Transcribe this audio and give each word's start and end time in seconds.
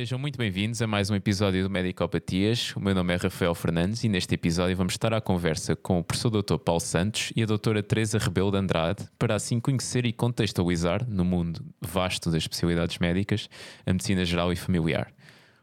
Sejam 0.00 0.18
muito 0.18 0.38
bem-vindos 0.38 0.80
a 0.80 0.86
mais 0.86 1.10
um 1.10 1.14
episódio 1.14 1.62
do 1.62 1.68
Medicopatias. 1.68 2.74
O 2.74 2.80
meu 2.80 2.94
nome 2.94 3.12
é 3.12 3.16
Rafael 3.18 3.54
Fernandes 3.54 4.02
e 4.02 4.08
neste 4.08 4.34
episódio 4.34 4.74
vamos 4.74 4.94
estar 4.94 5.12
à 5.12 5.20
conversa 5.20 5.76
com 5.76 5.98
o 5.98 6.02
professor 6.02 6.30
Dr. 6.30 6.56
Paulo 6.56 6.80
Santos 6.80 7.34
e 7.36 7.42
a 7.42 7.46
doutora 7.46 7.82
Teresa 7.82 8.18
Rebelo 8.18 8.50
de 8.50 8.56
Andrade 8.56 9.06
para 9.18 9.34
assim 9.34 9.60
conhecer 9.60 10.06
e 10.06 10.12
contextualizar, 10.14 11.06
no 11.06 11.22
mundo 11.22 11.62
vasto 11.82 12.30
das 12.30 12.44
especialidades 12.44 12.96
médicas, 12.96 13.46
a 13.84 13.92
medicina 13.92 14.24
geral 14.24 14.50
e 14.50 14.56
familiar. 14.56 15.12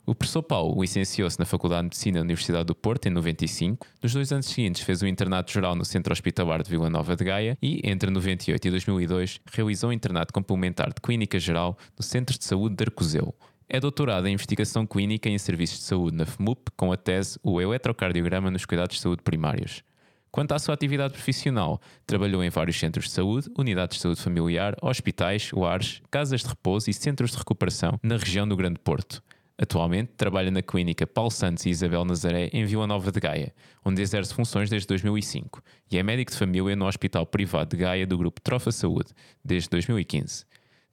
O 0.05 0.13
professor 0.13 0.43
Paulo 0.43 0.79
licenciou-se 0.79 1.39
na 1.39 1.45
Faculdade 1.45 1.81
de 1.81 1.85
Medicina 1.85 2.19
da 2.19 2.21
Universidade 2.21 2.65
do 2.65 2.75
Porto 2.75 3.07
em 3.07 3.09
95. 3.09 3.87
Nos 4.03 4.13
dois 4.13 4.31
anos 4.31 4.45
seguintes 4.45 4.83
fez 4.83 5.01
o 5.01 5.07
internato 5.07 5.51
geral 5.51 5.75
no 5.75 5.83
Centro 5.83 6.13
Hospitalar 6.13 6.61
de 6.61 6.69
Vila 6.69 6.91
Nova 6.91 7.15
de 7.15 7.25
Gaia 7.25 7.57
e, 7.59 7.81
entre 7.83 8.11
98 8.11 8.67
e 8.67 8.69
2002, 8.69 9.41
realizou 9.51 9.89
o 9.89 9.93
internato 9.93 10.31
complementar 10.31 10.89
de 10.89 11.01
Clínica 11.01 11.39
Geral 11.39 11.75
no 11.97 12.03
Centro 12.03 12.37
de 12.37 12.45
Saúde 12.45 12.75
de 12.75 12.83
Arcozelo. 12.83 13.33
É 13.69 13.81
doutorado 13.81 14.27
em 14.27 14.33
Investigação 14.33 14.87
Clínica 14.87 15.27
em 15.27 15.37
Serviços 15.37 15.79
de 15.79 15.83
Saúde 15.83 16.15
na 16.15 16.25
FMUP, 16.25 16.71
com 16.77 16.89
a 16.89 16.95
tese 16.95 17.37
O 17.43 17.61
Eletrocardiograma 17.61 18.49
nos 18.49 18.63
Cuidados 18.63 18.95
de 18.95 19.01
Saúde 19.01 19.21
Primários. 19.21 19.83
Quanto 20.31 20.53
à 20.53 20.59
sua 20.59 20.73
atividade 20.73 21.11
profissional, 21.11 21.81
trabalhou 22.05 22.41
em 22.41 22.49
vários 22.49 22.79
centros 22.79 23.07
de 23.07 23.11
saúde, 23.11 23.51
unidades 23.57 23.97
de 23.97 24.03
saúde 24.03 24.21
familiar, 24.21 24.73
hospitais, 24.81 25.51
lares, 25.51 26.01
casas 26.09 26.43
de 26.43 26.47
repouso 26.47 26.89
e 26.89 26.93
centros 26.93 27.31
de 27.31 27.37
recuperação 27.37 27.99
na 28.01 28.15
região 28.15 28.47
do 28.47 28.55
Grande 28.55 28.79
Porto. 28.79 29.21
Atualmente 29.57 30.13
trabalha 30.15 30.49
na 30.49 30.61
clínica 30.61 31.05
Paulo 31.05 31.31
Santos 31.31 31.65
e 31.65 31.69
Isabel 31.69 32.05
Nazaré 32.05 32.49
em 32.53 32.63
Vila 32.63 32.87
Nova 32.87 33.11
de 33.11 33.19
Gaia, 33.19 33.53
onde 33.83 34.01
exerce 34.01 34.33
funções 34.33 34.69
desde 34.69 34.87
2005 34.87 35.61
e 35.91 35.97
é 35.97 36.03
médico 36.03 36.31
de 36.31 36.37
família 36.37 36.73
no 36.73 36.85
Hospital 36.85 37.25
Privado 37.25 37.75
de 37.75 37.83
Gaia 37.83 38.07
do 38.07 38.17
Grupo 38.17 38.39
Trofa 38.39 38.71
Saúde 38.71 39.11
desde 39.43 39.67
2015. 39.71 40.45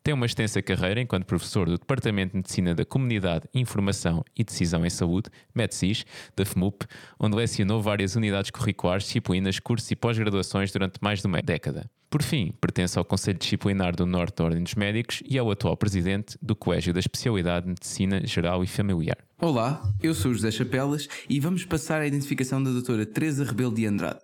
Tem 0.05 0.12
uma 0.12 0.27
extensa 0.27 0.60
carreira 0.60 1.00
enquanto 1.00 1.24
professor 1.24 1.64
do 1.64 1.78
Departamento 1.78 2.33
de 2.33 2.36
Medicina 2.36 2.74
da 2.74 2.84
Comunidade, 2.84 3.48
Informação 3.55 4.22
e 4.36 4.44
Decisão 4.44 4.84
em 4.84 4.91
Saúde, 4.91 5.30
MEDCIS, 5.55 6.05
da 6.36 6.44
FMUP, 6.44 6.84
onde 7.19 7.34
lecionou 7.34 7.80
várias 7.80 8.14
unidades 8.14 8.50
curriculares, 8.50 9.05
disciplinas, 9.05 9.58
cursos 9.58 9.91
e 9.91 9.96
pós-graduações 9.96 10.70
durante 10.70 10.98
mais 11.00 11.22
de 11.22 11.27
uma 11.27 11.41
década. 11.41 11.91
Por 12.11 12.22
fim, 12.22 12.52
pertence 12.61 12.98
ao 12.98 13.05
Conselho 13.06 13.38
Disciplinar 13.38 13.96
do 13.96 14.05
Norte 14.05 14.36
da 14.36 14.44
Ordem 14.44 14.62
dos 14.62 14.74
Médicos 14.74 15.22
e 15.27 15.38
é 15.38 15.42
o 15.42 15.50
atual 15.50 15.74
presidente 15.74 16.36
do 16.42 16.55
Colégio 16.55 16.92
da 16.92 17.00
Especialidade 17.00 17.64
de 17.64 17.70
Medicina 17.70 18.27
Geral 18.27 18.62
e 18.62 18.66
Familiar. 18.66 19.16
Olá, 19.41 19.83
eu 20.02 20.14
sou 20.14 20.34
José 20.34 20.50
Chapelas 20.50 21.08
e 21.30 21.41
vamos 21.41 21.64
passar 21.64 22.02
à 22.02 22.06
identificação 22.06 22.62
da 22.62 22.70
doutora 22.70 23.06
Teresa 23.06 23.42
Rebelo 23.42 23.74
de 23.74 23.86
Andrade. 23.86 24.20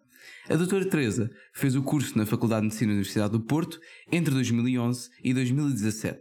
A 0.48 0.56
doutora 0.56 0.84
Teresa 0.84 1.30
fez 1.52 1.77
o 1.77 1.83
curso 1.83 2.16
na 2.16 2.27
Faculdade 2.27 2.62
de 2.62 2.69
Medicina 2.69 2.88
da 2.88 2.94
Universidade 2.94 3.33
do 3.33 3.41
Porto 3.41 3.78
entre 4.10 4.33
2011 4.33 5.10
e 5.22 5.34
2017. 5.34 6.20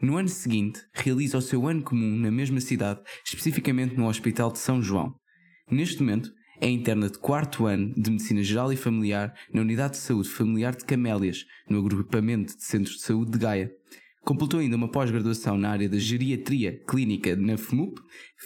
No 0.00 0.16
ano 0.16 0.28
seguinte, 0.28 0.80
realiza 0.94 1.36
o 1.36 1.42
seu 1.42 1.68
ano 1.68 1.82
comum 1.82 2.16
na 2.16 2.30
mesma 2.30 2.60
cidade, 2.60 3.00
especificamente 3.24 3.96
no 3.96 4.08
Hospital 4.08 4.50
de 4.50 4.58
São 4.58 4.80
João. 4.80 5.14
Neste 5.70 6.02
momento, 6.02 6.32
é 6.58 6.68
interna 6.68 7.08
de 7.08 7.18
quarto 7.18 7.66
ano 7.66 7.92
de 7.94 8.10
Medicina 8.10 8.42
Geral 8.42 8.72
e 8.72 8.76
Familiar 8.76 9.34
na 9.52 9.60
Unidade 9.60 9.92
de 9.92 9.98
Saúde 9.98 10.28
Familiar 10.28 10.74
de 10.74 10.84
Camélias, 10.84 11.44
no 11.68 11.78
agrupamento 11.78 12.56
de 12.56 12.64
Centros 12.64 12.96
de 12.96 13.02
Saúde 13.02 13.32
de 13.32 13.38
Gaia. 13.38 13.70
Completou 14.24 14.60
ainda 14.60 14.76
uma 14.76 14.90
pós-graduação 14.90 15.56
na 15.56 15.70
área 15.70 15.88
da 15.88 15.98
Geriatria 15.98 16.78
Clínica 16.86 17.36
na 17.36 17.56
FMUP, 17.56 18.00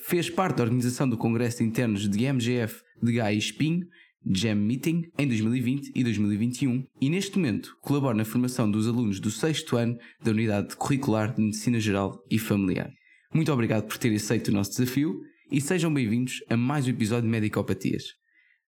fez 0.07 0.29
parte 0.29 0.59
da 0.59 0.65
organização 0.65 1.09
do 1.09 1.17
Congresso 1.17 1.59
de 1.59 1.65
Internos 1.65 2.09
de 2.09 2.25
MGF 2.25 2.83
de 3.03 3.13
Gaia 3.13 3.35
e 3.35 3.39
Espinho, 3.39 3.87
Jam 4.27 4.55
Meeting, 4.55 5.11
em 5.19 5.29
2020 5.29 5.93
e 5.95 6.03
2021, 6.03 6.85
e 7.01 7.11
neste 7.11 7.37
momento 7.37 7.77
colabora 7.83 8.17
na 8.17 8.25
formação 8.25 8.71
dos 8.71 8.89
alunos 8.89 9.21
do 9.21 9.31
sexto 9.31 9.77
ano 9.77 9.99
da 10.23 10.31
Unidade 10.31 10.77
Curricular 10.77 11.35
de 11.35 11.43
Medicina 11.43 11.79
Geral 11.79 12.23
e 12.31 12.39
Familiar. 12.39 12.91
Muito 13.35 13.53
obrigado 13.53 13.87
por 13.87 13.99
ter 13.99 14.15
aceito 14.15 14.49
o 14.49 14.53
nosso 14.53 14.71
desafio 14.71 15.21
e 15.51 15.61
sejam 15.61 15.93
bem-vindos 15.93 16.43
a 16.49 16.57
mais 16.57 16.87
um 16.87 16.91
episódio 16.91 17.25
de 17.25 17.29
Medicopatias. 17.29 18.05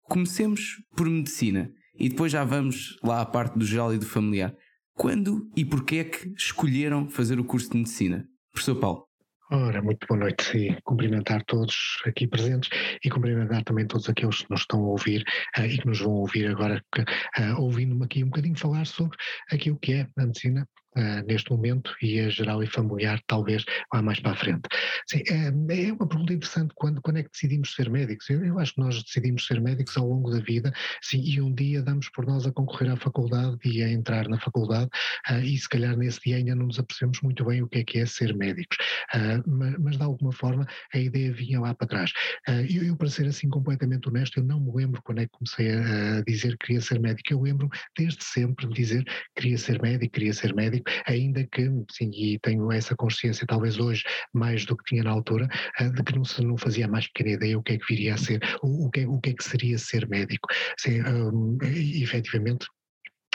Comecemos 0.04 0.78
por 0.96 1.08
medicina 1.08 1.70
e 2.00 2.10
depois 2.10 2.32
já 2.32 2.44
vamos 2.44 2.98
lá 3.04 3.22
à 3.22 3.26
parte 3.26 3.58
do 3.58 3.66
geral 3.66 3.94
e 3.94 4.00
do 4.00 4.06
familiar. 4.06 4.56
Quando 4.96 5.48
e 5.56 5.64
porquê 5.64 5.98
é 5.98 6.04
que 6.04 6.34
escolheram 6.36 7.08
fazer 7.10 7.40
o 7.40 7.44
curso 7.44 7.70
de 7.70 7.78
medicina? 7.78 8.26
Professor 8.52 8.76
Paulo. 8.76 9.13
Ora, 9.56 9.84
muito 9.84 10.08
boa 10.08 10.20
noite 10.20 10.58
e 10.58 10.82
cumprimentar 10.82 11.44
todos 11.46 12.02
aqui 12.08 12.26
presentes 12.28 12.72
e 13.06 13.08
cumprimentar 13.08 13.64
também 13.64 13.86
todos 13.86 14.10
aqueles 14.10 14.42
que 14.42 14.50
nos 14.50 14.62
estão 14.62 14.80
a 14.80 14.88
ouvir 14.88 15.24
uh, 15.56 15.62
e 15.62 15.78
que 15.78 15.86
nos 15.86 16.00
vão 16.00 16.14
ouvir 16.14 16.48
agora, 16.48 16.84
uh, 16.98 17.62
ouvindo-me 17.62 18.04
aqui 18.04 18.24
um 18.24 18.30
bocadinho 18.30 18.58
falar 18.58 18.88
sobre 18.88 19.16
aquilo 19.52 19.78
que 19.78 19.94
é 19.94 20.08
a 20.18 20.26
medicina 20.26 20.68
Uh, 20.96 21.26
neste 21.26 21.50
momento 21.50 21.92
e 22.04 22.20
a 22.20 22.30
geral 22.30 22.62
e 22.62 22.68
familiar 22.68 23.20
talvez 23.26 23.66
lá 23.92 24.02
mais 24.02 24.20
para 24.20 24.32
a 24.32 24.36
frente. 24.36 24.62
Sim, 25.08 25.24
é, 25.28 25.88
é 25.88 25.92
uma 25.92 26.08
pergunta 26.08 26.34
interessante 26.34 26.72
quando, 26.76 27.02
quando 27.02 27.18
é 27.18 27.24
que 27.24 27.32
decidimos 27.32 27.74
ser 27.74 27.90
médicos. 27.90 28.30
Eu, 28.30 28.46
eu, 28.46 28.60
acho 28.60 28.76
que 28.76 28.82
nós 28.82 29.02
decidimos 29.04 29.46
ser 29.46 29.60
médicos 29.60 29.98
ao 29.98 30.08
longo 30.08 30.30
da 30.30 30.40
vida, 30.40 30.72
sim, 31.02 31.22
e 31.24 31.42
um 31.42 31.54
dia 31.54 31.82
damos 31.82 32.10
por 32.10 32.26
nós 32.26 32.46
a 32.46 32.52
concorrer 32.52 32.92
à 32.92 32.96
faculdade 32.96 33.58
e 33.66 33.84
a 33.84 33.90
entrar 33.90 34.28
na 34.28 34.40
faculdade 34.40 34.90
uh, 35.30 35.40
e 35.40 35.58
se 35.58 35.68
calhar 35.68 35.98
nesse 35.98 36.20
dia 36.22 36.38
ainda 36.38 36.56
não 36.56 36.68
nos 36.68 36.80
apercebemos 36.80 37.20
muito 37.22 37.44
bem 37.46 37.62
o 37.62 37.68
que 37.68 37.80
é 37.80 37.84
que 37.84 38.00
é 38.00 38.06
ser 38.06 38.36
médicos, 38.36 38.78
uh, 39.16 39.44
mas, 39.48 39.76
mas, 39.80 39.98
de 39.98 40.04
alguma 40.04 40.32
forma 40.32 40.66
a 40.94 40.98
ideia 40.98 41.32
vinha 41.34 41.60
lá 41.60 41.74
para 41.74 41.88
trás. 41.88 42.12
eu, 42.70 42.84
eu, 42.84 42.96
para 42.96 43.10
ser 43.10 43.28
assim 43.28 43.50
completamente 43.50 44.08
honesto, 44.08 44.40
eu 44.40 44.44
não 44.44 44.60
me 44.60 44.72
lembro 44.74 45.02
quando 45.04 45.20
é 45.20 45.26
que 45.26 45.32
comecei 45.32 45.72
a, 45.72 46.18
a 46.18 46.22
dizer 46.22 46.52
que 46.58 46.68
queria 46.68 46.82
ser 46.82 47.00
médico, 47.00 47.34
eu 47.34 47.42
lembro 47.42 47.70
desde 47.98 48.24
sempre 48.24 48.68
de 48.68 48.74
dizer 48.74 49.04
que 49.04 49.42
queria 49.42 49.58
ser 49.58 49.82
médico, 49.82 50.14
queria 50.14 50.34
ser 50.34 50.54
médico, 50.54 50.83
ainda 51.06 51.46
que, 51.52 51.70
sim, 51.92 52.10
e 52.14 52.40
tenho 52.40 52.72
essa 52.72 52.96
consciência 52.96 53.48
talvez 53.48 53.80
hoje 53.80 54.04
mais 54.34 54.66
do 54.66 54.78
que 54.78 54.84
tinha 54.86 55.04
na 55.04 55.12
altura, 55.12 55.48
eh, 55.80 55.90
de 55.90 56.04
que 56.04 56.16
não, 56.16 56.24
se, 56.24 56.44
não 56.44 56.58
fazia 56.58 56.88
mais 56.88 57.08
pequena 57.08 57.36
ideia 57.36 57.58
o 57.60 57.64
que 57.64 57.74
é 57.74 57.78
que 57.78 57.86
viria 57.88 58.14
a 58.14 58.18
ser, 58.18 58.40
o, 58.62 58.88
o, 58.88 58.90
que, 58.90 59.02
é, 59.02 59.08
o 59.08 59.20
que 59.20 59.32
é 59.32 59.34
que 59.34 59.44
seria 59.44 59.78
ser 59.78 60.08
médico. 60.08 60.48
Sim, 60.78 61.02
um, 61.02 61.58
efetivamente, 61.62 62.68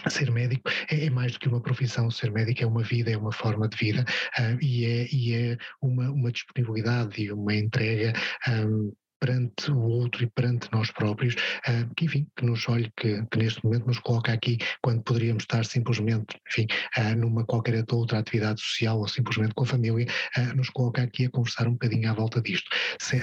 Ser 0.09 0.31
médico 0.31 0.70
é, 0.91 1.06
é, 1.06 1.10
mais 1.10 1.32
do 1.32 1.41
que 1.41 1.48
uma 1.48 1.60
profissão, 1.60 2.09
ser 2.09 2.31
médico 2.31 2.62
é 2.62 2.66
uma 2.66 2.84
vida, 2.84 3.10
é 3.10 3.16
uma 3.16 3.32
forma 3.32 3.69
de 3.69 3.76
vida 3.76 4.04
uh, 4.38 4.62
e 4.62 4.84
é, 4.84 5.09
e 5.12 5.34
é 5.34 5.59
uma, 5.82 6.09
uma 6.10 6.30
disponibilidade 6.30 7.20
e 7.20 7.32
uma 7.32 7.53
entrega 7.53 8.12
um, 8.48 8.92
perante 9.21 9.71
o 9.71 9.81
outro 9.81 10.25
e 10.25 10.27
perante 10.27 10.69
nós 10.73 10.91
próprios, 10.91 11.34
uh, 11.34 11.95
que 11.97 12.06
enfim, 12.06 12.27
que 12.37 12.45
nos 12.45 12.69
olhe, 12.69 12.91
que, 12.97 13.25
que, 13.31 13.39
neste 13.39 13.65
momento 13.65 13.87
nos 13.87 13.99
coloca 13.99 14.33
aqui 14.33 14.59
quando 14.83 15.03
poderíamos 15.03 15.43
estar 15.43 15.65
simplesmente, 15.65 16.39
enfim, 16.49 16.67
uh, 16.97 17.17
numa 17.17 17.45
qualquer 17.45 17.84
outra 17.91 18.19
atividade 18.19 18.61
social 18.61 18.99
ou 18.99 19.09
simplesmente 19.09 19.55
com 19.55 19.65
a 19.65 19.67
família, 19.67 20.07
uh, 20.37 20.57
nos 20.57 20.71
coloca 20.71 21.03
aqui 21.03 21.27
a 21.27 21.31
conversar 21.31 21.67
um 21.67 21.73
bocadinho 21.73 22.11
à 22.11 22.15
volta 22.15 22.41
disto. 22.41 22.69
Se, 23.01 23.19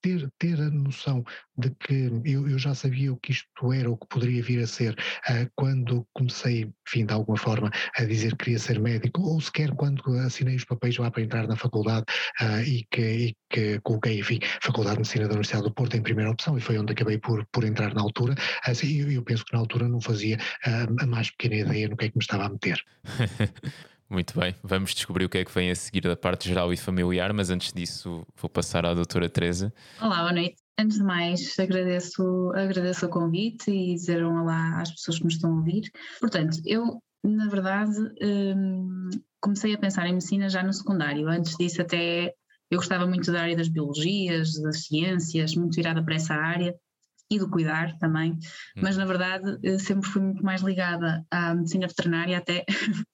ter, 0.00 0.28
ter 0.38 0.60
a 0.60 0.70
noção 0.70 1.24
de 1.56 1.70
que 1.70 2.10
eu, 2.24 2.48
eu, 2.48 2.58
já 2.58 2.74
sabia 2.74 3.12
o 3.12 3.16
que 3.16 3.32
isto 3.32 3.72
era, 3.72 3.90
o 3.90 3.96
que 3.96 4.06
poderia 4.08 4.42
vir 4.42 4.62
a 4.62 4.66
ser, 4.66 4.96
quando 5.54 6.06
comecei, 6.12 6.70
enfim, 6.86 7.06
de 7.06 7.12
alguma 7.12 7.36
forma, 7.36 7.70
a 7.96 8.04
dizer 8.04 8.30
que 8.32 8.44
queria 8.44 8.58
ser 8.58 8.80
médico, 8.80 9.22
ou 9.22 9.40
sequer 9.40 9.70
quando 9.74 10.02
assinei 10.20 10.56
os 10.56 10.64
papéis 10.64 10.96
lá 10.98 11.10
para 11.10 11.22
entrar 11.22 11.46
na 11.46 11.56
faculdade 11.56 12.06
e 12.66 12.84
que, 12.90 13.02
e 13.02 13.36
que 13.50 13.80
coloquei, 13.80 14.18
enfim, 14.20 14.38
faculdade 14.62 14.79
Faculdade 14.80 14.96
de 14.96 15.00
Medicina 15.00 15.24
da 15.24 15.32
Universidade 15.32 15.64
do 15.64 15.74
Porto 15.74 15.96
em 15.96 16.02
primeira 16.02 16.30
opção 16.30 16.56
e 16.56 16.60
foi 16.60 16.78
onde 16.78 16.92
acabei 16.92 17.18
por, 17.18 17.44
por 17.52 17.64
entrar 17.64 17.92
na 17.94 18.00
altura. 18.00 18.34
Assim, 18.64 19.02
eu, 19.02 19.10
eu 19.10 19.22
penso 19.22 19.44
que 19.44 19.52
na 19.52 19.58
altura 19.58 19.86
não 19.86 20.00
fazia 20.00 20.38
uh, 20.66 21.02
a 21.02 21.06
mais 21.06 21.30
pequena 21.30 21.56
ideia 21.56 21.88
no 21.88 21.96
que 21.96 22.06
é 22.06 22.08
que 22.08 22.16
me 22.16 22.22
estava 22.22 22.46
a 22.46 22.48
meter. 22.48 22.82
Muito 24.08 24.38
bem, 24.40 24.54
vamos 24.64 24.94
descobrir 24.94 25.26
o 25.26 25.28
que 25.28 25.38
é 25.38 25.44
que 25.44 25.52
vem 25.52 25.70
a 25.70 25.74
seguir 25.74 26.00
da 26.00 26.16
parte 26.16 26.48
geral 26.48 26.72
e 26.72 26.76
familiar, 26.76 27.32
mas 27.32 27.50
antes 27.50 27.72
disso 27.72 28.26
vou 28.34 28.48
passar 28.48 28.86
à 28.86 28.94
doutora 28.94 29.28
Teresa. 29.28 29.72
Olá, 30.00 30.20
boa 30.20 30.32
noite. 30.32 30.56
Antes 30.78 30.96
de 30.96 31.04
mais, 31.04 31.58
agradeço, 31.58 32.50
agradeço 32.54 33.04
o 33.04 33.10
convite 33.10 33.70
e 33.70 33.94
dizer 33.94 34.24
um 34.24 34.42
olá 34.42 34.80
às 34.80 34.90
pessoas 34.90 35.18
que 35.18 35.26
me 35.26 35.32
estão 35.32 35.52
a 35.52 35.56
ouvir. 35.56 35.82
Portanto, 36.18 36.58
eu, 36.64 37.02
na 37.22 37.48
verdade, 37.48 37.96
hum, 38.22 39.10
comecei 39.40 39.74
a 39.74 39.78
pensar 39.78 40.06
em 40.06 40.12
medicina 40.12 40.48
já 40.48 40.62
no 40.62 40.72
secundário. 40.72 41.28
Antes 41.28 41.54
disso, 41.56 41.82
até 41.82 42.34
eu 42.70 42.78
gostava 42.78 43.06
muito 43.06 43.32
da 43.32 43.42
área 43.42 43.56
das 43.56 43.68
biologias, 43.68 44.60
das 44.60 44.84
ciências, 44.84 45.54
muito 45.54 45.74
virada 45.74 46.02
para 46.02 46.14
essa 46.14 46.34
área 46.34 46.74
e 47.30 47.38
do 47.38 47.48
cuidar 47.48 47.96
também, 47.98 48.36
mas 48.76 48.96
na 48.96 49.04
verdade 49.04 49.56
sempre 49.78 50.08
fui 50.08 50.20
muito 50.20 50.44
mais 50.44 50.62
ligada 50.62 51.24
à 51.30 51.54
medicina 51.54 51.86
veterinária 51.86 52.36
até, 52.36 52.64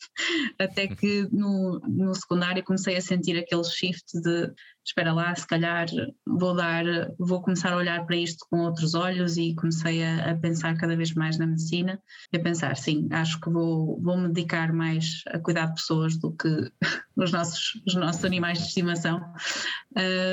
até 0.58 0.88
que 0.88 1.28
no, 1.30 1.78
no 1.80 2.14
secundário 2.14 2.64
comecei 2.64 2.96
a 2.96 3.00
sentir 3.02 3.38
aquele 3.38 3.64
shift 3.64 4.18
de 4.18 4.54
espera 4.86 5.12
lá, 5.12 5.34
se 5.34 5.46
calhar 5.46 5.86
vou 6.24 6.54
dar, 6.54 6.84
vou 7.18 7.42
começar 7.42 7.72
a 7.72 7.76
olhar 7.76 8.06
para 8.06 8.16
isto 8.16 8.46
com 8.48 8.60
outros 8.60 8.94
olhos 8.94 9.36
e 9.36 9.54
comecei 9.54 10.04
a, 10.04 10.30
a 10.30 10.36
pensar 10.36 10.76
cada 10.76 10.96
vez 10.96 11.12
mais 11.12 11.36
na 11.38 11.46
medicina 11.46 12.00
e 12.32 12.36
a 12.36 12.40
pensar, 12.40 12.76
sim, 12.76 13.08
acho 13.10 13.40
que 13.40 13.50
vou, 13.50 14.00
vou 14.00 14.16
me 14.16 14.28
dedicar 14.28 14.72
mais 14.72 15.22
a 15.26 15.40
cuidar 15.40 15.66
de 15.66 15.74
pessoas 15.74 16.16
do 16.18 16.32
que 16.32 16.70
os 17.16 17.32
nossos, 17.32 17.82
os 17.86 17.94
nossos 17.96 18.24
animais 18.24 18.58
de 18.58 18.64
estimação. 18.66 19.20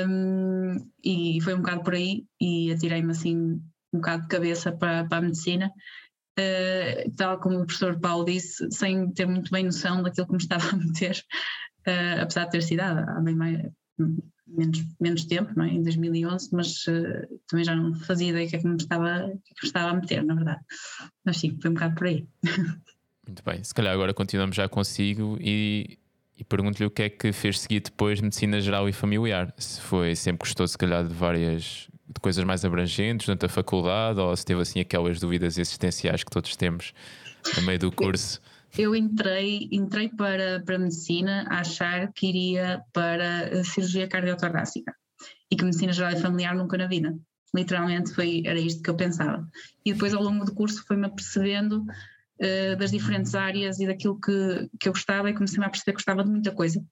Um, 0.08 0.76
e 1.02 1.40
foi 1.42 1.54
um 1.54 1.58
bocado 1.58 1.82
por 1.82 1.94
aí 1.94 2.24
e 2.40 2.72
atirei-me 2.72 3.10
assim 3.10 3.60
um 3.92 3.98
bocado 3.98 4.22
de 4.22 4.28
cabeça 4.28 4.70
para, 4.70 5.04
para 5.04 5.18
a 5.18 5.22
medicina. 5.22 5.70
Uh, 6.38 7.10
tal 7.16 7.40
como 7.40 7.60
o 7.60 7.66
professor 7.66 7.98
Paulo 7.98 8.24
disse, 8.24 8.68
sem 8.70 9.10
ter 9.12 9.26
muito 9.26 9.50
bem 9.50 9.64
noção 9.64 10.02
daquilo 10.02 10.26
que 10.26 10.32
me 10.32 10.38
estava 10.38 10.68
a 10.70 10.76
meter, 10.76 11.24
uh, 11.88 12.22
apesar 12.22 12.44
de 12.44 12.50
ter 12.52 12.62
sido 12.62 12.80
há 12.80 13.20
bem 13.20 13.34
mais, 13.36 13.58
menos, 14.46 14.84
menos 15.00 15.24
tempo, 15.24 15.52
não 15.56 15.64
é? 15.64 15.68
em 15.68 15.82
2011, 15.82 16.48
mas 16.52 16.86
uh, 16.86 17.40
também 17.48 17.64
já 17.64 17.74
não 17.74 17.94
fazia 17.94 18.28
ideia 18.28 18.48
que 18.48 18.56
é 18.56 18.58
que 18.58 18.66
me 18.66 18.76
estava, 18.76 19.20
que, 19.44 19.52
é 19.52 19.54
que 19.54 19.62
me 19.62 19.68
estava 19.68 19.90
a 19.90 19.94
meter, 19.94 20.22
na 20.24 20.34
verdade. 20.34 20.60
Mas 21.24 21.38
sim, 21.38 21.58
foi 21.60 21.70
um 21.70 21.74
bocado 21.74 21.94
por 21.94 22.06
aí. 22.06 22.26
Muito 23.26 23.42
bem, 23.44 23.64
se 23.64 23.72
calhar 23.72 23.92
agora 23.92 24.12
continuamos 24.12 24.54
já 24.54 24.68
consigo 24.68 25.38
e, 25.40 25.98
e 26.36 26.44
pergunto-lhe 26.44 26.86
o 26.86 26.90
que 26.90 27.02
é 27.04 27.08
que 27.08 27.32
fez 27.32 27.60
seguir 27.60 27.80
depois 27.80 28.18
de 28.18 28.24
medicina 28.24 28.60
geral 28.60 28.88
e 28.88 28.92
familiar. 28.92 29.52
Se 29.56 29.80
foi 29.80 30.14
sempre 30.14 30.46
gostou, 30.46 30.68
se 30.68 30.76
calhar, 30.76 31.06
de 31.06 31.14
várias 31.14 31.88
de 32.06 32.20
coisas 32.20 32.44
mais 32.44 32.64
abrangentes 32.64 33.26
durante 33.26 33.46
a 33.46 33.48
faculdade 33.48 34.20
ou 34.20 34.36
se 34.36 34.44
teve 34.44 34.60
assim 34.60 34.78
aquelas 34.78 35.18
dúvidas 35.18 35.56
existenciais 35.56 36.22
que 36.22 36.30
todos 36.30 36.54
temos 36.54 36.92
no 37.56 37.62
meio 37.62 37.78
do 37.78 37.90
curso. 37.90 38.40
Eu 38.76 38.94
entrei, 38.96 39.68
entrei 39.70 40.08
para, 40.08 40.60
para 40.64 40.78
medicina 40.78 41.46
a 41.48 41.60
achar 41.60 42.12
que 42.12 42.26
iria 42.26 42.82
para 42.92 43.60
a 43.60 43.64
cirurgia 43.64 44.08
cardiotorácica 44.08 44.92
e 45.48 45.54
que 45.54 45.64
medicina 45.64 45.92
geral 45.92 46.12
e 46.12 46.20
familiar 46.20 46.56
nunca 46.56 46.76
na 46.76 46.88
vida. 46.88 47.16
Literalmente 47.54 48.12
foi, 48.12 48.42
era 48.44 48.58
isto 48.58 48.82
que 48.82 48.90
eu 48.90 48.96
pensava. 48.96 49.48
E 49.86 49.92
depois 49.92 50.12
ao 50.12 50.22
longo 50.22 50.44
do 50.44 50.52
curso 50.52 50.84
foi-me 50.88 51.06
apercebendo 51.06 51.82
uh, 51.82 52.76
das 52.76 52.90
diferentes 52.90 53.36
áreas 53.36 53.78
e 53.78 53.86
daquilo 53.86 54.18
que, 54.20 54.68
que 54.80 54.88
eu 54.88 54.92
gostava 54.92 55.30
e 55.30 55.34
comecei-me 55.34 55.64
a 55.64 55.70
perceber 55.70 55.92
que 55.92 55.98
gostava 55.98 56.24
de 56.24 56.30
muita 56.30 56.50
coisa. 56.50 56.84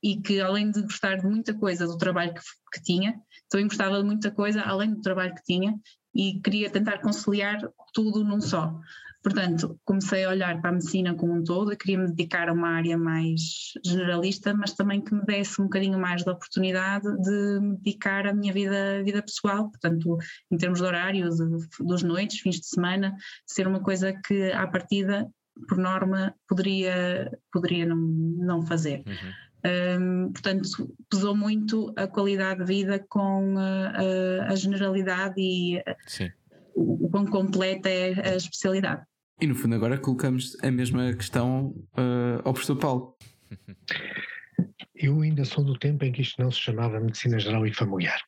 E 0.00 0.20
que 0.20 0.40
além 0.40 0.70
de 0.70 0.82
gostar 0.82 1.16
de 1.16 1.26
muita 1.26 1.52
coisa 1.52 1.84
do 1.84 1.98
trabalho 1.98 2.32
que, 2.32 2.40
que 2.72 2.82
tinha, 2.84 3.20
também 3.48 3.66
gostava 3.66 3.98
de 3.98 4.04
muita 4.04 4.30
coisa 4.30 4.62
além 4.62 4.94
do 4.94 5.00
trabalho 5.00 5.34
que 5.34 5.42
tinha 5.42 5.74
e 6.14 6.40
queria 6.40 6.70
tentar 6.70 6.98
conciliar 6.98 7.58
tudo 7.92 8.22
num 8.22 8.40
só. 8.40 8.78
Portanto, 9.24 9.80
comecei 9.86 10.22
a 10.22 10.28
olhar 10.28 10.60
para 10.60 10.68
a 10.68 10.72
medicina 10.74 11.14
como 11.14 11.32
um 11.32 11.42
todo, 11.42 11.72
eu 11.72 11.78
queria 11.78 11.96
me 11.96 12.08
dedicar 12.08 12.50
a 12.50 12.52
uma 12.52 12.68
área 12.68 12.98
mais 12.98 13.72
generalista, 13.82 14.52
mas 14.52 14.74
também 14.74 15.00
que 15.00 15.14
me 15.14 15.24
desse 15.24 15.62
um 15.62 15.64
bocadinho 15.64 15.98
mais 15.98 16.22
de 16.22 16.28
oportunidade 16.28 17.06
de 17.22 17.58
me 17.58 17.74
dedicar 17.78 18.26
à 18.26 18.34
minha 18.34 18.52
vida, 18.52 19.02
vida 19.02 19.22
pessoal, 19.22 19.70
portanto, 19.70 20.18
em 20.50 20.58
termos 20.58 20.78
de 20.78 20.84
horário, 20.84 21.30
de, 21.30 21.66
dos 21.80 22.02
noites, 22.02 22.40
fins 22.40 22.60
de 22.60 22.66
semana, 22.66 23.16
ser 23.46 23.66
uma 23.66 23.80
coisa 23.80 24.12
que 24.12 24.52
à 24.52 24.66
partida, 24.66 25.26
por 25.66 25.78
norma, 25.78 26.34
poderia, 26.46 27.32
poderia 27.50 27.86
não, 27.86 27.96
não 27.96 28.60
fazer. 28.60 29.04
Uhum. 29.06 29.32
Um, 29.98 30.32
portanto, 30.32 30.94
pesou 31.08 31.34
muito 31.34 31.94
a 31.96 32.06
qualidade 32.06 32.60
de 32.60 32.66
vida 32.66 33.02
com 33.08 33.56
a, 33.56 33.86
a, 33.88 34.52
a 34.52 34.54
generalidade 34.54 35.36
e 35.38 35.82
Sim. 36.06 36.30
o 36.74 37.08
quão 37.08 37.24
completa 37.24 37.88
é 37.88 38.34
a 38.34 38.36
especialidade. 38.36 39.02
E 39.40 39.46
no 39.46 39.54
fundo, 39.54 39.74
agora 39.74 39.98
colocamos 39.98 40.56
a 40.62 40.70
mesma 40.70 41.12
questão 41.12 41.74
uh, 41.98 42.40
ao 42.44 42.52
professor 42.52 42.76
Paulo. 42.76 43.16
Eu 45.04 45.20
ainda 45.20 45.44
sou 45.44 45.62
do 45.62 45.78
tempo 45.78 46.02
em 46.02 46.10
que 46.10 46.22
isto 46.22 46.40
não 46.42 46.50
se 46.50 46.58
chamava 46.58 46.98
Medicina 46.98 47.38
Geral 47.38 47.66
e 47.66 47.74
Familiar. 47.74 48.18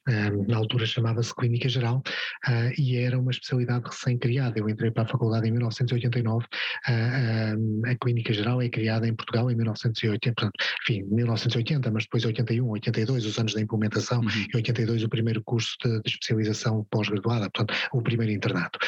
na 0.46 0.58
altura 0.58 0.84
chamava-se 0.84 1.34
Clínica 1.34 1.70
Geral 1.70 2.02
uh, 2.46 2.70
e 2.78 2.98
era 2.98 3.18
uma 3.18 3.30
especialidade 3.30 3.86
recém-criada. 3.86 4.58
Eu 4.58 4.68
entrei 4.68 4.90
para 4.90 5.04
a 5.04 5.08
faculdade 5.08 5.48
em 5.48 5.52
1989. 5.52 6.44
Uh, 6.44 7.90
a 7.90 7.94
Clínica 7.94 8.30
Geral 8.30 8.60
é 8.60 8.68
criada 8.68 9.08
em 9.08 9.14
Portugal 9.14 9.50
em 9.50 9.54
1980, 9.54 10.34
portanto, 10.34 10.64
enfim, 10.82 11.02
1980, 11.04 11.90
mas 11.90 12.02
depois 12.04 12.26
81, 12.26 12.68
82, 12.68 13.24
os 13.24 13.38
anos 13.38 13.54
da 13.54 13.60
implementação, 13.62 14.20
uhum. 14.20 14.46
e 14.52 14.56
82 14.56 15.02
o 15.02 15.08
primeiro 15.08 15.42
curso 15.44 15.78
de, 15.82 16.02
de 16.02 16.10
especialização 16.10 16.86
pós-graduada, 16.90 17.48
portanto, 17.48 17.74
o 17.94 18.02
primeiro 18.02 18.34
internato. 18.34 18.78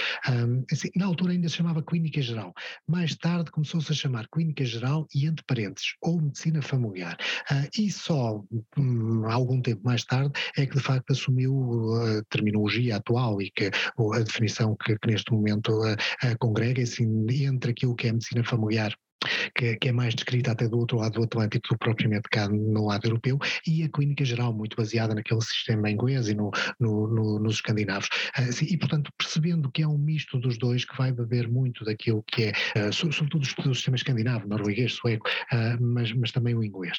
Assim, 0.70 0.90
na 0.94 1.06
altura 1.06 1.32
ainda 1.32 1.48
se 1.48 1.56
chamava 1.56 1.82
Clínica 1.82 2.20
Geral. 2.20 2.52
Mais 2.86 3.16
tarde 3.16 3.50
começou-se 3.50 3.90
a 3.90 3.94
chamar 3.94 4.28
Clínica 4.28 4.64
Geral 4.66 5.06
e 5.14 5.24
entre 5.24 5.42
parênteses, 5.46 5.94
ou 6.02 6.20
Medicina 6.20 6.60
Familiar. 6.60 7.16
E 7.78 7.92
só 7.92 8.42
um, 8.76 9.24
algum 9.30 9.62
tempo 9.62 9.82
mais 9.84 10.04
tarde 10.04 10.32
é 10.56 10.66
que 10.66 10.74
de 10.74 10.82
facto 10.82 11.12
assumiu 11.12 11.94
a 11.94 12.24
terminologia 12.28 12.96
atual 12.96 13.40
e 13.40 13.50
que 13.52 13.70
a 14.14 14.18
definição 14.18 14.76
que, 14.76 14.98
que 14.98 15.08
neste 15.08 15.32
momento 15.32 15.70
uh, 15.70 15.92
uh, 15.92 16.38
congrega 16.40 16.82
assim, 16.82 17.26
entre 17.30 17.70
aquilo 17.70 17.94
que 17.94 18.08
é 18.08 18.12
medicina 18.12 18.42
familiar 18.42 18.92
que, 19.54 19.76
que, 19.76 19.88
é 19.88 19.92
mais 19.92 20.14
descrita 20.14 20.52
até 20.52 20.68
do 20.68 20.78
outro 20.78 20.98
lado 20.98 21.14
do 21.14 21.24
Atlântico 21.24 21.68
do 21.68 21.78
que 21.78 21.84
propriamente 21.84 22.28
cá 22.30 22.48
no 22.48 22.86
lado 22.86 23.06
europeu, 23.06 23.38
e 23.66 23.82
a 23.82 23.88
clínica 23.88 24.24
geral, 24.24 24.52
muito 24.52 24.76
baseada 24.76 25.14
naquele 25.14 25.40
sistema 25.40 25.90
inglês 25.90 26.28
e 26.28 26.34
no, 26.34 26.50
no, 26.78 27.08
no, 27.08 27.38
nos 27.38 27.56
escandinavos. 27.56 28.08
Uh, 28.38 28.64
e, 28.64 28.76
portanto, 28.76 29.10
percebendo 29.16 29.70
que 29.70 29.82
é 29.82 29.88
um 29.88 29.98
misto 29.98 30.38
dos 30.38 30.58
dois 30.58 30.84
que 30.84 30.96
vai 30.96 31.12
beber 31.12 31.48
muito 31.48 31.84
daquilo 31.84 32.22
que 32.26 32.44
é, 32.44 32.52
uh, 32.88 32.92
sobretudo 32.92 33.38
do 33.38 33.74
sistema 33.74 33.96
escandinavo, 33.96 34.48
norueguês, 34.48 34.92
sueco, 34.92 35.28
uh, 35.52 35.82
mas, 35.82 36.12
mas 36.12 36.32
também 36.32 36.54
o 36.54 36.62
inglês, 36.62 36.96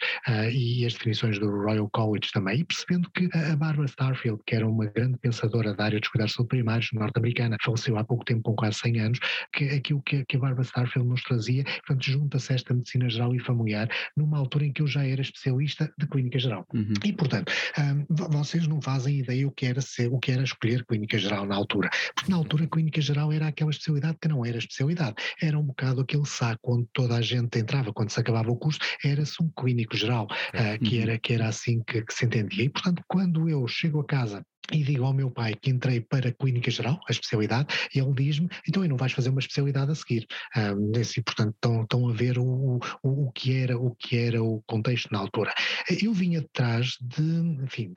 e 0.52 0.86
as 0.86 0.94
definições 0.94 1.40
do 1.40 1.50
Royal 1.50 1.90
College 1.90 2.32
também, 2.34 2.60
e 2.60 2.66
percebendo 2.66 3.10
que 3.12 3.30
a 3.34 3.56
Barbara 3.56 3.88
Starfield, 3.88 4.42
que 4.46 4.56
era 4.56 4.68
uma 4.68 4.86
grande 4.86 5.18
pensadora 5.18 5.74
da 5.74 5.86
área 5.86 6.00
dos 6.00 6.10
cuidados 6.10 6.36
primários 6.48 6.90
norte-americana, 6.94 7.58
faleceu 7.64 7.98
há 7.98 8.04
pouco 8.04 8.26
tempo, 8.26 8.42
com 8.42 8.56
quase 8.56 8.80
100 8.80 9.00
anos, 9.00 9.20
que 9.54 9.66
aquilo 9.66 10.02
que, 10.04 10.26
que 10.26 10.38
a 10.38 10.40
Barbara 10.40 10.64
Starfield 10.64 11.08
nos 11.08 11.24
trazia, 11.24 11.64
portanto, 11.64 12.09
junta-se 12.10 12.54
esta 12.54 12.74
medicina 12.74 13.10
geral 13.10 13.36
e 13.36 13.40
familiar 13.40 13.90
numa 14.16 14.38
altura 14.38 14.66
em 14.66 14.74
que 14.74 14.82
eu 14.82 14.88
já 14.88 15.06
era 15.06 15.22
especialista 15.22 15.92
de 15.98 16.08
clínica 16.08 16.40
geral. 16.40 16.66
Uhum. 16.74 16.94
E, 17.04 17.14
portanto, 17.14 17.52
um, 17.78 18.06
vocês 18.32 18.68
não 18.68 18.82
fazem 18.82 19.20
ideia 19.20 19.48
o 19.48 19.52
que 19.52 19.66
era 19.66 19.82
ser, 19.82 20.12
o 20.12 20.20
que 20.20 20.32
era 20.32 20.44
escolher 20.44 20.86
clínica 20.86 21.18
geral 21.18 21.46
na 21.46 21.56
altura. 21.56 21.90
Porque 22.16 22.32
na 22.32 22.38
altura 22.38 22.66
a 22.66 22.68
clínica 22.68 23.02
geral 23.02 23.32
era 23.32 23.48
aquela 23.48 23.70
especialidade 23.70 24.18
que 24.22 24.28
não 24.28 24.46
era 24.46 24.58
especialidade. 24.58 25.16
Era 25.42 25.58
um 25.58 25.64
bocado 25.64 26.02
aquele 26.02 26.26
saco 26.26 26.76
onde 26.76 26.88
toda 26.94 27.16
a 27.16 27.22
gente 27.22 27.58
entrava, 27.60 27.94
quando 27.94 28.10
se 28.10 28.20
acabava 28.20 28.52
o 28.52 28.58
curso, 28.58 28.80
era-se 29.04 29.42
um 29.42 29.50
clínico 29.50 29.96
geral, 29.96 30.26
uh, 30.26 30.84
que, 30.84 30.98
uhum. 30.98 31.04
era, 31.04 31.20
que 31.20 31.34
era 31.34 31.48
assim 31.48 31.82
que, 31.84 32.02
que 32.02 32.14
se 32.14 32.26
entendia. 32.26 32.66
E, 32.66 32.70
portanto, 32.70 33.04
quando 33.08 33.50
eu 33.50 33.68
chego 33.68 34.00
a 34.02 34.06
casa 34.06 34.44
e 34.72 34.84
digo 34.84 35.06
ao 35.06 35.14
meu 35.14 35.32
pai 35.32 35.56
que 35.56 35.70
entrei 35.70 36.02
para 36.02 36.30
a 36.30 36.34
clínica 36.34 36.70
geral, 36.70 37.00
a 37.08 37.12
especialidade, 37.12 37.74
e 37.94 38.00
ele 38.00 38.14
diz-me, 38.14 38.50
então 38.68 38.84
não 38.88 38.98
vais 38.98 39.12
fazer 39.12 39.30
uma 39.30 39.40
especialidade 39.40 39.92
a 39.92 39.96
seguir. 39.96 40.26
Um, 40.56 40.92
e, 40.92 41.22
portanto, 41.22 41.54
estão, 41.56 41.84
estão 41.84 42.10
a 42.10 42.14
ver 42.14 42.38
o, 42.38 42.80
o, 43.04 43.28
o, 43.28 43.32
que 43.32 43.56
era, 43.56 43.78
o 43.78 43.96
que 43.96 44.18
era 44.18 44.44
o 44.44 44.62
contexto 44.68 45.12
na 45.12 45.20
altura. 45.20 45.54
Eu 46.02 46.14
vinha 46.14 46.40
atrás 46.40 46.98
de, 47.02 47.24
enfim, 47.64 47.92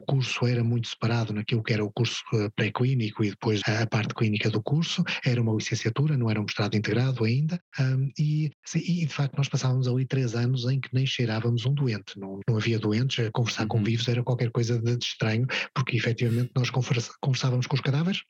o 0.00 0.04
curso 0.06 0.46
era 0.46 0.62
muito 0.62 0.88
separado 0.88 1.32
naquilo 1.32 1.62
que 1.62 1.72
era 1.72 1.84
o 1.84 1.92
curso 1.92 2.22
eh, 2.34 2.48
pré-clínico 2.54 3.24
e 3.24 3.30
depois 3.30 3.60
a 3.66 3.86
parte 3.86 4.14
clínica 4.14 4.50
do 4.50 4.62
curso, 4.62 5.04
era 5.24 5.40
uma 5.40 5.54
licenciatura, 5.54 6.16
não 6.16 6.30
era 6.30 6.40
um 6.40 6.44
mestrado 6.44 6.76
integrado 6.76 7.24
ainda, 7.24 7.60
um, 7.80 8.10
e, 8.18 8.50
e 8.74 9.06
de 9.06 9.12
facto 9.12 9.36
nós 9.36 9.48
passávamos 9.48 9.88
ali 9.88 10.06
três 10.06 10.34
anos 10.34 10.64
em 10.64 10.80
que 10.80 10.88
nem 10.92 11.06
cheirávamos 11.06 11.66
um 11.66 11.74
doente, 11.74 12.18
não, 12.18 12.40
não 12.48 12.56
havia 12.56 12.78
doentes, 12.78 13.28
conversar 13.32 13.66
com 13.66 13.78
uhum. 13.78 13.84
vivos 13.84 14.08
era 14.08 14.22
qualquer 14.22 14.50
coisa 14.50 14.78
de, 14.78 14.96
de 14.96 15.04
estranho, 15.04 15.46
porque 15.74 15.96
efetivamente 16.06 16.52
nós 16.54 16.70
conversávamos 16.70 17.66
com 17.66 17.74
os 17.74 17.80
cadáveres 17.80 18.22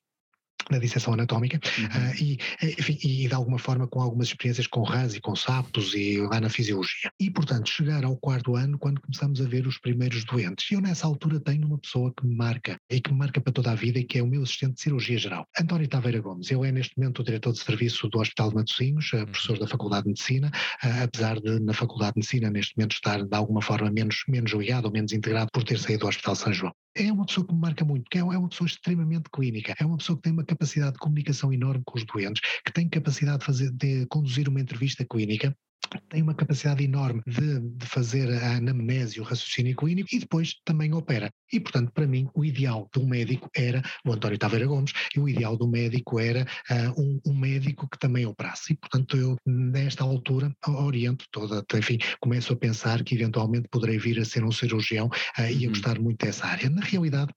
na 0.70 0.78
disseção 0.78 1.14
anatómica 1.14 1.60
uhum. 1.78 1.84
uh, 1.86 2.14
e, 2.20 2.38
enfim, 2.78 2.98
e 3.02 3.28
de 3.28 3.34
alguma 3.34 3.58
forma 3.58 3.86
com 3.86 4.00
algumas 4.00 4.28
experiências 4.28 4.66
com 4.66 4.82
rãs 4.82 5.14
e 5.14 5.20
com 5.20 5.36
sapos 5.36 5.94
e 5.94 6.18
lá 6.20 6.40
na 6.40 6.48
fisiologia. 6.48 7.10
E 7.20 7.30
portanto 7.30 7.68
chegar 7.68 8.04
ao 8.04 8.16
quarto 8.16 8.56
ano 8.56 8.78
quando 8.78 9.00
começamos 9.00 9.40
a 9.40 9.44
ver 9.44 9.66
os 9.66 9.78
primeiros 9.78 10.24
doentes. 10.24 10.70
Eu 10.70 10.80
nessa 10.80 11.06
altura 11.06 11.38
tenho 11.40 11.66
uma 11.66 11.78
pessoa 11.78 12.12
que 12.16 12.26
me 12.26 12.34
marca 12.34 12.76
e 12.90 13.00
que 13.00 13.12
me 13.12 13.18
marca 13.18 13.40
para 13.40 13.52
toda 13.52 13.70
a 13.70 13.74
vida 13.74 13.98
e 13.98 14.04
que 14.04 14.18
é 14.18 14.22
o 14.22 14.26
meu 14.26 14.42
assistente 14.42 14.74
de 14.74 14.80
cirurgia 14.80 15.18
geral, 15.18 15.46
António 15.58 15.88
Taveira 15.88 16.20
Gomes. 16.20 16.50
Ele 16.50 16.66
é 16.66 16.72
neste 16.72 16.98
momento 16.98 17.20
o 17.20 17.24
diretor 17.24 17.52
de 17.52 17.60
serviço 17.60 18.08
do 18.08 18.18
Hospital 18.18 18.48
de 18.48 18.56
Matosinhos, 18.56 19.12
uh, 19.12 19.26
professor 19.26 19.58
da 19.58 19.66
Faculdade 19.68 20.04
de 20.04 20.08
Medicina, 20.08 20.50
uh, 20.82 21.04
apesar 21.04 21.40
de 21.40 21.60
na 21.60 21.72
Faculdade 21.72 22.14
de 22.14 22.20
Medicina 22.20 22.50
neste 22.50 22.76
momento 22.76 22.92
estar 22.92 23.22
de 23.22 23.36
alguma 23.36 23.62
forma 23.62 23.90
menos, 23.90 24.24
menos 24.28 24.52
ligado 24.52 24.86
ou 24.86 24.92
menos 24.92 25.12
integrado 25.12 25.50
por 25.52 25.62
ter 25.62 25.78
saído 25.78 26.00
do 26.00 26.08
Hospital 26.08 26.34
São 26.34 26.52
João 26.52 26.72
é 26.96 27.12
uma 27.12 27.26
pessoa 27.26 27.46
que 27.46 27.52
me 27.52 27.60
marca 27.60 27.84
muito, 27.84 28.04
porque 28.04 28.18
é, 28.18 28.20
é 28.20 28.24
uma 28.24 28.48
pessoa 28.48 28.66
extremamente 28.66 29.30
clínica, 29.30 29.74
é 29.78 29.84
uma 29.84 29.98
pessoa 29.98 30.16
que 30.16 30.22
tem 30.22 30.32
uma 30.32 30.44
capacidade 30.44 30.92
de 30.92 30.98
comunicação 30.98 31.52
enorme 31.52 31.82
com 31.84 31.98
os 31.98 32.04
doentes, 32.04 32.40
que 32.64 32.72
tem 32.72 32.88
capacidade 32.88 33.40
de, 33.40 33.44
fazer, 33.44 33.70
de 33.72 34.06
conduzir 34.06 34.48
uma 34.48 34.60
entrevista 34.60 35.04
clínica 35.04 35.56
tem 36.08 36.22
uma 36.22 36.34
capacidade 36.34 36.84
enorme 36.84 37.22
de, 37.26 37.60
de, 37.60 37.86
fazer 37.86 38.30
a 38.30 38.56
anamnese, 38.56 39.20
o 39.20 39.24
raciocínio 39.24 39.76
clínico 39.76 40.08
e 40.12 40.18
depois 40.18 40.54
também 40.64 40.92
opera. 40.94 41.30
E, 41.52 41.60
portanto, 41.60 41.92
para 41.92 42.06
mim, 42.06 42.28
o 42.34 42.44
ideal 42.44 42.88
de 42.92 43.00
um 43.00 43.06
médico 43.06 43.48
era 43.54 43.82
o 44.04 44.12
António 44.12 44.38
Taveira 44.38 44.66
Gomes 44.66 44.92
e 45.14 45.20
o 45.20 45.28
ideal 45.28 45.56
do 45.56 45.68
médico 45.68 46.18
era 46.18 46.46
uh, 46.70 47.00
um, 47.00 47.20
um, 47.26 47.34
médico 47.34 47.88
que 47.88 47.98
também 47.98 48.26
operasse. 48.26 48.72
E, 48.72 48.76
portanto, 48.76 49.16
eu, 49.16 49.36
nesta 49.46 50.04
altura, 50.04 50.52
oriento 50.66 51.24
toda, 51.30 51.64
enfim, 51.74 51.98
começo 52.20 52.52
a 52.52 52.56
pensar 52.56 53.02
que 53.04 53.14
eventualmente 53.14 53.68
poderei 53.70 53.98
vir 53.98 54.18
a 54.20 54.24
ser 54.24 54.44
um 54.44 54.52
cirurgião 54.52 55.06
uh, 55.06 55.42
e 55.42 55.64
a 55.64 55.66
uhum. 55.66 55.68
gostar 55.68 55.98
muito 56.00 56.24
dessa 56.24 56.46
área. 56.46 56.68
Na 56.68 56.82
realidade, 56.82 57.32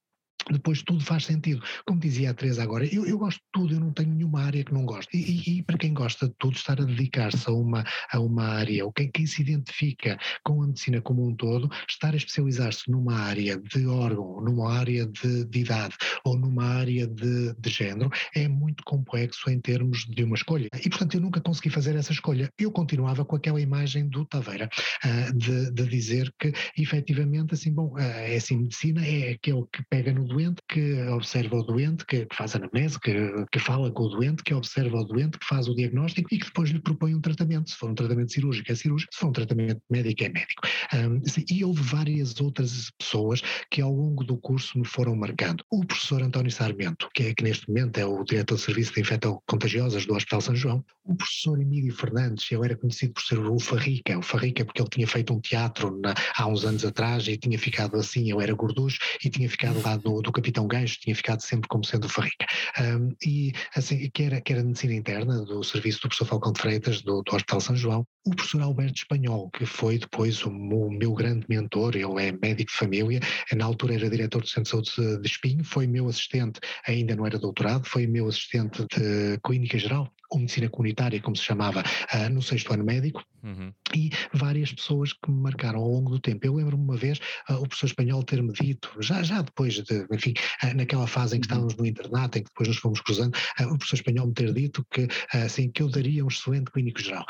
depois 0.51 0.81
tudo 0.81 1.03
faz 1.03 1.25
sentido. 1.25 1.63
Como 1.85 1.99
dizia 1.99 2.31
a 2.31 2.33
Teresa 2.33 2.63
agora, 2.63 2.85
eu, 2.85 3.05
eu 3.05 3.17
gosto 3.17 3.37
de 3.37 3.47
tudo, 3.51 3.73
eu 3.73 3.79
não 3.79 3.91
tenho 3.91 4.13
nenhuma 4.13 4.41
área 4.41 4.63
que 4.63 4.73
não 4.73 4.85
gosto. 4.85 5.09
E, 5.15 5.59
e, 5.59 5.63
para 5.63 5.77
quem 5.77 5.93
gosta 5.93 6.27
de 6.27 6.33
tudo, 6.37 6.55
estar 6.55 6.79
a 6.79 6.85
dedicar-se 6.85 7.49
a 7.49 7.53
uma, 7.53 7.83
a 8.11 8.19
uma 8.19 8.43
área, 8.43 8.85
ou 8.85 8.91
quem, 8.91 9.09
quem 9.11 9.25
se 9.25 9.41
identifica 9.41 10.17
com 10.43 10.61
a 10.61 10.67
medicina 10.67 11.01
como 11.01 11.27
um 11.27 11.35
todo, 11.35 11.69
estar 11.87 12.13
a 12.13 12.17
especializar-se 12.17 12.89
numa 12.89 13.15
área 13.15 13.57
de 13.57 13.85
órgão, 13.85 14.41
numa 14.41 14.71
área 14.71 15.05
de, 15.05 15.45
de 15.45 15.59
idade 15.59 15.95
ou 16.23 16.37
numa 16.37 16.65
área 16.65 17.07
de, 17.07 17.53
de 17.53 17.69
género, 17.69 18.09
é 18.35 18.47
muito 18.47 18.83
complexo 18.83 19.49
em 19.49 19.59
termos 19.59 20.05
de 20.05 20.23
uma 20.23 20.35
escolha. 20.35 20.67
E 20.73 20.89
portanto 20.89 21.15
eu 21.15 21.21
nunca 21.21 21.41
consegui 21.41 21.69
fazer 21.69 21.95
essa 21.95 22.11
escolha. 22.11 22.49
Eu 22.57 22.71
continuava 22.71 23.25
com 23.25 23.35
aquela 23.35 23.61
imagem 23.61 24.07
do 24.07 24.25
Taveira, 24.25 24.69
uh, 25.05 25.37
de, 25.37 25.71
de, 25.71 25.87
dizer 25.87 26.33
que 26.39 26.53
efetivamente, 26.77 27.53
assim, 27.53 27.73
bom, 27.73 27.93
uh, 27.93 27.99
é 27.99 28.35
assim, 28.35 28.57
medicina 28.57 29.05
é 29.05 29.31
aquele 29.31 29.65
que 29.71 29.83
pega 29.89 30.13
no 30.13 30.25
doente, 30.25 30.38
que 30.67 31.01
observa 31.09 31.55
o 31.57 31.63
doente, 31.63 32.05
que, 32.05 32.25
que 32.25 32.35
faz 32.35 32.55
anamnese, 32.55 32.99
que, 32.99 33.13
que 33.51 33.59
fala 33.59 33.91
com 33.91 34.03
o 34.03 34.09
doente, 34.09 34.43
que 34.43 34.53
observa 34.53 34.97
o 34.97 35.03
doente, 35.03 35.37
que 35.37 35.45
faz 35.45 35.67
o 35.67 35.75
diagnóstico 35.75 36.33
e 36.33 36.39
que 36.39 36.45
depois 36.45 36.69
lhe 36.69 36.79
propõe 36.79 37.15
um 37.15 37.21
tratamento. 37.21 37.69
Se 37.69 37.75
for 37.75 37.89
um 37.89 37.95
tratamento 37.95 38.31
cirúrgico, 38.31 38.71
é 38.71 38.75
cirúrgico, 38.75 39.13
se 39.13 39.19
for 39.19 39.27
um 39.27 39.33
tratamento 39.33 39.81
médico, 39.89 40.23
é 40.23 40.29
médico. 40.29 40.61
Um, 40.93 41.21
e 41.49 41.63
houve 41.63 41.81
várias 41.81 42.39
outras 42.39 42.91
pessoas 42.97 43.41
que 43.69 43.81
ao 43.81 43.91
longo 43.91 44.23
do 44.23 44.37
curso 44.37 44.77
me 44.77 44.85
foram 44.85 45.15
marcando. 45.15 45.63
O 45.71 45.85
professor 45.85 46.21
António 46.21 46.51
Sarmento, 46.51 47.09
que, 47.13 47.23
é, 47.23 47.33
que 47.33 47.43
neste 47.43 47.67
momento 47.67 47.97
é 47.97 48.05
o 48.05 48.23
diretor 48.23 48.55
de 48.55 48.61
serviço 48.61 48.93
de 48.93 49.01
infecto-contagiosas 49.01 50.05
do 50.05 50.15
Hospital 50.15 50.41
São 50.41 50.55
João, 50.55 50.85
o 51.03 51.15
professor 51.15 51.59
Emílio 51.59 51.93
Fernandes, 51.93 52.49
eu 52.51 52.63
era 52.63 52.75
conhecido 52.75 53.13
por 53.13 53.23
ser 53.23 53.39
o 53.39 53.59
Farrica, 53.59 54.17
o 54.17 54.21
Farrica 54.21 54.63
porque 54.63 54.81
ele 54.81 54.89
tinha 54.89 55.07
feito 55.07 55.33
um 55.33 55.39
teatro 55.39 55.99
na, 55.99 56.13
há 56.35 56.47
uns 56.47 56.63
anos 56.65 56.85
atrás 56.85 57.27
e 57.27 57.37
tinha 57.37 57.57
ficado 57.57 57.95
assim, 57.97 58.29
eu 58.29 58.39
era 58.39 58.53
gorducho 58.53 58.99
e 59.23 59.29
tinha 59.29 59.49
ficado 59.49 59.81
lá 59.81 59.97
do, 59.97 60.21
do 60.29 60.33
Capitão 60.33 60.67
Gancho, 60.67 60.99
tinha 60.99 61.15
ficado 61.15 61.41
sempre 61.41 61.67
como 61.67 61.83
sendo 61.83 62.05
o 62.05 62.09
Farrica. 62.09 62.45
Um, 62.79 63.15
e 63.25 63.51
assim, 63.75 64.09
que 64.13 64.23
era, 64.23 64.39
que 64.39 64.53
era 64.53 64.63
medicina 64.63 64.93
interna 64.93 65.43
do 65.43 65.63
serviço 65.63 65.99
do 65.99 66.01
professor 66.03 66.25
Falcão 66.25 66.53
de 66.53 66.61
Freitas, 66.61 67.01
do, 67.01 67.21
do 67.21 67.35
Hospital 67.35 67.59
São 67.59 67.75
João, 67.75 68.05
o 68.25 68.35
professor 68.35 68.61
Alberto 68.61 68.97
Espanhol, 68.97 69.49
que 69.51 69.65
foi 69.65 69.97
depois 69.97 70.43
o, 70.45 70.49
o, 70.49 70.91
meu 70.91 71.13
grande 71.13 71.45
mentor, 71.49 71.95
ele 71.95 72.21
é 72.21 72.31
médico 72.31 72.71
de 72.71 72.77
família, 72.77 73.19
na 73.55 73.65
altura 73.65 73.95
era 73.95 74.09
diretor 74.09 74.41
do 74.41 74.47
Centro 74.47 74.81
de 74.81 74.91
Saúde 74.91 75.21
de 75.21 75.27
Espinho, 75.27 75.63
foi 75.63 75.87
meu 75.87 76.07
assistente, 76.07 76.59
ainda 76.87 77.15
não 77.15 77.25
era 77.25 77.39
doutorado, 77.39 77.85
foi 77.85 78.05
meu 78.05 78.27
assistente 78.27 78.85
de 78.95 79.39
clínica 79.43 79.77
geral 79.77 80.11
ou 80.29 80.39
medicina 80.39 80.69
comunitária, 80.69 81.19
como 81.21 81.35
se 81.35 81.43
chamava, 81.43 81.81
uh, 81.81 82.29
no 82.29 82.41
sexto 82.41 82.73
ano 82.73 82.83
médico, 82.83 83.23
uhum. 83.43 83.73
e 83.95 84.11
várias 84.33 84.71
pessoas 84.71 85.13
que 85.13 85.29
me 85.29 85.41
marcaram 85.41 85.79
ao 85.79 85.89
longo 85.89 86.11
do 86.11 86.19
tempo. 86.19 86.45
Eu 86.45 86.55
lembro-me 86.55 86.83
uma 86.83 86.95
vez 86.95 87.19
uh, 87.49 87.55
o 87.55 87.67
professor 87.67 87.87
espanhol 87.87 88.23
ter-me 88.23 88.53
dito, 88.53 88.91
já, 88.99 89.23
já 89.23 89.41
depois 89.41 89.73
de, 89.73 90.07
enfim, 90.13 90.33
uh, 90.63 90.75
naquela 90.75 91.07
fase 91.07 91.37
em 91.37 91.41
que 91.41 91.47
uhum. 91.47 91.67
estávamos 91.67 91.75
no 91.75 91.85
internato, 91.85 92.37
em 92.37 92.43
que 92.43 92.49
depois 92.49 92.67
nos 92.67 92.77
fomos 92.77 93.01
cruzando, 93.01 93.35
o 93.59 93.77
professor 93.77 93.95
espanhol 93.95 94.27
me 94.27 94.33
ter 94.33 94.53
dito 94.53 94.85
que, 94.91 95.07
assim, 95.33 95.69
que 95.71 95.81
eu 95.81 95.89
daria 95.89 96.23
um 96.23 96.27
excelente 96.27 96.71
clínico 96.71 97.01
geral. 97.01 97.25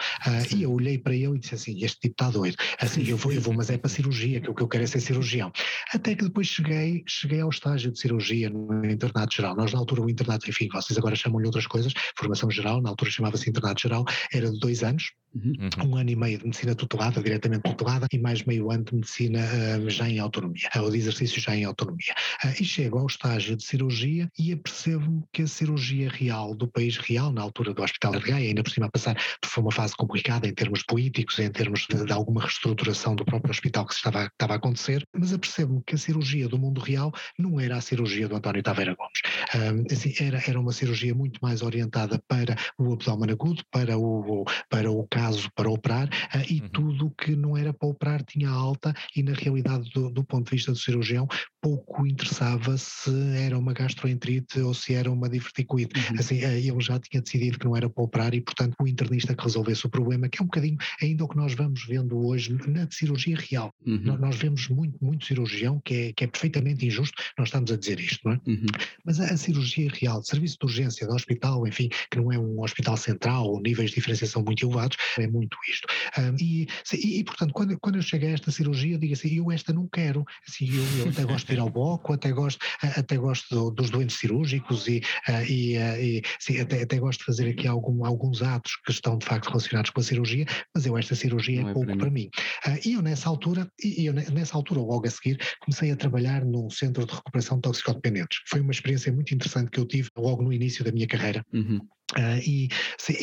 e 0.54 0.64
eu 0.64 0.72
olhei 0.72 0.98
para 0.98 1.16
ele 1.16 1.36
e 1.36 1.40
disse 1.40 1.56
assim, 1.56 1.84
este 1.84 2.00
tipo 2.00 2.14
está 2.14 2.30
doido. 2.30 2.56
Assim, 2.80 3.08
eu 3.08 3.18
vou, 3.18 3.32
eu 3.32 3.42
vou, 3.42 3.54
mas 3.54 3.70
é 3.70 3.78
para 3.78 3.90
cirurgia, 3.90 4.42
que 4.42 4.50
o 4.50 4.54
que 4.54 4.62
eu 4.62 4.68
quero 4.68 4.84
é 4.84 4.88
ser 4.88 5.00
cirurgião. 5.00 5.52
Até 5.94 6.16
que 6.16 6.24
depois 6.24 6.48
cheguei, 6.48 7.04
cheguei 7.08 7.42
ao 7.42 7.50
estágio 7.50 7.92
de 7.92 8.00
cirurgia 8.00 8.50
no 8.50 8.86
internato 8.86 9.36
geral. 9.36 9.56
Nós 9.56 9.74
na 9.74 9.80
altura 9.80 10.02
o 10.02 10.10
internato, 10.10 10.50
enfim, 10.50 10.68
vocês 10.72 10.98
agora 10.98 11.16
chamam-lhe 11.16 11.46
outras 11.46 11.68
coisas, 11.68 11.94
formação 12.16 12.50
geral, 12.50 12.82
na 12.82 12.89
altura 12.90 13.12
chamava-se 13.12 13.50
internato 13.50 13.82
geral, 13.82 14.06
era 14.34 14.52
de 14.52 14.60
dois 14.60 14.84
anos, 14.84 15.12
Uhum. 15.36 15.92
Um 15.92 15.96
ano 15.96 16.10
e 16.10 16.16
meio 16.16 16.40
de 16.40 16.46
medicina 16.46 16.74
tutelada, 16.74 17.22
diretamente 17.22 17.62
tutelada, 17.62 18.08
e 18.12 18.18
mais 18.18 18.44
meio 18.44 18.72
ano 18.72 18.84
de 18.84 18.96
medicina 18.96 19.40
uh, 19.40 19.90
já 19.90 20.10
em 20.10 20.18
autonomia, 20.20 20.70
ou 20.78 20.90
de 20.90 20.98
exercício 20.98 21.40
já 21.40 21.56
em 21.56 21.66
autonomia. 21.66 22.14
Uh, 22.44 22.54
e 22.60 22.66
chego 22.66 22.98
ao 22.98 23.06
estágio 23.06 23.56
de 23.56 23.64
cirurgia 23.64 24.28
e 24.38 24.52
apercebo-me 24.52 25.24
que 25.32 25.44
a 25.44 25.48
cirurgia 25.48 26.10
real 26.10 26.56
do 26.56 26.68
país 26.68 26.98
real, 26.98 27.32
na 27.32 27.42
altura 27.42 27.74
do 27.74 27.84
Hospital 27.84 28.14
de 28.14 28.22
Gaia, 28.22 28.48
ainda 28.48 28.64
por 28.64 28.72
cima 28.72 28.88
a 28.88 28.92
passar, 28.92 29.22
foi 29.46 29.64
uma 29.64 29.72
fase 29.72 29.96
complicada 29.96 30.48
em 30.48 30.54
termos 30.54 30.82
políticos, 30.84 31.38
em 31.38 31.52
termos 31.52 31.86
de, 31.88 32.06
de 32.06 32.12
alguma 32.12 32.42
reestruturação 32.42 33.16
do 33.16 33.24
próprio 33.24 33.52
hospital 33.52 33.86
que 33.86 33.94
estava, 33.94 34.26
estava 34.26 34.54
a 34.54 34.58
acontecer, 34.58 35.08
mas 35.16 35.32
apercebo-me 35.32 35.84
que 35.86 35.94
a 35.94 35.98
cirurgia 35.98 36.48
do 36.48 36.58
mundo 36.58 36.82
real 36.82 37.14
não 37.38 37.60
era 37.60 37.78
a 37.78 37.82
cirurgia 37.82 38.28
do 38.28 38.36
António 38.36 38.64
Taveira 38.64 38.96
Gomes. 38.96 39.22
Uh, 39.54 39.94
assim, 39.94 40.14
era, 40.20 40.42
era 40.48 40.60
uma 40.60 40.72
cirurgia 40.72 41.14
muito 41.14 41.40
mais 41.40 41.62
orientada 41.62 42.20
para 42.28 42.56
o 42.80 42.94
abdômen 42.94 43.32
agudo, 43.32 43.64
para 43.72 43.98
o, 43.98 44.46
para 44.70 44.92
o 44.92 45.08
caso 45.08 45.50
para 45.56 45.70
operar 45.70 46.08
uh, 46.08 46.44
e 46.50 46.62
uhum. 46.62 46.70
tudo 46.70 47.14
que 47.18 47.36
não 47.36 47.58
era 47.58 47.74
para 47.74 47.90
operar 47.90 48.24
tinha 48.24 48.50
alta 48.50 48.94
e 49.16 49.24
na 49.24 49.34
realidade 49.34 49.90
do, 49.92 50.10
do 50.10 50.24
ponto 50.24 50.46
de 50.46 50.56
vista 50.56 50.72
do 50.72 50.78
cirurgião 50.78 51.28
pouco 51.62 52.08
interessava 52.08 52.78
se 52.78 53.12
era 53.36 53.58
uma 53.58 53.74
gastroenterite 53.74 54.60
ou 54.62 54.74
se 54.74 54.94
era 54.94 55.12
uma 55.12 55.30
diverticulite. 55.30 56.00
Uhum. 56.00 56.20
Assim, 56.20 56.44
uh, 56.44 56.52
ele 56.52 56.82
já 56.82 57.00
tinha 57.00 57.22
decidido 57.22 57.60
que 57.60 57.66
não 57.66 57.76
era 57.76 57.90
para 57.90 58.04
operar 58.04 58.34
e 58.34 58.42
portanto 58.42 58.76
o 58.80 58.88
internista 58.88 59.36
que 59.36 59.44
resolvesse 59.44 59.86
o 59.86 59.90
problema, 59.90 60.30
que 60.30 60.42
é 60.42 60.44
um 60.44 60.48
bocadinho 60.48 60.78
ainda 61.02 61.24
o 61.24 61.28
que 61.28 61.38
nós 61.38 61.54
vamos 61.54 61.86
vendo 61.86 62.18
hoje 62.18 62.58
na 62.68 62.88
cirurgia 62.90 63.38
real. 63.38 63.74
Uhum. 63.86 64.18
Nós 64.18 64.36
vemos 64.36 64.68
muito, 64.70 65.04
muito 65.04 65.26
cirurgião 65.26 65.82
que 65.84 65.94
é, 65.94 66.14
que 66.14 66.24
é 66.24 66.28
perfeitamente 66.28 66.86
injusto, 66.86 67.22
nós 67.38 67.48
estamos 67.50 67.72
a 67.72 67.78
dizer 67.78 68.00
isto, 68.00 68.20
não 68.26 68.34
é? 68.34 68.42
Uhum. 68.48 68.66
Mas 69.06 69.20
a, 69.20 69.26
a, 69.26 69.38
cirurgia 69.38 69.90
real, 69.92 70.24
serviço 70.24 70.58
de 70.60 70.66
urgência 70.66 71.08
do 71.08 71.14
hospital, 71.14 71.68
enfim, 71.68 71.90
que 72.12 72.18
não 72.18 72.32
é 72.32 72.38
um 72.38 72.62
hospital 72.70 72.98
central, 72.98 73.46
ou 73.48 73.62
níveis 73.62 73.90
de 73.90 73.96
diferenciação 73.96 74.44
muito 74.44 74.66
elevados, 74.66 74.98
é 75.18 75.28
muito 75.28 75.58
isto. 75.70 75.88
Um, 76.18 76.36
e, 76.40 76.68
e, 76.94 77.24
portanto, 77.24 77.54
quando, 77.54 77.78
quando 77.80 77.96
eu 77.96 78.02
chego 78.02 78.26
a 78.26 78.30
esta 78.30 78.52
cirurgia, 78.52 78.96
eu 78.96 79.00
digo 79.00 79.14
assim, 79.14 79.36
eu 79.36 79.52
esta 79.52 79.74
não 79.74 79.88
quero. 79.88 80.24
Assim, 80.48 80.70
eu, 80.70 81.06
eu 81.06 81.10
até 81.10 81.24
gosto 81.24 81.48
de 81.48 81.54
ir 81.54 81.60
ao 81.60 81.70
bloco, 81.70 82.14
até 82.14 82.32
gosto, 82.32 82.60
até 82.82 83.18
gosto 83.18 83.54
do, 83.54 83.72
dos 83.72 83.90
doentes 83.90 84.18
cirúrgicos 84.18 84.88
e, 84.88 85.02
e, 85.48 85.76
e 85.76 86.22
sim, 86.40 86.60
até, 86.60 86.84
até 86.84 86.98
gosto 86.98 87.20
de 87.20 87.26
fazer 87.26 87.50
aqui 87.50 87.68
algum, 87.68 88.06
alguns 88.06 88.42
atos 88.42 88.78
que 88.86 88.92
estão 88.92 89.18
de 89.18 89.26
facto 89.26 89.48
relacionados 89.48 89.92
com 89.92 90.00
a 90.00 90.04
cirurgia, 90.04 90.46
mas 90.74 90.86
eu 90.86 90.98
esta 90.98 91.16
cirurgia 91.16 91.62
não 91.62 91.70
é 91.70 91.74
pouco 91.74 91.98
para 91.98 92.10
mim. 92.10 92.30
Para 92.62 92.74
mim. 92.74 92.78
Uh, 92.78 92.88
e 92.88 92.94
eu 92.94 93.02
nessa 93.02 93.30
altura, 93.30 93.70
e 93.84 94.06
eu 94.06 94.14
nessa 94.14 94.56
altura, 94.56 94.82
logo 94.82 95.08
a 95.08 95.10
seguir, 95.10 95.40
comecei 95.60 95.92
a 95.92 95.96
trabalhar 95.96 96.46
num 96.46 96.70
centro 96.70 97.06
de 97.06 97.14
recuperação 97.14 97.58
de 97.58 97.62
toxicodependentes. 97.64 98.40
Foi 98.48 98.60
uma 98.62 98.72
experiência 98.72 99.12
muito 99.12 99.34
interessante 99.34 99.72
que 99.72 99.80
eu 99.80 99.86
tive 99.86 100.10
logo 100.18 100.44
no 100.44 100.54
início 100.54 100.84
da 100.84 100.92
minha 100.92 101.08
carreira. 101.08 101.44
Uhum. 101.54 101.80
Uh, 102.18 102.40
e, 102.44 102.70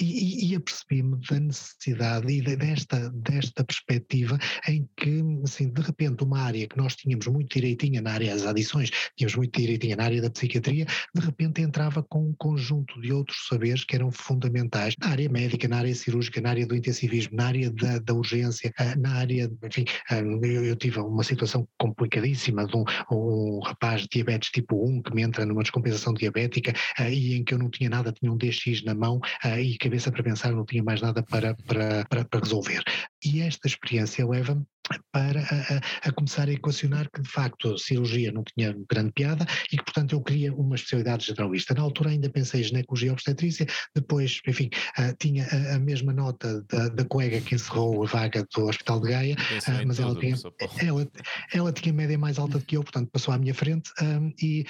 e, 0.01 0.53
e 0.53 0.55
apercebi-me 0.55 1.19
da 1.29 1.41
necessidade 1.41 2.33
e 2.33 2.41
desta, 2.41 3.11
desta 3.11 3.65
perspectiva 3.65 4.39
em 4.69 4.89
que, 4.97 5.23
assim, 5.45 5.73
de 5.73 5.83
repente, 5.83 6.23
uma 6.23 6.41
área 6.41 6.69
que 6.69 6.77
nós 6.77 6.95
tínhamos 6.95 7.27
muito 7.27 7.53
direitinha 7.53 8.01
na 8.01 8.13
área 8.13 8.33
das 8.33 8.47
adições, 8.47 8.91
tínhamos 9.17 9.35
muito 9.35 9.59
direitinha 9.59 9.97
na 9.97 10.05
área 10.05 10.23
da 10.23 10.31
psiquiatria, 10.31 10.87
de 11.15 11.21
repente 11.21 11.63
entrava 11.63 12.03
com 12.03 12.29
um 12.29 12.35
conjunto 12.39 13.01
de 13.01 13.13
outros 13.13 13.49
saberes 13.49 13.85
que 13.85 13.97
eram 13.97 14.13
fundamentais 14.13 14.95
na 15.01 15.09
área 15.09 15.29
médica, 15.29 15.67
na 15.67 15.79
área 15.79 15.95
cirúrgica, 15.95 16.41
na 16.41 16.51
área 16.51 16.67
do 16.67 16.77
intensivismo, 16.77 17.37
na 17.37 17.47
área 17.47 17.71
da, 17.71 17.99
da 17.99 18.15
urgência, 18.15 18.73
uh, 18.79 19.01
na 19.01 19.15
área, 19.15 19.51
enfim, 19.65 19.85
uh, 20.13 20.45
eu, 20.45 20.65
eu, 20.65 20.77
tive 20.77 21.01
uma 21.01 21.25
situação 21.25 21.67
complicadíssima 21.77 22.65
de 22.67 22.77
um, 22.77 22.85
um, 23.11 23.61
rapaz 23.65 24.03
de 24.03 24.09
diabetes 24.13 24.51
tipo 24.51 24.87
1 24.89 25.03
que 25.03 25.15
me 25.15 25.23
entra 25.23 25.45
numa 25.45 25.63
descompensação 25.63 26.15
diabética 26.15 26.73
e 27.11 27.35
em 27.35 27.45
que 27.45 27.53
eu 27.53 27.59
não 27.59 27.69
tinha 27.69 27.91
nada, 27.91 28.13
tinha 28.13 28.33
um 28.33 28.37
DX 28.37 28.76
na 28.83 28.95
mão 28.95 29.21
uh, 29.45 29.59
e 29.59 29.77
cabeça 29.79 30.11
para 30.11 30.23
pensar, 30.23 30.53
não 30.53 30.65
tinha 30.65 30.83
mais 30.83 31.01
nada 31.01 31.23
para, 31.23 31.55
para, 31.55 32.05
para, 32.07 32.25
para 32.25 32.41
resolver. 32.41 32.83
E 33.25 33.41
esta 33.41 33.67
experiência 33.67 34.27
leva-me 34.27 34.65
para 35.13 35.41
a, 35.41 36.09
a, 36.09 36.13
começar 36.13 36.49
a 36.49 36.53
equacionar 36.53 37.09
que 37.11 37.23
de 37.23 37.29
facto 37.29 37.73
a 37.73 37.79
cirurgia 37.79 38.33
não 38.33 38.45
tinha 38.45 38.77
grande 38.91 39.13
piada 39.13 39.47
e 39.73 39.77
que 39.77 39.85
portanto 39.85 40.13
eu 40.13 40.23
queria 40.23 40.53
uma 40.55 40.75
especialidade 40.75 41.27
generalista. 41.27 41.75
Na 41.75 41.83
altura 41.83 42.11
ainda 42.11 42.29
pensei 42.29 42.61
em 42.61 42.65
ginecologia 42.65 43.13
obstetrícia, 43.13 43.67
depois, 43.95 44.41
enfim, 44.47 44.71
uh, 44.99 45.17
tinha 45.19 45.47
a, 45.47 45.77
a, 45.77 45.79
mesma 45.79 46.13
nota 46.13 46.63
da, 46.69 46.89
da, 46.89 47.05
colega 47.05 47.41
que 47.41 47.55
encerrou 47.55 48.05
a 48.05 48.07
vaga 48.07 48.47
do 48.55 48.67
Hospital 48.67 49.01
de 49.01 49.09
Gaia, 49.09 49.37
uh, 49.37 49.87
mas 49.87 49.99
ela 49.99 50.15
tinha, 50.19 50.37
ela, 50.79 51.09
ela 51.53 51.73
tinha 51.73 51.93
média 51.93 52.19
mais 52.19 52.39
alta 52.39 52.59
do 52.59 52.65
que 52.65 52.77
eu, 52.77 52.83
portanto 52.83 53.11
passou 53.11 53.33
à 53.33 53.39
minha 53.39 53.55
frente 53.55 53.91
um, 54.03 54.33
e, 54.41 54.65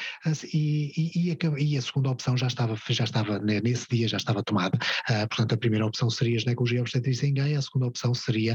e, 0.52 0.92
e, 0.96 1.30
e, 1.30 1.64
e, 1.72 1.76
a 1.76 1.82
segunda 1.82 2.10
opção 2.10 2.36
já 2.36 2.46
estava, 2.46 2.76
já 2.88 3.04
estava 3.04 3.38
nesse 3.38 3.86
dia 3.90 4.08
já 4.08 4.16
estava 4.16 4.42
tomada, 4.42 4.78
uh, 5.10 5.28
portanto 5.28 5.54
a 5.54 5.56
primeira 5.56 5.86
opção 5.86 6.08
seria 6.10 6.38
ginecologia 6.38 6.80
obstetrícia 6.80 7.26
em 7.26 7.34
Gaia, 7.34 7.58
a 7.58 7.62
segunda 7.62 7.86
opção 7.86 8.14
seria 8.14 8.54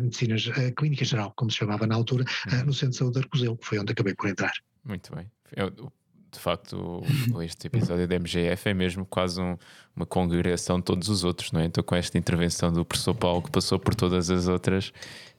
medicinas 0.00 0.44
clínicas 0.76 0.99
Clínica 1.00 1.04
Geral, 1.04 1.32
como 1.36 1.50
se 1.50 1.56
chamava 1.56 1.86
na 1.86 1.94
altura, 1.94 2.24
uhum. 2.52 2.66
no 2.66 2.74
Centro 2.74 2.90
de 2.90 2.96
Saúde 2.96 3.14
de 3.14 3.24
Arcozelo, 3.24 3.56
que 3.56 3.66
foi 3.66 3.78
onde 3.78 3.92
acabei 3.92 4.14
por 4.14 4.28
entrar. 4.28 4.52
Muito 4.84 5.14
bem. 5.14 5.30
Eu, 5.56 5.70
de 5.70 6.38
facto, 6.38 7.02
este 7.42 7.66
episódio 7.66 8.06
da 8.06 8.14
MGF 8.16 8.68
é 8.68 8.74
mesmo 8.74 9.04
quase 9.04 9.40
um, 9.40 9.56
uma 9.96 10.06
congregação 10.06 10.78
de 10.78 10.84
todos 10.84 11.08
os 11.08 11.24
outros, 11.24 11.50
não 11.50 11.60
é? 11.60 11.64
Então, 11.64 11.82
com 11.82 11.96
esta 11.96 12.16
intervenção 12.16 12.72
do 12.72 12.84
professor 12.84 13.14
Paulo, 13.14 13.42
que 13.42 13.50
passou 13.50 13.78
por 13.78 13.94
todas 13.94 14.30
as 14.30 14.46
outras, 14.46 14.92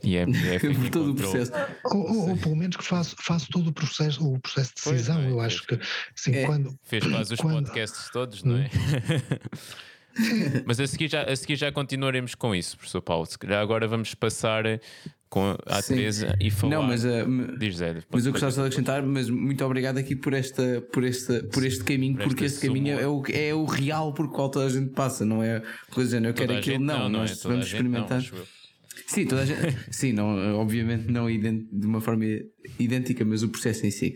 e 0.03 0.17
a 0.17 0.23
MGF. 0.23 0.73
por 0.75 0.89
todo 0.89 1.11
o 1.11 1.15
processo. 1.15 1.51
Ou, 1.85 1.97
ou, 1.97 2.29
ou, 2.29 2.37
pelo 2.37 2.55
menos 2.55 2.75
que 2.75 2.83
faço, 2.83 3.15
faço 3.19 3.47
todo 3.49 3.69
o 3.69 3.73
processo, 3.73 4.27
o 4.27 4.39
processo 4.39 4.73
de 4.75 4.91
decisão. 4.91 5.15
Pois, 5.15 5.27
é? 5.27 5.31
eu 5.31 5.39
acho 5.39 5.65
que, 5.65 5.79
assim, 6.17 6.35
é. 6.35 6.45
quando. 6.45 6.77
Fez 6.83 7.07
quase 7.07 7.33
os 7.33 7.39
quando... 7.39 7.65
podcasts 7.65 8.09
todos, 8.11 8.43
não 8.43 8.57
é? 8.57 8.65
Hum. 8.65 9.51
Mas 10.65 10.77
a 10.79 10.87
seguir, 10.87 11.09
já, 11.09 11.23
a 11.23 11.35
seguir 11.35 11.55
já 11.55 11.71
continuaremos 11.71 12.35
com 12.35 12.53
isso, 12.53 12.75
professor 12.75 13.01
Paulo. 13.01 13.25
Se 13.25 13.39
calhar 13.39 13.61
agora 13.61 13.87
vamos 13.87 14.13
passar 14.13 14.65
com 15.31 15.55
a 15.65 15.81
Teresa 15.81 16.35
e 16.41 16.51
falar. 16.51 16.75
Não, 16.75 16.83
mas, 16.83 17.05
uh, 17.05 17.57
Diz 17.57 17.77
Zé, 17.77 18.03
mas 18.11 18.25
eu 18.25 18.33
gostava 18.33 18.51
de 18.51 18.59
acrescentar, 18.59 19.01
mas 19.01 19.29
muito 19.29 19.63
obrigado 19.63 19.97
aqui 19.97 20.13
por, 20.13 20.33
esta, 20.33 20.81
por, 20.91 21.05
esta, 21.05 21.41
por 21.43 21.65
este 21.65 21.85
caminho, 21.85 22.17
por 22.17 22.27
porque 22.27 22.43
este 22.43 22.67
caminho 22.67 22.99
é 22.99 23.07
o, 23.07 23.23
é 23.31 23.53
o 23.53 23.63
real 23.63 24.13
por 24.13 24.29
qual 24.29 24.49
toda 24.49 24.65
a 24.65 24.69
gente 24.69 24.91
passa, 24.91 25.23
não 25.23 25.41
é 25.41 25.63
coisa, 25.89 26.17
eu 26.19 26.33
quero 26.33 26.53
aquilo, 26.53 26.83
não, 26.83 27.09
não, 27.09 27.21
nós 27.21 27.41
não 27.45 27.51
é, 27.51 27.53
vamos 27.53 27.67
experimentar. 27.67 28.21
Não, 28.21 28.39
sim, 29.07 29.25
toda 29.25 29.43
a 29.43 29.45
gente, 29.45 29.77
sim, 29.89 30.11
não, 30.11 30.59
obviamente 30.59 31.09
não 31.09 31.27
de 31.27 31.87
uma 31.87 32.01
forma 32.01 32.25
idêntica, 32.77 33.23
mas 33.23 33.41
o 33.41 33.47
processo 33.47 33.85
em 33.85 33.91
si. 33.91 34.15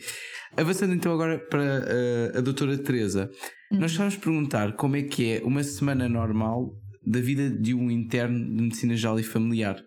Avançando 0.58 0.94
então 0.94 1.14
agora 1.14 1.40
para 1.40 1.64
uh, 1.64 2.40
a 2.40 2.42
doutora 2.42 2.78
Teresa, 2.78 3.32
uhum. 3.72 3.80
nós 3.80 3.96
vamos 3.96 4.18
perguntar 4.18 4.74
como 4.74 4.98
é 4.98 5.04
que 5.04 5.32
é 5.32 5.42
uma 5.46 5.64
semana 5.64 6.10
normal 6.10 6.76
da 7.08 7.22
vida 7.22 7.50
de 7.50 7.74
um 7.74 7.90
interno 7.90 8.38
de 8.38 8.64
medicina 8.64 8.98
geral 8.98 9.18
e 9.18 9.24
familiar 9.24 9.82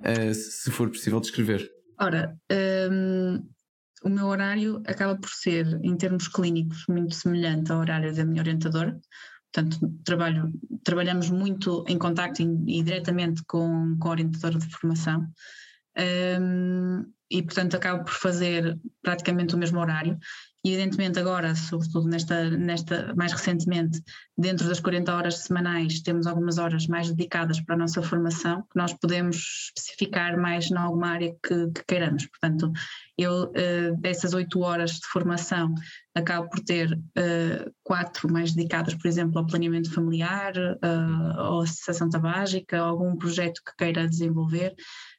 uh, 0.00 0.34
se 0.34 0.70
for 0.70 0.88
possível 0.88 1.20
descrever. 1.20 1.68
Ora, 2.00 2.36
um, 2.90 3.42
o 4.04 4.08
meu 4.08 4.26
horário 4.26 4.82
acaba 4.86 5.16
por 5.16 5.30
ser, 5.30 5.66
em 5.82 5.96
termos 5.96 6.28
clínicos, 6.28 6.84
muito 6.88 7.14
semelhante 7.14 7.72
ao 7.72 7.80
horário 7.80 8.14
da 8.14 8.24
minha 8.24 8.42
orientadora. 8.42 8.98
Portanto, 9.52 9.78
trabalho, 10.04 10.52
trabalhamos 10.84 11.30
muito 11.30 11.84
em 11.88 11.98
contacto 11.98 12.42
e, 12.42 12.82
diretamente 12.82 13.42
com, 13.46 13.96
com 13.98 14.08
a 14.08 14.10
orientadora 14.12 14.58
de 14.58 14.70
formação. 14.70 15.26
Um, 16.40 17.04
e, 17.30 17.42
portanto, 17.42 17.74
acabo 17.74 18.04
por 18.04 18.12
fazer 18.12 18.78
praticamente 19.02 19.54
o 19.54 19.58
mesmo 19.58 19.80
horário. 19.80 20.18
Evidentemente, 20.68 21.18
agora, 21.18 21.54
sobretudo 21.54 22.06
nesta, 22.08 22.50
nesta, 22.50 23.14
mais 23.16 23.32
recentemente, 23.32 24.02
dentro 24.36 24.68
das 24.68 24.80
40 24.80 25.14
horas 25.14 25.38
semanais, 25.38 26.02
temos 26.02 26.26
algumas 26.26 26.58
horas 26.58 26.86
mais 26.86 27.10
dedicadas 27.10 27.58
para 27.60 27.74
a 27.74 27.78
nossa 27.78 28.02
formação, 28.02 28.60
que 28.62 28.76
nós 28.76 28.92
podemos 28.92 29.72
especificar 29.74 30.38
mais 30.38 30.70
em 30.70 30.76
alguma 30.76 31.08
área 31.08 31.34
que, 31.42 31.70
que 31.70 31.84
queiramos. 31.86 32.26
Portanto, 32.26 32.70
eu, 33.18 33.50
eh, 33.54 33.92
dessas 33.98 34.32
8 34.32 34.60
horas 34.60 34.92
de 34.92 35.06
formação, 35.08 35.74
acabo 36.14 36.48
por 36.48 36.60
ter 36.60 36.96
eh, 37.16 37.68
quatro 37.82 38.32
mais 38.32 38.52
dedicadas, 38.52 38.94
por 38.94 39.08
exemplo, 39.08 39.38
ao 39.38 39.46
planeamento 39.46 39.92
familiar, 39.92 40.52
uh, 40.56 41.52
ou 41.52 41.62
à 41.62 41.66
cessação 41.66 42.08
tabágica, 42.08 42.78
algum 42.78 43.16
projeto 43.16 43.60
que 43.64 43.74
queira 43.76 44.06
desenvolver. 44.06 44.74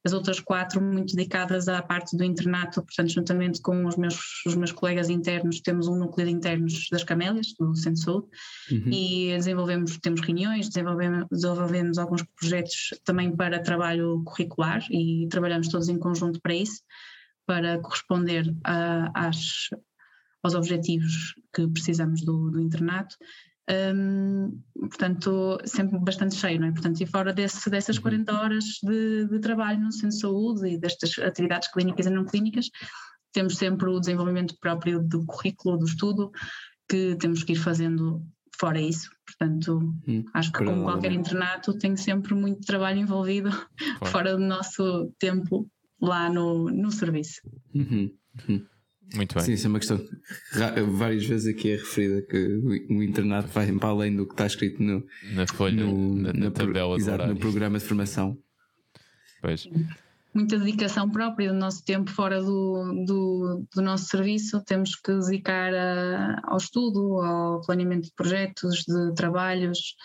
As 0.06 0.14
outras 0.14 0.40
quatro 0.40 0.82
muito 0.82 1.14
dedicadas 1.16 1.68
à 1.68 1.82
parte 1.82 2.16
do 2.16 2.24
internato, 2.24 2.82
portanto, 2.84 3.10
juntamente 3.10 3.62
com 3.62 3.86
os 3.86 3.98
meus, 3.98 4.46
os 4.46 4.56
meus 4.56 4.72
colegas 4.72 5.10
internos, 5.10 5.60
temos 5.60 5.88
um 5.88 5.98
núcleo 5.98 6.28
de 6.28 6.34
internos 6.34 6.88
das 6.90 7.04
Camélias, 7.04 7.54
do 7.60 7.76
Centro 7.76 7.94
de 7.94 8.04
Saúde, 8.04 8.28
uhum. 8.72 8.94
e 8.94 9.34
desenvolvemos, 9.36 9.98
temos 9.98 10.22
reuniões, 10.22 10.70
desenvolvemos, 10.70 11.26
desenvolvemos 11.30 11.98
alguns 11.98 12.24
projetos 12.40 12.94
também 13.04 13.36
para 13.36 13.60
trabalho 13.62 14.24
curricular 14.24 14.82
e 14.90 15.28
trabalhamos 15.30 15.68
todos 15.68 15.90
em 15.90 15.98
conjunto 15.98 16.40
para 16.40 16.54
isso, 16.54 16.82
para 17.50 17.80
corresponder 17.80 18.56
a, 18.64 19.28
às, 19.28 19.70
aos 20.44 20.54
objetivos 20.54 21.34
que 21.52 21.68
precisamos 21.68 22.24
do, 22.24 22.52
do 22.52 22.62
internato 22.62 23.16
um, 23.96 24.62
portanto, 24.80 25.58
sempre 25.66 25.98
bastante 26.00 26.36
cheio, 26.36 26.60
não 26.60 26.68
é? 26.68 26.72
Portanto, 26.72 27.02
e 27.02 27.08
fora 27.08 27.34
desse, 27.34 27.68
dessas 27.72 27.98
40 27.98 28.32
uhum. 28.32 28.40
horas 28.40 28.66
de, 28.84 29.28
de, 29.28 29.40
trabalho 29.40 29.80
no 29.80 29.92
centro 29.92 30.10
de 30.10 30.20
saúde 30.20 30.68
e 30.70 30.78
destas 30.78 31.18
atividades 31.20 31.72
clínicas 31.72 32.06
e 32.06 32.10
não 32.12 32.26
clínicas, 32.26 32.70
temos 33.32 33.58
sempre 33.58 33.90
o 33.90 34.00
desenvolvimento 34.00 34.56
próprio 34.60 35.02
do 35.02 35.26
currículo, 35.26 35.78
do 35.78 35.86
estudo, 35.86 36.32
que 36.88 37.16
temos 37.20 37.44
que 37.44 37.54
ir 37.54 37.58
fazendo 37.58 38.24
fora 38.60 38.80
isso. 38.80 39.10
Portanto, 39.26 39.94
hum, 40.08 40.26
acho 40.34 40.52
que 40.52 40.66
como 40.66 40.84
qualquer 40.84 41.12
internato 41.12 41.78
tem 41.78 41.96
sempre 41.96 42.34
muito 42.34 42.66
trabalho 42.66 43.00
envolvido 43.00 43.50
claro. 44.00 44.12
fora 44.12 44.36
do 44.36 44.44
nosso 44.44 45.12
tempo 45.20 45.70
lá 46.02 46.30
no, 46.30 46.70
no 46.70 46.92
serviço. 46.92 47.42
Uhum. 47.74 48.12
Uhum. 48.48 48.66
Muito 49.16 49.36
bem. 49.36 49.44
Sim, 49.44 49.54
isso 49.54 49.66
é 49.66 49.70
uma 49.70 49.80
questão 49.80 50.00
várias 50.92 51.26
vezes 51.26 51.48
aqui 51.48 51.72
é 51.72 51.76
referida 51.78 52.22
que 52.22 52.38
o 52.90 53.02
internato 53.02 53.48
vai 53.48 53.72
para 53.72 53.90
além 53.90 54.16
do 54.16 54.26
que 54.26 54.34
está 54.34 54.46
escrito 54.46 54.84
no, 54.84 55.04
na 55.34 55.48
folha, 55.48 55.84
no, 55.84 56.16
na, 56.16 56.34
na, 56.34 56.40
na 56.40 56.52
tabela 56.52 56.96
pro, 56.96 57.04
exato, 57.04 57.28
no 57.28 57.36
programa 57.36 57.80
de 57.80 57.86
formação. 57.86 58.38
Pois. 59.42 59.68
Muita 60.32 60.60
dedicação 60.60 61.10
própria 61.10 61.52
do 61.52 61.58
nosso 61.58 61.84
tempo 61.84 62.12
fora 62.12 62.40
do, 62.40 63.04
do, 63.06 63.66
do 63.74 63.82
nosso 63.82 64.06
serviço, 64.06 64.64
temos 64.64 64.96
que 64.96 65.12
dedicar 65.12 65.74
a, 65.74 66.42
ao 66.44 66.58
estudo, 66.58 67.20
ao 67.20 67.62
planeamento 67.62 68.06
de 68.06 68.14
projetos, 68.14 68.84
de 68.88 69.14
trabalhos. 69.16 69.96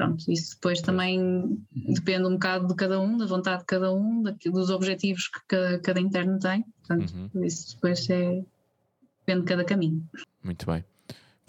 Pronto, 0.00 0.32
isso 0.32 0.54
depois 0.54 0.80
também 0.80 1.62
depende 1.70 2.26
um 2.26 2.32
bocado 2.32 2.66
de 2.66 2.74
cada 2.74 2.98
um, 2.98 3.18
da 3.18 3.26
vontade 3.26 3.60
de 3.60 3.66
cada 3.66 3.92
um, 3.92 4.22
dos 4.22 4.70
objetivos 4.70 5.28
que 5.28 5.40
cada, 5.46 5.78
cada 5.78 6.00
interno 6.00 6.38
tem. 6.38 6.64
Portanto, 6.78 7.12
uhum. 7.34 7.44
isso 7.44 7.74
depois 7.74 8.08
é, 8.08 8.42
depende 9.20 9.40
de 9.42 9.46
cada 9.46 9.62
caminho. 9.62 10.02
Muito 10.42 10.64
bem. 10.64 10.82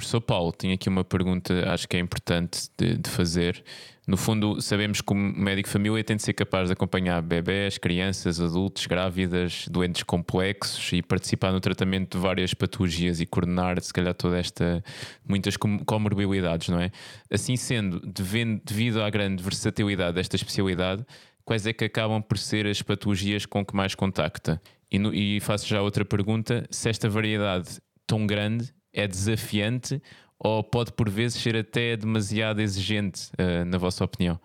Professor 0.02 0.20
Paulo, 0.20 0.52
tinha 0.52 0.74
aqui 0.74 0.90
uma 0.90 1.04
pergunta, 1.04 1.72
acho 1.72 1.88
que 1.88 1.96
é 1.96 2.00
importante 2.00 2.70
de, 2.76 2.98
de, 2.98 3.08
fazer. 3.08 3.64
No 4.08 4.18
fundo, 4.18 4.60
sabemos 4.60 5.00
que 5.00 5.14
o 5.14 5.16
médico 5.16 5.70
família 5.70 6.04
tem 6.04 6.16
de 6.16 6.24
ser 6.24 6.34
capaz 6.34 6.70
de 6.70 6.74
acompanhar 6.74 7.22
bebés, 7.22 7.78
crianças, 7.78 8.42
adultos, 8.42 8.88
grávidas, 8.88 9.68
doentes 9.70 10.02
complexos 10.02 10.92
e 10.92 11.04
participar 11.04 11.52
no 11.52 11.60
tratamento 11.60 12.18
de 12.18 12.24
várias 12.24 12.52
patologias 12.52 13.22
e 13.22 13.28
coordenar, 13.28 13.80
se 13.80 13.94
calhar, 13.94 14.16
toda 14.16 14.40
esta. 14.40 14.84
muitas 15.24 15.56
comorbilidades, 15.56 16.70
não 16.70 16.80
é? 16.80 16.90
Assim 17.30 17.56
sendo, 17.56 18.02
devido 18.02 19.04
à 19.04 19.10
grande 19.12 19.44
versatilidade 19.44 20.16
desta 20.16 20.36
especialidade, 20.36 21.06
quais 21.46 21.68
é 21.68 21.74
que 21.74 21.86
acabam 21.86 22.24
por 22.24 22.40
ser 22.40 22.66
as 22.66 22.82
patologias 22.82 23.46
com 23.46 23.64
que 23.64 23.76
mais 23.76 23.94
contacta? 23.94 24.60
E, 24.92 24.98
no, 24.98 25.14
e 25.14 25.40
faço 25.42 25.68
já 25.68 25.80
outra 25.80 26.04
pergunta: 26.04 26.66
se 26.72 26.90
esta 26.90 27.08
variedade 27.08 27.80
tão 28.08 28.26
grande 28.26 28.74
é 28.94 29.08
desafiante 29.08 30.02
ou 30.38 30.64
pode 30.64 30.92
por 30.92 31.10
vezes 31.10 31.42
ser 31.42 31.56
até 31.56 31.96
demasiado 31.96 32.62
exigente, 32.62 33.30
uh, 33.40 33.66
na 33.66 33.78
vossa 33.78 34.04
opinião? 34.04 34.40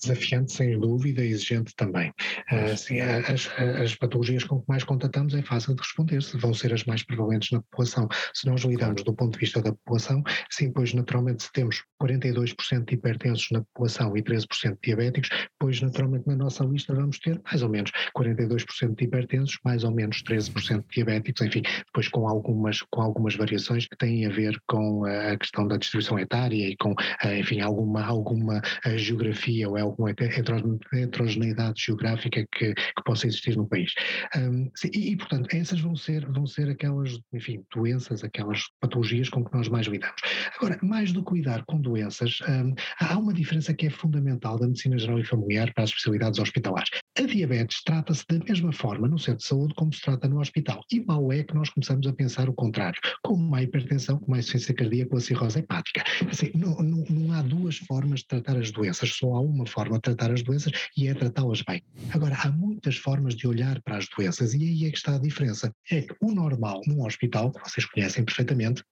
Desafiante, 0.00 0.52
sem 0.52 0.78
dúvida, 0.78 1.24
exigente 1.24 1.74
também. 1.74 2.12
Uh, 2.50 2.76
sim, 2.76 3.00
as, 3.00 3.50
as, 3.58 3.94
patologias 3.94 4.44
com 4.44 4.60
que 4.60 4.68
mais 4.68 4.84
contatamos 4.84 5.34
é 5.34 5.42
fácil 5.42 5.74
de 5.74 5.82
responder, 5.82 6.22
se 6.22 6.36
vão 6.36 6.54
ser 6.54 6.72
as 6.72 6.84
mais 6.84 7.02
prevalentes 7.02 7.50
na 7.50 7.60
população. 7.62 8.08
Se 8.34 8.46
nós 8.46 8.62
lidamos 8.62 9.02
do 9.02 9.14
ponto 9.14 9.34
de 9.34 9.38
vista 9.38 9.62
da 9.62 9.72
população, 9.72 10.22
sim, 10.50 10.72
pois 10.72 10.92
naturalmente 10.94 11.44
se 11.44 11.52
temos 11.52 11.82
42% 12.02 12.84
de 12.84 12.94
hipertensos 12.94 13.48
na 13.50 13.60
população 13.62 14.16
e 14.16 14.22
13% 14.22 14.72
de 14.72 14.78
diabéticos, 14.82 15.30
pois 15.58 15.80
naturalmente 15.80 16.26
na 16.26 16.36
nossa 16.36 16.64
lista 16.64 16.94
vamos 16.94 17.18
ter 17.18 17.40
mais 17.44 17.62
ou 17.62 17.68
menos 17.68 17.90
42% 18.16 18.96
de 18.96 19.04
hipertensos, 19.04 19.58
mais 19.64 19.84
ou 19.84 19.90
menos 19.90 20.22
13% 20.22 20.80
de 20.88 20.94
diabéticos, 20.94 21.46
enfim, 21.46 21.62
depois 21.86 22.08
com 22.08 22.28
algumas, 22.28 22.82
com 22.90 23.02
algumas 23.02 23.36
variações 23.36 23.86
que 23.86 23.96
têm 23.96 24.26
a 24.26 24.30
ver 24.30 24.58
com 24.66 25.04
a 25.04 25.36
questão 25.36 25.66
da 25.66 25.76
distribuição 25.76 26.18
etária 26.18 26.68
e 26.68 26.76
com, 26.76 26.94
enfim, 27.24 27.60
alguma, 27.60 28.04
alguma 28.04 28.60
geografia 28.96 29.68
ou 29.68 29.78
alguma 29.80 30.10
heterogeneidade 30.10 31.82
geográfica 31.82 32.46
que, 32.52 32.74
que 32.74 33.04
possa 33.04 33.26
existir 33.26 33.56
no 33.56 33.66
país. 33.66 33.92
Um, 34.36 34.70
e, 34.92 35.12
e, 35.12 35.16
portanto, 35.16 35.48
essas 35.54 35.80
vão 35.80 35.96
ser, 35.96 36.26
vão 36.30 36.46
ser 36.46 36.68
aquelas, 36.68 37.18
enfim, 37.32 37.62
doenças, 37.74 38.24
aquelas 38.24 38.62
patologias 38.80 39.28
com 39.28 39.44
que 39.44 39.54
nós 39.54 39.68
mais 39.68 39.86
lidamos. 39.86 40.20
Agora, 40.56 40.78
mais 40.82 41.12
do 41.12 41.24
que 41.24 41.34
lidar 41.34 41.64
com 41.64 41.80
doenças, 41.80 42.38
um, 42.48 42.74
há 43.00 43.18
uma 43.18 43.32
diferença 43.32 43.74
que 43.74 43.86
é 43.86 43.90
fundamental 43.90 44.58
da 44.58 44.66
medicina 44.66 44.98
geral 44.98 45.18
e 45.18 45.24
familiar 45.24 45.72
para 45.74 45.84
as 45.84 45.90
especialidades 45.90 46.38
hospitalares. 46.38 46.90
A 47.18 47.22
diabetes 47.22 47.82
trata-se 47.84 48.24
da 48.28 48.38
mesma 48.44 48.72
forma 48.72 49.08
no 49.08 49.18
centro 49.18 49.38
de 49.38 49.44
saúde 49.44 49.74
como 49.74 49.92
se 49.92 50.00
trata 50.00 50.28
no 50.28 50.40
hospital. 50.40 50.80
E 50.90 51.00
mal 51.00 51.32
é 51.32 51.42
que 51.42 51.54
nós 51.54 51.68
começamos 51.70 52.06
a 52.06 52.12
pensar 52.12 52.48
o 52.48 52.54
contrário, 52.54 53.00
como 53.22 53.54
a 53.54 53.62
hipertensão, 53.62 54.18
como 54.18 54.34
a 54.34 54.38
insuficiência 54.38 54.74
cardíaca 54.74 55.10
ou 55.12 55.18
a 55.18 55.20
cirrose 55.20 55.58
hepática. 55.58 56.02
Assim, 56.28 56.50
não, 56.54 56.76
não, 56.76 57.04
não 57.10 57.32
há 57.32 57.42
duas 57.42 57.78
formas 57.78 58.20
de 58.20 58.26
tratar 58.26 58.56
as 58.56 58.70
doenças, 58.70 59.10
só 59.10 59.34
há 59.34 59.40
uma 59.40 59.66
forma 59.70 59.96
de 59.96 60.02
tratar 60.02 60.32
as 60.32 60.42
doenças 60.42 60.72
e 60.96 61.08
é 61.08 61.14
tratá-las 61.14 61.62
bem. 61.62 61.82
Agora, 62.12 62.36
há 62.36 62.50
muitas 62.50 62.96
formas 62.96 63.34
de 63.34 63.46
olhar 63.46 63.80
para 63.82 63.96
as 63.96 64.06
doenças 64.08 64.52
e 64.54 64.62
aí 64.62 64.86
é 64.86 64.90
que 64.90 64.98
está 64.98 65.14
a 65.14 65.18
diferença. 65.18 65.72
É 65.90 66.02
que 66.02 66.14
o 66.20 66.32
normal 66.32 66.80
num 66.86 67.04
hospital, 67.04 67.52
que 67.52 67.60
vocês 67.60 67.86
conhecem 67.86 68.24
perfeitamente, 68.24 68.84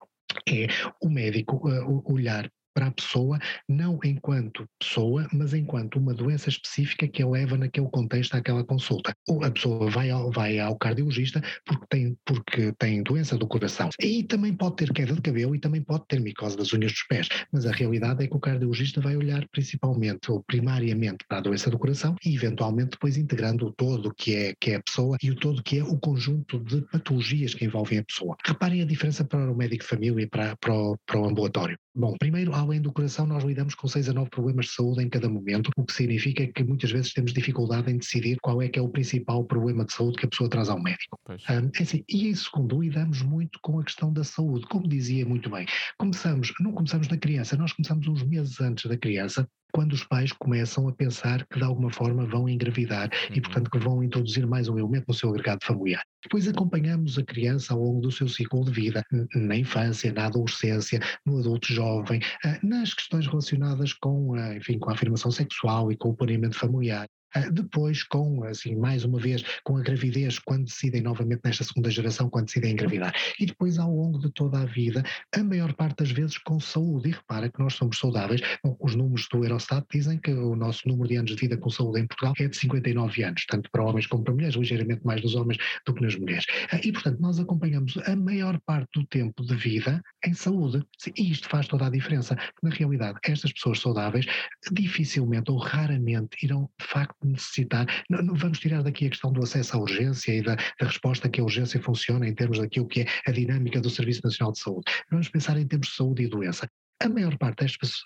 é 0.48 0.66
o 1.02 1.08
médico 1.08 1.56
uh, 1.68 2.12
olhar 2.12 2.50
para 2.78 2.86
a 2.86 2.92
pessoa, 2.92 3.40
não 3.68 3.98
enquanto 4.04 4.64
pessoa, 4.78 5.26
mas 5.32 5.52
enquanto 5.52 5.96
uma 5.96 6.14
doença 6.14 6.48
específica 6.48 7.08
que 7.08 7.20
a 7.20 7.28
leva 7.28 7.56
naquele 7.56 7.88
contexto 7.88 8.36
àquela 8.36 8.62
consulta. 8.62 9.12
Ou 9.26 9.42
a 9.42 9.50
pessoa 9.50 9.90
vai 9.90 10.10
ao, 10.10 10.30
vai 10.30 10.60
ao 10.60 10.76
cardiologista 10.76 11.42
porque 11.66 11.86
tem, 11.88 12.16
porque 12.24 12.72
tem 12.78 13.02
doença 13.02 13.36
do 13.36 13.48
coração. 13.48 13.88
E 14.00 14.22
também 14.22 14.54
pode 14.54 14.76
ter 14.76 14.92
queda 14.92 15.12
de 15.12 15.20
cabelo 15.20 15.56
e 15.56 15.58
também 15.58 15.82
pode 15.82 16.04
ter 16.06 16.20
micose 16.20 16.56
das 16.56 16.72
unhas 16.72 16.92
dos 16.92 17.02
pés. 17.02 17.28
Mas 17.52 17.66
a 17.66 17.72
realidade 17.72 18.22
é 18.22 18.28
que 18.28 18.36
o 18.36 18.38
cardiologista 18.38 19.00
vai 19.00 19.16
olhar 19.16 19.44
principalmente 19.50 20.30
ou 20.30 20.40
primariamente 20.44 21.24
para 21.28 21.38
a 21.38 21.40
doença 21.40 21.68
do 21.68 21.78
coração 21.80 22.14
e 22.24 22.36
eventualmente 22.36 22.90
depois 22.90 23.16
integrando 23.16 23.66
o 23.66 23.72
todo 23.72 24.14
que 24.14 24.36
é, 24.36 24.54
que 24.60 24.70
é 24.70 24.76
a 24.76 24.82
pessoa 24.82 25.16
e 25.20 25.32
o 25.32 25.34
todo 25.34 25.64
que 25.64 25.78
é 25.78 25.82
o 25.82 25.98
conjunto 25.98 26.60
de 26.60 26.82
patologias 26.82 27.54
que 27.54 27.64
envolvem 27.64 27.98
a 27.98 28.04
pessoa. 28.04 28.36
Reparem 28.46 28.82
a 28.82 28.86
diferença 28.86 29.24
para 29.24 29.50
o 29.50 29.56
médico 29.56 29.82
de 29.82 29.88
família 29.88 30.22
e 30.22 30.28
para, 30.28 30.54
para, 30.56 30.72
o, 30.72 30.96
para 31.04 31.20
o 31.20 31.24
ambulatório. 31.26 31.76
Bom, 31.98 32.14
primeiro 32.16 32.54
há 32.54 32.62
além 32.68 32.80
do 32.80 32.92
coração, 32.92 33.26
nós 33.26 33.42
lidamos 33.42 33.74
com 33.74 33.88
6 33.88 34.10
a 34.10 34.12
9 34.12 34.30
problemas 34.30 34.66
de 34.66 34.72
saúde 34.72 35.02
em 35.02 35.08
cada 35.08 35.28
momento, 35.28 35.70
o 35.76 35.84
que 35.84 35.92
significa 35.92 36.46
que 36.46 36.62
muitas 36.62 36.90
vezes 36.90 37.12
temos 37.12 37.32
dificuldade 37.32 37.90
em 37.90 37.96
decidir 37.98 38.36
qual 38.42 38.60
é 38.62 38.68
que 38.68 38.78
é 38.78 38.82
o 38.82 38.88
principal 38.88 39.44
problema 39.44 39.84
de 39.84 39.92
saúde 39.92 40.18
que 40.18 40.26
a 40.26 40.28
pessoa 40.28 40.50
traz 40.50 40.68
ao 40.68 40.80
médico. 40.80 41.18
Um, 41.28 41.32
é 41.34 41.82
assim, 41.82 42.04
e 42.08 42.28
em 42.28 42.34
segundo, 42.34 42.80
lidamos 42.80 43.22
muito 43.22 43.58
com 43.62 43.78
a 43.80 43.84
questão 43.84 44.12
da 44.12 44.22
saúde, 44.22 44.66
como 44.66 44.86
dizia 44.86 45.24
muito 45.24 45.50
bem. 45.50 45.66
Começamos, 45.96 46.52
não 46.60 46.72
começamos 46.72 47.08
na 47.08 47.16
criança, 47.16 47.56
nós 47.56 47.72
começamos 47.72 48.06
uns 48.06 48.22
meses 48.22 48.60
antes 48.60 48.86
da 48.86 48.96
criança 48.96 49.48
quando 49.72 49.92
os 49.92 50.04
pais 50.04 50.32
começam 50.32 50.88
a 50.88 50.92
pensar 50.92 51.46
que 51.46 51.58
de 51.58 51.64
alguma 51.64 51.90
forma 51.90 52.24
vão 52.26 52.48
engravidar 52.48 53.10
uhum. 53.30 53.36
e, 53.36 53.40
portanto, 53.40 53.70
que 53.70 53.78
vão 53.78 54.02
introduzir 54.02 54.46
mais 54.46 54.68
um 54.68 54.78
elemento 54.78 55.04
no 55.08 55.14
seu 55.14 55.28
agregado 55.30 55.64
familiar. 55.64 56.02
Depois 56.22 56.48
acompanhamos 56.48 57.18
a 57.18 57.24
criança 57.24 57.72
ao 57.72 57.80
longo 57.80 58.00
do 58.00 58.10
seu 58.10 58.28
ciclo 58.28 58.64
de 58.64 58.72
vida, 58.72 59.04
na 59.34 59.56
infância, 59.56 60.12
na 60.12 60.26
adolescência, 60.26 61.00
no 61.24 61.38
adulto 61.38 61.72
jovem, 61.72 62.20
ah, 62.44 62.58
nas 62.62 62.92
questões 62.92 63.26
relacionadas 63.26 63.92
com, 63.92 64.36
enfim, 64.56 64.78
com 64.78 64.90
a 64.90 64.94
afirmação 64.94 65.30
sexual 65.30 65.92
e 65.92 65.96
com 65.96 66.10
o 66.10 66.16
planeamento 66.16 66.58
familiar. 66.58 67.08
Ah, 67.34 67.50
depois, 67.50 68.02
com, 68.02 68.42
assim, 68.44 68.74
mais 68.76 69.04
uma 69.04 69.18
vez, 69.18 69.44
com 69.64 69.76
a 69.76 69.82
gravidez, 69.82 70.38
quando 70.38 70.64
decidem 70.64 71.02
novamente 71.02 71.40
nesta 71.44 71.64
segunda 71.64 71.90
geração, 71.90 72.30
quando 72.30 72.46
decidem 72.46 72.72
engravidar. 72.72 73.14
E 73.38 73.46
depois, 73.46 73.78
ao 73.78 73.90
longo 73.90 74.18
de 74.18 74.30
toda 74.32 74.60
a 74.60 74.64
vida, 74.64 75.02
a 75.34 75.42
maior 75.42 75.74
parte 75.74 75.98
das 75.98 76.10
vezes 76.10 76.38
com 76.38 76.58
saúde. 76.58 77.10
E 77.10 77.12
repara 77.12 77.50
que 77.50 77.58
nós 77.58 77.74
somos 77.74 77.98
saudáveis. 77.98 78.40
Bom, 78.64 78.76
os 78.80 78.94
números 78.94 79.28
do 79.30 79.44
Eurostat 79.44 79.86
dizem 79.92 80.18
que 80.18 80.32
o 80.32 80.56
nosso 80.56 80.88
número 80.88 81.08
de 81.08 81.16
anos 81.16 81.30
de 81.30 81.36
vida 81.36 81.56
com 81.56 81.70
saúde 81.70 82.00
em 82.00 82.06
Portugal 82.06 82.34
é 82.38 82.48
de 82.48 82.56
59 82.56 83.22
anos, 83.22 83.44
tanto 83.46 83.70
para 83.70 83.84
homens 83.84 84.06
como 84.06 84.24
para 84.24 84.34
mulheres, 84.34 84.54
ligeiramente 84.54 85.04
mais 85.04 85.22
nos 85.22 85.34
homens 85.34 85.58
do 85.86 85.94
que 85.94 86.02
nas 86.02 86.16
mulheres. 86.16 86.46
Ah, 86.70 86.80
e, 86.82 86.92
portanto, 86.92 87.20
nós 87.20 87.38
acompanhamos 87.38 87.96
a 87.98 88.16
maior 88.16 88.58
parte 88.64 88.88
do 88.94 89.06
tempo 89.06 89.44
de 89.44 89.54
vida 89.54 90.02
em 90.24 90.34
saúde. 90.34 90.84
E 91.16 91.30
isto 91.30 91.48
faz 91.48 91.66
toda 91.68 91.86
a 91.86 91.90
diferença. 91.90 92.36
Na 92.62 92.70
realidade, 92.70 93.18
estas 93.24 93.52
pessoas 93.52 93.80
saudáveis 93.80 94.26
dificilmente 94.72 95.50
ou 95.50 95.58
raramente 95.58 96.44
irão, 96.44 96.68
de 96.78 96.86
facto, 96.86 97.16
necessitar. 97.28 97.86
Não, 98.08 98.22
não, 98.22 98.34
vamos 98.34 98.58
tirar 98.58 98.82
daqui 98.82 99.06
a 99.06 99.10
questão 99.10 99.32
do 99.32 99.42
acesso 99.42 99.76
à 99.76 99.80
urgência 99.80 100.32
e 100.32 100.42
da, 100.42 100.54
da, 100.54 100.86
resposta 100.86 101.28
que 101.28 101.40
a 101.40 101.44
urgência 101.44 101.80
funciona 101.80 102.26
em 102.26 102.34
termos 102.34 102.58
daquilo 102.58 102.86
que 102.86 103.02
é 103.02 103.06
a 103.26 103.32
dinâmica 103.32 103.80
do 103.80 103.90
Serviço 103.90 104.22
Nacional 104.24 104.52
de 104.52 104.60
Saúde. 104.60 104.84
Vamos 105.10 105.28
pensar 105.28 105.56
em 105.58 105.66
termos 105.66 105.88
de 105.88 105.94
saúde 105.94 106.22
e 106.24 106.28
doença. 106.28 106.68
A 107.00 107.08
maior 107.08 107.36
parte, 107.38 107.58
destas, 107.60 108.02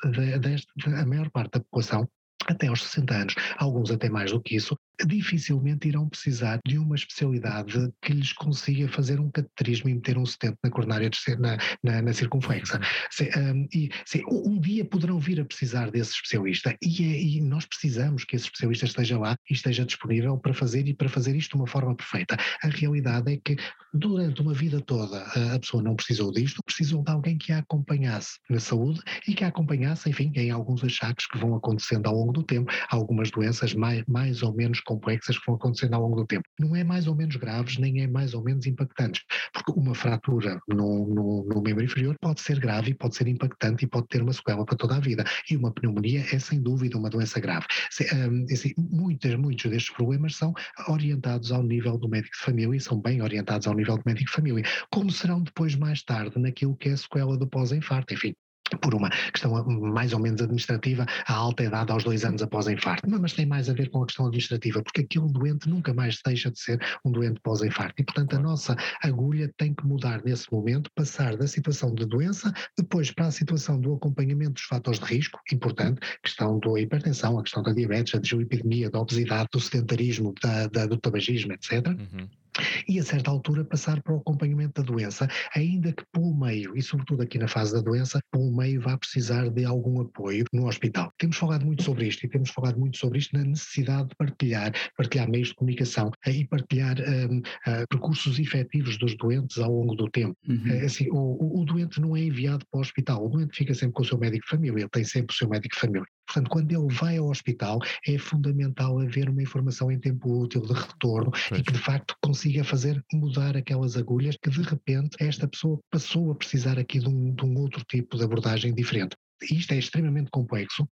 a 0.87 1.06
maior 1.06 1.30
parte 1.30 1.52
da 1.52 1.61
população 1.61 2.06
até 2.46 2.66
aos 2.66 2.82
60 2.82 3.14
anos, 3.14 3.35
alguns 3.56 3.90
até 3.90 4.08
mais 4.11 4.32
do 4.32 4.40
que 4.40 4.56
isso, 4.56 4.76
dificilmente 5.07 5.88
irão 5.88 6.09
precisar 6.09 6.61
de 6.66 6.78
uma 6.78 6.94
especialidade 6.94 7.92
que 8.00 8.12
lhes 8.12 8.33
consiga 8.33 8.88
fazer 8.88 9.20
um 9.20 9.31
cateterismo 9.31 9.88
e 9.88 9.94
meter 9.94 10.18
um 10.18 10.26
stent 10.26 10.57
na 10.62 10.70
coronária 10.70 11.11
na, 11.38 11.59
na, 11.83 12.02
na 12.02 12.12
circunflexa. 12.12 12.81
Se, 13.11 13.31
um, 13.37 13.68
e, 13.72 13.90
se, 14.05 14.22
um 14.26 14.59
dia 14.61 14.85
poderão 14.85 15.18
vir 15.18 15.40
a 15.40 15.44
precisar 15.44 15.90
desse 15.90 16.12
especialista 16.12 16.76
e, 16.83 17.05
é, 17.05 17.22
e, 17.22 17.40
nós 17.40 17.64
precisamos 17.64 18.24
que 18.24 18.37
esse 18.37 18.46
especialista 18.46 18.87
esteja 18.87 19.18
lá 19.18 19.37
e 19.48 19.55
esteja 19.55 19.85
disponível 19.85 20.37
para 20.38 20.55
fazer 20.55 20.87
e 20.87 20.94
para 20.94 21.09
fazer 21.09 21.35
isto 21.35 21.52
de 21.52 21.57
uma 21.57 21.66
forma 21.66 21.94
perfeita. 21.94 22.37
A 22.62 22.68
realidade 22.68 23.33
é 23.33 23.37
que 23.37 23.57
durante 23.92 24.40
uma 24.40 24.55
vida 24.55 24.81
toda 24.81 25.22
a 25.55 25.59
pessoa 25.59 25.83
não 25.83 25.96
precisou 25.96 26.33
disto, 26.33 26.62
precisou 26.64 27.02
de 27.02 27.11
alguém 27.11 27.37
que 27.37 27.52
a 27.52 27.59
acompanhasse 27.59 28.38
na 28.48 28.61
saúde 28.61 29.00
e 29.26 29.35
que 29.35 29.44
a 29.44 29.48
acompanhasse, 29.48 30.09
enfim, 30.09 30.33
em 30.35 30.50
alguns 30.50 30.85
achaques 30.85 31.26
que 31.26 31.38
vão 31.38 31.55
acontecendo 31.55 32.07
ao 32.07 32.14
longo 32.14 32.33
do 32.33 32.42
tempo, 32.42 32.70
algumas 32.88 33.31
doenças 33.31 33.74
mais, 33.74 34.05
mais 34.07 34.42
ou 34.42 34.55
menos 34.55 34.81
complexas 34.83 35.38
que 35.38 35.47
vão 35.47 35.57
acontecendo 35.57 35.95
ao 35.95 36.03
longo 36.03 36.16
do 36.16 36.27
tempo. 36.27 36.45
Não 36.59 36.75
é 36.77 36.85
mais 36.85 37.07
ou 37.07 37.14
menos 37.14 37.37
graves, 37.37 37.79
nem 37.79 38.03
é 38.03 38.07
mais 38.07 38.35
ou 38.35 38.42
menos 38.42 38.66
impactantes, 38.66 39.23
porque 39.53 39.79
uma 39.79 39.95
fratura 39.95 40.61
no, 40.68 41.07
no, 41.07 41.45
no 41.45 41.62
membro 41.62 41.85
inferior 41.85 42.16
pode 42.21 42.40
ser 42.40 42.59
grave, 42.59 42.95
pode 42.95 43.16
ser 43.16 43.27
impactante 43.27 43.85
e 43.85 43.88
pode 43.88 44.09
ter 44.09 44.23
uma 44.23 44.33
sequela 44.33 44.64
para 44.64 44.77
toda 44.77 44.97
a 44.97 45.01
vida. 45.01 45.25
E 45.51 45.57
uma 45.57 45.73
pneumonia 45.73 46.25
é 46.33 46.38
sem 46.38 46.61
dúvida 46.61 46.99
uma 46.99 47.11
doença 47.11 47.40
grave. 47.40 47.66
Se, 47.90 48.05
um, 48.14 48.45
assim, 48.51 48.73
muitas, 48.77 49.35
muitos 49.35 49.71
destes 49.71 49.95
problemas 49.95 50.37
são 50.37 50.53
orientados 50.88 51.53
ao 51.53 51.62
nível 51.62 51.99
do 51.99 52.09
médico 52.09 52.37
de 52.37 52.45
família 52.45 52.77
e 52.77 52.81
são 52.81 53.01
bem 53.01 53.23
orientados 53.23 53.66
ao 53.66 53.75
nível 53.75 53.97
do 53.97 54.03
médico 54.05 54.27
de 54.27 54.33
família, 54.33 54.64
como 54.90 55.11
serão 55.11 55.42
depois 55.42 55.75
mais 55.75 56.03
tarde 56.03 56.38
naquilo 56.38 56.77
que 56.77 56.88
é 56.88 56.92
a 56.92 56.97
sequela 56.97 57.37
do 57.37 57.47
pós-infarto. 57.47 58.14
Enfim, 58.14 58.35
por 58.76 58.94
uma 58.94 59.11
questão 59.11 59.52
mais 59.64 60.12
ou 60.12 60.18
menos 60.18 60.40
administrativa, 60.40 61.06
a 61.26 61.35
alta 61.35 61.64
idade 61.64 61.92
aos 61.92 62.04
dois 62.04 62.24
anos 62.24 62.42
após 62.42 62.66
infarto. 62.66 63.08
Mas 63.08 63.32
tem 63.32 63.46
mais 63.46 63.68
a 63.68 63.72
ver 63.72 63.90
com 63.90 64.02
a 64.02 64.06
questão 64.06 64.26
administrativa, 64.26 64.82
porque 64.82 65.02
aquele 65.02 65.28
doente 65.32 65.68
nunca 65.68 65.92
mais 65.94 66.18
deixa 66.24 66.50
de 66.50 66.58
ser 66.58 66.80
um 67.04 67.11
doente 67.11 67.40
pós-infarto. 67.40 67.94
E, 67.98 68.04
portanto, 68.04 68.37
a 68.37 68.38
nossa 68.38 68.76
agulha 69.02 69.52
tem 69.56 69.74
que 69.74 69.87
mudar 69.87 70.22
nesse 70.24 70.50
momento, 70.52 70.90
passar 70.94 71.37
da 71.37 71.46
situação 71.46 71.94
de 71.94 72.06
doença, 72.06 72.52
depois 72.76 73.11
para 73.11 73.26
a 73.26 73.30
situação 73.30 73.80
do 73.80 73.94
acompanhamento 73.94 74.52
dos 74.52 74.64
fatores 74.64 75.00
de 75.00 75.06
risco, 75.06 75.40
importante, 75.52 76.00
questão 76.22 76.58
da 76.58 76.80
hipertensão, 76.80 77.38
a 77.38 77.42
questão 77.42 77.62
da 77.62 77.72
diabetes, 77.72 78.12
da 78.12 78.18
dislipidemia, 78.18 78.90
da 78.90 79.00
obesidade, 79.00 79.48
do 79.52 79.61
sedentarismo, 79.61 80.35
da, 80.42 80.66
da, 80.66 80.87
do 80.87 80.96
tabagismo, 80.96 81.52
etc. 81.52 81.87
Uhum 81.88 82.41
e 82.88 82.98
a 82.98 83.02
certa 83.02 83.30
altura 83.30 83.64
passar 83.64 84.02
para 84.02 84.14
o 84.14 84.18
acompanhamento 84.18 84.82
da 84.82 84.86
doença, 84.86 85.28
ainda 85.54 85.92
que 85.92 86.04
pelo 86.12 86.34
meio, 86.34 86.76
e 86.76 86.82
sobretudo 86.82 87.22
aqui 87.22 87.38
na 87.38 87.48
fase 87.48 87.72
da 87.72 87.80
doença, 87.80 88.20
pelo 88.30 88.54
meio 88.54 88.80
vá 88.80 88.96
precisar 88.96 89.48
de 89.48 89.64
algum 89.64 90.00
apoio 90.00 90.44
no 90.52 90.66
hospital. 90.66 91.12
Temos 91.18 91.36
falado 91.36 91.64
muito 91.64 91.82
sobre 91.82 92.06
isto 92.06 92.24
e 92.24 92.28
temos 92.28 92.50
falado 92.50 92.78
muito 92.78 92.98
sobre 92.98 93.18
isto 93.18 93.36
na 93.36 93.44
necessidade 93.44 94.08
de 94.08 94.16
partilhar, 94.16 94.72
partilhar 94.96 95.28
meios 95.28 95.48
de 95.48 95.54
comunicação 95.54 96.10
e 96.26 96.44
partilhar 96.46 96.96
um, 97.00 97.38
uh, 97.38 97.42
ah, 97.66 97.84
percursos 97.88 98.38
efetivos 98.38 98.98
dos 98.98 99.16
doentes 99.16 99.58
ao 99.58 99.70
longo 99.70 99.94
do 99.94 100.10
tempo. 100.10 100.36
Uhum. 100.48 100.62
Uh, 100.66 100.84
assim, 100.84 101.08
o, 101.10 101.60
o, 101.60 101.64
doente 101.64 102.00
não 102.00 102.16
é 102.16 102.20
enviado 102.20 102.64
para 102.70 102.78
o 102.78 102.80
hospital, 102.80 103.24
o 103.24 103.28
doente 103.28 103.56
fica 103.56 103.74
sempre 103.74 103.94
com 103.94 104.02
o 104.02 104.06
seu 104.06 104.18
médico 104.18 104.44
de 104.44 104.50
família, 104.50 104.80
ele 104.80 104.88
tem 104.88 105.04
sempre 105.04 105.34
o 105.34 105.36
seu 105.36 105.48
médico 105.48 105.74
de 105.74 105.80
família. 105.80 106.06
Portanto, 106.33 106.51
quando 106.51 106.73
ele 106.73 106.95
vai 106.95 107.18
ao 107.18 107.29
hospital, 107.29 107.79
é 108.09 108.16
fundamental 108.16 108.99
haver 108.99 109.29
uma 109.29 109.42
informação 109.42 109.92
em 109.92 109.99
tempo 109.99 110.33
útil 110.42 110.62
de 110.62 110.73
retorno 110.73 111.31
pois. 111.31 111.61
e 111.61 111.62
que 111.62 111.73
de 111.73 111.79
facto 111.79 112.16
consiga 112.23 112.64
fazer 112.64 113.05
mudar 113.12 113.55
aquelas 113.55 113.99
agulhas 113.99 114.38
que 114.42 114.49
de 114.49 114.62
repente 114.62 115.14
esta 115.21 115.47
pessoa 115.47 115.79
passou 115.90 116.31
a 116.31 116.35
precisar 116.35 116.79
aqui 116.79 116.99
de 116.99 117.09
um, 117.09 117.35
de 117.35 117.45
um 117.45 117.59
outro 117.59 117.85
tipo 117.85 118.16
de 118.16 118.25
abordagem 118.25 118.73
diferente. 118.73 119.14
Isto 119.51 119.75
é 119.75 119.79
extremamente 119.79 120.31
complexo 120.31 120.88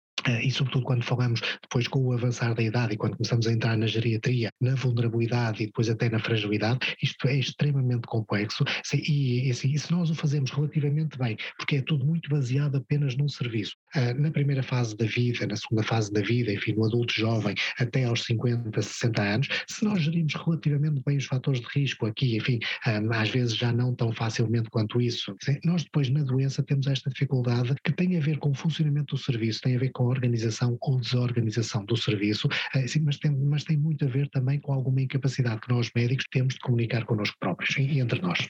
e 0.44 0.52
sobretudo 0.52 0.86
quando 0.86 1.04
falamos 1.04 1.42
depois 1.62 1.88
com 1.88 2.04
o 2.04 2.14
avançar 2.14 2.54
da 2.54 2.64
idade 2.64 2.94
e 2.94 2.98
quando 2.98 3.18
começamos 3.18 3.48
a 3.48 3.52
entrar 3.52 3.78
na 3.78 3.88
geriatria, 3.88 4.50
na 4.62 4.76
vulnerabilidade 4.76 5.64
e 5.64 5.68
depois 5.68 5.90
até 5.90 6.10
na 6.10 6.20
fragilidade, 6.20 6.80
isto 7.02 7.28
é 7.28 7.36
extremamente 7.36 8.08
complexo 8.08 8.64
e, 8.94 9.48
e, 9.48 9.52
assim, 9.52 9.72
e 9.72 9.80
se 9.80 9.92
nós 9.92 10.10
o 10.10 10.16
fazemos 10.16 10.52
relativamente 10.52 11.18
bem, 11.18 11.38
porque 11.58 11.78
é 11.78 11.82
tudo 11.82 12.06
muito 12.06 12.30
baseado 12.30 12.78
apenas 12.78 13.16
num 13.16 13.28
serviço, 13.28 13.76
uh, 13.96 14.20
na 14.20 14.32
primeira 14.32 14.64
fase 14.64 14.96
da 14.96 15.06
vida, 15.06 15.46
na 15.48 15.56
segunda 15.56 15.84
fase 15.84 16.12
da 16.12 16.22
vida, 16.22 16.52
enfim, 16.52 16.74
no 16.74 16.86
adulto 16.86 17.14
jovem 17.14 17.56
até 17.80 18.04
aos 18.04 18.24
50, 18.24 18.82
60 18.82 19.22
anos, 19.22 19.48
se 19.68 19.84
nós 19.86 20.02
gerimos 20.02 20.34
relativamente 20.34 21.02
bem 21.06 21.18
os 21.18 21.26
fatores 21.26 21.62
de 21.62 21.68
risco 21.74 22.06
aqui, 22.06 22.38
enfim, 22.38 22.60
ah, 22.86 23.00
às 23.22 23.30
vezes 23.30 23.56
já 23.56 23.72
não 23.72 23.94
tão 23.94 24.12
facilmente 24.12 24.70
quanto 24.70 25.00
isso, 25.00 25.36
nós 25.64 25.84
depois 25.84 26.10
na 26.10 26.24
doença 26.24 26.64
temos 26.64 26.88
esta 26.88 27.10
dificuldade 27.10 27.76
que 27.84 27.92
tem 27.92 28.18
a 28.18 28.20
ver 28.20 28.38
com 28.38 28.52
o 28.52 28.56
funcionamento 28.56 29.16
do 29.16 29.22
serviço, 29.22 29.62
tem 29.62 29.76
a 29.76 29.80
ver 29.80 29.90
com 29.92 30.10
organização 30.18 30.78
ou 30.82 31.00
desorganização 31.00 31.86
do 31.86 31.96
serviço, 31.96 32.48
eh, 32.76 32.86
mas, 33.02 33.18
tem, 33.18 33.32
mas 33.32 33.64
tem 33.64 33.78
muito 33.78 34.04
a 34.06 34.08
ver 34.08 34.28
também 34.30 34.60
com 34.60 34.74
alguma 34.74 35.02
incapacidade 35.02 35.62
que 35.62 35.70
nós 35.70 35.90
médicos 35.96 36.26
temos 36.32 36.56
de 36.56 36.60
comunicar 36.60 37.06
connosco 37.06 37.38
próprios 37.40 37.78
e 37.78 38.00
entre 38.00 38.22
nós. 38.22 38.50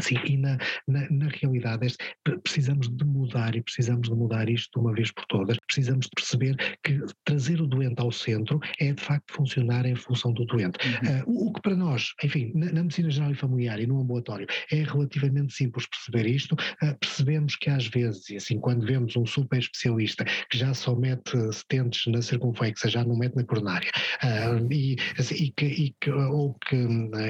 Sim, 0.00 0.18
e 0.24 0.36
na, 0.36 0.58
na, 0.86 1.08
na 1.10 1.28
realidade 1.28 1.86
este, 1.86 1.98
precisamos 2.42 2.88
de 2.88 3.04
mudar 3.04 3.54
e 3.54 3.62
precisamos 3.62 4.08
de 4.08 4.14
mudar 4.14 4.48
isto 4.48 4.78
de 4.78 4.86
uma 4.86 4.94
vez 4.94 5.10
por 5.10 5.24
todas. 5.26 5.56
Precisamos 5.66 6.06
de 6.06 6.10
perceber 6.14 6.56
que 6.84 7.00
trazer 7.24 7.60
o 7.60 7.66
doente 7.66 8.00
ao 8.00 8.12
centro 8.12 8.60
é 8.80 8.92
de 8.92 9.02
facto 9.02 9.32
funcionar 9.32 9.86
em 9.86 9.94
função 9.94 10.32
do 10.32 10.44
doente. 10.44 10.78
Uhum. 10.86 11.20
Uh, 11.20 11.46
o, 11.46 11.48
o, 11.48 11.52
que 11.52 11.62
para 11.62 11.76
nós, 11.76 12.12
enfim, 12.22 12.52
na, 12.54 12.72
na, 12.72 12.82
medicina 12.82 13.10
geral 13.10 13.32
e 13.32 13.34
familiar 13.34 13.80
e 13.80 13.86
no 13.86 14.00
ambulatório 14.00 14.46
é 14.70 14.82
relativamente 14.82 15.52
simples 15.52 15.86
perceber 15.86 16.28
isto. 16.28 16.54
Uh, 16.82 16.96
percebemos 16.98 17.56
que 17.56 17.70
às 17.70 17.86
vezes, 17.86 18.28
e 18.30 18.36
assim, 18.36 18.58
quando 18.58 18.86
vemos 18.86 19.16
um 19.16 19.26
super 19.26 19.58
especialista 19.58 20.24
que 20.50 20.58
já 20.58 20.72
só 20.74 20.94
mete 20.94 21.36
stents 21.52 22.06
na 22.06 22.22
circunflexa, 22.22 22.88
já 22.88 23.04
não 23.04 23.16
mete 23.16 23.36
na 23.36 23.44
coronária, 23.44 23.90
uh, 24.22 24.72
e, 24.72 24.96
assim, 25.18 25.34
e, 25.34 25.50
que, 25.50 25.66
e 25.66 25.94
que, 26.00 26.10
ou 26.10 26.54
que, 26.54 26.76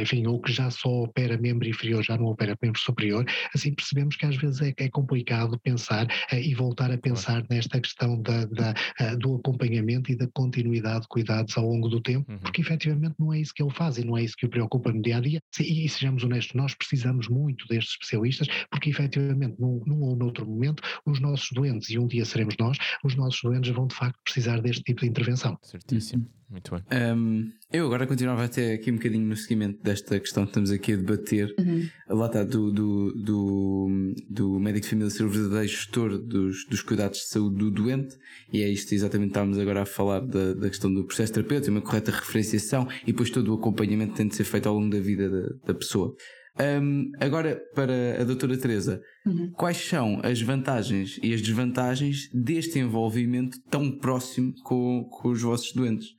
enfim, 0.00 0.26
ou 0.26 0.40
que 0.40 0.52
já 0.52 0.70
só 0.70 0.88
opera 0.88 1.38
membro 1.38 1.68
inferior, 1.68 2.02
já 2.02 2.16
não 2.16 2.26
opera 2.38 2.56
membro 2.62 2.80
superior, 2.80 3.24
assim 3.54 3.74
percebemos 3.74 4.16
que 4.16 4.24
às 4.24 4.36
vezes 4.36 4.60
é, 4.62 4.72
é 4.76 4.88
complicado 4.88 5.58
pensar 5.58 6.06
uh, 6.06 6.36
e 6.36 6.54
voltar 6.54 6.92
a 6.92 6.98
pensar 6.98 7.44
nesta 7.50 7.80
questão 7.80 8.20
da, 8.22 8.44
da 8.46 8.74
uh, 9.00 9.18
do 9.18 9.36
acompanhamento 9.36 10.12
e 10.12 10.16
da 10.16 10.28
continuidade 10.28 11.02
de 11.02 11.08
cuidados 11.08 11.56
ao 11.56 11.64
longo 11.64 11.88
do 11.88 12.00
tempo, 12.00 12.30
uhum. 12.30 12.38
porque 12.38 12.60
efetivamente 12.60 13.16
não 13.18 13.32
é 13.32 13.40
isso 13.40 13.52
que 13.54 13.62
ele 13.62 13.74
faz 13.74 13.98
e 13.98 14.04
não 14.04 14.16
é 14.16 14.22
isso 14.22 14.36
que 14.36 14.46
o 14.46 14.50
preocupa 14.50 14.92
no 14.92 15.02
dia 15.02 15.16
a 15.16 15.20
dia. 15.20 15.40
E, 15.58 15.84
e 15.84 15.88
sejamos 15.88 16.22
honestos, 16.22 16.54
nós 16.54 16.74
precisamos 16.74 17.28
muito 17.28 17.66
destes 17.66 17.94
especialistas, 17.94 18.48
porque 18.70 18.90
efetivamente 18.90 19.56
num, 19.58 19.82
num 19.86 20.02
ou 20.02 20.16
noutro 20.16 20.46
momento 20.46 20.82
os 21.04 21.20
nossos 21.20 21.48
doentes, 21.52 21.90
e 21.90 21.98
um 21.98 22.06
dia 22.06 22.24
seremos 22.24 22.54
nós, 22.58 22.78
os 23.04 23.16
nossos 23.16 23.40
doentes 23.42 23.70
vão 23.70 23.86
de 23.86 23.94
facto 23.94 24.18
precisar 24.22 24.60
deste 24.60 24.82
tipo 24.82 25.00
de 25.00 25.08
intervenção. 25.08 25.58
Certíssimo. 25.62 26.37
Muito 26.50 26.70
bem. 26.70 26.82
Um, 27.14 27.50
eu 27.70 27.84
agora 27.84 28.06
continuava 28.06 28.44
até 28.44 28.72
aqui 28.72 28.90
um 28.90 28.94
bocadinho 28.94 29.26
no 29.26 29.36
seguimento 29.36 29.82
desta 29.82 30.18
questão 30.18 30.44
que 30.44 30.50
estamos 30.50 30.70
aqui 30.70 30.94
a 30.94 30.96
debater. 30.96 31.54
Uhum. 31.58 31.86
Lá 32.08 32.26
está, 32.26 32.42
do, 32.42 32.72
do, 32.72 33.12
do, 33.12 34.14
do, 34.30 34.58
médico 34.58 34.84
de 34.84 34.90
família 34.90 35.10
ser 35.10 35.24
o 35.24 35.28
verdadeiro 35.28 35.68
gestor 35.68 36.18
dos, 36.18 36.64
dos 36.66 36.80
cuidados 36.80 37.18
de 37.18 37.28
saúde 37.28 37.58
do 37.58 37.70
doente, 37.70 38.16
e 38.50 38.62
é 38.62 38.68
isto 38.68 38.94
exatamente 38.94 39.28
que 39.28 39.32
estávamos 39.32 39.58
agora 39.58 39.82
a 39.82 39.86
falar 39.86 40.20
da, 40.20 40.54
da 40.54 40.70
questão 40.70 40.92
do 40.92 41.04
processo 41.04 41.34
terapêutico, 41.34 41.70
uma 41.70 41.82
correta 41.82 42.10
referenciação 42.10 42.88
e 43.02 43.12
depois 43.12 43.28
todo 43.28 43.52
o 43.52 43.58
acompanhamento 43.58 44.14
tem 44.14 44.26
de 44.26 44.34
ser 44.34 44.44
feito 44.44 44.68
ao 44.68 44.74
longo 44.74 44.90
da 44.90 45.00
vida 45.00 45.28
da, 45.28 45.48
da 45.66 45.74
pessoa. 45.74 46.14
Um, 46.60 47.12
agora, 47.20 47.60
para 47.74 48.20
a 48.20 48.24
doutora 48.24 48.56
Teresa, 48.56 49.00
uhum. 49.24 49.52
quais 49.52 49.76
são 49.76 50.20
as 50.24 50.40
vantagens 50.40 51.18
e 51.22 51.32
as 51.32 51.42
desvantagens 51.42 52.28
deste 52.32 52.78
envolvimento 52.78 53.58
tão 53.70 53.92
próximo 53.92 54.52
com, 54.64 55.04
com 55.04 55.28
os 55.28 55.42
vossos 55.42 55.72
doentes? 55.72 56.17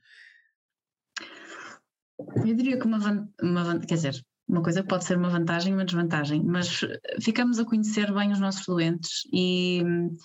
Eu 2.36 2.54
diria 2.54 2.78
que 2.78 2.86
uma, 2.86 3.28
uma 3.42 3.80
quer 3.80 3.94
dizer, 3.94 4.24
uma 4.48 4.62
coisa 4.62 4.82
pode 4.82 5.04
ser 5.04 5.16
uma 5.16 5.30
vantagem 5.30 5.72
e 5.72 5.76
uma 5.76 5.84
desvantagem, 5.84 6.42
mas 6.44 6.80
ficamos 7.20 7.58
a 7.58 7.64
conhecer 7.64 8.12
bem 8.12 8.32
os 8.32 8.40
nossos 8.40 8.66
doentes 8.66 9.22
e 9.32 9.82
hum, 9.84 10.16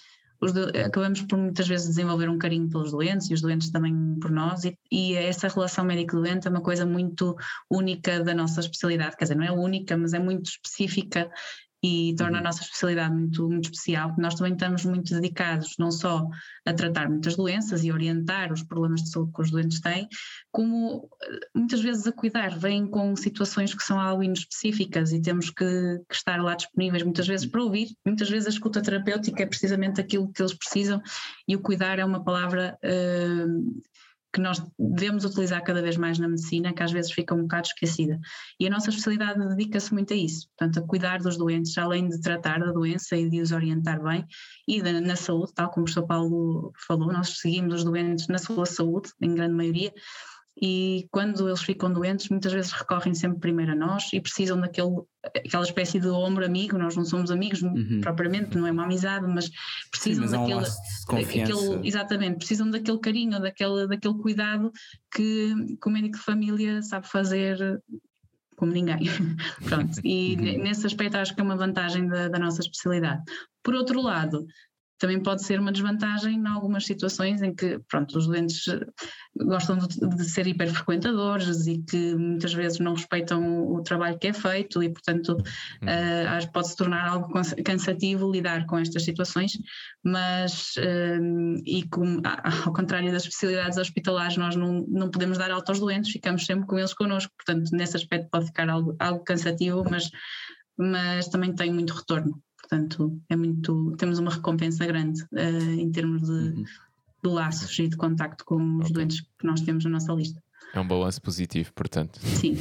acabamos 0.85 1.21
por 1.21 1.37
muitas 1.37 1.67
vezes 1.67 1.87
desenvolver 1.87 2.29
um 2.29 2.37
carinho 2.37 2.69
pelos 2.69 2.91
doentes 2.91 3.29
e 3.29 3.33
os 3.33 3.41
doentes 3.41 3.69
também 3.69 4.17
por 4.19 4.31
nós, 4.31 4.65
e, 4.65 4.77
e 4.91 5.13
essa 5.13 5.47
relação 5.47 5.85
médico-doente 5.85 6.47
é 6.47 6.49
uma 6.51 6.61
coisa 6.61 6.85
muito 6.85 7.35
única 7.69 8.23
da 8.23 8.33
nossa 8.33 8.59
especialidade, 8.59 9.15
quer 9.15 9.25
dizer, 9.25 9.35
não 9.35 9.45
é 9.45 9.51
única, 9.51 9.95
mas 9.97 10.13
é 10.13 10.19
muito 10.19 10.49
específica 10.49 11.29
e 11.83 12.15
torna 12.15 12.37
a 12.37 12.39
uhum. 12.39 12.45
nossa 12.45 12.61
especialidade 12.61 13.13
muito, 13.13 13.47
muito 13.47 13.65
especial. 13.65 14.15
Nós 14.17 14.35
também 14.35 14.53
estamos 14.53 14.85
muito 14.85 15.13
dedicados 15.13 15.75
não 15.77 15.91
só 15.91 16.27
a 16.65 16.73
tratar 16.73 17.09
muitas 17.09 17.35
doenças 17.35 17.83
e 17.83 17.91
orientar 17.91 18.51
os 18.51 18.63
problemas 18.63 19.03
de 19.03 19.09
saúde 19.11 19.31
que 19.33 19.41
os 19.41 19.51
doentes 19.51 19.79
têm, 19.81 20.07
como 20.51 21.07
eh, 21.21 21.39
muitas 21.53 21.81
vezes 21.81 22.07
a 22.07 22.11
cuidar. 22.11 22.57
Vêm 22.57 22.87
com 22.87 23.15
situações 23.15 23.73
que 23.73 23.83
são 23.83 23.99
algo 23.99 24.23
inespecíficas 24.23 25.11
e 25.11 25.21
temos 25.21 25.49
que, 25.49 25.65
que, 26.09 26.15
estar 26.15 26.41
lá 26.41 26.55
disponíveis 26.55 27.03
muitas 27.03 27.27
vezes 27.27 27.45
para 27.45 27.61
ouvir. 27.61 27.89
Muitas 28.05 28.29
vezes 28.29 28.47
a 28.47 28.51
escuta 28.51 28.81
terapêutica 28.81 29.43
é 29.43 29.45
precisamente 29.45 30.01
aquilo 30.01 30.31
que 30.31 30.41
eles 30.41 30.53
precisam 30.53 31.01
e 31.47 31.55
o 31.55 31.61
cuidar 31.61 31.99
é 31.99 32.05
uma 32.05 32.23
palavra 32.23 32.77
uh, 32.83 33.81
que 34.35 34.41
nós 34.41 34.61
devemos 34.77 35.23
utilizar 35.23 35.63
cada 35.63 35.81
vez 35.81 35.95
mais 35.95 36.19
na 36.19 36.27
medicina, 36.27 36.73
que 36.73 36.83
às 36.83 36.91
vezes 36.91 37.13
fica 37.13 37.33
um 37.33 37.43
bocado 37.43 37.67
esquecida. 37.67 38.19
E 38.59 38.67
a 38.67 38.69
nossa 38.69 38.89
especialidade 38.89 39.39
dedica-se 39.55 39.93
muito 39.93 40.13
a 40.13 40.17
isso, 40.17 40.49
portanto, 40.49 40.83
a 40.83 40.85
cuidar 40.85 41.19
dos 41.19 41.37
doentes, 41.37 41.77
além 41.77 42.09
de 42.09 42.19
tratar 42.19 42.59
da 42.59 42.73
doença 42.73 43.15
e 43.15 43.29
de 43.29 43.39
os 43.39 43.53
orientar 43.53 44.03
bem, 44.03 44.25
e 44.67 44.81
da, 44.81 44.99
na 44.99 45.15
saúde, 45.15 45.53
tal 45.53 45.69
como 45.69 45.85
o 45.85 45.89
Sr. 45.89 46.05
Paulo 46.05 46.73
falou, 46.85 47.13
nós 47.13 47.37
seguimos 47.39 47.75
os 47.75 47.83
doentes 47.85 48.27
na 48.27 48.37
sua 48.37 48.65
saúde, 48.65 49.09
em 49.21 49.33
grande 49.33 49.53
maioria, 49.53 49.93
e 50.61 51.07
quando 51.11 51.47
eles 51.47 51.61
ficam 51.61 51.91
doentes, 51.91 52.29
muitas 52.29 52.53
vezes 52.53 52.71
recorrem 52.71 53.13
sempre 53.13 53.39
primeiro 53.39 53.73
a 53.73 53.75
nós 53.75 54.11
e 54.13 54.21
precisam 54.21 54.59
daquele, 54.59 55.01
aquela 55.23 55.63
espécie 55.63 55.99
de 55.99 56.07
ombro 56.07 56.45
amigo. 56.45 56.77
Nós 56.77 56.95
não 56.95 57.03
somos 57.03 57.29
amigos 57.29 57.61
uhum. 57.61 57.99
propriamente, 58.01 58.57
não 58.57 58.65
é 58.65 58.71
uma 58.71 58.85
amizade, 58.85 59.27
mas 59.27 59.49
precisam 59.91 60.27
Sim, 60.27 60.53
mas 60.53 60.77
daquele, 61.09 61.25
daquele, 61.25 61.87
exatamente, 61.87 62.37
precisam 62.37 62.69
daquele 62.69 62.99
carinho, 62.99 63.39
daquele, 63.41 63.87
daquele 63.87 64.13
cuidado 64.15 64.71
que, 65.13 65.53
que 65.81 65.89
o 65.89 65.91
médico 65.91 66.17
de 66.17 66.23
família 66.23 66.81
sabe 66.81 67.07
fazer 67.07 67.81
como 68.55 68.71
ninguém. 68.71 68.99
Pronto, 69.67 69.99
e 70.05 70.35
uhum. 70.35 70.63
nesse 70.63 70.85
aspecto 70.87 71.17
acho 71.17 71.35
que 71.35 71.41
é 71.41 71.43
uma 71.43 71.57
vantagem 71.57 72.07
da, 72.07 72.29
da 72.29 72.39
nossa 72.39 72.61
especialidade. 72.61 73.21
Por 73.61 73.75
outro 73.75 74.01
lado, 74.01 74.45
também 74.97 75.21
pode 75.21 75.43
ser 75.43 75.59
uma 75.59 75.71
desvantagem 75.71 76.35
em 76.35 76.47
algumas 76.47 76.85
situações 76.85 77.41
em 77.41 77.53
que, 77.53 77.79
pronto, 77.87 78.17
os 78.17 78.27
doentes 78.27 78.67
eh, 78.67 78.79
gostam 79.43 79.77
de, 79.77 79.87
de 79.87 80.23
ser 80.23 80.47
hiperfrequentadores 80.47 81.67
e 81.67 81.83
que 81.83 82.15
muitas 82.15 82.53
vezes 82.53 82.79
não 82.79 82.93
respeitam 82.93 83.67
o 83.67 83.83
trabalho 83.83 84.17
que 84.17 84.27
é 84.27 84.33
feito 84.33 84.81
e, 84.81 84.89
portanto, 84.89 85.31
uh, 85.31 86.51
pode 86.53 86.69
se 86.69 86.77
tornar 86.77 87.07
algo 87.07 87.33
cansativo 87.63 88.31
lidar 88.31 88.65
com 88.65 88.77
estas 88.77 89.03
situações, 89.03 89.57
mas, 90.03 90.73
uh, 90.77 91.61
e 91.65 91.83
como, 91.89 92.21
ao 92.65 92.73
contrário 92.73 93.11
das 93.11 93.23
especialidades 93.23 93.77
hospitalares, 93.77 94.37
nós 94.37 94.55
não, 94.55 94.85
não 94.87 95.11
podemos 95.11 95.37
dar 95.37 95.51
alta 95.51 95.73
aos 95.73 95.79
doentes, 95.79 96.11
ficamos 96.11 96.45
sempre 96.45 96.65
com 96.65 96.79
eles 96.79 96.93
connosco, 96.93 97.33
portanto, 97.35 97.69
nesse 97.73 97.97
aspecto 97.97 98.29
pode 98.31 98.45
ficar 98.45 98.69
algo, 98.69 98.95
algo 98.99 99.23
cansativo, 99.25 99.83
mas, 99.89 100.09
mas 100.77 101.27
também 101.27 101.53
tem 101.53 101.73
muito 101.73 101.93
retorno. 101.93 102.41
Portanto, 102.67 103.21
é 103.29 103.35
muito, 103.35 103.95
temos 103.97 104.17
uma 104.17 104.31
recompensa 104.31 104.85
grande 104.87 105.21
uh, 105.33 105.79
em 105.79 105.91
termos 105.91 106.23
de, 106.23 106.31
uhum. 106.31 106.65
de, 107.23 107.29
laços 107.29 107.77
e 107.77 107.87
de 107.87 107.95
contacto 107.95 108.43
com 108.43 108.77
os 108.77 108.85
okay. 108.85 108.93
doentes 108.93 109.21
que 109.21 109.45
nós 109.45 109.61
temos 109.61 109.83
na 109.85 109.91
nossa 109.91 110.11
lista. 110.13 110.41
É 110.73 110.79
um 110.79 110.87
balanço 110.87 111.21
positivo, 111.21 111.71
portanto. 111.73 112.19
Sim. 112.19 112.57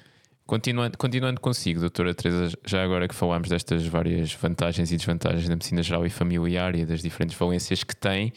continuando, 0.46 0.96
continuando 0.96 1.38
consigo, 1.38 1.80
doutora 1.80 2.14
Teresa, 2.14 2.56
já 2.64 2.82
agora 2.82 3.06
que 3.06 3.14
falámos 3.14 3.50
destas 3.50 3.86
várias 3.86 4.32
vantagens 4.32 4.90
e 4.90 4.96
desvantagens 4.96 5.46
da 5.46 5.54
medicina 5.54 5.82
geral 5.82 6.06
e 6.06 6.10
familiar 6.10 6.74
e 6.74 6.86
das 6.86 7.02
diferentes 7.02 7.36
valências 7.36 7.84
que 7.84 7.94
tem, 7.94 8.32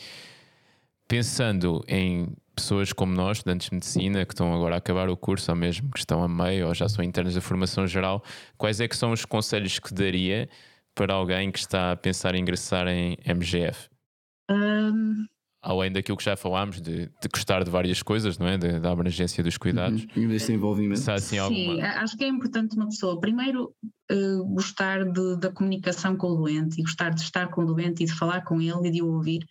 pensando 1.08 1.82
em 1.88 2.28
pessoas 2.54 2.92
como 2.92 3.14
nós, 3.14 3.38
estudantes 3.38 3.70
de 3.70 3.76
medicina, 3.76 4.26
que 4.26 4.34
estão 4.34 4.54
agora 4.54 4.76
a 4.76 4.78
acabar 4.80 5.10
o 5.10 5.16
curso, 5.16 5.50
ou 5.50 5.58
mesmo 5.58 5.90
que 5.92 6.00
estão 6.00 6.22
a 6.22 6.28
meio, 6.28 6.68
ou 6.68 6.76
já 6.76 6.90
são 6.90 7.04
internos 7.04 7.36
da 7.36 7.42
formação 7.42 7.88
geral, 7.88 8.22
quais 8.58 8.82
é 8.82 8.88
que 8.88 8.98
são 8.98 9.14
os 9.14 9.24
conselhos 9.24 9.80
que 9.80 9.94
daria 9.94 10.50
para 10.96 11.14
alguém 11.14 11.52
que 11.52 11.60
está 11.60 11.92
a 11.92 11.96
pensar 11.96 12.34
em 12.34 12.42
ingressar 12.42 12.88
em 12.88 13.18
MGF? 13.26 13.90
Um... 14.50 15.26
Além 15.62 15.92
daquilo 15.92 16.16
que 16.16 16.24
já 16.24 16.38
falámos, 16.38 16.80
de, 16.80 17.08
de 17.08 17.28
gostar 17.34 17.64
de 17.64 17.72
várias 17.72 18.04
coisas, 18.04 18.38
não 18.38 18.48
é? 18.48 18.56
De, 18.56 18.80
da 18.80 18.92
abrangência 18.92 19.44
dos 19.44 19.58
cuidados. 19.58 20.06
Uhum. 20.16 20.28
Deste 20.28 20.54
envolvimento. 20.54 21.00
Se 21.00 21.10
assim, 21.10 21.40
alguma... 21.40 21.76
Sim, 21.76 21.82
acho 21.82 22.16
que 22.16 22.24
é 22.24 22.28
importante 22.28 22.76
uma 22.76 22.86
pessoa, 22.86 23.20
primeiro, 23.20 23.74
uh, 24.12 24.46
gostar 24.54 25.04
de, 25.06 25.40
da 25.40 25.52
comunicação 25.52 26.16
com 26.16 26.28
o 26.28 26.36
doente 26.36 26.80
e 26.80 26.84
gostar 26.84 27.10
de 27.10 27.22
estar 27.22 27.48
com 27.48 27.64
o 27.64 27.66
doente 27.66 28.04
e 28.04 28.06
de 28.06 28.14
falar 28.14 28.44
com 28.44 28.62
ele 28.62 28.90
e 28.90 28.92
de 28.92 29.02
o 29.02 29.08
ouvir. 29.08 29.44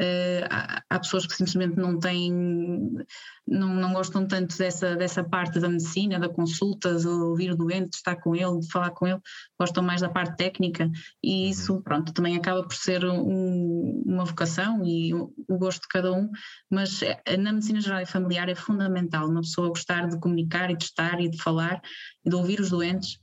Uh, 0.00 0.46
há, 0.48 0.82
há, 0.88 0.98
pessoas 1.00 1.26
que 1.26 1.34
simplesmente 1.34 1.76
não 1.76 1.98
têm, 1.98 2.30
não, 3.44 3.74
não 3.74 3.92
gostam 3.92 4.28
tanto 4.28 4.56
dessa, 4.56 4.94
dessa 4.94 5.24
parte 5.24 5.58
da 5.58 5.68
medicina, 5.68 6.20
da 6.20 6.28
consulta, 6.28 6.94
de 6.94 7.08
ouvir 7.08 7.50
o 7.50 7.56
doente, 7.56 7.90
de 7.90 7.96
estar 7.96 8.14
com 8.14 8.36
ele, 8.36 8.60
de 8.60 8.70
falar 8.70 8.90
com 8.90 9.08
ele, 9.08 9.20
gostam 9.58 9.82
mais 9.82 10.00
da 10.00 10.08
parte 10.08 10.36
técnica. 10.36 10.88
E 11.20 11.44
uhum. 11.44 11.50
isso, 11.50 11.82
pronto, 11.82 12.12
também 12.12 12.36
acaba 12.36 12.62
por 12.62 12.74
ser 12.74 13.04
um, 13.04 14.04
uma 14.06 14.24
vocação 14.24 14.84
e 14.84 15.12
o, 15.12 15.32
o, 15.48 15.58
gosto 15.58 15.82
de 15.82 15.88
cada 15.88 16.12
um, 16.12 16.30
mas 16.70 17.02
é, 17.02 17.36
na 17.36 17.52
medicina 17.52 17.80
geral 17.80 18.00
e 18.00 18.06
familiar 18.06 18.48
é 18.48 18.54
fundamental 18.54 19.28
uma 19.28 19.40
pessoa 19.40 19.68
gostar 19.68 20.06
de 20.06 20.20
comunicar 20.20 20.70
e 20.70 20.76
de 20.76 20.84
estar 20.84 21.20
e 21.20 21.28
de 21.28 21.42
falar 21.42 21.82
e 22.24 22.30
de 22.30 22.36
ouvir 22.36 22.60
os 22.60 22.70
doentes, 22.70 23.18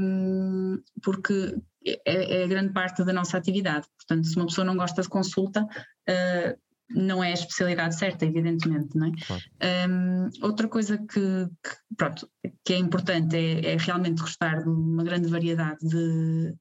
um, 0.00 0.82
porque 1.00 1.54
é, 1.86 2.42
é 2.42 2.48
grande 2.48 2.72
parte 2.72 3.04
da 3.04 3.12
nossa 3.12 3.36
atividade. 3.36 3.86
Portanto, 3.98 4.26
se 4.26 4.36
uma 4.36 4.46
pessoa 4.46 4.64
não 4.64 4.76
gosta 4.76 5.02
de 5.02 5.08
consulta, 5.08 5.62
uh, 5.64 6.58
não 6.94 7.22
é 7.22 7.30
a 7.30 7.34
especialidade 7.34 7.96
certa, 7.96 8.26
evidentemente, 8.26 8.96
não 8.96 9.06
é? 9.06 9.12
Claro. 9.26 9.42
Um, 9.90 10.28
outra 10.42 10.68
coisa 10.68 10.98
que, 10.98 11.14
que, 11.62 11.76
pronto, 11.96 12.28
que 12.64 12.74
é 12.74 12.78
importante 12.78 13.36
é, 13.36 13.72
é, 13.72 13.76
realmente 13.76 14.20
gostar 14.20 14.62
de 14.62 14.68
uma 14.68 15.02
grande 15.02 15.28
variedade 15.28 15.78
de, 15.80 16.54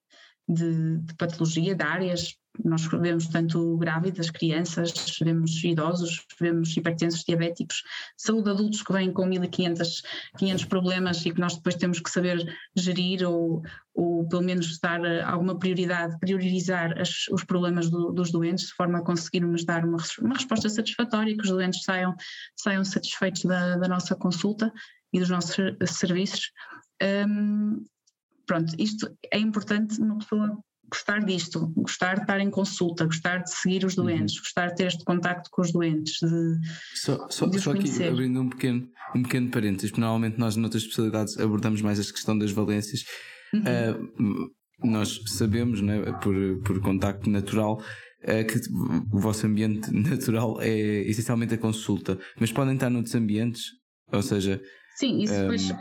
de, 0.48 0.98
de 1.00 1.16
patologia, 1.16 1.76
de 1.76 1.84
áreas, 1.84 2.36
nós 2.63 2.86
vemos 2.86 3.28
tanto 3.28 3.78
grávidas, 3.78 4.30
crianças, 4.30 4.93
vemos 5.21 5.63
idosos, 5.63 6.26
vemos 6.39 6.76
hipertensos, 6.76 7.24
diabéticos, 7.24 7.84
saúde 8.17 8.45
de 8.45 8.50
adultos 8.52 8.82
que 8.82 8.93
vêm 8.93 9.12
com 9.12 9.26
1500 9.26 10.04
500 10.38 10.65
problemas 10.65 11.26
e 11.26 11.32
que 11.32 11.39
nós 11.39 11.56
depois 11.56 11.76
temos 11.76 12.00
que 12.00 12.10
saber 12.10 12.58
gerir 12.76 13.28
ou, 13.28 13.62
ou 13.93 14.28
pelo 14.28 14.41
menos 14.41 14.80
dar 14.80 15.04
eh, 15.04 15.21
alguma 15.21 15.58
prioridade, 15.58 16.17
priorizar 16.19 17.00
as, 17.00 17.28
os 17.30 17.43
problemas 17.43 17.89
do, 17.89 18.12
dos 18.12 18.32
doentes 18.32 18.67
de 18.67 18.74
forma 18.74 19.00
a 19.00 19.04
conseguirmos 19.04 19.65
dar 19.65 19.86
uma, 19.86 19.97
uma 20.21 20.36
resposta 20.36 20.69
satisfatória 20.69 21.32
e 21.32 21.38
que 21.38 21.43
os 21.43 21.50
doentes 21.50 21.84
saiam, 21.84 22.15
saiam 22.56 22.84
satisfeitos 22.84 23.43
da, 23.43 23.78
da 23.78 23.88
nossa 23.88 24.15
consulta 24.15 24.71
e 25.13 25.19
dos 25.19 25.30
nossos 25.30 25.56
serviços. 25.86 26.52
Um, 27.28 27.84
pronto, 28.45 28.74
isto 28.78 29.15
é 29.32 29.39
importante 29.39 30.00
uma 30.00 30.17
pessoa 30.19 30.58
gostar 30.91 31.19
disto, 31.19 31.71
gostar 31.75 32.15
de 32.15 32.21
estar 32.21 32.39
em 32.39 32.49
consulta, 32.49 33.06
gostar 33.06 33.38
de 33.38 33.49
seguir 33.49 33.86
os 33.86 33.95
doentes, 33.95 34.36
uhum. 34.36 34.41
gostar 34.41 34.67
de 34.67 34.75
ter 34.75 34.88
este 34.88 35.04
contacto 35.06 35.49
com 35.49 35.62
os 35.62 35.71
doentes, 35.71 36.17
de, 36.21 36.60
só, 36.93 37.27
só, 37.30 37.45
de 37.47 37.60
só 37.60 37.71
aqui 37.71 38.04
abrindo 38.04 38.41
um 38.41 38.49
pequeno, 38.49 38.88
um 39.15 39.23
pequeno 39.23 39.49
parênteses, 39.49 39.89
porque 39.89 40.01
normalmente 40.01 40.38
nós 40.38 40.56
noutras 40.58 40.84
especialidades 40.84 41.38
abordamos 41.39 41.82
mais 41.82 41.97
esta 41.97 42.12
questão 42.12 42.38
das 42.38 42.51
valências. 42.51 43.06
Uhum. 43.54 43.62
Uh, 43.62 44.51
nós 44.84 45.19
sabemos, 45.27 45.82
né, 45.82 46.01
por, 46.21 46.36
por 46.63 46.82
contacto 46.82 47.30
natural, 47.30 47.82
uh, 48.23 48.45
que 48.45 48.60
o 49.12 49.19
vosso 49.19 49.47
ambiente 49.47 49.89
natural 49.95 50.62
é 50.62 51.08
essencialmente 51.08 51.54
a 51.54 51.58
consulta, 51.58 52.19
mas 52.39 52.51
podem 52.51 52.73
estar 52.73 52.89
noutros 52.89 53.15
ambientes, 53.15 53.63
ou 54.12 54.21
seja. 54.21 54.62
Sim, 54.97 55.21
isso 55.21 55.34
depois 55.34 55.71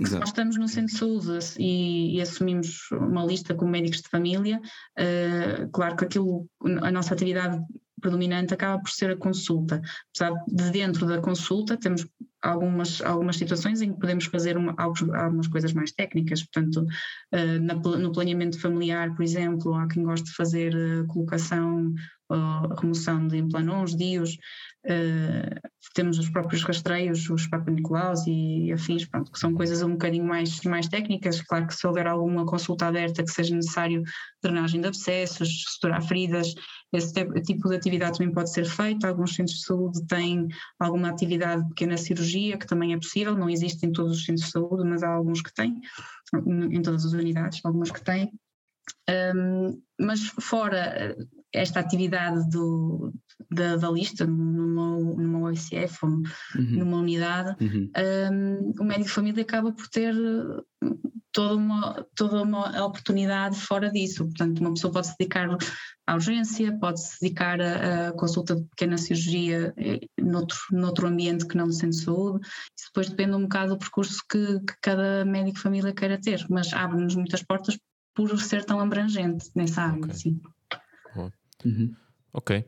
nós 0.00 0.28
estamos 0.28 0.56
no 0.56 0.68
centro 0.68 0.92
de 0.92 0.98
saúde 0.98 1.38
e, 1.58 2.16
e, 2.16 2.20
assumimos 2.20 2.90
uma 2.92 3.24
lista 3.24 3.54
com 3.54 3.66
médicos 3.66 4.00
de 4.00 4.08
família, 4.08 4.60
uh, 4.60 5.68
claro 5.72 5.96
que 5.96 6.04
aquilo, 6.04 6.48
a 6.82 6.90
nossa 6.90 7.14
atividade 7.14 7.60
predominante 8.00 8.54
acaba 8.54 8.80
por 8.80 8.90
ser 8.90 9.10
a 9.10 9.16
consulta. 9.16 9.82
Apesar 10.14 10.32
de 10.46 10.70
dentro 10.70 11.06
da 11.06 11.20
consulta 11.20 11.76
temos 11.76 12.06
algumas, 12.42 13.00
algumas 13.02 13.36
situações 13.36 13.82
em 13.82 13.92
que 13.92 14.00
podemos 14.00 14.24
fazer 14.26 14.56
uma, 14.56 14.74
algumas 14.78 15.48
coisas 15.48 15.72
mais 15.72 15.92
técnicas, 15.92 16.42
portanto, 16.42 16.82
uh, 16.82 17.60
na, 17.60 17.74
no 17.74 18.12
planeamento 18.12 18.60
familiar, 18.60 19.14
por 19.14 19.22
exemplo, 19.22 19.74
há 19.74 19.86
quem 19.88 20.02
goste 20.02 20.26
de 20.26 20.34
fazer 20.34 20.74
uh, 20.74 21.06
colocação 21.06 21.94
uh, 22.30 22.74
remoção 22.80 23.26
de 23.26 23.36
implanons, 23.36 23.96
dios, 23.96 24.38
uh, 24.86 25.68
temos 25.94 26.18
os 26.18 26.30
próprios 26.30 26.62
rastreios, 26.62 27.28
os 27.28 27.46
Papa 27.46 27.70
Nicolaus 27.70 28.26
e 28.26 28.72
afins, 28.72 29.04
pronto, 29.04 29.30
que 29.32 29.38
são 29.38 29.52
coisas 29.52 29.82
um 29.82 29.92
bocadinho 29.92 30.24
mais, 30.24 30.62
mais 30.62 30.88
técnicas, 30.88 31.42
claro 31.42 31.66
que 31.66 31.74
se 31.74 31.86
houver 31.86 32.06
alguma 32.06 32.46
consulta 32.46 32.86
aberta 32.86 33.22
que 33.22 33.30
seja 33.30 33.54
necessário 33.54 34.02
drenagem 34.42 34.80
de 34.80 34.86
abscessos, 34.86 35.64
suturar 35.66 36.02
feridas, 36.02 36.54
esse 36.92 37.12
tipo 37.42 37.68
de 37.68 37.76
atividade 37.76 38.18
também 38.18 38.34
pode 38.34 38.50
ser 38.50 38.64
feito, 38.64 39.06
alguns 39.06 39.34
centros 39.34 39.58
de 39.58 39.64
saúde 39.64 40.04
têm 40.06 40.48
alguma 40.78 41.08
atividade 41.08 41.62
de 41.62 41.68
pequena 41.68 41.96
cirurgia, 41.96 42.58
que 42.58 42.66
também 42.66 42.92
é 42.92 42.96
possível, 42.96 43.36
não 43.36 43.48
existe 43.48 43.86
em 43.86 43.92
todos 43.92 44.18
os 44.18 44.24
centros 44.24 44.46
de 44.46 44.52
saúde, 44.52 44.88
mas 44.88 45.02
há 45.02 45.08
alguns 45.08 45.40
que 45.40 45.54
têm, 45.54 45.80
em 46.46 46.82
todas 46.82 47.04
as 47.04 47.12
unidades, 47.12 47.60
algumas 47.64 47.90
que 47.90 48.02
têm, 48.02 48.32
um, 49.34 49.80
mas 50.00 50.26
fora 50.40 51.16
esta 51.52 51.80
atividade 51.80 52.48
do, 52.50 53.12
da, 53.50 53.76
da, 53.76 53.90
lista 53.90 54.26
numa, 54.26 54.98
numa 54.98 55.40
OICF 55.40 55.98
ou 56.04 56.10
uhum. 56.10 56.22
numa 56.54 56.98
unidade, 56.98 57.56
uhum. 57.60 57.90
um, 58.32 58.72
o 58.80 58.84
médico 58.84 59.08
de 59.08 59.14
família 59.14 59.42
acaba 59.42 59.72
por 59.72 59.88
ter 59.88 60.14
toda 61.32 61.54
uma, 61.54 62.06
toda 62.14 62.42
uma 62.42 62.84
oportunidade 62.84 63.56
fora 63.56 63.90
disso. 63.90 64.24
Portanto, 64.24 64.60
uma 64.60 64.74
pessoa 64.74 64.92
pode 64.92 65.08
se 65.08 65.16
dedicar 65.18 65.48
à 66.06 66.14
urgência, 66.14 66.76
pode 66.78 67.00
se 67.00 67.20
dedicar 67.20 67.60
a 67.60 68.12
consulta 68.12 68.56
de 68.56 68.64
pequena 68.64 68.98
cirurgia 68.98 69.72
eh, 69.76 70.00
noutro, 70.20 70.58
noutro 70.72 71.06
ambiente 71.06 71.46
que 71.46 71.56
não 71.56 71.68
de 71.68 71.92
saúde. 71.92 72.46
Isso 72.76 72.88
depois 72.88 73.08
depende 73.08 73.36
um 73.36 73.42
bocado 73.42 73.74
do 73.74 73.78
percurso 73.78 74.18
que, 74.28 74.60
que 74.60 74.74
cada 74.82 75.24
médico 75.24 75.56
de 75.56 75.62
família 75.62 75.94
queira 75.94 76.20
ter, 76.20 76.44
mas 76.48 76.72
abre-nos 76.72 77.14
muitas 77.14 77.42
portas 77.42 77.78
por 78.14 78.38
ser 78.40 78.64
tão 78.64 78.80
abrangente 78.80 79.50
nessa 79.54 79.82
área. 79.82 79.98
Okay. 79.98 80.14
Sim. 80.14 80.40
Uhum. 81.64 81.94
Ok. 82.32 82.64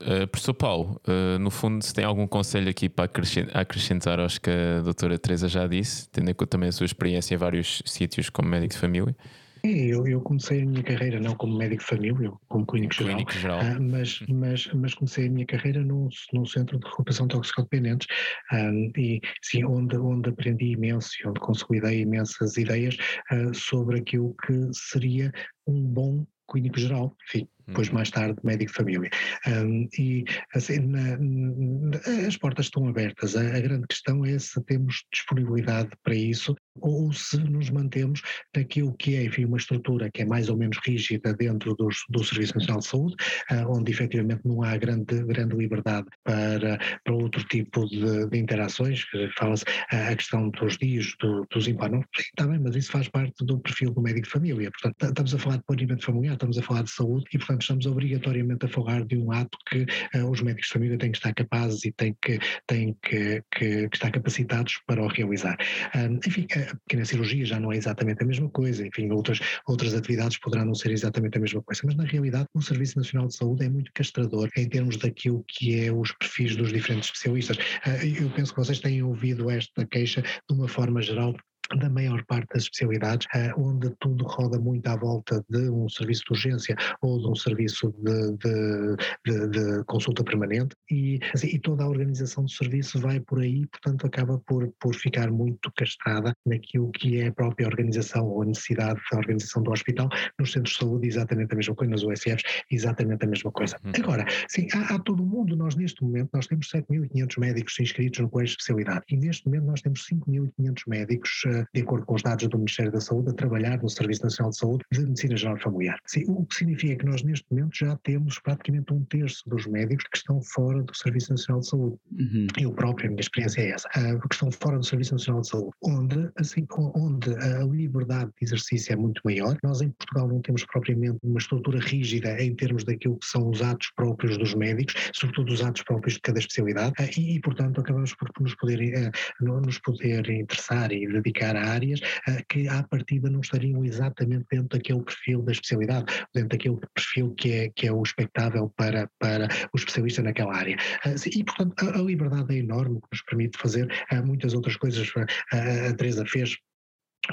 Uh, 0.00 0.26
professor 0.28 0.54
Paulo, 0.54 0.98
uh, 1.06 1.38
no 1.38 1.50
fundo, 1.50 1.84
se 1.84 1.92
tem 1.92 2.04
algum 2.04 2.26
conselho 2.26 2.70
aqui 2.70 2.88
para 2.88 3.10
acrescentar 3.52 4.18
aos 4.18 4.38
que 4.38 4.48
a 4.48 4.80
doutora 4.80 5.18
Teresa 5.18 5.46
já 5.46 5.66
disse, 5.66 6.08
tendo 6.08 6.30
em 6.30 6.34
conta 6.34 6.52
também 6.52 6.70
a 6.70 6.72
sua 6.72 6.86
experiência 6.86 7.34
em 7.34 7.36
vários 7.36 7.82
sítios 7.84 8.30
como 8.30 8.48
médico 8.48 8.72
de 8.72 8.80
família? 8.80 9.14
Eu, 9.62 10.06
eu 10.06 10.20
comecei 10.20 10.62
a 10.62 10.66
minha 10.66 10.82
carreira 10.82 11.20
não 11.20 11.34
como 11.34 11.56
médico 11.56 11.82
de 11.82 11.88
família, 11.88 12.32
como 12.48 12.64
clínico 12.64 12.94
geral, 12.94 13.10
clínico 13.10 13.32
geral. 13.32 13.60
Uh, 13.60 13.82
mas, 13.82 14.20
mas, 14.28 14.66
mas 14.72 14.94
comecei 14.94 15.26
a 15.26 15.30
minha 15.30 15.46
carreira 15.46 15.84
num, 15.84 16.08
num 16.32 16.46
centro 16.46 16.78
de 16.78 16.86
recuperação 16.86 17.26
de 17.26 17.34
toxicodependentes 17.34 18.06
um, 18.52 18.90
e 18.96 19.20
sim, 19.42 19.64
onde, 19.64 19.96
onde 19.98 20.30
aprendi 20.30 20.72
imenso 20.72 21.10
e 21.22 21.28
onde 21.28 21.40
consolidei 21.40 22.00
imensas 22.00 22.56
ideias 22.56 22.96
uh, 23.32 23.54
sobre 23.54 23.98
aquilo 23.98 24.34
que 24.46 24.70
seria 24.72 25.30
um 25.66 25.82
bom 25.82 26.24
clínico 26.50 26.78
geral, 26.78 27.14
enfim, 27.28 27.46
depois 27.68 27.90
mais 27.90 28.10
tarde 28.10 28.38
médico 28.42 28.72
de 28.72 28.76
família. 28.76 29.10
Um, 29.46 29.88
e 29.98 30.24
assim, 30.54 30.78
na, 30.78 31.16
na, 31.18 32.26
as 32.26 32.36
portas 32.36 32.66
estão 32.66 32.88
abertas. 32.88 33.36
A, 33.36 33.40
a, 33.40 33.60
grande 33.60 33.86
questão 33.86 34.24
é 34.24 34.38
se 34.38 34.60
temos 34.64 35.04
disponibilidade 35.12 35.90
para 36.02 36.14
isso 36.14 36.56
ou 36.80 37.12
se 37.12 37.36
nos 37.38 37.70
mantemos 37.70 38.22
naquilo 38.56 38.94
que 38.96 39.16
é, 39.16 39.24
enfim, 39.24 39.44
uma 39.44 39.56
estrutura 39.56 40.10
que 40.10 40.22
é 40.22 40.24
mais 40.24 40.48
ou 40.48 40.56
menos 40.56 40.78
rígida 40.84 41.34
dentro 41.34 41.74
dos, 41.74 42.04
do 42.08 42.22
Serviço 42.24 42.54
Nacional 42.54 42.80
de 42.80 42.86
Saúde, 42.86 43.16
uh, 43.50 43.70
onde 43.70 43.90
efetivamente 43.90 44.42
não 44.44 44.62
há 44.62 44.76
grande, 44.76 45.24
grande 45.24 45.56
liberdade 45.56 46.06
para, 46.24 46.78
para 47.04 47.14
outro 47.14 47.42
tipo 47.44 47.86
de, 47.86 48.28
de 48.28 48.38
interações. 48.38 49.04
Fala-se 49.36 49.64
a 49.90 50.14
questão 50.14 50.50
dos 50.50 50.78
dias, 50.78 51.14
do, 51.20 51.46
dos 51.50 51.68
implanos, 51.68 52.06
está 52.16 52.46
bem, 52.46 52.58
mas 52.58 52.76
isso 52.76 52.92
faz 52.92 53.08
parte 53.08 53.44
do 53.44 53.58
perfil 53.58 53.92
do 53.92 54.00
médico 54.00 54.26
de 54.26 54.32
família. 54.32 54.70
Portanto, 54.70 55.10
estamos 55.10 55.34
a 55.34 55.38
falar 55.38 55.56
de 55.56 55.64
planeamento 55.64 56.04
familiar, 56.04 56.34
estamos 56.34 56.58
a 56.58 56.62
falar 56.62 56.82
de 56.82 56.90
saúde 56.90 57.26
e, 57.32 57.38
portanto, 57.38 57.57
estamos 57.64 57.86
obrigatoriamente 57.86 58.66
a 58.66 58.68
falar 58.68 59.04
de 59.04 59.16
um 59.16 59.32
ato 59.32 59.56
que 59.68 59.86
uh, 60.18 60.30
os 60.30 60.40
médicos 60.40 60.68
de 60.68 60.72
família 60.72 60.98
têm 60.98 61.12
que 61.12 61.18
estar 61.18 61.34
capazes 61.34 61.84
e 61.84 61.92
têm 61.92 62.16
que, 62.22 62.38
têm 62.66 62.96
que, 63.02 63.42
que, 63.52 63.88
que 63.88 63.96
estar 63.96 64.10
capacitados 64.10 64.80
para 64.86 65.02
o 65.02 65.08
realizar. 65.08 65.56
Um, 65.94 66.16
enfim, 66.26 66.46
a 66.52 66.76
pequena 66.76 67.04
cirurgia 67.04 67.44
já 67.44 67.60
não 67.60 67.72
é 67.72 67.76
exatamente 67.76 68.22
a 68.22 68.26
mesma 68.26 68.48
coisa, 68.50 68.86
enfim, 68.86 69.10
outras, 69.10 69.40
outras 69.66 69.94
atividades 69.94 70.38
poderão 70.38 70.66
não 70.66 70.74
ser 70.74 70.90
exatamente 70.90 71.38
a 71.38 71.40
mesma 71.40 71.62
coisa, 71.62 71.82
mas 71.84 71.96
na 71.96 72.04
realidade 72.04 72.46
o 72.54 72.62
Serviço 72.62 72.98
Nacional 72.98 73.28
de 73.28 73.36
Saúde 73.36 73.64
é 73.64 73.68
muito 73.68 73.90
castrador 73.92 74.48
em 74.56 74.68
termos 74.68 74.96
daquilo 74.96 75.44
que 75.46 75.84
é 75.84 75.92
os 75.92 76.12
perfis 76.12 76.56
dos 76.56 76.72
diferentes 76.72 77.08
especialistas. 77.08 77.56
Uh, 77.56 78.22
eu 78.22 78.30
penso 78.30 78.52
que 78.52 78.60
vocês 78.60 78.80
têm 78.80 79.02
ouvido 79.02 79.50
esta 79.50 79.86
queixa 79.86 80.22
de 80.22 80.54
uma 80.54 80.68
forma 80.68 81.00
geral 81.02 81.34
da 81.76 81.88
maior 81.88 82.24
parte 82.24 82.48
das 82.54 82.64
especialidades, 82.64 83.26
eh, 83.34 83.52
onde 83.56 83.90
tudo 83.98 84.24
roda 84.24 84.58
muito 84.58 84.86
à 84.86 84.96
volta 84.96 85.44
de 85.48 85.68
um 85.70 85.88
serviço 85.88 86.22
de 86.26 86.32
urgência 86.32 86.76
ou 87.02 87.18
de 87.18 87.28
um 87.28 87.34
serviço 87.34 87.94
de, 87.98 88.32
de, 88.36 88.96
de, 89.26 89.48
de 89.48 89.84
consulta 89.84 90.24
permanente 90.24 90.74
e, 90.90 91.18
assim, 91.34 91.48
e, 91.48 91.58
toda 91.58 91.84
a 91.84 91.88
organização 91.88 92.44
do 92.44 92.50
serviço 92.50 92.98
vai 92.98 93.20
por 93.20 93.40
aí, 93.40 93.66
portanto 93.66 94.06
acaba 94.06 94.38
por, 94.46 94.72
por 94.80 94.94
ficar 94.94 95.30
muito 95.30 95.70
castrada 95.76 96.32
naquilo 96.46 96.90
que 96.92 97.20
é 97.20 97.28
a 97.28 97.32
própria 97.32 97.66
organização 97.66 98.26
ou 98.26 98.42
a 98.42 98.46
necessidade 98.46 99.00
da 99.10 99.18
organização 99.18 99.62
do 99.62 99.70
hospital, 99.70 100.08
nos 100.38 100.52
centros 100.52 100.74
de 100.74 100.78
saúde 100.80 101.06
exatamente 101.06 101.52
a 101.52 101.56
mesma 101.56 101.74
coisa, 101.74 101.90
nas 101.90 102.02
USFs 102.02 102.42
exatamente 102.70 103.24
a 103.24 103.28
mesma 103.28 103.50
coisa. 103.52 103.76
Uhum. 103.84 103.92
Agora, 103.96 104.26
sim, 104.48 104.68
há, 104.72 104.94
há 104.94 104.98
todo 104.98 105.22
o 105.22 105.26
mundo, 105.26 105.56
nós 105.56 105.76
neste 105.76 106.02
momento 106.02 106.30
nós 106.32 106.46
temos 106.46 106.68
7.500 106.68 107.40
médicos 107.40 107.78
inscritos 107.80 108.20
no 108.20 108.30
colégio 108.30 108.56
de 108.56 108.62
especialidade 108.62 109.04
e 109.10 109.16
neste 109.16 109.46
momento 109.46 109.64
nós 109.64 109.82
temos 109.82 110.06
5.500 110.08 110.82
médicos 110.86 111.42
eh, 111.46 111.57
de 111.74 111.82
acordo 111.82 112.06
com 112.06 112.14
os 112.14 112.22
dados 112.22 112.46
do 112.48 112.58
Ministério 112.58 112.92
da 112.92 113.00
Saúde, 113.00 113.30
a 113.30 113.34
trabalhar 113.34 113.80
no 113.82 113.88
Serviço 113.88 114.22
Nacional 114.24 114.50
de 114.50 114.58
Saúde 114.58 114.84
de 114.92 115.00
Medicina 115.00 115.36
Geral 115.36 115.58
Familiar. 115.58 115.98
Sim, 116.06 116.24
o 116.28 116.44
que 116.44 116.54
significa 116.54 116.96
que 116.96 117.06
nós, 117.06 117.22
neste 117.22 117.46
momento, 117.50 117.76
já 117.76 117.96
temos 118.04 118.38
praticamente 118.38 118.92
um 118.92 119.04
terço 119.04 119.42
dos 119.48 119.66
médicos 119.66 120.04
que 120.10 120.18
estão 120.18 120.40
fora 120.42 120.82
do 120.82 120.96
Serviço 120.96 121.30
Nacional 121.30 121.60
de 121.60 121.68
Saúde. 121.68 121.96
Uhum. 122.12 122.46
Eu 122.58 122.72
próprio, 122.72 123.06
a 123.06 123.10
minha 123.10 123.20
experiência 123.20 123.60
é 123.60 123.70
essa, 123.70 123.88
uh, 123.88 124.28
que 124.28 124.34
estão 124.34 124.50
fora 124.50 124.78
do 124.78 124.84
Serviço 124.84 125.12
Nacional 125.12 125.42
de 125.42 125.48
Saúde, 125.48 125.70
onde, 125.82 126.30
assim, 126.36 126.66
onde 126.94 127.30
a 127.34 127.64
liberdade 127.64 128.30
de 128.38 128.46
exercício 128.46 128.92
é 128.92 128.96
muito 128.96 129.20
maior. 129.24 129.56
Nós, 129.62 129.80
em 129.80 129.90
Portugal, 129.90 130.28
não 130.28 130.40
temos 130.40 130.64
propriamente 130.66 131.18
uma 131.22 131.38
estrutura 131.38 131.78
rígida 131.80 132.40
em 132.42 132.54
termos 132.54 132.84
daquilo 132.84 133.18
que 133.18 133.26
são 133.26 133.48
os 133.50 133.62
atos 133.62 133.90
próprios 133.96 134.36
dos 134.36 134.54
médicos, 134.54 134.94
sobretudo 135.12 135.52
os 135.52 135.62
atos 135.62 135.82
próprios 135.82 136.14
de 136.14 136.20
cada 136.20 136.38
especialidade, 136.38 136.94
uh, 137.00 137.20
e, 137.20 137.40
portanto, 137.40 137.80
acabamos 137.80 138.14
por 138.14 138.28
nos 138.40 138.54
poder, 138.56 139.10
uh, 139.40 139.60
nos 139.60 139.78
poder 139.78 140.28
interessar 140.30 140.92
e 140.92 141.06
dedicar 141.06 141.47
a 141.56 141.70
áreas 141.70 142.00
uh, 142.00 142.42
que 142.48 142.68
à 142.68 142.82
partida 142.82 143.30
não 143.30 143.40
estariam 143.40 143.84
exatamente 143.84 144.46
dentro 144.50 144.78
daquele 144.78 145.02
perfil 145.02 145.42
da 145.42 145.52
especialidade, 145.52 146.06
dentro 146.34 146.50
daquele 146.50 146.78
perfil 146.94 147.34
que 147.34 147.52
é, 147.52 147.68
que 147.70 147.86
é 147.86 147.92
o 147.92 148.02
expectável 148.02 148.72
para, 148.76 149.10
para 149.18 149.48
o 149.72 149.76
especialista 149.76 150.22
naquela 150.22 150.54
área. 150.54 150.76
Uh, 151.04 151.14
e, 151.34 151.44
portanto, 151.44 151.74
a, 151.88 151.98
liberdade 151.98 152.54
é 152.54 152.58
enorme, 152.58 153.00
que 153.00 153.08
nos 153.12 153.22
permite 153.22 153.58
fazer 153.58 153.90
uh, 154.12 154.26
muitas 154.26 154.54
outras 154.54 154.76
coisas. 154.76 155.10
a 155.52 155.92
Teresa 155.94 156.24
fez 156.26 156.56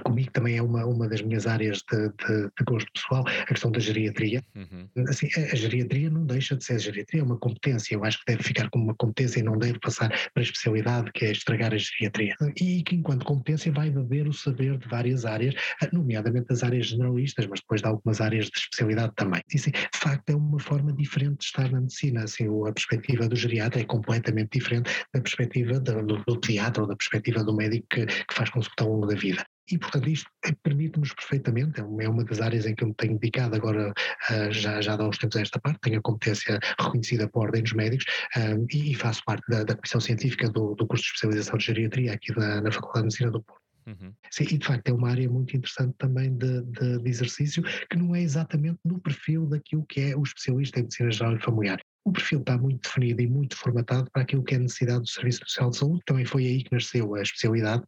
comigo 0.02 0.32
também 0.32 0.58
é 0.58 0.62
uma, 0.62 0.86
uma 0.86 1.08
das 1.08 1.22
minhas 1.22 1.48
áreas 1.48 1.82
de, 1.92 2.10
de, 2.10 2.44
de 2.58 2.64
gosto 2.66 2.92
pessoal, 2.94 3.26
a 3.28 3.46
questão 3.46 3.72
da 3.72 3.80
geriatria. 3.80 4.44
Uhum. 4.56 4.88
Assim, 5.08 5.28
a, 5.36 5.56
geriatria 5.56 6.10
não 6.10 6.26
deixa 6.26 6.56
de 6.56 6.64
ser 6.64 6.80
geriatria, 6.80 7.22
é 7.22 7.24
uma 7.24 7.38
competência, 7.38 7.96
eu 7.96 8.04
acho 8.04 8.20
que 8.20 8.32
deve 8.32 8.44
ficar 8.44 8.70
como 8.70 8.86
uma 8.86 8.96
competência 8.96 9.40
e 9.40 9.44
não 9.44 9.58
deve 9.58 9.80
passar 9.80 10.10
para 10.10 10.42
a 10.42 10.42
especialidade, 10.42 11.12
que 11.14 11.26
é 11.26 11.32
estragar 11.32 11.74
a 11.74 11.78
geriatria. 11.78 12.36
E 12.60 12.84
que 12.84 12.96
enquanto 12.96 13.26
competência 13.26 13.72
vai 13.72 13.90
beber 13.90 14.28
o 14.28 14.34
saber 14.34 14.78
de 14.78 14.88
várias 14.88 15.26
áreas, 15.26 15.56
nomeadamente 15.92 16.48
das 16.48 16.64
áreas 16.64 16.88
generalistas, 16.88 17.48
mas 17.48 17.60
depois 17.60 17.82
de 17.82 17.88
algumas 17.88 18.22
áreas 18.22 18.46
de 18.46 18.58
especialidade 18.58 19.14
também. 19.16 19.42
E 19.54 19.58
assim, 19.58 19.72
de 19.72 20.00
facto 20.00 20.30
é 20.30 20.36
uma 20.36 20.60
forma 20.60 20.94
diferente 20.94 21.38
de 21.40 21.46
estar 21.46 21.72
na 21.72 21.82
medicina, 21.82 22.24
assim, 22.24 22.46
a 22.68 22.74
perspectiva 22.74 23.28
do 23.28 23.36
geriatra 23.36 23.82
é 23.82 23.86
completamente 23.86 24.60
diferente 24.60 24.92
da 25.14 25.22
perspectiva 25.22 25.80
do, 25.80 26.06
do, 26.06 26.24
do 26.26 26.40
pediatra 26.40 26.84
ou 26.84 26.88
da 26.88 26.96
perspectiva 26.96 27.44
do 27.44 27.56
médico 27.56 27.88
que, 27.90 28.06
que 28.06 28.34
faz 28.34 28.50
consulta 28.50 28.84
ao 28.84 28.92
longo 28.92 29.08
da 29.08 29.16
vida. 29.16 29.46
E, 29.72 29.78
portanto, 29.78 30.10
isto 30.10 30.30
permite-nos 30.62 31.14
perfeitamente, 31.14 31.80
é 31.80 32.10
uma 32.10 32.24
das 32.24 32.40
áreas 32.40 32.66
em 32.66 32.76
que 32.76 32.84
eu 32.84 32.90
me 32.90 32.94
tenho 32.96 33.18
dedicado 33.18 33.56
agora, 33.56 33.92
uh, 33.92 34.52
já, 34.52 34.80
já 34.80 34.96
há 34.96 35.08
uns 35.08 35.18
tempos 35.18 35.38
a 35.38 35.42
esta 35.42 35.60
parte, 35.60 35.80
tenho 35.82 36.00
a 36.00 36.02
competência 36.02 36.60
reconhecida 36.80 37.28
por 37.28 37.46
ordem 37.46 37.64
dos 37.64 37.74
médicos 37.74 38.06
uh, 38.38 38.66
e, 38.72 38.92
e, 38.92 38.96
faço 38.96 39.24
parte 39.26 39.44
da, 39.50 39.64
da 39.64 39.76
Comissão 39.76 40.00
Científica 40.00 40.50
do, 40.50 40.76
do 40.76 40.86
curso 40.86 41.04
de 41.04 41.10
especialização 41.10 41.58
de 41.58 41.66
geriatria 41.66 42.14
aqui 42.14 42.34
da, 42.34 42.62
na 42.62 42.72
Faculdade 42.72 43.02
de 43.02 43.06
Medicina 43.06 43.32
do 43.32 43.42
Porto. 43.42 43.66
Uhum. 43.88 44.14
Sim, 44.32 44.44
e 44.44 44.58
de 44.58 44.66
facto 44.66 44.88
é 44.88 44.94
uma 44.94 45.10
área 45.10 45.30
muito 45.30 45.56
interessante 45.56 45.94
também 45.98 46.36
de, 46.36 46.64
de, 46.64 47.00
de, 47.00 47.10
exercício, 47.10 47.62
que 47.90 47.98
não 47.98 48.16
é 48.16 48.22
exatamente 48.22 48.80
no 48.84 49.00
perfil 49.00 49.46
daquilo 49.46 49.86
que 49.86 50.02
é 50.02 50.16
o 50.16 50.24
especialista 50.24 50.80
em 50.80 50.84
medicina 50.84 51.12
geral 51.12 51.36
e 51.36 51.40
familiar. 51.40 51.80
O 52.04 52.12
perfil 52.12 52.40
está 52.40 52.58
muito 52.58 52.82
definido 52.82 53.22
e 53.22 53.28
muito 53.28 53.56
formatado 53.56 54.10
para 54.12 54.24
aquilo 54.24 54.44
que 54.44 54.56
é 54.56 54.58
a 54.58 54.62
necessidade 54.62 55.02
do 55.02 55.10
Serviço 55.10 55.42
Nacional 55.42 55.72
de 55.72 55.78
Saúde. 55.78 56.02
Também 56.06 56.26
foi 56.26 56.46
aí 56.46 56.64
que 56.64 56.74
nasceu 56.74 57.16
a 57.16 57.22
especialidade 57.22 57.84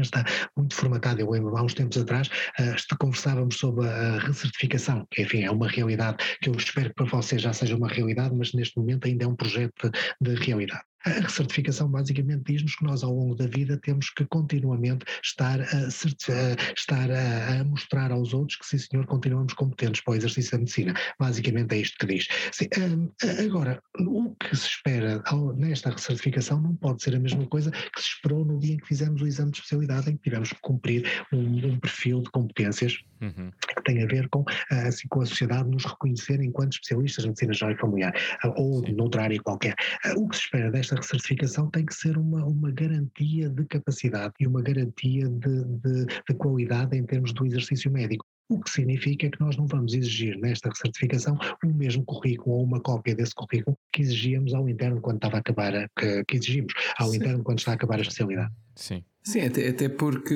está 0.00 0.24
muito 0.56 0.74
formatado. 0.74 1.20
Eu 1.20 1.30
lembro, 1.30 1.56
há 1.56 1.62
uns 1.62 1.74
tempos 1.74 1.98
atrás, 1.98 2.28
uh, 2.28 2.98
conversávamos 2.98 3.56
sobre 3.56 3.86
a 3.86 4.18
recertificação, 4.18 5.06
que 5.10 5.22
enfim 5.22 5.42
é 5.42 5.50
uma 5.50 5.68
realidade 5.68 6.18
que 6.40 6.48
eu 6.48 6.54
espero 6.54 6.88
que 6.88 6.94
para 6.94 7.06
vocês 7.06 7.42
já 7.42 7.52
seja 7.52 7.76
uma 7.76 7.88
realidade, 7.88 8.34
mas 8.34 8.52
neste 8.52 8.76
momento 8.78 9.06
ainda 9.06 9.24
é 9.24 9.28
um 9.28 9.36
projeto 9.36 9.90
de, 10.20 10.34
de 10.34 10.44
realidade. 10.44 10.91
A 11.04 11.10
recertificação 11.10 11.88
basicamente 11.88 12.44
diz-nos 12.44 12.76
que 12.76 12.84
nós 12.84 13.02
ao 13.02 13.12
longo 13.12 13.34
da 13.34 13.46
vida 13.46 13.76
temos 13.76 14.10
que 14.10 14.24
continuamente 14.26 15.04
estar 15.22 15.60
a, 15.60 15.88
estar 15.88 17.10
a, 17.10 17.60
a, 17.60 17.64
mostrar 17.64 18.10
aos 18.10 18.32
outros 18.32 18.58
que 18.58 18.66
sim 18.66 18.78
senhor 18.78 19.06
continuamos 19.06 19.54
competentes 19.54 20.00
para 20.02 20.12
o 20.12 20.16
exercício 20.16 20.52
da 20.52 20.58
medicina. 20.58 20.94
Basicamente 21.18 21.74
é 21.74 21.78
isto 21.78 21.98
que 21.98 22.06
diz. 22.06 22.28
Sim, 22.52 22.68
hum, 22.78 23.10
agora, 23.44 23.82
o 23.98 24.34
que 24.36 24.56
se 24.56 24.68
espera 24.68 25.22
nesta 25.56 25.90
recertificação 25.90 26.60
não 26.60 26.74
pode 26.76 27.02
ser 27.02 27.14
a 27.14 27.20
mesma 27.20 27.46
coisa 27.46 27.70
que 27.70 28.00
se 28.00 28.08
esperou 28.08 28.44
no 28.44 28.58
dia 28.58 28.74
em 28.74 28.78
que 28.78 28.86
fizemos 28.86 29.20
o 29.22 29.26
exame 29.26 29.50
de 29.50 29.58
especialidade, 29.58 30.10
em 30.10 30.16
que 30.16 30.22
tivemos 30.22 30.50
que 30.50 30.60
cumprir 30.60 31.04
um, 31.32 31.66
um 31.66 31.78
perfil 31.78 32.22
de 32.22 32.30
competências 32.30 32.98
uhum. 33.20 33.50
que 33.76 33.82
tem 33.84 34.02
a 34.02 34.06
ver 34.06 34.28
com, 34.28 34.44
assim, 34.70 35.08
com 35.08 35.20
a 35.20 35.26
sociedade 35.26 35.68
nos 35.68 35.84
reconhecer 35.84 36.40
enquanto 36.40 36.72
especialistas 36.72 37.24
de 37.24 37.28
medicina 37.28 37.52
geral 37.52 37.74
e 37.74 37.78
familiar, 37.78 38.14
ou 38.56 38.84
Sim. 38.84 38.92
noutra 38.92 39.22
área 39.22 39.40
qualquer. 39.42 39.74
O 40.16 40.28
que 40.28 40.36
se 40.36 40.42
espera 40.42 40.70
desta 40.70 40.91
esta 40.92 40.96
recertificação 40.96 41.70
tem 41.70 41.86
que 41.86 41.94
ser 41.94 42.18
uma, 42.18 42.44
uma 42.44 42.70
garantia 42.70 43.48
de 43.48 43.64
capacidade 43.64 44.34
e 44.40 44.46
uma 44.46 44.62
garantia 44.62 45.28
de, 45.28 45.64
de, 45.64 46.06
de 46.28 46.34
qualidade 46.36 46.96
em 46.96 47.04
termos 47.04 47.32
do 47.32 47.46
exercício 47.46 47.90
médico. 47.90 48.24
O 48.48 48.60
que 48.60 48.70
significa 48.70 49.30
que 49.30 49.40
nós 49.40 49.56
não 49.56 49.66
vamos 49.66 49.94
exigir 49.94 50.36
nesta 50.38 50.68
recertificação 50.68 51.38
o 51.64 51.68
mesmo 51.68 52.04
currículo 52.04 52.56
ou 52.56 52.64
uma 52.64 52.80
cópia 52.80 53.14
desse 53.14 53.34
currículo 53.34 53.76
que 53.92 54.02
exigíamos 54.02 54.52
ao 54.52 54.68
interno 54.68 55.00
quando 55.00 55.16
estava 55.16 55.36
a 55.36 55.40
acabar, 55.40 55.74
a, 55.74 55.88
que, 55.98 56.24
que 56.24 56.36
exigimos 56.36 56.72
ao 56.98 57.08
Sim. 57.08 57.16
interno 57.16 57.42
quando 57.42 57.58
está 57.60 57.70
a 57.70 57.74
acabar 57.74 57.98
a 57.98 58.02
especialidade. 58.02 58.52
Sim. 58.76 59.02
Sim, 59.24 59.42
até, 59.42 59.68
até, 59.68 59.88
porque, 59.88 60.34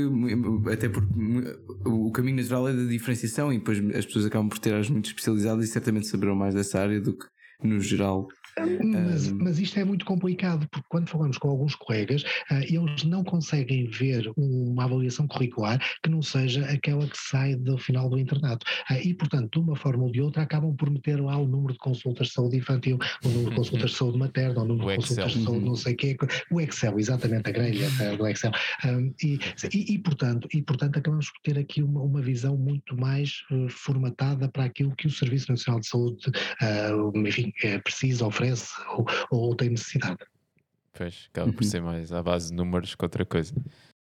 até 0.73 0.89
porque 0.89 1.13
o 1.85 2.11
caminho 2.13 2.37
natural 2.37 2.69
é 2.69 2.73
da 2.73 2.85
diferenciação 2.85 3.53
e 3.53 3.59
depois 3.59 3.79
as 3.97 4.07
pessoas 4.07 4.27
acabam 4.27 4.49
por 4.49 4.61
ter 4.61 4.73
as 4.75 4.89
muito 4.89 5.07
especializadas 5.07 5.65
e 5.65 5.69
certamente 5.69 6.07
saberão 6.07 6.37
mais 6.37 6.55
dessa 6.55 6.81
área 6.81 7.01
do 7.01 7.13
que 7.13 7.27
no 7.63 7.81
geral 7.81 8.29
mas, 8.59 9.31
mas, 9.33 9.59
isto 9.59 9.79
é 9.79 9.85
muito 9.85 10.05
complicado, 10.05 10.67
porque 10.71 10.87
quando 10.89 11.09
falamos 11.09 11.37
com 11.37 11.49
alguns 11.49 11.75
colegas, 11.75 12.23
uh, 12.23 12.63
eles 12.63 13.05
não 13.05 13.23
conseguem 13.23 13.87
ver 13.87 14.33
uma 14.37 14.85
avaliação 14.85 15.27
curricular 15.27 15.79
que 16.03 16.09
não 16.09 16.23
seja 16.23 16.65
aquela 16.67 17.07
que 17.07 17.19
sai 17.19 17.55
do 17.55 17.77
final 17.77 18.09
do 18.09 18.19
internato. 18.19 18.65
Uh, 18.91 18.95
e, 19.05 19.13
portanto, 19.13 19.51
de 19.53 19.59
uma 19.59 19.77
forma 19.77 20.05
ou 20.05 20.11
de 20.11 20.23
outra, 20.23 20.43
acabam 20.43 20.75
por 20.75 20.91
meter 20.91 21.21
lá 21.21 21.37
o 21.37 21.47
número 21.47 21.75
de 21.75 21.79
consultas 21.79 22.29
de 22.29 22.33
saúde 22.33 22.57
infantil, 22.57 22.99
o 23.25 23.29
número 23.29 23.51
de 23.51 23.57
consultas 23.57 23.91
de 23.91 23.97
saúde 23.97 24.19
materna, 24.19 24.63
o 24.63 24.65
número 24.65 24.87
o 24.87 24.91
de 24.91 24.97
consultas 24.97 25.27
Excel. 25.27 25.39
de 25.39 25.45
saúde 25.45 25.65
não 25.67 25.77
sei 25.77 25.93
o 25.93 25.97
quê, 25.97 26.17
o 26.51 26.61
Excel, 26.61 26.99
exatamente, 26.99 27.49
a 27.51 27.53
grelha 27.53 27.89
do 28.17 28.27
Excel. 28.27 28.53
E, 29.23 29.39
e, 29.73 29.95
e, 29.95 29.99
portanto, 29.99 30.49
e, 30.53 30.63
portanto, 30.63 30.97
acabamos 30.97 31.31
por 31.31 31.41
ter 31.43 31.59
aqui 31.59 31.83
uma, 31.83 32.01
uma 32.01 32.23
visão 32.23 32.57
muito 32.57 32.97
mais 32.97 33.43
uh, 33.51 33.69
formatada 33.69 34.49
para 34.49 34.65
aquilo 34.65 34.95
que 34.97 35.07
o 35.07 35.11
Serviço 35.11 35.51
Nacional 35.51 35.81
de 35.81 35.89
Saúde, 35.89 36.31
enfim, 37.15 37.53
precisa, 37.85 38.25
oferece 38.47 38.73
ou, 38.89 39.07
ou 39.31 39.55
tem 39.55 39.71
necessidade. 39.71 40.19
Pois, 40.93 41.29
acaba 41.31 41.53
por 41.53 41.63
uhum. 41.63 41.71
ser 41.71 41.83
mais 41.83 42.13
à 42.13 42.23
base 42.23 42.51
de 42.51 42.55
números 42.55 42.95
que 42.95 43.05
outra 43.05 43.25
coisa. 43.25 43.55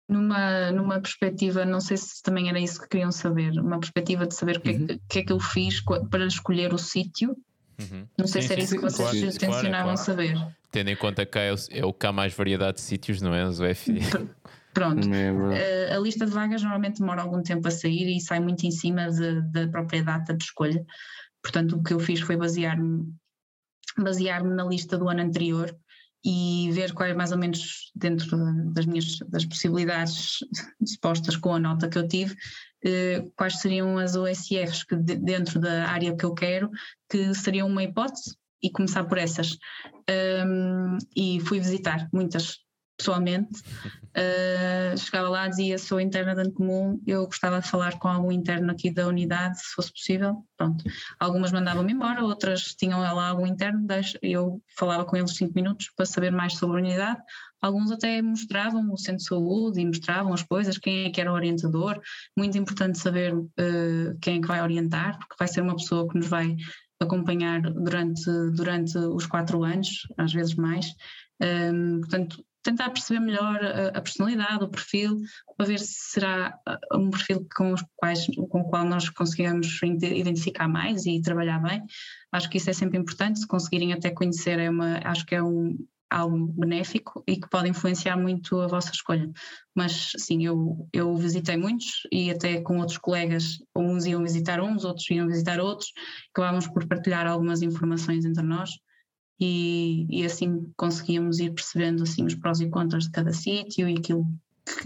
Numa, 0.08 0.72
numa 0.72 1.00
perspectiva, 1.00 1.64
não 1.64 1.80
sei 1.80 1.96
se 1.96 2.20
também 2.22 2.48
era 2.48 2.58
isso 2.58 2.80
que 2.80 2.88
queriam 2.88 3.12
saber, 3.12 3.52
uma 3.60 3.78
perspectiva 3.78 4.26
de 4.26 4.34
saber 4.34 4.56
o 4.56 4.60
que, 4.60 4.70
uhum. 4.70 4.86
é, 4.90 4.98
que, 5.08 5.18
é 5.20 5.22
que 5.22 5.32
eu 5.32 5.38
fiz 5.38 5.80
para 6.10 6.26
escolher 6.26 6.74
o 6.74 6.78
sítio. 6.78 7.36
Uhum. 7.80 8.06
Não 8.18 8.26
sei 8.26 8.42
sim, 8.42 8.48
se 8.48 8.52
era 8.54 8.62
sim, 8.62 8.66
isso 8.66 8.76
que 8.76 8.92
vocês 8.92 9.38
claro, 9.38 9.54
tencionavam 9.54 9.94
claro, 9.94 10.16
claro. 10.16 10.38
saber. 10.38 10.56
Tendo 10.72 10.90
em 10.90 10.96
conta 10.96 11.24
que 11.24 11.38
é 11.38 11.52
o, 11.52 11.56
é 11.70 11.84
o 11.84 11.92
que 11.92 12.06
há 12.06 12.12
mais 12.12 12.34
variedade 12.34 12.78
de 12.78 12.82
sítios, 12.82 13.22
não 13.22 13.34
é? 13.34 13.48
UFD. 13.48 14.00
Pronto, 14.74 15.08
é 15.12 15.90
a, 15.90 15.96
a 15.96 15.98
lista 15.98 16.24
de 16.24 16.30
vagas 16.30 16.62
normalmente 16.62 17.00
demora 17.00 17.22
algum 17.22 17.42
tempo 17.42 17.66
a 17.66 17.70
sair 17.72 18.16
e 18.16 18.20
sai 18.20 18.38
muito 18.38 18.64
em 18.64 18.70
cima 18.70 19.08
da 19.52 19.66
própria 19.68 20.02
data 20.02 20.34
de 20.34 20.44
escolha. 20.44 20.84
Portanto, 21.42 21.76
o 21.76 21.82
que 21.82 21.92
eu 21.92 21.98
fiz 21.98 22.20
foi 22.20 22.36
basear-me 22.36 23.12
basear-me 23.98 24.54
na 24.54 24.64
lista 24.64 24.96
do 24.98 25.08
ano 25.08 25.22
anterior 25.22 25.74
e 26.24 26.70
ver 26.72 26.92
qual 26.92 27.08
é 27.08 27.14
mais 27.14 27.32
ou 27.32 27.38
menos 27.38 27.90
dentro 27.94 28.36
das 28.72 28.84
minhas 28.84 29.18
das 29.28 29.44
possibilidades 29.44 30.38
expostas 30.80 31.36
com 31.36 31.54
a 31.54 31.58
nota 31.58 31.88
que 31.88 31.96
eu 31.96 32.06
tive, 32.06 32.36
eh, 32.84 33.24
quais 33.36 33.58
seriam 33.58 33.96
as 33.96 34.16
OSRs 34.16 34.84
que 34.84 34.96
dentro 34.96 35.58
da 35.58 35.88
área 35.88 36.14
que 36.14 36.24
eu 36.24 36.34
quero, 36.34 36.70
que 37.08 37.34
seriam 37.34 37.68
uma 37.68 37.82
hipótese 37.82 38.36
e 38.62 38.70
começar 38.70 39.04
por 39.04 39.18
essas. 39.18 39.56
Um, 40.46 40.98
e 41.16 41.40
fui 41.40 41.60
visitar 41.60 42.08
muitas 42.12 42.58
pessoalmente. 43.00 43.62
Uh, 44.10 44.96
chegava 44.98 45.28
lá, 45.28 45.48
dizia: 45.48 45.78
Sou 45.78 46.00
interna 46.00 46.34
de 46.34 46.42
ano 46.42 46.52
comum, 46.52 47.00
eu 47.06 47.24
gostava 47.24 47.60
de 47.60 47.68
falar 47.68 47.98
com 47.98 48.08
algum 48.08 48.30
interno 48.30 48.70
aqui 48.70 48.92
da 48.92 49.06
unidade, 49.06 49.58
se 49.58 49.74
fosse 49.74 49.90
possível. 49.92 50.44
Pronto. 50.56 50.84
Algumas 51.18 51.50
mandavam-me 51.50 51.92
embora, 51.92 52.22
outras 52.22 52.74
tinham 52.74 53.00
lá 53.00 53.28
algum 53.28 53.46
interno, 53.46 53.86
eu 54.22 54.60
falava 54.76 55.04
com 55.04 55.16
eles 55.16 55.34
cinco 55.34 55.54
minutos 55.54 55.90
para 55.96 56.06
saber 56.06 56.30
mais 56.30 56.54
sobre 56.54 56.78
a 56.78 56.82
unidade. 56.82 57.20
Alguns 57.62 57.90
até 57.90 58.22
mostravam 58.22 58.90
o 58.92 58.96
centro 58.96 59.18
de 59.18 59.24
saúde 59.24 59.80
e 59.80 59.86
mostravam 59.86 60.32
as 60.32 60.42
coisas, 60.42 60.78
quem 60.78 61.06
é 61.06 61.10
que 61.10 61.20
era 61.20 61.30
o 61.30 61.34
orientador. 61.34 62.00
Muito 62.36 62.56
importante 62.56 62.98
saber 62.98 63.34
uh, 63.34 64.18
quem 64.20 64.38
é 64.38 64.40
que 64.40 64.48
vai 64.48 64.62
orientar, 64.62 65.18
porque 65.18 65.36
vai 65.38 65.48
ser 65.48 65.60
uma 65.60 65.76
pessoa 65.76 66.08
que 66.08 66.18
nos 66.18 66.28
vai 66.28 66.56
acompanhar 66.98 67.62
durante, 67.62 68.24
durante 68.54 68.98
os 68.98 69.26
quatro 69.26 69.62
anos, 69.62 70.06
às 70.18 70.32
vezes 70.32 70.54
mais. 70.54 70.86
Um, 71.40 72.00
portanto, 72.00 72.44
tentar 72.62 72.90
perceber 72.90 73.20
melhor 73.20 73.62
a, 73.64 73.88
a, 73.88 74.00
personalidade, 74.02 74.64
o 74.64 74.68
perfil, 74.68 75.20
para 75.56 75.66
ver 75.66 75.78
se 75.78 76.10
será 76.12 76.58
uh, 76.68 76.98
um 76.98 77.10
perfil 77.10 77.46
com, 77.56 77.72
os 77.72 77.84
quais, 77.96 78.26
com 78.26 78.60
o 78.60 78.64
qual 78.64 78.84
nós 78.84 79.08
conseguimos 79.08 79.80
identificar 79.82 80.68
mais 80.68 81.06
e 81.06 81.20
trabalhar 81.20 81.58
bem. 81.60 81.82
Acho 82.32 82.48
que 82.50 82.58
isso 82.58 82.70
é 82.70 82.72
sempre 82.72 82.98
importante, 82.98 83.40
se 83.40 83.46
conseguirem 83.46 83.92
até 83.92 84.10
conhecer, 84.10 84.58
é 84.58 84.70
uma, 84.70 84.98
acho 85.04 85.24
que 85.26 85.34
é 85.34 85.42
um, 85.42 85.76
algo 86.10 86.52
benéfico 86.58 87.22
e 87.26 87.36
que 87.36 87.48
pode 87.48 87.68
influenciar 87.68 88.16
muito 88.16 88.60
a 88.60 88.66
vossa 88.66 88.90
escolha. 88.90 89.30
Mas 89.74 90.12
sim, 90.18 90.44
eu, 90.44 90.88
eu 90.92 91.16
visitei 91.16 91.56
muitos 91.56 92.02
e 92.12 92.30
até 92.30 92.60
com 92.60 92.78
outros 92.78 92.98
colegas, 92.98 93.58
uns 93.74 94.04
iam 94.04 94.22
visitar 94.22 94.60
uns, 94.60 94.84
outros 94.84 95.08
iam 95.10 95.28
visitar 95.28 95.60
outros, 95.60 95.92
acabávamos 96.34 96.66
por 96.66 96.86
partilhar 96.86 97.26
algumas 97.26 97.62
informações 97.62 98.24
entre 98.24 98.42
nós 98.42 98.70
e, 99.40 100.06
e 100.10 100.24
assim 100.24 100.70
conseguíamos 100.76 101.38
ir 101.40 101.50
percebendo 101.52 102.02
assim 102.02 102.24
os 102.24 102.34
prós 102.34 102.60
e 102.60 102.68
contras 102.68 103.04
de 103.04 103.10
cada 103.10 103.32
sítio 103.32 103.88
e 103.88 103.94
aquilo 103.94 104.26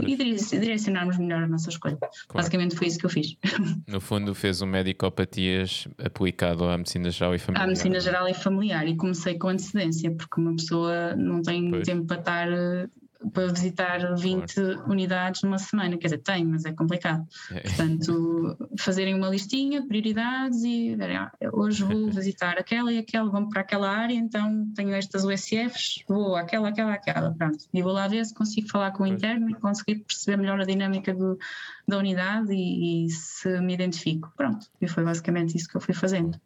e 0.01 0.17
direcionarmos 0.17 1.19
melhor 1.19 1.43
a 1.43 1.49
nossa 1.49 1.69
escolha. 1.69 1.97
Claro. 1.97 2.13
Basicamente 2.35 2.77
foi 2.77 2.87
isso 2.87 2.99
que 2.99 3.07
eu 3.07 3.11
fiz. 3.11 3.37
No 3.87 4.01
fundo, 4.01 4.35
fez 4.35 4.63
um 4.63 4.67
medicopatias 4.67 5.87
aplicado 6.03 6.65
à 6.65 6.77
medicina 6.79 7.11
geral 7.11 7.35
e 7.35 7.39
familiar. 7.39 7.65
À 7.65 7.67
medicina 7.67 8.01
geral 8.01 8.29
e 8.29 8.35
familiar, 8.35 8.89
e 8.89 8.97
comecei 8.97 9.39
com 9.39 9.49
antecedência, 9.49 10.11
porque 10.11 10.41
uma 10.41 10.57
pessoa 10.57 11.15
não 11.15 11.43
tem 11.43 11.71
pois. 11.71 11.87
tempo 11.87 12.07
para 12.07 12.19
estar 12.19 12.53
eh, 12.53 12.89
para 13.33 13.53
visitar 13.53 14.15
20 14.15 14.55
claro. 14.55 14.91
unidades 14.91 15.43
numa 15.43 15.59
semana. 15.59 15.97
Quer 15.97 16.09
dizer, 16.09 16.19
tem, 16.19 16.45
mas 16.45 16.65
é 16.65 16.73
complicado. 16.73 17.27
É. 17.51 17.61
Portanto, 17.61 18.57
fazerem 18.79 19.15
uma 19.15 19.29
listinha, 19.29 19.87
prioridades 19.87 20.63
e 20.63 20.97
ah, 21.01 21.31
hoje 21.53 21.85
vou 21.85 22.11
visitar 22.13 22.59
aquela 22.59 22.93
e 22.93 22.99
aquela, 22.99 23.31
vamos 23.31 23.51
para 23.51 23.63
aquela 23.63 23.91
área, 23.91 24.15
então 24.15 24.69
tenho 24.75 24.95
estas 24.95 25.25
USFs, 25.25 26.05
vou 26.09 26.37
àquela, 26.37 26.69
aquela, 26.69 26.95
aquela. 26.95 27.33
Pronto. 27.33 27.65
E 27.73 27.83
vou 27.83 27.93
lá 27.93 28.09
ver 28.09 28.25
se 28.25 28.35
consigo 28.35 28.69
falar 28.69 28.93
com 28.93 29.05
o 29.05 29.07
interno 29.07 29.51
e 29.51 29.55
conseguir 29.55 29.97
perceber 30.01 30.37
melhor 30.37 30.61
a 30.61 30.65
dinâmica 30.65 31.15
do, 31.15 31.39
da 31.87 31.99
unidade 31.99 32.53
e, 32.53 33.07
e 33.07 33.11
se 33.11 33.61
me 33.61 33.75
identifico. 33.75 34.33
Pronto. 34.37 34.67
E 34.81 34.89
foi 34.89 35.05
basicamente 35.05 35.57
isso 35.57 35.69
que 35.69 35.77
eu 35.77 35.81
fui 35.81 35.95
fazendo. 35.95 36.39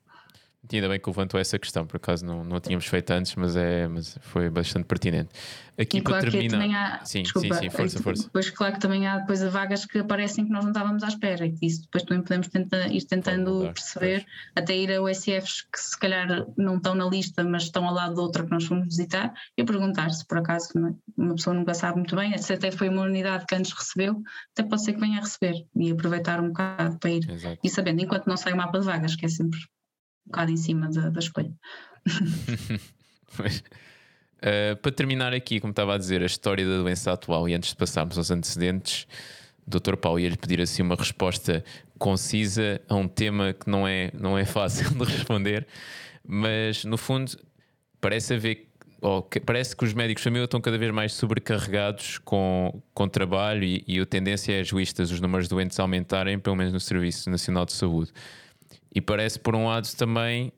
E 0.70 0.76
ainda 0.76 0.88
bem 0.88 0.98
que 0.98 1.09
levantou 1.09 1.38
essa 1.38 1.56
questão, 1.56 1.86
por 1.86 1.96
acaso 1.96 2.26
não, 2.26 2.42
não 2.42 2.59
tínhamos 2.59 2.84
feito 2.86 3.11
antes, 3.12 3.34
mas, 3.36 3.54
é, 3.54 3.86
mas 3.86 4.18
foi 4.20 4.50
bastante 4.50 4.86
pertinente. 4.86 5.30
Aqui 5.78 5.98
e 5.98 6.02
para 6.02 6.20
claro 6.20 6.30
terminar. 6.32 6.98
Há, 7.00 7.04
sim, 7.04 7.22
desculpa, 7.22 7.54
sim, 7.54 7.61
sim, 7.61 7.70
força, 7.70 8.02
força. 8.02 8.24
Depois, 8.24 8.50
claro 8.50 8.74
que 8.74 8.80
também 8.80 9.06
há 9.06 9.18
depois 9.18 9.40
vagas 9.44 9.86
que 9.86 9.98
aparecem 9.98 10.44
que 10.44 10.50
nós 10.50 10.64
não 10.64 10.72
estávamos 10.72 11.04
à 11.04 11.09
espera, 11.09 11.46
e 11.46 11.56
isso 11.62 11.82
depois 11.82 12.02
também 12.02 12.22
podemos 12.24 12.48
tentar, 12.48 12.88
ir 12.88 13.04
tentando 13.04 13.54
mudar, 13.54 13.72
perceber, 13.72 14.24
pois. 14.24 14.52
até 14.56 14.76
ir 14.76 14.92
a 14.92 15.00
USFs 15.00 15.62
que 15.72 15.78
se 15.80 15.96
calhar 15.96 16.46
não 16.56 16.76
estão 16.76 16.96
na 16.96 17.09
lista, 17.09 17.44
mas 17.44 17.62
estão 17.62 17.86
ao 17.86 17.94
lado 17.94 18.14
de 18.14 18.20
outra 18.20 18.44
que 18.44 18.50
nós 18.50 18.64
fomos 18.64 18.86
visitar, 18.86 19.32
e 19.56 19.64
perguntar 19.64 20.11
se 20.11 20.26
por 20.26 20.38
acaso 20.38 20.70
é? 20.76 20.92
uma 21.16 21.36
pessoa 21.36 21.54
nunca 21.54 21.72
sabe 21.72 21.98
muito 21.98 22.16
bem, 22.16 22.36
se 22.36 22.52
até 22.52 22.72
foi 22.72 22.88
uma 22.88 23.02
unidade 23.02 23.46
que 23.46 23.54
antes 23.54 23.72
recebeu, 23.72 24.20
até 24.52 24.68
pode 24.68 24.84
ser 24.84 24.94
que 24.94 25.00
venha 25.00 25.18
a 25.18 25.22
receber 25.22 25.64
e 25.76 25.92
aproveitar 25.92 26.40
um 26.40 26.48
bocado 26.48 26.98
para 26.98 27.11
ir. 27.11 27.30
Exato. 27.30 27.61
E 27.62 27.70
sabendo, 27.70 28.02
enquanto 28.02 28.26
não 28.26 28.36
sai 28.36 28.52
o 28.52 28.56
mapa 28.56 28.80
de 28.80 28.84
vagas, 28.84 29.14
que 29.14 29.24
é 29.24 29.28
sempre 29.28 29.59
bocado 30.29 30.51
em 30.51 30.57
cima 30.57 30.89
da, 30.91 31.11
da 31.11 31.18
escolha. 31.18 31.53
Mas, 33.39 33.59
uh, 34.39 34.76
para 34.81 34.93
terminar 34.93 35.35
aqui, 35.35 35.61
como 35.61 35.72
estava 35.72 35.95
a 35.95 35.99
dizer, 35.99 36.22
a 36.22 36.26
história 36.26 36.66
da 36.66 36.79
doença 36.79 37.12
atual 37.12 37.49
e 37.49 37.55
antes 37.55 37.70
de 37.70 37.76
passarmos 37.76 38.16
aos 38.16 38.31
antecedentes, 38.31 39.07
Dr. 39.66 39.97
Paulo 39.97 40.18
ia-lhe 40.18 40.37
pedir 40.37 40.61
assim 40.61 40.83
uma 40.83 40.95
resposta 40.95 41.62
concisa 41.99 42.81
a 42.89 42.95
um 42.95 43.07
tema 43.07 43.53
que 43.53 43.68
não 43.68 43.87
é, 43.87 44.11
não 44.14 44.39
é 44.39 44.45
fácil 44.45 44.91
de 44.97 45.05
responder, 45.05 45.66
mas 46.26 46.85
no 46.85 46.97
fundo 46.97 47.33
parece 48.01 48.35
haver 48.35 48.68
ou 49.01 49.22
que, 49.22 49.39
parece 49.39 49.76
que 49.76 49.85
os 49.85 49.95
médicos 49.95 50.22
de 50.22 50.24
família 50.24 50.45
estão 50.45 50.61
cada 50.61 50.76
vez 50.76 50.93
mais 50.93 51.12
sobrecarregados 51.12 52.18
com, 52.18 52.83
com 52.93 53.09
trabalho 53.09 53.62
e, 53.62 53.85
e 53.87 54.01
a 54.01 54.07
tendência 54.07 54.53
é 54.53 54.64
juístas 54.64 55.12
os 55.12 55.20
números 55.20 55.47
de 55.47 55.51
doentes 55.51 55.79
aumentarem, 55.79 56.39
pelo 56.39 56.57
menos 56.57 56.72
no 56.72 56.81
Serviço 56.81 57.31
Nacional 57.31 57.64
de 57.64 57.74
Saúde. 57.74 58.11
E 58.99 59.01
parece, 59.01 59.38
por 59.38 59.55
um 59.55 59.68
lado, 59.68 59.86
também 59.96 60.53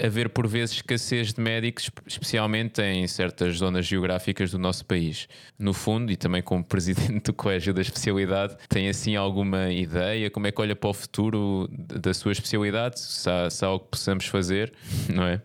haver 0.00 0.28
por 0.28 0.46
vezes 0.46 0.76
escassez 0.76 1.32
de 1.32 1.40
médicos, 1.40 1.90
especialmente 2.06 2.80
em 2.80 3.04
certas 3.08 3.56
zonas 3.56 3.84
geográficas 3.84 4.52
do 4.52 4.58
nosso 4.58 4.84
país. 4.84 5.28
No 5.58 5.72
fundo, 5.72 6.12
e 6.12 6.16
também 6.16 6.42
como 6.42 6.62
presidente 6.64 7.24
do 7.24 7.34
Colégio 7.34 7.74
da 7.74 7.82
Especialidade, 7.82 8.56
tem 8.68 8.88
assim 8.88 9.16
alguma 9.16 9.68
ideia? 9.72 10.30
Como 10.30 10.46
é 10.46 10.52
que 10.52 10.60
olha 10.60 10.76
para 10.76 10.90
o 10.90 10.94
futuro 10.94 11.68
da 11.72 12.14
sua 12.14 12.30
especialidade? 12.30 13.00
Se 13.00 13.28
há, 13.28 13.50
se 13.50 13.64
há 13.64 13.68
algo 13.68 13.84
que 13.84 13.90
possamos 13.90 14.26
fazer, 14.26 14.72
não 15.12 15.24
é? 15.24 15.42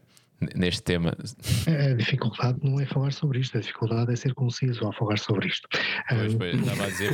Neste 0.56 0.82
tema? 0.84 1.16
A 1.68 1.94
dificuldade 1.94 2.58
não 2.64 2.80
é 2.80 2.86
falar 2.86 3.12
sobre 3.14 3.40
isto, 3.40 3.58
a 3.58 3.62
dificuldade 3.62 4.12
é 4.12 4.16
ser 4.16 4.34
conciso 4.34 4.86
ao 4.86 4.94
falar 4.94 5.18
sobre 5.18 5.48
isto. 5.48 5.68
Pois, 6.10 6.34
pois, 6.36 6.60
estava 6.60 6.84
a 6.84 6.88
dizer, 6.88 7.14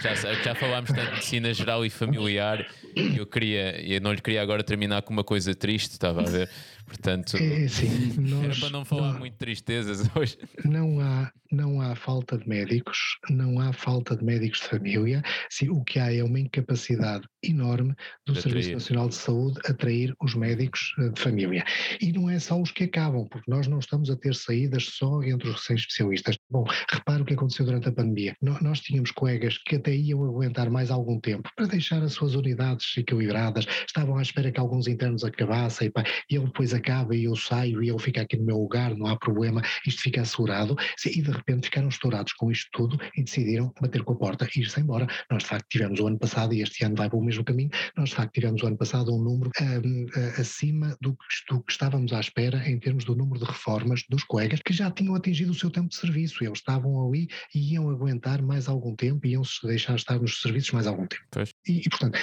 já, 0.00 0.14
já 0.14 0.54
falámos 0.54 0.90
tanto 0.90 1.04
de 1.04 1.10
medicina 1.12 1.52
geral 1.52 1.84
e 1.84 1.90
familiar, 1.90 2.66
eu 2.94 3.26
queria, 3.26 3.80
eu 3.82 4.00
não 4.00 4.12
lhe 4.12 4.20
queria 4.20 4.42
agora 4.42 4.62
terminar 4.62 5.02
com 5.02 5.12
uma 5.12 5.24
coisa 5.24 5.54
triste, 5.54 5.92
estava 5.92 6.22
a 6.22 6.24
ver. 6.24 6.50
Portanto, 6.86 7.36
é, 7.36 7.68
sim, 7.68 8.14
nós, 8.20 8.44
era 8.44 8.54
para 8.60 8.70
não 8.70 8.84
falar 8.84 9.12
não, 9.12 9.18
muito 9.20 9.32
de 9.32 9.38
tristezas 9.38 10.08
hoje. 10.14 10.38
Não 10.64 11.00
há, 11.00 11.32
não 11.50 11.80
há 11.80 11.94
falta 11.94 12.38
de 12.38 12.48
médicos, 12.48 12.98
não 13.30 13.60
há 13.60 13.72
falta 13.72 14.16
de 14.16 14.24
médicos 14.24 14.60
de 14.60 14.68
família. 14.68 15.22
Sim, 15.50 15.70
o 15.70 15.82
que 15.84 15.98
há 15.98 16.12
é 16.12 16.22
uma 16.22 16.38
incapacidade 16.38 17.26
enorme 17.42 17.94
do 18.26 18.32
de 18.32 18.42
Serviço 18.42 18.72
Nacional 18.72 19.08
de 19.08 19.14
Saúde 19.14 19.60
atrair 19.66 20.14
os 20.22 20.34
médicos 20.34 20.94
eh, 20.98 21.08
de 21.10 21.20
família. 21.20 21.64
E 22.00 22.12
não 22.12 22.28
é 22.28 22.38
só 22.38 22.60
os 22.60 22.70
que 22.70 22.84
acabam, 22.84 23.26
porque 23.28 23.50
nós 23.50 23.66
não 23.66 23.78
estamos 23.78 24.10
a 24.10 24.16
ter 24.16 24.34
saídas 24.34 24.84
só 24.84 25.22
entre 25.22 25.48
os 25.48 25.54
recém-especialistas. 25.56 26.36
Bom, 26.50 26.64
repare 26.90 27.22
o 27.22 27.24
que 27.24 27.34
aconteceu 27.34 27.64
durante 27.64 27.88
a 27.88 27.92
pandemia. 27.92 28.36
Nós 28.40 28.80
tínhamos 28.80 29.10
colegas 29.10 29.58
que 29.58 29.76
até 29.76 29.94
iam 29.94 30.24
aguentar 30.24 30.70
mais 30.70 30.90
algum 30.90 31.20
tempo 31.20 31.48
para 31.56 31.66
deixar 31.66 32.02
as 32.02 32.12
suas 32.12 32.34
unidades 32.34 32.96
equilibradas, 32.96 33.66
estavam 33.86 34.18
à 34.18 34.22
espera 34.22 34.50
que 34.50 34.60
alguns 34.60 34.86
internos 34.86 35.24
acabassem, 35.24 35.90
e 36.30 36.36
ele 36.36 36.46
depois 36.46 36.73
acaba 36.74 37.14
e 37.14 37.24
eu 37.24 37.36
saio 37.36 37.82
e 37.82 37.88
ele 37.88 37.98
fica 37.98 38.22
aqui 38.22 38.36
no 38.36 38.44
meu 38.44 38.58
lugar, 38.58 38.94
não 38.96 39.06
há 39.06 39.18
problema, 39.18 39.62
isto 39.86 40.02
fica 40.02 40.22
assegurado, 40.22 40.76
e 41.04 41.22
de 41.22 41.30
repente 41.30 41.66
ficaram 41.66 41.88
estourados 41.88 42.32
com 42.34 42.50
isto 42.50 42.68
tudo 42.72 42.98
e 43.16 43.22
decidiram 43.22 43.72
bater 43.80 44.02
com 44.02 44.12
a 44.12 44.16
porta 44.16 44.48
e 44.54 44.60
ir-se 44.60 44.80
embora. 44.80 45.06
Nós 45.30 45.42
de 45.42 45.48
facto 45.48 45.66
tivemos 45.68 46.00
o 46.00 46.06
ano 46.06 46.18
passado, 46.18 46.54
e 46.54 46.62
este 46.62 46.84
ano 46.84 46.96
vai 46.96 47.08
para 47.08 47.18
o 47.18 47.24
mesmo 47.24 47.44
caminho, 47.44 47.70
nós 47.96 48.10
de 48.10 48.16
facto 48.16 48.32
tivemos 48.32 48.62
o 48.62 48.66
ano 48.66 48.76
passado 48.76 49.14
um 49.14 49.22
número 49.22 49.50
um, 49.60 50.06
acima 50.40 50.96
do 51.00 51.12
que, 51.12 51.54
do 51.54 51.62
que 51.62 51.72
estávamos 51.72 52.12
à 52.12 52.20
espera 52.20 52.68
em 52.68 52.78
termos 52.78 53.04
do 53.04 53.14
número 53.14 53.38
de 53.38 53.46
reformas 53.46 54.02
dos 54.08 54.24
colegas 54.24 54.60
que 54.64 54.72
já 54.72 54.90
tinham 54.90 55.14
atingido 55.14 55.50
o 55.50 55.54
seu 55.54 55.70
tempo 55.70 55.88
de 55.88 55.96
serviço, 55.96 56.44
eles 56.44 56.58
estavam 56.58 57.06
ali 57.06 57.28
e 57.54 57.74
iam 57.74 57.90
aguentar 57.90 58.42
mais 58.42 58.68
algum 58.68 58.94
tempo, 58.94 59.26
iam 59.26 59.44
se 59.44 59.66
deixar 59.66 59.96
estar 59.96 60.18
nos 60.18 60.40
serviços 60.40 60.72
mais 60.72 60.86
algum 60.86 61.06
tempo. 61.06 61.24
E, 61.66 61.80
e, 61.80 61.88
portanto, 61.88 62.18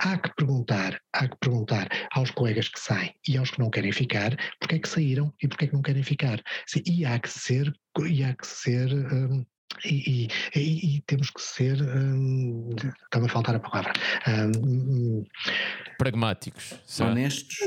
há 0.00 0.18
que 0.18 0.34
perguntar, 0.34 1.00
há 1.12 1.28
que 1.28 1.36
perguntar 1.40 1.88
aos 2.12 2.30
colegas 2.30 2.68
que 2.68 2.80
saem 2.80 3.14
e 3.28 3.36
aos 3.36 3.50
que 3.50 3.58
não 3.58 3.70
querem 3.70 3.92
ficar, 3.92 4.36
porque 4.58 4.76
é 4.76 4.78
que 4.78 4.88
saíram 4.88 5.32
e 5.42 5.48
porque 5.48 5.66
é 5.66 5.68
que 5.68 5.74
não 5.74 5.82
querem 5.82 6.02
ficar. 6.02 6.42
E 6.86 7.04
há 7.04 7.18
que 7.18 7.28
ser, 7.28 7.72
e 8.06 8.24
há 8.24 8.34
que 8.34 8.46
ser 8.46 8.92
um, 8.92 9.44
e, 9.84 10.28
e, 10.54 10.96
e, 10.96 11.00
temos 11.06 11.30
que 11.30 11.40
ser, 11.40 11.80
hum, 11.80 12.70
está-me 13.04 13.26
a 13.26 13.28
faltar 13.28 13.54
a 13.54 13.60
palavra, 13.60 13.92
hum, 14.28 15.24
pragmáticos, 15.98 16.74
honestos. 17.00 17.58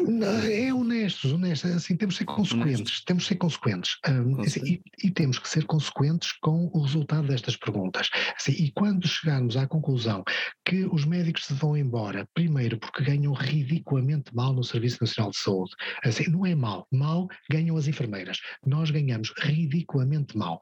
É 0.50 0.74
honestos, 0.74 1.32
honestos, 1.32 1.72
assim 1.72 1.96
temos 1.96 2.16
que 2.16 2.20
ser 2.20 2.26
consequentes, 2.26 2.80
honestos. 2.80 3.04
temos 3.06 3.24
que 3.24 3.30
ser 3.30 3.36
consequentes 3.36 3.98
hum, 4.08 4.42
assim, 4.42 4.62
e, 4.66 4.82
e, 5.04 5.12
temos 5.12 5.40
que 5.40 5.48
ser 5.48 5.66
consequentes 5.66 6.32
com 6.34 6.70
o 6.74 6.82
resultado 6.82 7.28
destas 7.28 7.56
perguntas. 7.56 8.10
Assim, 8.36 8.52
e 8.54 8.72
quando 8.72 9.08
chegarmos 9.08 9.56
à 9.58 9.68
conclusão 9.68 10.24
que 10.66 10.86
os 10.86 11.06
médicos 11.06 11.46
se 11.46 11.54
vão 11.54 11.78
embora, 11.78 12.28
primeiro 12.34 12.78
porque 12.78 13.04
ganham 13.04 13.34
ridiculamente 13.34 14.34
mal 14.36 14.54
no 14.54 14.64
Serviço 14.64 14.98
Nacional 15.02 15.32
de 15.32 15.38
Saúde, 15.38 15.72
assim, 16.04 16.30
não 16.30 16.46
é 16.46 16.56
mal, 16.56 16.88
mal 16.92 17.28
ganham 17.50 17.78
as 17.78 17.88
enfermeiras, 17.88 18.40
nós 18.66 18.92
ganhamos 18.92 19.34
ridiculamente 19.38 20.38
mal, 20.38 20.60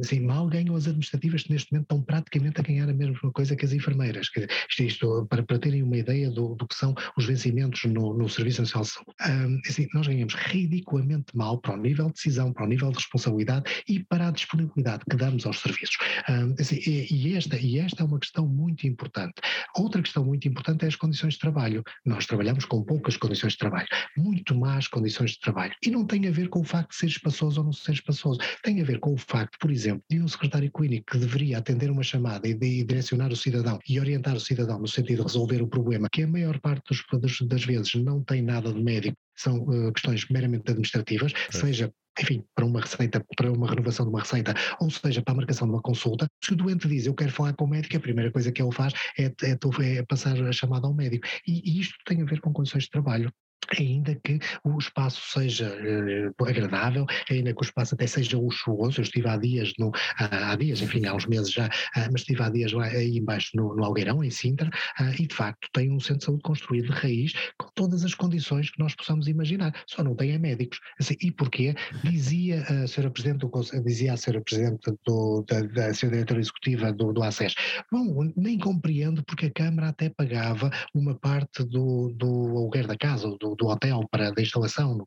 assim, 0.00 0.20
mal 0.20 0.48
ganham 0.48 0.65
as 0.74 0.86
administrativas 0.86 1.42
que 1.42 1.52
neste 1.52 1.72
momento 1.72 1.84
estão 1.84 2.02
praticamente 2.02 2.60
a 2.60 2.64
ganhar 2.64 2.88
a 2.88 2.92
mesma 2.92 3.32
coisa 3.32 3.54
que 3.54 3.64
as 3.64 3.72
enfermeiras. 3.72 4.28
Isto, 4.68 4.82
isto 4.82 5.26
para, 5.28 5.42
para 5.42 5.58
terem 5.58 5.82
uma 5.82 5.96
ideia 5.96 6.30
do, 6.30 6.54
do, 6.54 6.66
que 6.66 6.74
são 6.74 6.94
os 7.16 7.24
vencimentos 7.24 7.84
no, 7.84 8.14
no 8.14 8.28
Serviço 8.28 8.62
Nacional 8.62 8.84
de 8.84 8.90
Saúde. 8.90 9.12
Um, 9.28 9.60
assim, 9.68 9.86
nós 9.94 10.06
ganhamos 10.06 10.34
ridiculamente 10.34 11.36
mal 11.36 11.58
para 11.58 11.74
o 11.74 11.76
nível 11.76 12.06
de 12.06 12.14
decisão, 12.14 12.52
para 12.52 12.64
o 12.64 12.68
nível 12.68 12.90
de 12.90 12.96
responsabilidade 12.96 13.82
e 13.88 14.02
para 14.04 14.28
a 14.28 14.30
disponibilidade 14.30 15.04
que 15.08 15.16
damos 15.16 15.46
aos 15.46 15.60
serviços. 15.60 15.96
Um, 16.28 16.54
assim, 16.58 16.80
e, 16.86 17.06
e, 17.10 17.36
esta, 17.36 17.56
e 17.58 17.78
esta 17.78 18.02
é 18.02 18.06
uma 18.06 18.18
questão 18.18 18.46
muito 18.46 18.86
importante. 18.86 19.34
Outra 19.76 20.02
questão 20.02 20.24
muito 20.24 20.48
importante 20.48 20.84
é 20.84 20.88
as 20.88 20.96
condições 20.96 21.34
de 21.34 21.40
trabalho. 21.40 21.82
Nós 22.04 22.26
trabalhamos 22.26 22.64
com 22.64 22.82
poucas 22.82 23.16
condições 23.16 23.52
de 23.52 23.58
trabalho, 23.58 23.88
muito 24.16 24.54
más 24.54 24.88
condições 24.88 25.32
de 25.32 25.40
trabalho. 25.40 25.74
E 25.84 25.90
não 25.90 26.06
tem 26.06 26.26
a 26.26 26.30
ver 26.30 26.48
com 26.48 26.60
o 26.60 26.64
facto 26.64 26.90
de 26.90 26.96
ser 26.96 27.06
espaçoso 27.06 27.60
ou 27.60 27.66
não 27.66 27.72
ser 27.72 27.92
espaçoso. 27.92 28.40
Tem 28.62 28.80
a 28.80 28.84
ver 28.84 28.98
com 28.98 29.12
o 29.12 29.16
facto, 29.16 29.58
por 29.58 29.70
exemplo, 29.70 30.02
de 30.10 30.20
um 30.20 30.28
secretário 30.28 30.55
secretário 30.56 30.72
clínico 30.72 31.12
que 31.12 31.18
deveria 31.18 31.58
atender 31.58 31.90
uma 31.90 32.02
chamada 32.02 32.48
e, 32.48 32.54
de, 32.54 32.84
direcionar 32.84 33.30
o 33.30 33.36
cidadão 33.36 33.78
e 33.88 34.00
orientar 34.00 34.34
o 34.34 34.40
cidadão 34.40 34.78
no 34.78 34.88
sentido 34.88 35.18
de 35.18 35.22
resolver 35.22 35.62
o 35.62 35.68
problema, 35.68 36.08
que 36.10 36.22
a 36.22 36.26
maior 36.26 36.58
parte 36.60 36.82
dos, 36.88 37.40
das 37.42 37.64
vezes 37.64 37.94
não 37.94 38.22
tem 38.22 38.42
nada 38.42 38.72
de 38.72 38.82
médico, 38.82 39.16
são 39.36 39.58
uh, 39.64 39.92
questões 39.92 40.26
meramente 40.30 40.70
administrativas, 40.70 41.32
é. 41.48 41.52
seja 41.52 41.92
enfim, 42.18 42.42
para 42.54 42.64
uma 42.64 42.80
receita, 42.80 43.22
para 43.36 43.52
uma 43.52 43.68
renovação 43.68 44.06
de 44.06 44.10
uma 44.10 44.20
receita, 44.20 44.54
ou 44.80 44.90
seja, 44.90 45.20
para 45.20 45.34
a 45.34 45.36
marcação 45.36 45.68
de 45.68 45.74
uma 45.74 45.82
consulta, 45.82 46.26
se 46.42 46.54
o 46.54 46.56
doente 46.56 46.88
diz 46.88 47.04
eu 47.04 47.12
quero 47.12 47.30
falar 47.30 47.52
com 47.52 47.66
o 47.66 47.68
médico, 47.68 47.94
a 47.94 48.00
primeira 48.00 48.32
coisa 48.32 48.50
que 48.50 48.62
ele 48.62 48.72
faz 48.72 48.94
é, 49.18 49.24
é, 49.24 49.98
é 49.98 50.02
passar 50.02 50.40
a 50.42 50.50
chamada 50.50 50.86
ao 50.86 50.94
médico. 50.94 51.26
E, 51.46 51.60
e, 51.62 51.78
isto 51.78 51.94
tem 52.06 52.22
a 52.22 52.24
ver 52.24 52.40
com 52.40 52.54
condições 52.54 52.84
de 52.84 52.90
trabalho 52.90 53.30
ainda 53.78 54.14
que 54.22 54.38
o 54.64 54.78
espaço 54.78 55.20
seja 55.32 55.68
uh, 55.68 56.44
agradável, 56.44 57.04
ainda 57.30 57.52
que 57.52 57.60
o 57.60 57.64
espaço 57.64 57.94
até 57.94 58.06
seja 58.06 58.38
luxuoso, 58.38 59.00
eu 59.00 59.02
estive 59.02 59.28
há 59.28 59.36
dias, 59.36 59.72
no, 59.78 59.90
há, 60.18 60.54
dias, 60.56 60.80
enfim, 60.80 61.04
há 61.06 61.14
uns 61.14 61.26
meses 61.26 61.50
já, 61.50 61.66
uh, 61.66 62.08
mas 62.12 62.20
estive 62.22 62.42
há 62.42 62.48
dias 62.48 62.72
lá 62.72 62.86
aí 62.86 63.18
embaixo 63.18 63.50
no, 63.54 63.74
no 63.74 63.84
Algueirão, 63.84 64.22
em 64.22 64.30
Sintra, 64.30 64.68
uh, 65.00 65.22
e 65.22 65.26
de 65.26 65.34
facto 65.34 65.68
tem 65.72 65.90
um 65.90 66.00
centro 66.00 66.18
de 66.18 66.24
saúde 66.26 66.42
construído 66.42 66.86
de 66.86 66.92
raiz, 66.92 67.32
com 67.58 67.68
todas 67.74 68.04
as 68.04 68.14
condições 68.14 68.70
que 68.70 68.78
nós 68.78 68.94
possamos 68.94 69.28
imaginar, 69.28 69.72
só 69.86 70.02
não 70.02 70.14
tem 70.14 70.32
é 70.32 70.38
médicos. 70.38 70.78
Assim, 70.98 71.16
e 71.20 71.30
porquê? 71.30 71.74
Dizia 72.04 72.62
a 72.62 72.86
senhora 72.86 73.10
Presidente 73.10 73.40
do 73.40 73.50
dizia 73.84 74.12
a 74.12 74.16
senhora 74.16 74.42
Presidente 74.42 74.92
do, 75.06 75.44
da, 75.48 75.60
da 75.62 75.94
senhora 75.94 76.16
Diretora 76.16 76.40
Executiva 76.40 76.92
do, 76.92 77.12
do 77.12 77.22
ACES, 77.22 77.54
bom, 77.90 78.32
nem 78.36 78.58
compreendo 78.58 79.24
porque 79.24 79.46
a 79.46 79.50
Câmara 79.50 79.88
até 79.88 80.08
pagava 80.08 80.70
uma 80.94 81.14
parte 81.14 81.64
do, 81.64 82.12
do 82.14 82.26
aluguer 82.26 82.86
da 82.86 82.96
casa, 82.96 83.28
do, 83.40 83.45
do 83.54 83.66
hotel 83.66 84.06
para 84.10 84.30
da 84.30 84.42
instalação, 84.42 84.96
no, 84.96 85.06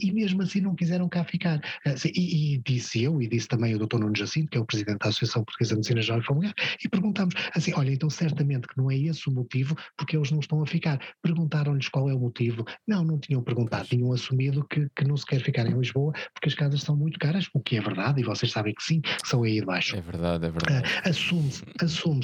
e 0.00 0.12
mesmo 0.12 0.42
assim 0.42 0.60
não 0.60 0.74
quiseram 0.74 1.08
cá 1.08 1.24
ficar. 1.24 1.58
Uh, 1.86 1.94
e, 2.14 2.54
e, 2.54 2.58
disse 2.58 3.02
eu, 3.02 3.20
e 3.20 3.28
disse 3.28 3.48
também 3.48 3.74
o 3.74 3.78
Dr. 3.78 3.98
Nuno 3.98 4.16
Jacinto, 4.16 4.50
que 4.50 4.58
é 4.58 4.60
o 4.60 4.66
Presidente 4.66 4.98
da 4.98 5.08
Associação 5.08 5.44
Portuguesa 5.44 5.70
de 5.70 5.76
Medicina 5.76 6.02
Geral 6.02 6.20
e 6.20 6.24
Familiar, 6.24 6.54
e 6.84 6.88
perguntámos 6.88 7.34
assim, 7.54 7.72
olha, 7.74 7.90
então 7.90 8.10
certamente 8.10 8.68
que 8.68 8.76
não 8.76 8.90
é 8.90 8.96
esse 8.96 9.28
o 9.28 9.32
motivo 9.32 9.76
porque 9.96 10.16
eles 10.16 10.30
não 10.30 10.40
estão 10.40 10.62
a 10.62 10.66
ficar. 10.66 11.00
Perguntaram-lhes 11.22 11.88
qual 11.88 12.08
é 12.08 12.14
o 12.14 12.18
motivo. 12.18 12.64
Não, 12.86 13.04
não 13.04 13.18
tinham 13.18 13.42
perguntado, 13.42 13.88
tinham 13.88 14.12
assumido 14.12 14.66
que, 14.68 14.88
que 14.94 15.04
não 15.04 15.16
se 15.16 15.26
quer 15.26 15.40
ficar 15.40 15.66
em 15.66 15.78
Lisboa 15.78 16.12
porque 16.34 16.48
as 16.48 16.54
casas 16.54 16.82
são 16.82 16.96
muito 16.96 17.18
caras, 17.18 17.48
o 17.54 17.60
que 17.60 17.76
é 17.76 17.80
verdade, 17.80 18.20
e 18.20 18.24
vocês 18.24 18.52
sabem 18.52 18.74
que 18.74 18.82
sim, 18.82 19.00
que 19.00 19.28
são 19.28 19.42
aí 19.42 19.60
de 19.60 19.66
baixo. 19.66 19.96
É 19.96 20.00
verdade, 20.00 20.46
é 20.46 20.50
verdade. 20.50 20.88
Uh, 20.88 21.08
assume-se 21.08 21.62
assume 21.80 22.20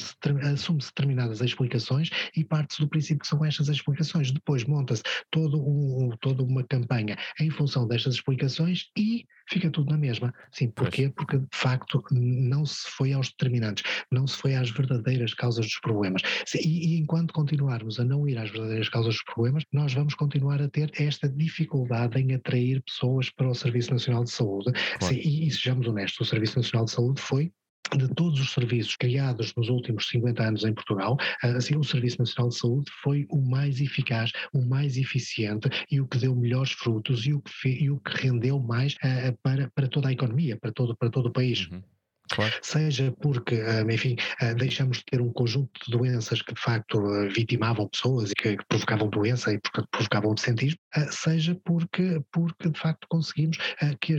assume 0.52 0.80
determinadas 0.80 1.40
explicações 1.40 2.10
e 2.36 2.44
parte-se 2.44 2.80
do 2.80 2.88
princípio 2.88 3.20
que 3.20 3.26
são 3.26 3.44
estas 3.44 3.68
explicações. 3.68 4.30
Depois 4.30 4.64
monta-se 4.64 5.02
todo 5.30 5.58
um, 5.58 6.10
toda 6.20 6.42
uma 6.42 6.64
campanha 6.64 7.16
em 7.40 7.50
função 7.50 7.86
destas 7.86 8.14
explicações 8.14 8.90
e 8.96 9.24
fica 9.48 9.70
tudo 9.70 9.90
na 9.90 9.98
mesma. 9.98 10.32
Sim, 10.52 10.70
porquê? 10.70 11.10
Porque 11.14 11.38
de 11.38 11.46
facto 11.52 12.02
não 12.10 12.64
se 12.64 12.88
foi 12.90 13.12
aos 13.12 13.28
determinantes, 13.30 13.84
não 14.10 14.26
se 14.26 14.36
foi 14.36 14.54
às 14.54 14.70
verdadeiras 14.70 15.34
causas 15.34 15.66
dos 15.66 15.80
problemas. 15.80 16.22
E, 16.54 16.94
e 16.94 16.98
enquanto 16.98 17.32
continuarmos 17.32 17.98
a 17.98 18.04
não 18.04 18.28
ir 18.28 18.38
às 18.38 18.50
verdadeiras 18.50 18.88
causas 18.88 19.14
dos 19.14 19.24
problemas, 19.24 19.64
nós 19.72 19.92
vamos 19.94 20.14
continuar 20.14 20.60
a 20.60 20.68
ter 20.68 20.90
esta 20.98 21.28
dificuldade 21.28 22.20
em 22.20 22.34
atrair 22.34 22.82
pessoas 22.82 23.30
para 23.30 23.48
o 23.48 23.54
Serviço 23.54 23.92
Nacional 23.92 24.24
de 24.24 24.30
Saúde. 24.30 24.72
Claro. 24.72 25.14
Sim, 25.14 25.20
e, 25.20 25.46
e 25.46 25.50
sejamos 25.50 25.86
honestos, 25.86 26.26
o 26.26 26.30
Serviço 26.30 26.58
Nacional 26.58 26.84
de 26.84 26.90
Saúde 26.92 27.20
foi 27.20 27.52
de 27.96 28.08
todos 28.14 28.40
os 28.40 28.52
serviços 28.52 28.96
criados 28.96 29.54
nos 29.56 29.68
últimos 29.68 30.08
50 30.08 30.42
anos 30.42 30.64
em 30.64 30.72
Portugal, 30.72 31.16
assim 31.42 31.76
o 31.76 31.84
Serviço 31.84 32.18
Nacional 32.18 32.50
de 32.50 32.56
Saúde 32.56 32.90
foi 33.02 33.26
o 33.30 33.40
mais 33.40 33.80
eficaz, 33.80 34.32
o 34.52 34.62
mais 34.62 34.96
eficiente 34.96 35.68
e 35.90 36.00
o 36.00 36.06
que 36.06 36.18
deu 36.18 36.34
melhores 36.34 36.72
frutos 36.72 37.26
e 37.26 37.32
o 37.32 37.40
que, 37.40 37.68
e 37.68 37.90
o 37.90 37.98
que 37.98 38.16
rendeu 38.16 38.58
mais 38.60 38.94
uh, 38.94 39.36
para, 39.42 39.70
para 39.74 39.88
toda 39.88 40.08
a 40.08 40.12
economia, 40.12 40.56
para 40.56 40.72
todo, 40.72 40.96
para 40.96 41.10
todo 41.10 41.26
o 41.26 41.32
país. 41.32 41.68
Uhum. 41.70 41.82
Claro. 42.30 42.52
Seja 42.62 43.12
porque, 43.20 43.56
ah, 43.56 43.82
enfim, 43.92 44.16
ah, 44.40 44.52
deixamos 44.52 44.98
de 44.98 45.04
ter 45.04 45.20
um 45.20 45.32
conjunto 45.32 45.70
de 45.86 45.90
doenças 45.96 46.42
que 46.42 46.54
de 46.54 46.60
facto 46.60 46.98
ah, 46.98 47.28
vitimavam 47.28 47.88
pessoas 47.88 48.30
e 48.30 48.34
que, 48.34 48.56
provocavam 48.68 49.08
doença 49.08 49.52
e 49.52 49.60
provocavam 49.90 50.32
absentismo, 50.32 50.78
seja 51.10 51.58
porque, 51.64 52.20
porque 52.32 52.68
de 52.68 52.78
facto 52.78 53.06
conseguimos 53.08 53.56
que, 54.00 54.16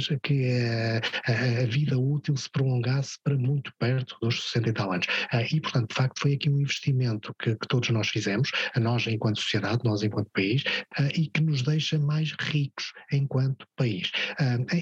a, 1.26 1.66
vida 1.66 1.98
útil 1.98 2.36
se 2.36 2.50
prolongasse 2.50 3.18
para 3.24 3.38
muito 3.38 3.72
perto 3.78 4.16
dos 4.22 4.44
60 4.52 4.70
e 4.70 4.74
tal 4.74 4.92
anos. 4.92 5.08
E, 5.52 5.62
portanto, 5.62 5.90
de 5.90 5.96
facto, 5.96 6.20
foi 6.20 6.34
aqui 6.34 6.50
um 6.50 6.60
investimento 6.60 7.34
que, 7.40 7.56
que 7.56 7.68
todos 7.68 7.90
nós 7.90 8.10
fizemos, 8.10 8.50
nós 8.78 9.06
enquanto 9.08 9.40
sociedade, 9.40 9.84
nós 9.84 10.04
enquanto 10.04 10.30
país, 10.32 10.64
e 11.16 11.28
que 11.28 11.42
nos 11.42 11.62
deixa 11.62 12.00
mais 12.00 12.34
ricos 12.40 12.92
enquanto 13.12 13.68
país. 13.76 14.12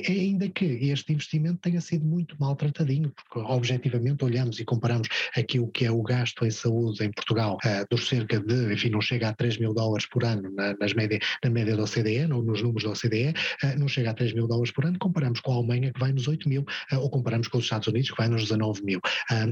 Ainda 0.07 0.49
que 0.49 0.65
este 0.65 1.13
investimento 1.13 1.59
tenha 1.61 1.81
sido 1.81 2.05
muito 2.05 2.35
maltratadinho 2.39 3.11
porque 3.17 3.39
objetivamente 3.51 4.23
olhamos 4.23 4.59
e 4.59 4.65
comparamos 4.65 5.07
aquilo 5.35 5.67
que 5.71 5.85
é 5.85 5.91
o 5.91 6.01
gasto 6.01 6.45
em 6.45 6.51
saúde 6.51 7.03
em 7.03 7.11
Portugal, 7.11 7.57
uh, 7.65 7.85
dos 7.89 8.07
cerca 8.07 8.39
de, 8.39 8.73
enfim, 8.73 8.89
não 8.89 9.01
chega 9.01 9.29
a 9.29 9.33
3 9.33 9.57
mil 9.57 9.73
dólares 9.73 10.05
por 10.07 10.23
ano 10.23 10.49
na, 10.53 10.75
nas 10.79 10.93
média, 10.93 11.19
na 11.43 11.49
média 11.49 11.75
da 11.75 11.83
OCDE, 11.83 12.31
ou 12.31 12.43
nos 12.43 12.61
números 12.61 12.83
da 12.83 12.91
OCDE, 12.91 13.33
uh, 13.63 13.79
não 13.79 13.87
chega 13.87 14.11
a 14.11 14.13
3 14.13 14.33
mil 14.33 14.47
dólares 14.47 14.71
por 14.71 14.85
ano, 14.85 14.97
comparamos 14.99 15.39
com 15.39 15.51
a 15.51 15.55
Alemanha 15.55 15.91
que 15.91 15.99
vai 15.99 16.11
nos 16.11 16.27
8 16.27 16.47
mil, 16.47 16.61
uh, 16.61 16.99
ou 16.99 17.09
comparamos 17.09 17.47
com 17.47 17.57
os 17.57 17.63
Estados 17.63 17.87
Unidos 17.87 18.11
que 18.11 18.17
vai 18.17 18.27
nos 18.27 18.43
19 18.43 18.83
mil. 18.83 18.99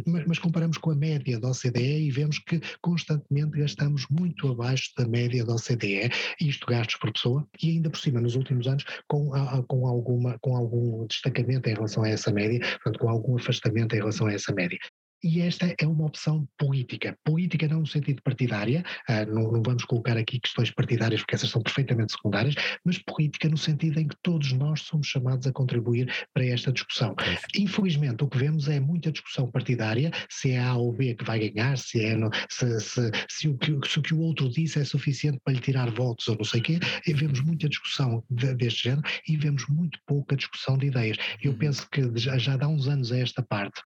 Mas, 0.05 0.25
mas, 0.25 0.39
comparamos 0.39 0.77
com 0.77 0.91
a 0.91 0.95
média 0.95 1.39
da 1.39 1.49
OCDE 1.49 2.07
e 2.07 2.11
vemos 2.11 2.39
que 2.39 2.61
constantemente 2.81 3.57
gastamos 3.57 4.05
muito 4.09 4.47
abaixo 4.47 4.91
da 4.97 5.07
média 5.07 5.43
da 5.43 5.55
OCDE, 5.55 6.09
isto 6.39 6.65
gastos 6.67 6.97
por 6.97 7.11
pessoa, 7.11 7.47
e 7.61 7.71
ainda 7.71 7.89
por 7.89 7.99
cima 7.99 8.21
nos 8.21 8.35
últimos 8.35 8.67
anos 8.67 8.85
com, 9.07 9.31
com, 9.67 9.87
alguma, 9.87 10.37
com 10.39 10.55
algum 10.55 11.05
destacamento 11.07 11.69
em 11.69 11.73
relação 11.73 12.03
a 12.03 12.09
essa 12.09 12.31
média, 12.31 12.59
portanto 12.59 12.99
com 12.99 13.09
algum 13.09 13.37
afastamento 13.37 13.54
em 13.93 13.97
relação 13.97 14.27
a 14.27 14.33
essa 14.33 14.53
média 14.53 14.77
e 15.25 15.41
esta 15.41 15.73
é 15.79 15.87
uma 15.87 16.05
opção 16.05 16.47
política. 16.55 17.17
Política 17.23 17.67
não 17.67 17.79
no 17.79 17.87
sentido 17.87 18.21
partidária, 18.21 18.85
uh, 19.09 19.33
não, 19.33 19.51
não, 19.51 19.63
vamos 19.63 19.83
colocar 19.83 20.15
aqui 20.15 20.39
questões 20.39 20.69
partidárias 20.69 21.21
porque 21.21 21.33
essas 21.33 21.49
são 21.49 21.63
perfeitamente 21.63 22.11
secundárias, 22.11 22.53
mas 22.85 22.99
política 22.99 23.49
no 23.49 23.57
sentido 23.57 23.99
em 23.99 24.07
que 24.07 24.15
todos 24.21 24.53
nós 24.53 24.81
somos 24.81 25.07
chamados 25.07 25.47
a 25.47 25.51
contribuir 25.51 26.13
para 26.31 26.45
esta 26.45 26.71
discussão. 26.71 27.15
Infelizmente, 27.57 28.23
o 28.23 28.27
que 28.27 28.37
vemos 28.37 28.67
é 28.67 28.79
muita 28.79 29.11
discussão 29.11 29.49
partidária, 29.49 30.11
se 30.29 30.51
é 30.51 30.59
A 30.59 30.75
ou 30.75 30.93
B 30.93 31.15
que 31.15 31.23
vai 31.23 31.49
ganhar, 31.49 31.75
se, 31.75 32.05
é 32.05 32.15
no, 32.15 32.29
se, 32.47 32.79
se, 32.79 33.11
se, 33.27 33.47
o 33.47 33.57
que, 33.57 33.71
se 33.89 33.97
o 33.97 34.01
que 34.03 34.13
o 34.13 34.19
outro 34.19 34.47
disse 34.47 34.79
é 34.79 34.85
suficiente 34.85 35.39
para 35.43 35.53
lhe 35.53 35.59
tirar 35.59 35.89
votos 35.89 36.27
ou 36.27 36.35
não 36.35 36.45
sei 36.45 36.59
o 36.59 36.63
quê, 36.63 36.79
e 37.07 37.13
vemos 37.13 37.41
muita 37.41 37.67
discussão 37.67 38.23
de, 38.29 38.53
deste 38.53 38.83
género 38.83 39.07
e 39.27 39.35
vemos 39.35 39.67
muito 39.67 39.99
pouca 40.05 40.35
discussão 40.35 40.77
de 40.77 40.85
ideias. 40.85 41.17
Eu 41.41 41.53
uhum. 41.53 41.57
penso 41.57 41.89
que 41.89 42.11
já, 42.15 42.37
já 42.37 42.55
dá 42.55 42.67
uns 42.67 42.87
anos 42.87 43.11
a 43.11 43.17
esta 43.17 43.41
parte, 43.41 43.81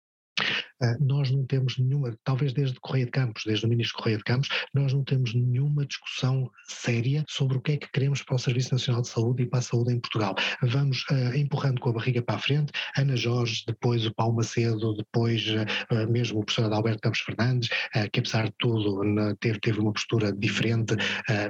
nós 1.00 1.32
não 1.32 1.46
temos 1.46 1.78
nenhuma, 1.78 2.18
talvez 2.24 2.54
desde 2.54 2.80
Correia 2.80 3.06
de 3.06 3.12
Campos, 3.12 3.44
desde 3.46 3.66
o 3.66 3.70
Ministro 3.70 3.98
Correia 3.98 4.18
de 4.18 4.24
Campos, 4.24 4.50
nós 4.74 4.94
não 4.94 5.04
temos 5.04 5.34
nenhuma 5.34 5.86
discussão 5.86 6.50
séria 6.68 7.24
sobre 7.28 7.58
o 7.58 7.62
que 7.62 7.74
é 7.74 7.78
que 7.78 7.92
queremos 7.92 8.22
para 8.24 8.36
o 8.36 8.40
Serviço 8.40 8.74
Nacional 8.74 9.02
de 9.02 9.10
Saúde 9.10 9.44
e 9.44 9.46
para 9.46 9.60
a 9.60 9.62
saúde 9.62 9.94
em 9.94 10.00
Portugal. 10.00 10.36
Vamos 10.62 11.06
uh, 11.12 11.36
empurrando 11.36 11.80
com 11.80 11.90
a 11.90 11.94
barriga 11.94 12.22
para 12.22 12.36
a 12.36 12.40
frente, 12.40 12.72
Ana 12.98 13.16
Jorge, 13.16 13.64
depois 13.68 14.06
o 14.06 14.14
Paulo 14.14 14.36
Macedo, 14.36 14.94
depois 14.96 15.46
uh, 15.48 16.10
mesmo 16.10 16.40
o 16.40 16.46
professor 16.46 16.66
Adalberto 16.66 17.02
Campos 17.02 17.22
Fernandes, 17.22 17.70
que 18.12 18.20
apesar 18.20 18.46
de 18.46 18.54
tudo 18.58 19.02
teve, 19.40 19.60
teve 19.60 19.80
uma 19.80 19.94
postura 19.94 20.32
diferente, 20.32 20.96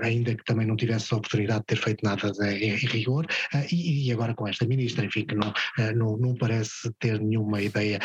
ainda 0.02 0.36
que 0.36 0.44
também 0.44 0.66
não 0.66 0.76
tivesse 0.76 1.14
a 1.14 1.18
oportunidade 1.18 1.62
de 1.62 1.66
ter 1.68 1.78
feito 1.78 2.04
nada 2.04 2.32
em, 2.54 2.76
rigor, 2.76 3.26
e, 3.72 4.08
e, 4.08 4.12
agora 4.12 4.34
com 4.34 4.48
esta 4.48 4.66
ministra, 4.66 5.06
enfim, 5.06 5.26
que 5.26 5.36
não, 5.36 5.54
não, 5.96 6.18
não 6.18 6.36
parece 6.36 6.92
ter 7.00 7.20
nenhuma 7.20 7.62
ideia 7.62 8.00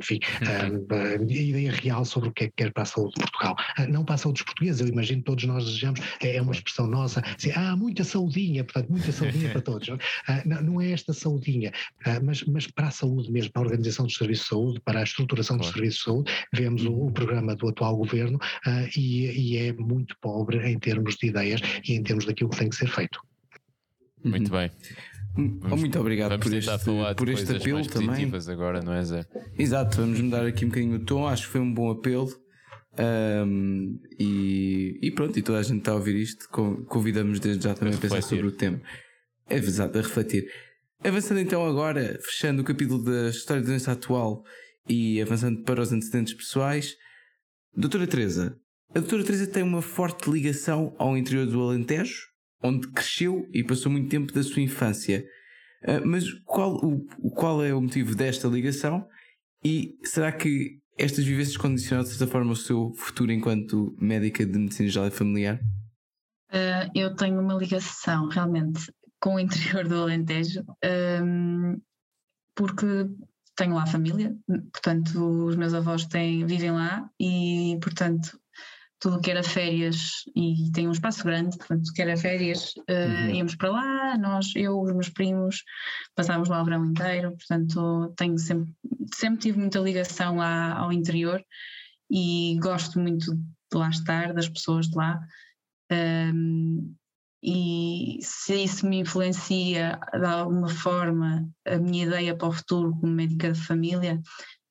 enfim, 0.00 0.18
uhum. 0.42 1.30
ideia 1.30 1.72
real 1.72 2.04
sobre 2.04 2.28
o 2.28 2.32
que 2.32 2.44
é 2.44 2.46
que 2.48 2.54
quer 2.56 2.72
para 2.72 2.84
a 2.84 2.86
saúde 2.86 3.14
de 3.14 3.20
Portugal. 3.20 3.56
Ah, 3.76 3.86
não 3.86 4.04
para 4.04 4.14
a 4.14 4.18
saúde 4.18 4.38
dos 4.38 4.44
portugueses, 4.44 4.80
eu 4.80 4.88
imagino 4.88 5.20
que 5.20 5.26
todos 5.26 5.44
nós 5.44 5.64
desejamos, 5.64 6.00
é, 6.20 6.36
é 6.36 6.42
uma 6.42 6.52
expressão 6.52 6.86
nossa, 6.86 7.20
assim, 7.20 7.50
ah, 7.54 7.76
muita 7.76 8.04
saudinha, 8.04 8.64
portanto, 8.64 8.90
muita 8.90 9.12
saudinha 9.12 9.50
para 9.50 9.60
todos. 9.60 9.88
Ah, 10.26 10.42
não, 10.44 10.62
não, 10.62 10.80
é 10.80 10.90
esta 10.90 11.12
saudinha, 11.12 11.72
mas, 12.22 12.44
mas 12.44 12.66
para 12.66 12.88
a 12.88 12.90
saúde 12.90 13.30
mesmo, 13.30 13.52
para 13.52 13.62
a 13.62 13.64
organização 13.64 14.06
dos 14.06 14.14
serviços 14.14 14.44
de 14.44 14.50
saúde, 14.50 14.80
para 14.84 15.00
a 15.00 15.02
estruturação 15.02 15.56
dos 15.56 15.68
serviços 15.68 15.98
de 15.98 16.04
saúde, 16.04 16.32
vemos 16.52 16.84
o, 16.84 16.92
o 16.92 17.04
uhum. 17.04 17.12
programa 17.12 17.54
do 17.56 17.68
atual 17.68 17.96
governo 17.96 18.38
e, 18.96 19.26
e 19.26 19.56
é 19.56 19.72
muito 19.72 20.16
pobre 20.20 20.70
em 20.70 20.78
termos 20.78 21.16
de 21.16 21.28
ideias 21.28 21.60
e 21.84 21.94
em 21.94 22.02
termos 22.02 22.24
daquilo 22.24 22.50
que 22.50 22.58
tem 22.58 22.68
que 22.68 22.76
ser 22.76 22.88
feito. 22.88 23.20
Muito 24.24 24.50
bem. 24.50 24.70
Vamos, 25.36 25.80
muito 25.80 25.98
obrigado 26.00 26.38
por 26.40 26.52
este, 26.52 26.70
por 27.16 27.28
este 27.28 27.56
apelo 27.56 27.86
também. 27.86 28.30
agora, 28.50 28.82
não 28.82 28.92
é, 28.92 29.04
Zé? 29.04 29.24
Exato, 29.56 29.98
vamos 29.98 30.20
mudar 30.20 30.44
aqui 30.44 30.64
um 30.64 30.68
bocadinho 30.68 30.96
o 30.96 31.04
tom. 31.04 31.26
Acho 31.28 31.46
que 31.46 31.52
foi 31.52 31.60
um 31.60 31.72
bom 31.72 31.90
apelo. 31.90 32.28
Um, 32.98 34.00
e, 34.18 34.98
e, 35.00 35.10
pronto, 35.12 35.38
e 35.38 35.42
toda 35.42 35.58
a 35.58 35.62
gente 35.62 35.78
está 35.78 35.92
a 35.92 35.94
ouvir 35.94 36.16
isto. 36.16 36.48
Convidamos 36.86 37.38
desde 37.38 37.64
já 37.64 37.74
também 37.74 37.94
a, 37.94 37.96
a 37.96 38.00
pensar 38.00 38.22
sobre 38.22 38.46
o 38.46 38.52
tema. 38.52 38.80
É 39.48 39.56
exato, 39.56 39.96
a 39.96 40.02
refletir. 40.02 40.50
Avançando 41.04 41.38
então 41.38 41.64
agora, 41.64 42.18
fechando 42.20 42.62
o 42.62 42.64
capítulo 42.64 43.04
da 43.04 43.30
história 43.30 43.62
da 43.62 43.68
doença 43.68 43.92
atual 43.92 44.42
e 44.88 45.22
avançando 45.22 45.62
para 45.62 45.80
os 45.80 45.92
antecedentes 45.92 46.34
pessoais, 46.34 46.96
Doutora 47.76 48.06
Teresa, 48.06 48.58
a 48.90 48.98
Doutora 48.98 49.22
Teresa 49.22 49.46
tem 49.46 49.62
uma 49.62 49.80
forte 49.82 50.28
ligação 50.28 50.94
ao 50.98 51.16
interior 51.16 51.46
do 51.46 51.62
Alentejo, 51.62 52.27
onde 52.62 52.88
cresceu 52.88 53.48
e 53.52 53.62
passou 53.64 53.90
muito 53.90 54.08
tempo 54.08 54.32
da 54.32 54.42
sua 54.42 54.62
infância. 54.62 55.24
Uh, 55.82 56.06
mas 56.06 56.24
qual, 56.44 56.74
o, 56.76 57.30
qual 57.30 57.64
é 57.64 57.72
o 57.72 57.80
motivo 57.80 58.14
desta 58.14 58.48
ligação 58.48 59.06
e 59.64 59.96
será 60.02 60.32
que 60.32 60.78
estas 60.96 61.24
vivências 61.24 61.56
condicionaram 61.56 62.04
de 62.04 62.14
certa 62.14 62.30
forma 62.30 62.52
o 62.52 62.56
seu 62.56 62.92
futuro 62.94 63.30
enquanto 63.30 63.96
médica 64.00 64.44
de 64.44 64.58
medicina 64.58 64.88
geral 64.88 65.08
e 65.08 65.12
familiar? 65.12 65.60
Uh, 66.50 66.90
eu 66.94 67.14
tenho 67.14 67.40
uma 67.40 67.54
ligação 67.54 68.28
realmente 68.28 68.92
com 69.20 69.34
o 69.34 69.40
interior 69.40 69.86
do 69.86 70.02
Alentejo, 70.02 70.64
um, 71.22 71.80
porque 72.54 72.86
tenho 73.54 73.74
lá 73.74 73.86
família, 73.86 74.34
portanto 74.72 75.46
os 75.46 75.56
meus 75.56 75.74
avós 75.74 76.06
têm, 76.06 76.46
vivem 76.46 76.70
lá 76.70 77.08
e 77.20 77.76
portanto 77.82 78.38
tudo 79.00 79.20
que 79.20 79.30
era 79.30 79.42
férias 79.42 80.24
e 80.34 80.70
tem 80.72 80.88
um 80.88 80.92
espaço 80.92 81.22
grande, 81.24 81.56
portanto, 81.56 81.92
que 81.94 82.02
era 82.02 82.16
férias, 82.16 82.74
uh, 82.76 83.26
uhum. 83.26 83.34
íamos 83.34 83.54
para 83.54 83.70
lá, 83.70 84.18
nós, 84.18 84.52
eu, 84.56 84.80
os 84.80 84.92
meus 84.92 85.08
primos, 85.08 85.62
passávamos 86.14 86.48
lá 86.48 86.60
o 86.60 86.64
verão 86.64 86.84
inteiro, 86.84 87.30
portanto, 87.36 88.12
tenho 88.16 88.38
sempre, 88.38 88.74
sempre 89.14 89.40
tive 89.40 89.58
muita 89.58 89.78
ligação 89.78 90.36
lá 90.36 90.76
ao 90.76 90.92
interior 90.92 91.44
e 92.10 92.58
gosto 92.60 92.98
muito 92.98 93.34
de 93.34 93.78
lá 93.78 93.88
estar, 93.88 94.32
das 94.32 94.48
pessoas 94.48 94.88
de 94.88 94.96
lá. 94.96 95.20
Um, 95.92 96.94
e 97.42 98.18
se 98.20 98.64
isso 98.64 98.86
me 98.86 98.98
influencia 98.98 99.98
de 100.12 100.24
alguma 100.24 100.68
forma 100.68 101.48
a 101.64 101.78
minha 101.78 102.04
ideia 102.04 102.36
para 102.36 102.48
o 102.48 102.52
futuro 102.52 102.96
como 102.98 103.12
médica 103.12 103.52
de 103.52 103.60
família, 103.60 104.20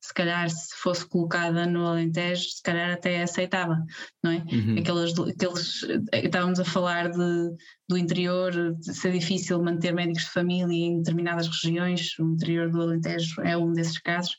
se 0.07 0.13
calhar 0.13 0.49
se 0.49 0.73
fosse 0.77 1.05
colocada 1.05 1.65
no 1.65 1.85
Alentejo, 1.85 2.49
se 2.49 2.63
calhar 2.63 2.91
até 2.91 3.21
aceitava, 3.21 3.83
não 4.23 4.31
é? 4.31 4.37
Uhum. 4.37 4.77
Aqueles, 4.79 5.19
aqueles, 5.19 5.83
estávamos 6.13 6.59
a 6.61 6.65
falar 6.65 7.09
de, 7.09 7.55
do 7.89 7.97
interior, 7.97 8.51
de 8.75 8.93
ser 8.93 9.11
difícil 9.11 9.61
manter 9.61 9.93
médicos 9.93 10.23
de 10.23 10.31
família 10.31 10.73
em 10.73 10.97
determinadas 10.99 11.47
regiões, 11.47 12.17
o 12.19 12.33
interior 12.33 12.71
do 12.71 12.81
Alentejo 12.81 13.41
é 13.41 13.57
um 13.57 13.73
desses 13.73 13.99
casos. 13.99 14.37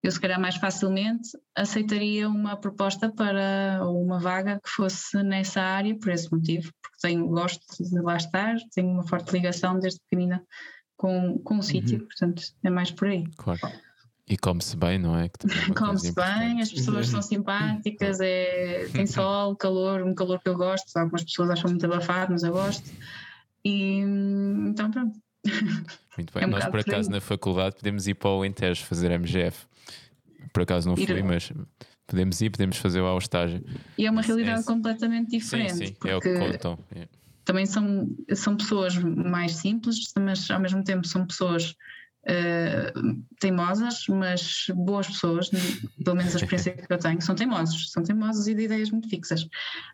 Eu, 0.00 0.12
se 0.12 0.20
calhar, 0.20 0.40
mais 0.40 0.54
facilmente 0.54 1.28
aceitaria 1.56 2.28
uma 2.28 2.56
proposta 2.56 3.12
para 3.12 3.80
ou 3.82 4.00
uma 4.00 4.20
vaga 4.20 4.60
que 4.62 4.70
fosse 4.70 5.20
nessa 5.24 5.60
área, 5.60 5.98
por 5.98 6.12
esse 6.12 6.32
motivo, 6.32 6.70
porque 6.80 6.98
tenho, 7.02 7.26
gosto 7.26 7.60
de 7.82 8.00
lá 8.00 8.16
estar, 8.16 8.54
tenho 8.72 8.90
uma 8.90 9.02
forte 9.08 9.32
ligação 9.32 9.76
desde 9.80 9.98
pequenina 10.08 10.40
com, 10.96 11.36
com 11.40 11.58
o 11.58 11.62
sítio, 11.64 11.98
uhum. 11.98 12.04
portanto, 12.06 12.42
é 12.62 12.70
mais 12.70 12.92
por 12.92 13.08
aí. 13.08 13.24
Claro. 13.36 13.87
E 14.28 14.36
come-se 14.36 14.76
bem, 14.76 14.98
não 14.98 15.16
é? 15.16 15.26
é 15.26 15.30
come-se 15.74 16.14
bem, 16.14 16.60
as 16.60 16.70
pessoas 16.70 17.08
são 17.08 17.22
simpáticas, 17.22 18.20
é, 18.20 18.86
tem 18.92 19.06
sol, 19.08 19.56
calor, 19.56 20.02
um 20.02 20.14
calor 20.14 20.38
que 20.40 20.48
eu 20.48 20.56
gosto. 20.56 20.94
Algumas 20.96 21.24
pessoas 21.24 21.50
acham 21.50 21.70
muito 21.70 21.86
abafado, 21.86 22.32
mas 22.32 22.42
eu 22.42 22.52
gosto. 22.52 22.90
E 23.64 24.00
então 24.00 24.90
pronto. 24.90 25.18
Muito 26.16 26.32
bem. 26.34 26.42
É 26.42 26.46
um 26.46 26.50
Nós, 26.50 26.66
por 26.66 26.80
acaso, 26.80 27.10
na 27.10 27.20
faculdade, 27.20 27.76
podemos 27.76 28.06
ir 28.06 28.14
para 28.14 28.30
o 28.30 28.44
Interes 28.44 28.80
fazer 28.80 29.10
MGF. 29.10 29.66
Por 30.52 30.62
acaso 30.62 30.88
não 30.88 30.96
ir... 30.96 31.06
fui, 31.06 31.22
mas 31.22 31.50
podemos 32.06 32.40
ir, 32.40 32.50
podemos 32.50 32.76
fazer 32.76 33.00
lá 33.00 33.14
o 33.14 33.18
estágio. 33.18 33.64
E 33.96 34.06
é 34.06 34.10
uma 34.10 34.20
realidade 34.22 34.60
é, 34.60 34.64
completamente 34.64 35.30
diferente. 35.30 35.72
Sim, 35.72 35.86
sim, 35.86 35.96
é 36.04 36.16
o 36.16 36.20
que 36.20 36.38
contam. 36.38 36.78
É. 36.94 37.08
Também 37.44 37.64
são, 37.64 38.14
são 38.34 38.56
pessoas 38.58 38.94
mais 38.98 39.56
simples, 39.56 40.12
mas 40.18 40.50
ao 40.50 40.60
mesmo 40.60 40.84
tempo 40.84 41.06
são 41.06 41.26
pessoas 41.26 41.74
uh, 42.24 43.24
teimosas, 43.40 44.06
mas 44.08 44.66
boas 44.74 45.06
pessoas, 45.06 45.50
pelo 46.04 46.16
menos 46.16 46.34
a 46.34 46.38
experiência 46.38 46.72
que 46.72 46.92
eu 46.92 46.98
tenho, 46.98 47.20
são 47.22 47.34
teimosos, 47.34 47.90
são 47.90 48.02
teimosos 48.02 48.46
e 48.48 48.54
de 48.54 48.62
ideias 48.62 48.90
muito 48.90 49.08
fixas, 49.08 49.46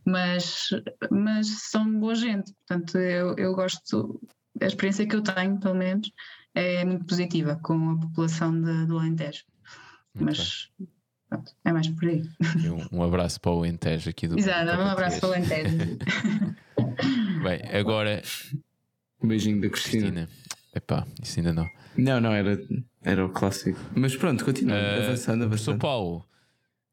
mas, 0.05 0.69
mas 1.11 1.49
são 1.71 2.01
boa 2.01 2.15
gente, 2.15 2.53
portanto 2.53 2.99
eu, 2.99 3.35
eu 3.37 3.55
gosto, 3.55 4.21
a 4.61 4.67
experiência 4.67 5.07
que 5.07 5.17
eu 5.17 5.23
tenho, 5.23 5.59
pelo 5.59 5.75
menos, 5.75 6.11
é 6.55 6.85
muito 6.85 7.05
positiva 7.05 7.59
com 7.63 7.91
a 7.91 7.99
população 7.99 8.61
de, 8.61 8.87
do 8.87 8.99
Alentejo. 8.99 9.45
Muito 10.15 10.27
Mas 10.27 10.71
pronto, 11.29 11.53
é 11.65 11.73
mais 11.73 11.89
por 11.89 12.09
aí. 12.09 12.23
Um, 12.93 12.99
um, 12.99 13.03
abraço 13.03 13.41
para 13.41 13.51
o 13.51 13.59
Alentejo 13.59 14.11
aqui 14.11 14.29
do 14.29 14.39
Exato, 14.39 14.71
um 14.71 14.87
abraço 14.87 15.19
para 15.21 15.29
o 15.31 15.33
Alentejo. 15.33 15.77
Bem, 17.43 17.61
agora. 17.77 18.23
Um 19.21 19.29
beijinho 19.29 19.61
da 19.61 19.69
Cristina. 19.69 20.29
Cristina. 20.29 20.29
Epá, 20.75 21.07
isso 21.23 21.39
ainda 21.39 21.53
não. 21.53 21.71
Não, 21.97 22.21
não, 22.21 22.33
era, 22.33 22.61
era 23.03 23.25
o 23.25 23.29
clássico. 23.29 23.79
Mas 23.95 24.17
pronto, 24.17 24.45
continua, 24.45 24.77
uh, 24.77 25.05
avançando, 25.05 25.45
avançando. 25.45 25.65
São 25.65 25.79
Paulo, 25.79 26.27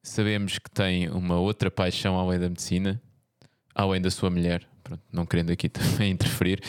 sabemos 0.03 0.59
que 0.59 0.69
tem 0.69 1.09
uma 1.09 1.39
outra 1.39 1.71
paixão 1.71 2.19
além 2.19 2.39
da 2.39 2.47
medicina, 2.47 3.01
além 3.73 3.99
da 3.99 4.11
sua 4.11 4.29
mulher, 4.29 4.67
pronto, 4.83 5.01
não 5.11 5.25
querendo 5.25 5.51
aqui 5.51 5.67
também 5.69 6.11
interferir, 6.11 6.61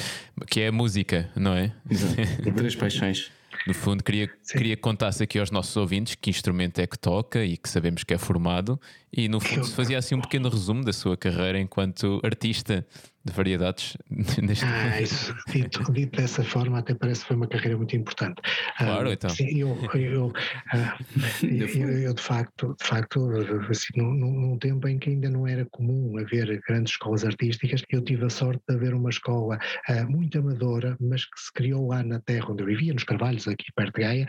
que 0.47 0.61
é 0.61 0.69
a 0.69 0.73
música, 0.73 1.31
não 1.37 1.55
é? 1.55 1.75
Exato. 1.89 2.15
Três 2.57 2.75
paixões. 2.75 3.31
No 3.67 3.75
fundo, 3.75 4.03
queria, 4.03 4.29
queria 4.51 4.75
que 4.75 4.83
contasse 4.83 5.23
aqui 5.23 5.39
aos 5.39 5.51
nossos 5.51 5.77
ouvintes 5.77 6.15
que 6.15 6.31
instrumento 6.31 6.81
é 6.81 6.87
que 6.87 6.99
toca 6.99 7.45
e 7.45 7.57
que 7.57 7.69
sabemos 7.69 8.03
que 8.03 8.15
é 8.15 8.19
formado, 8.19 8.81
e 9.13 9.29
no 9.29 9.39
fundo 9.39 9.65
se 9.67 9.75
fazia 9.75 9.99
assim 9.99 10.15
um 10.15 10.21
pequeno 10.21 10.49
resumo 10.49 10.83
da 10.83 10.93
sua 10.93 11.17
carreira 11.17 11.61
enquanto 11.61 12.21
artista 12.25 12.85
de 13.25 13.33
variedades 13.33 13.97
neste 14.43 14.65
ah, 14.65 15.01
isso, 15.01 15.35
dito, 15.49 15.93
dito, 15.93 16.21
dessa 16.21 16.43
forma 16.43 16.79
até 16.79 16.95
parece 16.95 17.21
que 17.23 17.29
foi 17.29 17.37
uma 17.37 17.47
carreira 17.47 17.77
muito 17.77 17.95
importante. 17.97 18.41
Claro 18.77 19.09
uh, 19.09 19.13
então. 19.13 19.31
sim, 19.31 19.61
eu, 19.61 19.79
eu, 19.95 20.27
uh, 20.75 21.47
eu, 21.47 21.69
eu, 21.69 22.15
de 22.15 22.23
facto 22.23 22.75
de 22.81 22.87
facto 22.87 23.31
assim, 23.71 23.93
num, 23.97 24.15
num, 24.15 24.59
tempo 24.59 24.89
em 24.89 24.99
que 24.99 25.11
ainda 25.11 25.31
não 25.31 25.47
era 25.47 25.65
comum 25.67 26.19
haver 26.19 26.61
grandes 26.67 26.93
escolas 26.93 27.25
artísticas 27.25 27.83
eu 27.91 28.03
tive 28.03 28.25
a 28.25 28.31
sorte 28.31 28.63
de 28.69 28.75
haver 28.75 28.95
uma 28.95 29.11
escola 29.11 29.59
uh, 29.89 30.11
muito 30.11 30.39
amadora 30.39 30.97
mas 31.01 31.25
que 31.25 31.41
se 31.41 31.53
criou 31.53 31.89
lá 31.89 32.03
na 32.03 32.21
terra 32.21 32.51
onde 32.51 32.63
eu 32.63 32.67
vivia 32.67 32.93
nos 32.93 33.05
Carvalhos 33.05 33.47
aqui 33.47 33.67
perto 33.75 33.95
de 33.95 34.03
Gaia 34.03 34.27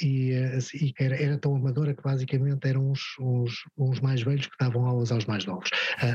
e, 0.00 0.34
assim, 0.56 0.92
era, 0.98 1.20
era, 1.20 1.38
tão 1.38 1.54
amadora 1.54 1.94
que 1.94 2.02
basicamente 2.02 2.66
eram 2.66 2.90
os, 2.90 3.00
os, 3.18 3.52
os 3.76 4.00
mais 4.00 4.22
velhos 4.22 4.46
que 4.46 4.56
davam 4.58 4.86
aulas 4.86 5.12
aos 5.12 5.24
mais 5.26 5.44
novos. 5.44 5.68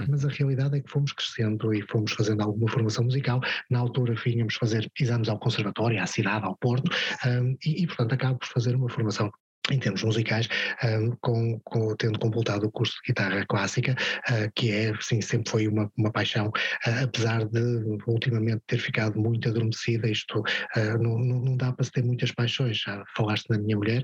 Mas 0.07 0.25
a 0.25 0.29
realidade 0.29 0.77
é 0.77 0.81
que 0.81 0.89
fomos 0.89 1.11
crescendo 1.11 1.73
e 1.73 1.81
fomos 1.91 2.13
fazendo 2.13 2.41
alguma 2.41 2.69
formação 2.69 3.03
musical. 3.03 3.39
Na 3.69 3.79
altura 3.79 4.13
vínhamos 4.13 4.55
fazer 4.55 4.89
exames 4.99 5.29
ao 5.29 5.39
conservatório, 5.39 6.01
à 6.01 6.07
cidade, 6.07 6.45
ao 6.45 6.55
Porto, 6.57 6.89
um, 7.25 7.57
e, 7.65 7.83
e, 7.83 7.87
portanto 7.87 8.13
acabo 8.13 8.39
por 8.39 8.47
fazer 8.47 8.75
uma 8.75 8.89
formação 8.89 9.31
em 9.69 9.77
termos 9.77 10.03
musicais, 10.03 10.47
um, 10.83 11.15
com, 11.21 11.59
com, 11.63 11.95
tendo 11.95 12.17
completado 12.17 12.65
o 12.65 12.71
curso 12.71 12.93
de 12.95 13.13
guitarra 13.13 13.45
clássica, 13.47 13.95
uh, 14.29 14.51
que 14.55 14.71
é, 14.71 14.93
sim, 14.99 15.21
sempre 15.21 15.51
foi 15.51 15.67
uma, 15.67 15.91
uma 15.97 16.11
paixão, 16.11 16.47
uh, 16.47 17.03
apesar 17.03 17.45
de 17.45 17.59
ultimamente 18.07 18.61
ter 18.65 18.79
ficado 18.79 19.19
muito 19.19 19.47
adormecida, 19.47 20.09
isto 20.09 20.39
uh, 20.39 20.97
não, 21.01 21.19
não, 21.19 21.57
dá 21.57 21.71
para 21.71 21.85
se 21.85 21.91
ter 21.91 22.03
muitas 22.03 22.31
paixões, 22.31 22.77
já 22.77 23.03
falaste 23.15 23.49
na 23.49 23.59
minha 23.59 23.77
mulher, 23.77 24.03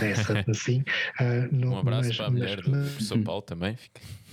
essa 0.00 0.42
sim. 0.54 0.82
Não, 1.50 1.72
um 1.72 1.78
abraço 1.78 2.08
mas, 2.08 2.16
para 2.16 2.26
a 2.26 2.30
mulher 2.30 2.56
mas, 2.56 2.84
do 2.84 2.90
professor 2.90 3.18
Paulo 3.22 3.42
também. 3.42 3.76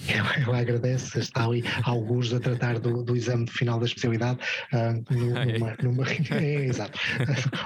Ela, 0.08 0.34
ela, 0.36 0.60
agradece, 0.60 1.20
está 1.20 1.46
ali 1.46 1.62
alguns 1.84 2.34
a 2.34 2.40
tratar 2.40 2.80
do, 2.80 3.04
do 3.04 3.18
exame 3.18 3.50
final 3.50 3.80
da 3.80 3.86
especialidade, 3.86 4.40
numa, 5.12 5.76
numa, 5.84 6.06
é, 6.32 6.66
exato, 6.66 6.98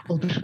outras, 0.09 0.41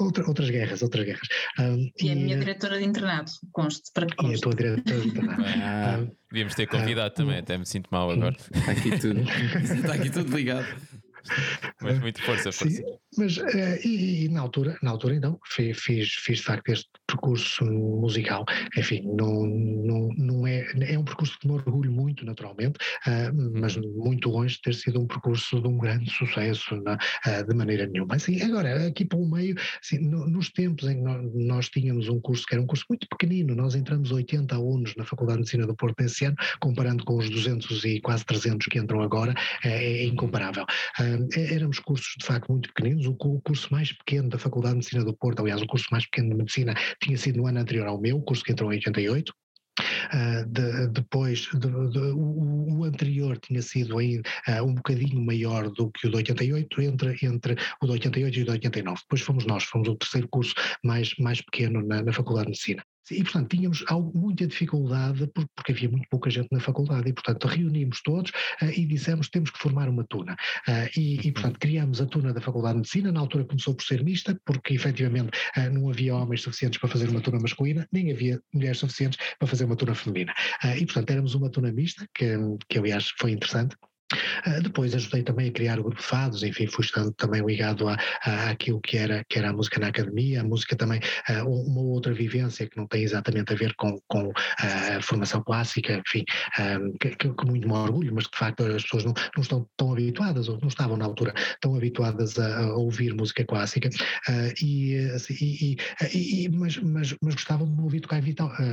outra, 0.00 0.26
outras 0.26 0.48
guerras, 0.48 0.82
outras 0.82 1.04
guerras. 1.04 1.28
Um, 1.68 1.90
e, 2.00 2.06
e, 2.06 2.10
a 2.10 2.14
minha 2.14 2.38
diretora 2.38 2.78
de 2.78 2.84
internato, 2.84 3.32
conste, 3.52 3.90
para 3.92 4.06
que 4.06 4.16
conste. 4.16 4.34
E 4.34 4.38
a 4.38 4.40
tua 4.40 4.54
diretora 4.54 5.00
de 5.00 5.08
internato. 5.08 5.42
Ah, 5.62 6.06
devíamos 6.30 6.54
ter 6.54 6.66
convidado 6.66 7.08
ah, 7.08 7.10
também, 7.10 7.38
até 7.38 7.56
me 7.58 7.66
sinto 7.66 7.88
mal 7.90 8.10
agora. 8.10 8.36
Está 8.52 8.72
aqui 8.72 8.98
tudo, 8.98 9.20
está 9.62 9.94
aqui 9.94 10.10
tudo 10.10 10.36
ligado. 10.36 10.66
Mas 11.80 11.98
muito 12.00 12.22
força, 12.22 12.52
força. 12.52 12.76
Sim, 12.76 12.82
mas 13.16 13.38
uh, 13.38 13.78
e, 13.84 14.24
e, 14.24 14.28
na 14.28 14.40
altura, 14.40 14.76
na 14.82 14.90
altura 14.90 15.14
então, 15.14 15.38
fiz, 15.46 15.78
fiz, 15.78 16.12
fiz 16.14 16.38
de 16.38 16.44
facto 16.44 16.68
este 16.68 16.88
percurso 17.06 17.64
musical. 17.64 18.44
Enfim, 18.76 19.02
não, 19.04 19.46
não, 19.46 20.08
não 20.16 20.46
é, 20.46 20.66
é 20.82 20.98
um 20.98 21.04
percurso 21.04 21.38
que 21.38 21.46
me 21.46 21.54
orgulho 21.54 21.90
muito, 21.90 22.24
naturalmente, 22.24 22.78
uh, 23.06 23.60
mas 23.60 23.76
muito 23.76 24.28
longe 24.28 24.56
de 24.56 24.62
ter 24.62 24.74
sido 24.74 25.00
um 25.00 25.06
percurso 25.06 25.60
de 25.60 25.68
um 25.68 25.78
grande 25.78 26.10
sucesso 26.10 26.76
na, 26.82 26.94
uh, 26.94 27.46
de 27.46 27.54
maneira 27.54 27.86
nenhuma. 27.86 28.16
Assim, 28.16 28.40
agora, 28.42 28.86
aqui 28.86 29.04
para 29.04 29.18
o 29.18 29.26
meio, 29.26 29.56
assim, 29.82 29.98
no, 29.98 30.26
nos 30.26 30.50
tempos 30.50 30.88
em 30.88 30.96
que 30.96 31.02
nós, 31.02 31.34
nós, 31.34 31.68
tínhamos 31.68 32.08
um 32.08 32.20
curso 32.20 32.44
que 32.46 32.54
era 32.54 32.62
um 32.62 32.66
curso 32.66 32.84
muito 32.88 33.06
pequenino, 33.08 33.54
nós 33.54 33.74
entramos 33.74 34.10
80 34.10 34.54
alunos 34.54 34.94
na 34.96 35.04
Faculdade 35.04 35.38
de 35.38 35.40
Medicina 35.40 35.66
do 35.66 35.74
Porto 35.74 36.00
esse 36.00 36.24
ano, 36.24 36.36
comparando 36.60 37.04
com 37.04 37.16
os 37.16 37.30
200 37.30 37.84
e 37.84 38.00
quase 38.00 38.24
300 38.24 38.66
que 38.66 38.78
entram 38.78 39.00
agora, 39.00 39.34
é, 39.64 40.02
é 40.02 40.04
incomparável. 40.04 40.64
É, 40.98 41.15
éramos 41.36 41.78
cursos 41.78 42.14
de 42.18 42.24
facto 42.24 42.50
muito 42.50 42.72
pequeninos, 42.72 43.06
o, 43.06 43.12
o 43.12 43.40
curso 43.40 43.68
mais 43.70 43.92
pequeno 43.92 44.28
da 44.28 44.38
Faculdade 44.38 44.74
de 44.74 44.78
Medicina 44.78 45.04
do 45.04 45.16
Porto, 45.16 45.40
aliás, 45.40 45.62
o 45.62 45.66
curso 45.66 45.86
mais 45.90 46.04
pequeno 46.06 46.30
de 46.30 46.36
Medicina 46.36 46.74
tinha 47.02 47.16
sido 47.16 47.38
no 47.38 47.46
ano 47.46 47.60
anterior 47.60 47.86
ao 47.86 48.00
meu, 48.00 48.20
curso 48.20 48.44
que 48.44 48.52
entrou 48.52 48.72
em 48.72 48.76
88, 48.76 49.32
Uh, 49.78 50.46
de, 50.46 50.86
depois 50.88 51.40
de, 51.52 51.58
de, 51.58 51.98
o, 51.98 52.78
o, 52.78 52.84
anterior 52.84 53.36
tinha 53.38 53.60
sido 53.60 53.98
aí, 53.98 54.20
uh, 54.48 54.62
um 54.64 54.74
bocadinho 54.74 55.20
maior 55.20 55.68
do 55.70 55.90
que 55.90 56.06
o 56.06 56.10
de 56.10 56.16
88, 56.16 56.80
entre, 56.80 57.26
entre 57.26 57.56
o 57.82 57.86
de 57.86 57.92
88 57.92 58.38
e 58.38 58.42
o 58.42 58.44
de 58.44 58.50
89. 58.52 59.00
Depois 59.02 59.20
fomos 59.20 59.44
nós, 59.44 59.64
fomos 59.64 59.88
o 59.88 59.96
terceiro 59.96 60.28
curso 60.28 60.54
mais, 60.82 61.14
mais 61.18 61.42
pequeno 61.42 61.86
na, 61.86 62.02
na 62.02 62.12
Faculdade 62.12 62.46
de 62.46 62.50
Medicina. 62.52 62.82
E, 63.10 63.22
portanto, 63.22 63.48
tínhamos 63.48 63.84
muita 64.14 64.46
dificuldade 64.46 65.30
porque 65.54 65.72
havia 65.72 65.88
muito 65.88 66.08
pouca 66.08 66.30
gente 66.30 66.48
na 66.50 66.60
faculdade 66.60 67.08
e, 67.08 67.12
portanto, 67.12 67.46
reunimos 67.46 68.02
todos 68.02 68.30
uh, 68.30 68.70
e 68.74 68.84
dissemos 68.86 69.28
temos 69.28 69.50
que 69.50 69.58
formar 69.58 69.88
uma 69.88 70.04
tuna. 70.04 70.34
Uh, 70.68 70.98
e, 70.98 71.26
e, 71.26 71.32
portanto, 71.32 71.58
criámos 71.58 72.00
a 72.00 72.06
tuna 72.06 72.32
da 72.32 72.40
Faculdade 72.40 72.74
de 72.74 72.78
Medicina, 72.78 73.12
na 73.12 73.20
altura 73.20 73.44
começou 73.44 73.74
por 73.74 73.84
ser 73.84 74.02
mista, 74.02 74.38
porque 74.44 74.74
efetivamente 74.74 75.30
uh, 75.56 75.70
não 75.70 75.90
havia 75.90 76.14
homens 76.14 76.42
suficientes 76.42 76.78
para 76.78 76.88
fazer 76.88 77.08
uma 77.08 77.20
tuna 77.20 77.38
masculina, 77.38 77.86
nem 77.92 78.12
havia 78.12 78.40
mulheres 78.52 78.78
suficientes 78.78 79.18
para 79.38 79.48
fazer 79.48 79.64
uma 79.64 79.76
tuna 79.76 79.94
feminina. 79.94 80.34
e, 80.78 80.84
portanto, 80.84 81.10
éramos 81.10 81.34
uma 81.34 81.50
tuna 81.50 81.72
mista, 81.72 82.06
que, 82.14 82.36
que 82.68 82.78
aliás 82.78 83.12
foi 83.18 83.32
interessante. 83.32 83.76
Uh, 84.46 84.62
depois 84.62 84.94
ajudei 84.94 85.22
também 85.22 85.48
a 85.48 85.52
criar 85.52 85.80
o 85.80 85.82
grupo 85.82 86.00
fados, 86.00 86.42
enfim, 86.44 86.66
fui 86.66 86.84
estando 86.84 87.12
também 87.12 87.44
ligado 87.44 87.88
a, 87.88 87.96
a, 88.24 88.50
àquilo 88.50 88.80
que 88.80 88.96
era, 88.96 89.24
que 89.28 89.38
era 89.38 89.50
a 89.50 89.52
música 89.52 89.80
na 89.80 89.88
academia, 89.88 90.42
a 90.42 90.44
música 90.44 90.76
também, 90.76 91.00
uh, 91.28 91.48
uma 91.48 91.80
outra 91.80 92.14
vivência 92.14 92.68
que 92.68 92.76
não 92.76 92.86
tem 92.86 93.02
exatamente 93.02 93.52
a 93.52 93.56
ver 93.56 93.74
com, 93.74 93.98
com 94.06 94.28
uh, 94.28 94.34
a 94.96 95.02
formação 95.02 95.42
clássica, 95.42 96.00
enfim, 96.06 96.24
que, 97.00 97.10
que, 97.16 97.34
que, 97.34 97.46
muito 97.46 97.66
me 97.66 97.74
orgulho, 97.74 98.14
mas 98.14 98.26
que 98.26 98.32
de 98.32 98.38
facto 98.38 98.64
as 98.64 98.82
pessoas 98.84 99.04
não, 99.04 99.14
não 99.34 99.42
estão 99.42 99.68
tão 99.76 99.92
habituadas, 99.92 100.48
ou 100.48 100.58
não 100.60 100.68
estavam 100.68 100.96
na 100.96 101.04
altura 101.04 101.34
tão 101.60 101.74
habituadas 101.74 102.38
a, 102.38 102.60
a 102.60 102.76
ouvir 102.76 103.12
música 103.12 103.44
clássica, 103.44 103.90
e, 104.62 104.96
assim, 105.14 105.34
e, 105.34 105.76
e, 106.14 106.48
mas, 106.48 106.76
mas, 106.76 107.16
mas 107.20 107.34
gostavam 107.34 107.74
de 107.74 107.80
ouvir 107.80 108.00
tocar 108.00 108.22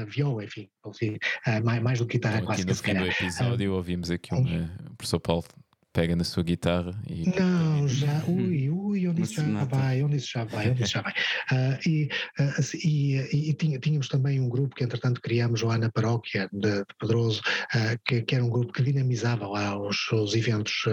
viola, 0.08 0.44
enfim, 0.44 0.70
assim, 0.86 1.18
mais, 1.64 1.82
mais 1.82 2.00
do 2.00 2.06
que 2.06 2.18
guitarra 2.18 2.36
então, 2.36 2.48
clássica. 2.48 2.72
Aqui 2.72 2.94
no 2.94 2.94
fim 2.94 2.94
do 2.94 3.26
episódio 3.26 3.74
ouvimos 3.74 4.12
aqui 4.12 4.34
um 4.34 4.68
professor 4.98 5.20
Paulo 5.24 5.46
pega 5.94 6.16
na 6.16 6.24
sua 6.24 6.44
guitarra 6.44 7.00
e. 7.08 7.30
Não, 7.40 7.88
já, 7.88 8.24
ui, 8.28 8.70
ui, 8.70 9.08
onde 9.08 9.22
isso 9.22 9.36
já 9.36 9.64
vai, 9.64 10.04
onde 10.04 10.18
isso 10.18 10.32
já 10.34 10.44
vai, 10.44 10.72
onde 10.72 10.84
isso 10.84 10.94
já 10.94 11.02
vai. 11.02 11.14
Uh, 11.52 11.88
e, 11.88 12.10
uh, 12.40 12.78
e, 12.84 13.50
e, 13.52 13.54
tínhamos 13.80 14.08
também 14.08 14.42
um 14.42 14.50
grupo 14.50 14.76
que, 14.76 14.84
entretanto, 14.84 15.22
criámos 15.22 15.62
lá 15.62 15.78
na 15.78 15.92
paróquia 15.92 16.50
de, 16.52 16.80
de 16.80 16.96
Pedroso, 17.00 17.42
uh, 17.42 18.00
que, 18.04 18.24
que, 18.24 18.36
era 18.36 18.44
um 18.44 18.50
grupo 18.50 18.74
que 18.74 18.82
dinamizava 18.82 19.48
lá 19.48 19.80
os, 19.80 20.12
os 20.12 20.34
eventos, 20.34 20.84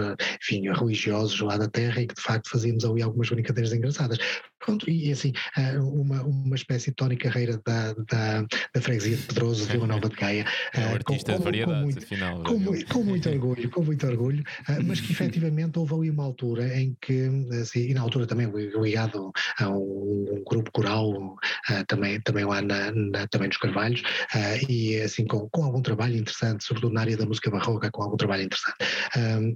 enfim, 0.41 0.71
religiosos 0.71 1.39
lá 1.41 1.57
da 1.57 1.67
terra 1.67 2.01
e 2.01 2.07
que, 2.07 2.15
de 2.15 2.21
facto, 2.21 2.49
fazíamos 2.49 2.85
ali 2.85 3.01
algumas 3.01 3.29
brincadeiras 3.29 3.73
engraçadas. 3.73 4.19
Pronto, 4.63 4.89
e 4.89 5.11
assim, 5.11 5.33
uma, 5.79 6.21
uma 6.23 6.55
espécie 6.55 6.91
de 6.91 6.95
Tony 6.95 7.17
Carreira 7.17 7.59
da, 7.65 7.93
da, 7.93 8.41
da 8.73 8.81
freguesia 8.81 9.17
de 9.17 9.23
Pedroso, 9.23 9.65
de 9.65 9.71
Vila 9.71 9.87
Nova 9.87 10.07
de 10.07 10.15
Gaia. 10.15 10.45
É 10.73 10.87
um 10.87 10.93
artista 10.93 11.33
com, 11.33 11.37
de 11.39 11.43
variedades, 11.43 11.79
com 11.79 11.83
muito, 11.83 12.03
afinal. 12.03 12.43
Com, 12.43 12.59
muito, 12.59 12.93
com 12.93 13.03
muito 13.03 13.29
orgulho, 13.29 13.69
com 13.69 13.83
muito 13.83 14.07
orgulho, 14.07 14.43
mas 14.85 15.01
que 15.01 15.11
efetivamente 15.11 15.77
houve 15.77 15.93
ali 15.93 16.09
uma 16.09 16.23
altura 16.23 16.77
em 16.79 16.95
que, 17.01 17.29
assim, 17.61 17.89
e 17.89 17.93
na 17.93 18.01
altura 18.01 18.25
também 18.25 18.49
ligado 18.49 19.31
a 19.59 19.69
um, 19.69 20.25
um 20.31 20.43
grupo 20.47 20.71
coral, 20.71 21.35
também, 21.87 22.21
também 22.21 22.45
lá 22.45 22.61
na, 22.61 22.91
na, 22.91 23.27
também 23.27 23.47
nos 23.49 23.57
Carvalhos, 23.57 24.01
e 24.69 24.97
assim 25.01 25.25
com, 25.25 25.49
com 25.49 25.63
algum 25.63 25.81
trabalho 25.81 26.15
interessante, 26.15 26.63
sobretudo 26.63 26.93
na 26.93 27.01
área 27.01 27.17
da 27.17 27.25
música 27.25 27.49
barroca, 27.49 27.89
com 27.91 28.03
algum 28.03 28.17
trabalho 28.17 28.43
interessante. 28.43 28.77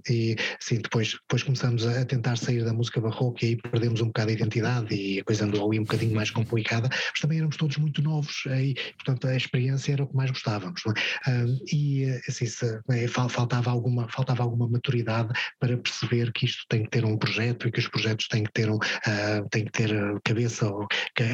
E 0.10 0.36
sim, 0.60 0.80
depois, 0.80 1.14
depois 1.14 1.44
começamos 1.44 1.86
a 1.86 2.04
tentar 2.06 2.38
sair 2.38 2.64
da 2.64 2.74
música 2.74 3.00
barroca 3.00 3.46
e 3.46 3.50
aí 3.50 3.56
perdemos 3.56 4.02
um 4.02 4.08
bocado 4.08 4.30
a 4.30 4.34
identidade 4.34 4.95
e 4.96 5.20
a 5.20 5.24
coisa 5.24 5.46
andou 5.46 5.68
ali 5.68 5.80
um 5.80 5.84
bocadinho 5.84 6.16
mais 6.16 6.32
complicada, 6.32 6.90
mas 6.90 7.20
também 7.20 7.38
éramos 7.38 7.58
todos 7.58 7.78
muito 7.78 8.02
novos 8.02 8.44
e, 8.46 8.76
portanto, 8.96 9.28
a 9.28 9.36
experiência 9.36 9.94
era 9.94 10.04
o 10.04 10.08
que 10.08 10.16
mais 10.16 10.32
gostávamos. 10.32 10.82
É? 11.28 11.46
E 11.74 12.06
assim, 12.28 12.46
se, 12.46 12.80
é, 12.90 13.08
faltava, 13.08 13.70
alguma, 13.70 14.08
faltava 14.10 14.44
alguma 14.44 14.68
maturidade 14.68 15.34
para 15.60 15.78
perceber 15.78 16.32
que 16.32 16.46
isto 16.46 16.66
tem 16.70 16.84
que 16.84 16.90
ter 16.90 17.06
um 17.06 17.18
projeto 17.18 17.68
e 17.68 17.72
que 17.72 17.80
os 17.80 17.88
projetos 17.88 18.28
têm 18.28 18.44
que 18.44 18.52
ter, 18.52 18.70
um, 18.70 18.76
uh, 18.78 19.50
têm 19.50 19.66
que 19.66 19.72
ter 19.72 19.92
cabeça, 20.24 20.72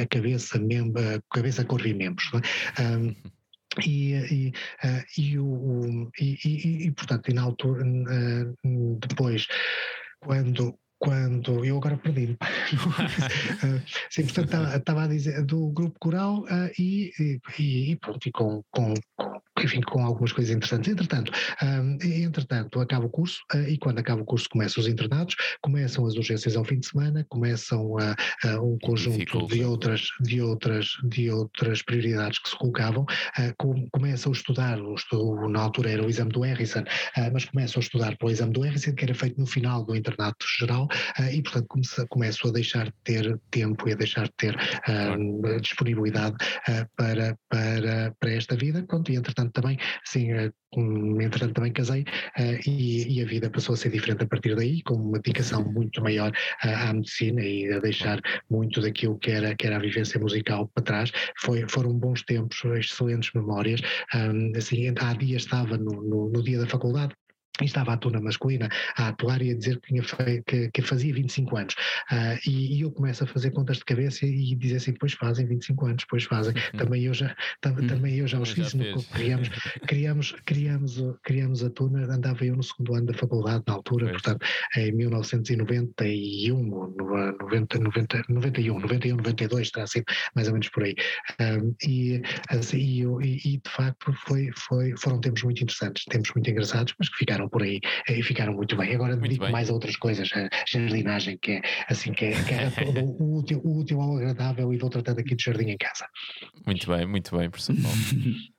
cabeça, 0.09 0.59
membro, 0.59 1.01
cabeça, 1.31 1.63
corpo 1.65 1.87
e 1.87 1.93
membros. 1.93 2.29
É? 2.77 2.83
Um, 2.83 3.15
e, 3.85 4.13
e, 4.13 4.53
uh, 4.83 5.03
e, 5.17 5.39
o, 5.39 6.11
e, 6.19 6.37
e, 6.43 6.87
e, 6.87 6.91
portanto, 6.91 7.29
e 7.29 7.33
na 7.33 7.43
altura, 7.43 7.85
uh, 7.85 8.99
depois, 9.07 9.47
quando 10.19 10.77
quando 11.01 11.65
eu 11.65 11.77
agora 11.77 11.97
perdi-me. 11.97 12.37
Sim, 14.11 14.23
portanto, 14.27 14.77
estava 14.77 15.03
a 15.03 15.07
dizer 15.07 15.43
do 15.43 15.69
grupo 15.69 15.97
coral 15.99 16.43
uh, 16.43 16.71
e, 16.77 17.11
e, 17.57 17.91
e, 17.91 17.95
pronto, 17.95 18.29
e 18.29 18.31
com, 18.31 18.63
com, 18.69 18.93
enfim, 19.63 19.81
com 19.81 20.05
algumas 20.05 20.31
coisas 20.31 20.55
interessantes. 20.55 20.91
Entretanto, 20.91 21.31
um, 21.63 21.97
entretanto 22.03 22.79
acaba 22.79 23.05
o 23.07 23.09
curso 23.09 23.39
uh, 23.53 23.67
e 23.67 23.79
quando 23.79 23.97
acaba 23.97 24.21
o 24.21 24.25
curso 24.25 24.47
começam 24.49 24.79
os 24.79 24.87
internados, 24.87 25.35
começam 25.61 26.05
as 26.05 26.13
urgências 26.13 26.55
ao 26.55 26.63
fim 26.63 26.79
de 26.79 26.85
semana, 26.85 27.25
começam 27.29 27.93
uh, 27.93 28.61
um 28.61 28.77
conjunto 28.79 29.47
de 29.47 29.63
outras, 29.63 30.07
de, 30.21 30.39
outras, 30.39 30.91
de 31.03 31.31
outras 31.31 31.81
prioridades 31.81 32.37
que 32.37 32.49
se 32.49 32.57
colocavam, 32.57 33.05
com, 33.57 33.87
começam 33.91 34.31
a 34.31 34.35
estudar, 34.35 34.79
o, 34.79 35.49
na 35.49 35.61
altura 35.61 35.89
era 35.89 36.05
o 36.05 36.09
exame 36.09 36.31
do 36.31 36.41
Harrison, 36.41 36.83
mas 37.33 37.45
começam 37.45 37.79
a 37.79 37.83
estudar 37.83 38.15
para 38.17 38.27
o 38.27 38.31
exame 38.31 38.53
do 38.53 38.61
Harrison, 38.61 38.93
que 38.93 39.03
era 39.03 39.15
feito 39.15 39.39
no 39.39 39.47
final 39.47 39.83
do 39.83 39.95
internato 39.95 40.45
geral, 40.59 40.85
uh, 40.85 40.90
e 41.31 41.41
portanto 41.41 41.67
começo, 41.67 42.07
começo, 42.07 42.47
a 42.47 42.51
deixar 42.51 42.85
de 42.85 42.93
ter 43.03 43.39
tempo 43.49 43.87
e 43.87 43.93
a 43.93 43.95
deixar 43.95 44.25
de 44.25 44.33
ter 44.37 44.55
uh, 44.55 45.59
disponibilidade 45.61 46.35
uh, 46.69 46.87
para, 46.95 47.37
para, 47.49 48.13
para 48.19 48.31
esta 48.31 48.55
vida. 48.55 48.83
Pronto, 48.83 49.11
e 49.11 49.15
entretanto 49.15 49.51
também, 49.53 49.77
sim, 50.05 50.29
entretanto 51.21 51.53
também 51.53 51.73
casei 51.73 52.05
e, 52.65 53.17
e, 53.17 53.21
a 53.21 53.25
vida 53.25 53.49
passou 53.49 53.73
a 53.73 53.77
ser 53.77 53.91
diferente 53.91 54.23
a 54.23 54.27
partir 54.27 54.55
daí, 54.55 54.81
com 54.83 54.95
uma 54.95 55.19
dedicação 55.19 55.63
muito 55.63 56.01
maior 56.01 56.31
à 56.61 56.93
medicina 56.93 57.41
e 57.41 57.71
a 57.73 57.79
deixar 57.79 58.21
muito 58.49 58.79
daquilo 58.81 59.17
que 59.19 59.31
era, 59.31 59.53
que 59.55 59.67
era 59.67 59.75
a 59.75 59.79
vivência 59.79 60.19
musical 60.19 60.69
para 60.73 60.83
trás. 60.83 61.11
Foi, 61.39 61.65
foram 61.67 61.93
bons 61.93 62.23
tempos, 62.23 62.63
excelentes 62.63 63.31
memórias. 63.33 63.81
Um, 64.15 64.53
assim, 64.55 64.93
há 64.97 65.13
dias 65.13 65.43
estava 65.43 65.77
no, 65.77 66.01
no, 66.01 66.29
no 66.29 66.43
dia 66.43 66.59
da 66.59 66.67
faculdade, 66.67 67.13
e 67.61 67.65
estava 67.65 67.93
a 67.93 67.97
tuna 67.97 68.19
masculina 68.19 68.69
a 68.97 69.09
atuar 69.09 69.41
e 69.41 69.51
a 69.51 69.55
dizer 69.55 69.79
que, 69.79 69.87
tinha 69.87 70.03
que, 70.45 70.69
que 70.71 70.81
fazia 70.81 71.13
25 71.13 71.57
anos. 71.57 71.73
Uh, 72.11 72.37
e, 72.47 72.77
e, 72.77 72.81
eu 72.81 72.91
começo 72.91 73.23
a 73.23 73.27
fazer 73.27 73.51
contas 73.51 73.77
de 73.77 73.85
cabeça 73.85 74.25
e 74.25 74.55
dizer 74.55 74.77
assim, 74.77 74.93
pois 74.93 75.13
fazem 75.13 75.45
25 75.45 75.85
anos, 75.85 76.05
pois 76.09 76.23
fazem. 76.23 76.53
Uhum. 76.53 76.79
Também 76.79 77.03
eu 77.03 77.13
já, 77.13 77.35
tam, 77.59 77.73
uhum. 77.73 77.87
também 77.87 78.17
eu 78.17 78.27
já 78.27 78.39
os 78.39 78.51
fiz, 78.51 78.73
no, 78.73 79.03
criamos, 79.05 79.49
criamos, 79.87 80.35
criamos, 80.45 81.03
criamos 81.23 81.63
a 81.63 81.69
tuna, 81.69 82.05
andava 82.13 82.45
eu 82.45 82.55
no 82.55 82.63
segundo 82.63 82.95
ano 82.95 83.07
da 83.07 83.13
faculdade 83.13 83.63
na 83.67 83.73
altura, 83.73 84.07
pois. 84.07 84.21
portanto, 84.21 84.45
em 84.77 84.91
1991, 84.91 86.91
90, 87.41 87.79
90, 87.79 88.23
91, 88.29 88.79
91, 88.79 89.17
92, 89.17 89.67
está 89.67 89.83
assim, 89.83 90.01
mais 90.35 90.47
ou 90.47 90.53
menos 90.53 90.69
por 90.69 90.83
aí. 90.83 90.95
Um, 91.39 91.75
e, 91.87 92.21
assim, 92.49 93.05
e, 93.21 93.53
e, 93.53 93.57
de 93.57 93.69
facto 93.69 94.13
foi, 94.25 94.49
foi, 94.55 94.93
foram 94.97 95.19
tempos 95.19 95.43
muito 95.43 95.63
interessantes, 95.63 96.05
tempos 96.05 96.31
muito 96.33 96.49
engraçados, 96.49 96.93
mas 96.97 97.09
que 97.09 97.17
ficaram 97.17 97.49
por 97.51 97.63
aí 97.63 97.79
e 98.09 98.23
ficaram 98.23 98.53
muito 98.53 98.75
bem. 98.75 98.93
Agora 98.95 99.15
dedico 99.15 99.49
mais 99.51 99.69
a 99.69 99.73
outras 99.73 99.95
coisas, 99.95 100.29
a 100.33 100.49
jardinagem, 100.67 101.37
que 101.37 101.51
é 101.51 101.61
assim, 101.87 102.13
que 102.13 102.25
é, 102.25 102.31
que 102.31 102.53
é 102.53 102.71
o, 103.19 103.37
útil, 103.37 103.61
o 103.63 103.79
útil 103.79 104.01
ao 104.01 104.17
agradável 104.17 104.73
e 104.73 104.77
vou 104.77 104.89
tratando 104.89 105.19
aqui 105.19 105.35
de 105.35 105.43
jardim 105.43 105.69
em 105.69 105.77
casa. 105.77 106.07
Muito 106.65 106.89
bem, 106.89 107.05
muito 107.05 107.37
bem, 107.37 107.49
professor 107.49 107.75
Paulo. 107.75 107.97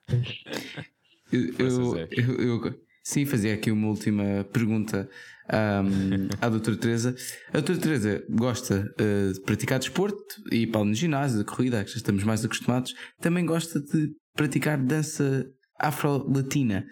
eu, 1.32 1.54
eu, 1.58 1.96
eu, 2.10 2.64
eu, 2.66 2.80
sim, 3.02 3.24
fazia 3.24 3.54
aqui 3.54 3.70
uma 3.70 3.88
última 3.88 4.44
pergunta 4.52 5.08
um, 5.50 6.28
à 6.40 6.48
doutora 6.48 6.76
Teresa. 6.76 7.14
A 7.48 7.52
doutora 7.52 7.78
Teresa 7.78 8.24
gosta 8.28 8.94
uh, 9.00 9.32
de 9.32 9.40
praticar 9.40 9.78
desporto 9.78 10.42
e 10.50 10.66
para 10.66 10.84
no 10.84 10.94
ginásio, 10.94 11.38
de 11.38 11.44
corrida, 11.44 11.84
que 11.84 11.90
já 11.90 11.96
estamos 11.96 12.24
mais 12.24 12.44
acostumados. 12.44 12.94
Também 13.20 13.44
gosta 13.44 13.80
de 13.80 14.12
praticar 14.34 14.78
dança 14.78 15.46
afro-latina. 15.78 16.86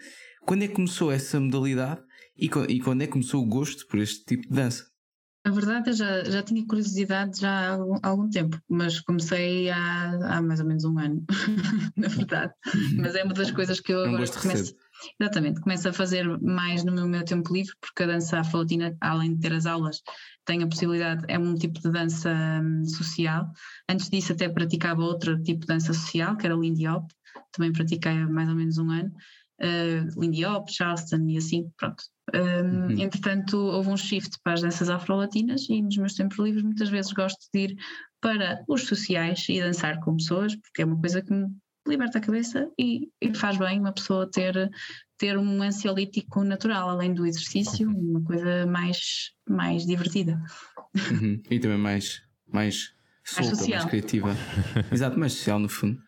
Quando 0.51 0.63
é 0.63 0.67
que 0.67 0.73
começou 0.73 1.09
essa 1.09 1.39
modalidade 1.39 2.01
e, 2.35 2.47
e 2.67 2.81
quando 2.81 3.01
é 3.01 3.05
que 3.05 3.13
começou 3.13 3.41
o 3.41 3.47
gosto 3.47 3.87
por 3.87 3.97
este 3.99 4.25
tipo 4.25 4.49
de 4.49 4.53
dança? 4.53 4.85
A 5.45 5.49
verdade, 5.49 5.91
eu 5.91 5.93
já, 5.93 6.25
já 6.25 6.43
tinha 6.43 6.67
curiosidade 6.67 7.39
já 7.39 7.49
há 7.49 7.69
algum, 7.69 7.99
algum 8.03 8.29
tempo, 8.29 8.59
mas 8.69 8.99
comecei 8.99 9.69
há, 9.69 10.09
há, 10.25 10.41
mais 10.41 10.59
ou 10.59 10.65
menos 10.65 10.83
um 10.83 10.99
ano, 10.99 11.23
na 11.95 12.09
verdade. 12.09 12.53
Mas 12.97 13.15
é 13.15 13.23
uma 13.23 13.33
das 13.33 13.49
coisas 13.51 13.79
que 13.79 13.93
eu 13.93 14.03
é 14.03 14.09
agora 14.09 14.27
começo, 14.27 14.75
exatamente, 15.17 15.61
começo 15.61 15.87
a 15.87 15.93
fazer 15.93 16.27
mais 16.41 16.83
no 16.83 16.91
meu, 16.91 17.07
meu 17.07 17.23
tempo 17.23 17.53
livre, 17.53 17.73
porque 17.79 18.03
a 18.03 18.07
dança 18.07 18.41
afrotina, 18.41 18.93
além 18.99 19.35
de 19.35 19.39
ter 19.39 19.53
as 19.53 19.65
aulas, 19.65 20.01
tem 20.43 20.61
a 20.63 20.67
possibilidade, 20.67 21.23
é 21.29 21.39
um 21.39 21.55
tipo 21.55 21.79
de 21.79 21.89
dança 21.89 22.29
um, 22.61 22.83
social. 22.83 23.49
Antes 23.87 24.09
disso 24.09 24.33
até 24.33 24.49
praticava 24.49 25.01
outro 25.01 25.41
tipo 25.41 25.61
de 25.61 25.67
dança 25.67 25.93
social, 25.93 26.35
que 26.35 26.45
era 26.45 26.57
o 26.57 26.61
Lindy 26.61 26.89
Hop, 26.89 27.09
também 27.53 27.71
pratiquei 27.71 28.11
há 28.11 28.27
mais 28.27 28.49
ou 28.49 28.55
menos 28.55 28.77
um 28.77 28.89
ano 28.91 29.13
uh, 29.61 30.19
Lindy 30.19 30.45
Hop, 30.45 30.69
Charleston 30.69 31.27
e 31.27 31.37
assim, 31.37 31.69
pronto. 31.77 32.03
Um, 32.33 32.39
uhum. 32.39 33.01
Entretanto, 33.01 33.57
houve 33.57 33.89
um 33.89 33.97
shift 33.97 34.37
para 34.43 34.53
as 34.53 34.61
danças 34.61 34.89
afro-latinas 34.89 35.67
e 35.69 35.81
nos 35.81 35.97
meus 35.97 36.13
tempos 36.13 36.39
livres 36.39 36.63
muitas 36.63 36.89
vezes 36.89 37.11
gosto 37.11 37.45
de 37.53 37.59
ir 37.59 37.77
para 38.21 38.63
os 38.67 38.85
sociais 38.85 39.45
e 39.49 39.61
dançar 39.61 39.99
com 39.99 40.15
pessoas, 40.15 40.55
porque 40.55 40.81
é 40.81 40.85
uma 40.85 40.99
coisa 40.99 41.21
que 41.21 41.33
me 41.33 41.47
liberta 41.87 42.19
a 42.19 42.21
cabeça 42.21 42.69
e, 42.79 43.09
e 43.19 43.33
faz 43.33 43.57
bem 43.57 43.79
uma 43.79 43.91
pessoa 43.91 44.29
ter, 44.29 44.69
ter 45.17 45.37
um 45.37 45.61
ansiolítico 45.61 46.43
natural, 46.43 46.89
além 46.89 47.13
do 47.13 47.25
exercício, 47.25 47.89
uma 47.89 48.21
coisa 48.23 48.65
mais, 48.67 49.31
mais 49.49 49.85
divertida. 49.85 50.39
Uhum. 50.95 51.41
E 51.49 51.59
também 51.59 51.77
mais, 51.77 52.21
mais 52.47 52.93
solta, 53.23 53.55
mais, 53.55 53.67
mais 53.67 53.85
criativa. 53.85 54.35
Exato, 54.91 55.19
mais 55.19 55.33
social 55.33 55.59
no 55.59 55.69
fundo. 55.69 55.99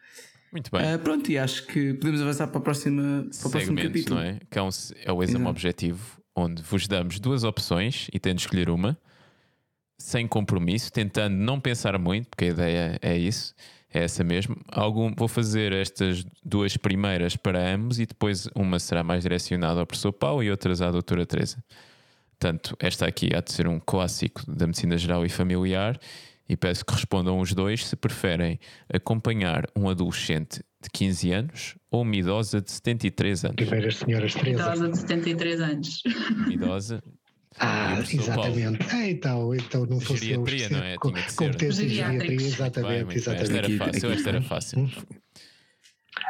Muito 0.53 0.69
bem. 0.71 0.95
Uh, 0.95 0.99
pronto, 0.99 1.31
e 1.31 1.37
acho 1.37 1.65
que 1.65 1.95
podemos 1.95 2.21
avançar 2.21 2.47
para, 2.47 2.59
a 2.59 2.61
próxima, 2.61 3.25
para 3.39 3.47
o 3.47 3.51
próximo 3.51 3.75
capítulo. 3.75 4.15
Não 4.19 4.23
é? 4.23 4.39
Que 4.49 4.59
é, 4.59 4.61
um, 4.61 4.69
é 5.03 5.11
o 5.11 5.23
exame 5.23 5.39
Exato. 5.39 5.49
objetivo, 5.49 6.21
onde 6.35 6.61
vos 6.61 6.87
damos 6.87 7.19
duas 7.19 7.43
opções 7.43 8.07
e 8.13 8.19
tem 8.19 8.35
de 8.35 8.41
escolher 8.41 8.69
uma, 8.69 8.95
sem 9.97 10.27
compromisso, 10.27 10.93
tentando 10.93 11.35
não 11.35 11.59
pensar 11.59 11.97
muito, 11.97 12.29
porque 12.29 12.45
a 12.45 12.47
ideia 12.49 12.99
é 13.01 13.17
isso, 13.17 13.55
é 13.91 14.03
essa 14.03 14.23
mesmo. 14.23 14.55
Algum, 14.71 15.11
vou 15.15 15.27
fazer 15.27 15.73
estas 15.73 16.23
duas 16.45 16.77
primeiras 16.77 17.35
para 17.35 17.73
ambos 17.73 17.99
e 17.99 18.05
depois 18.05 18.47
uma 18.53 18.77
será 18.77 19.03
mais 19.03 19.23
direcionada 19.23 19.79
ao 19.79 19.87
professor 19.87 20.13
Paulo 20.13 20.43
e 20.43 20.51
outras 20.51 20.83
à 20.83 20.91
doutora 20.91 21.25
Teresa. 21.25 21.63
Portanto, 22.39 22.77
esta 22.79 23.07
aqui 23.07 23.31
há 23.35 23.41
de 23.41 23.51
ser 23.51 23.67
um 23.67 23.79
clássico 23.79 24.43
da 24.51 24.67
medicina 24.67 24.97
geral 24.97 25.25
e 25.25 25.29
familiar 25.29 25.99
e 26.47 26.57
peço 26.57 26.85
que 26.85 26.93
respondam 26.93 27.39
os 27.39 27.53
dois 27.53 27.85
se 27.85 27.95
preferem 27.95 28.59
acompanhar 28.93 29.65
um 29.75 29.89
adolescente 29.89 30.61
de 30.81 30.89
15 30.91 31.31
anos 31.31 31.75
ou 31.89 32.01
uma 32.01 32.15
idosa 32.15 32.61
de 32.61 32.71
73 32.71 33.45
anos. 33.45 33.55
Primeiras 33.55 33.95
senhoras 33.97 34.33
Teresa. 34.33 34.63
Idosa 34.63 34.89
de 34.89 34.97
73 34.97 35.61
anos. 35.61 36.03
Uma 36.35 36.53
idosa. 36.53 37.03
Ah, 37.59 37.99
exatamente. 37.99 38.85
Ah, 38.89 39.07
então, 39.07 39.53
então 39.53 39.85
não 39.85 39.99
fosse 39.99 40.25
geriatria, 40.25 40.69
não 40.69 40.79
é? 40.79 40.97
Tinha 40.97 41.23
que 41.23 41.31
ser. 41.31 41.73
geriatria, 41.73 42.35
exatamente. 42.35 43.15
exatamente. 43.15 43.43
Esta 43.43 43.57
era 43.57 43.69
fácil, 43.77 44.11
esta 44.11 44.29
era 44.29 44.41
fácil. 44.41 44.89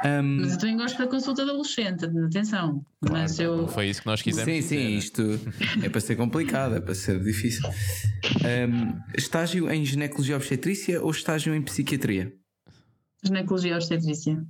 Um, 0.05 0.41
mas 0.41 0.53
eu 0.53 0.59
também 0.59 0.77
gosto 0.77 0.97
da 0.97 1.07
consulta 1.07 1.43
de 1.43 1.49
adolescente, 1.49 2.05
atenção. 2.05 2.85
Claro, 3.01 3.21
mas 3.21 3.39
eu... 3.39 3.57
Não 3.57 3.67
foi 3.67 3.89
isso 3.89 4.01
que 4.01 4.07
nós 4.07 4.21
quisemos. 4.21 4.53
Sim, 4.53 4.61
sim, 4.61 4.77
dizer. 4.77 4.97
isto 4.97 5.39
é 5.83 5.89
para 5.89 6.01
ser 6.01 6.15
complicado, 6.15 6.75
é 6.75 6.81
para 6.81 6.95
ser 6.95 7.21
difícil. 7.21 7.67
Um, 7.67 8.99
estágio 9.17 9.69
em 9.71 9.85
ginecologia 9.85 10.35
obstetrícia 10.35 11.01
ou 11.01 11.11
estágio 11.11 11.53
em 11.53 11.61
psiquiatria? 11.61 12.33
Ginecologia 13.23 13.75
obstetrícia. 13.75 14.43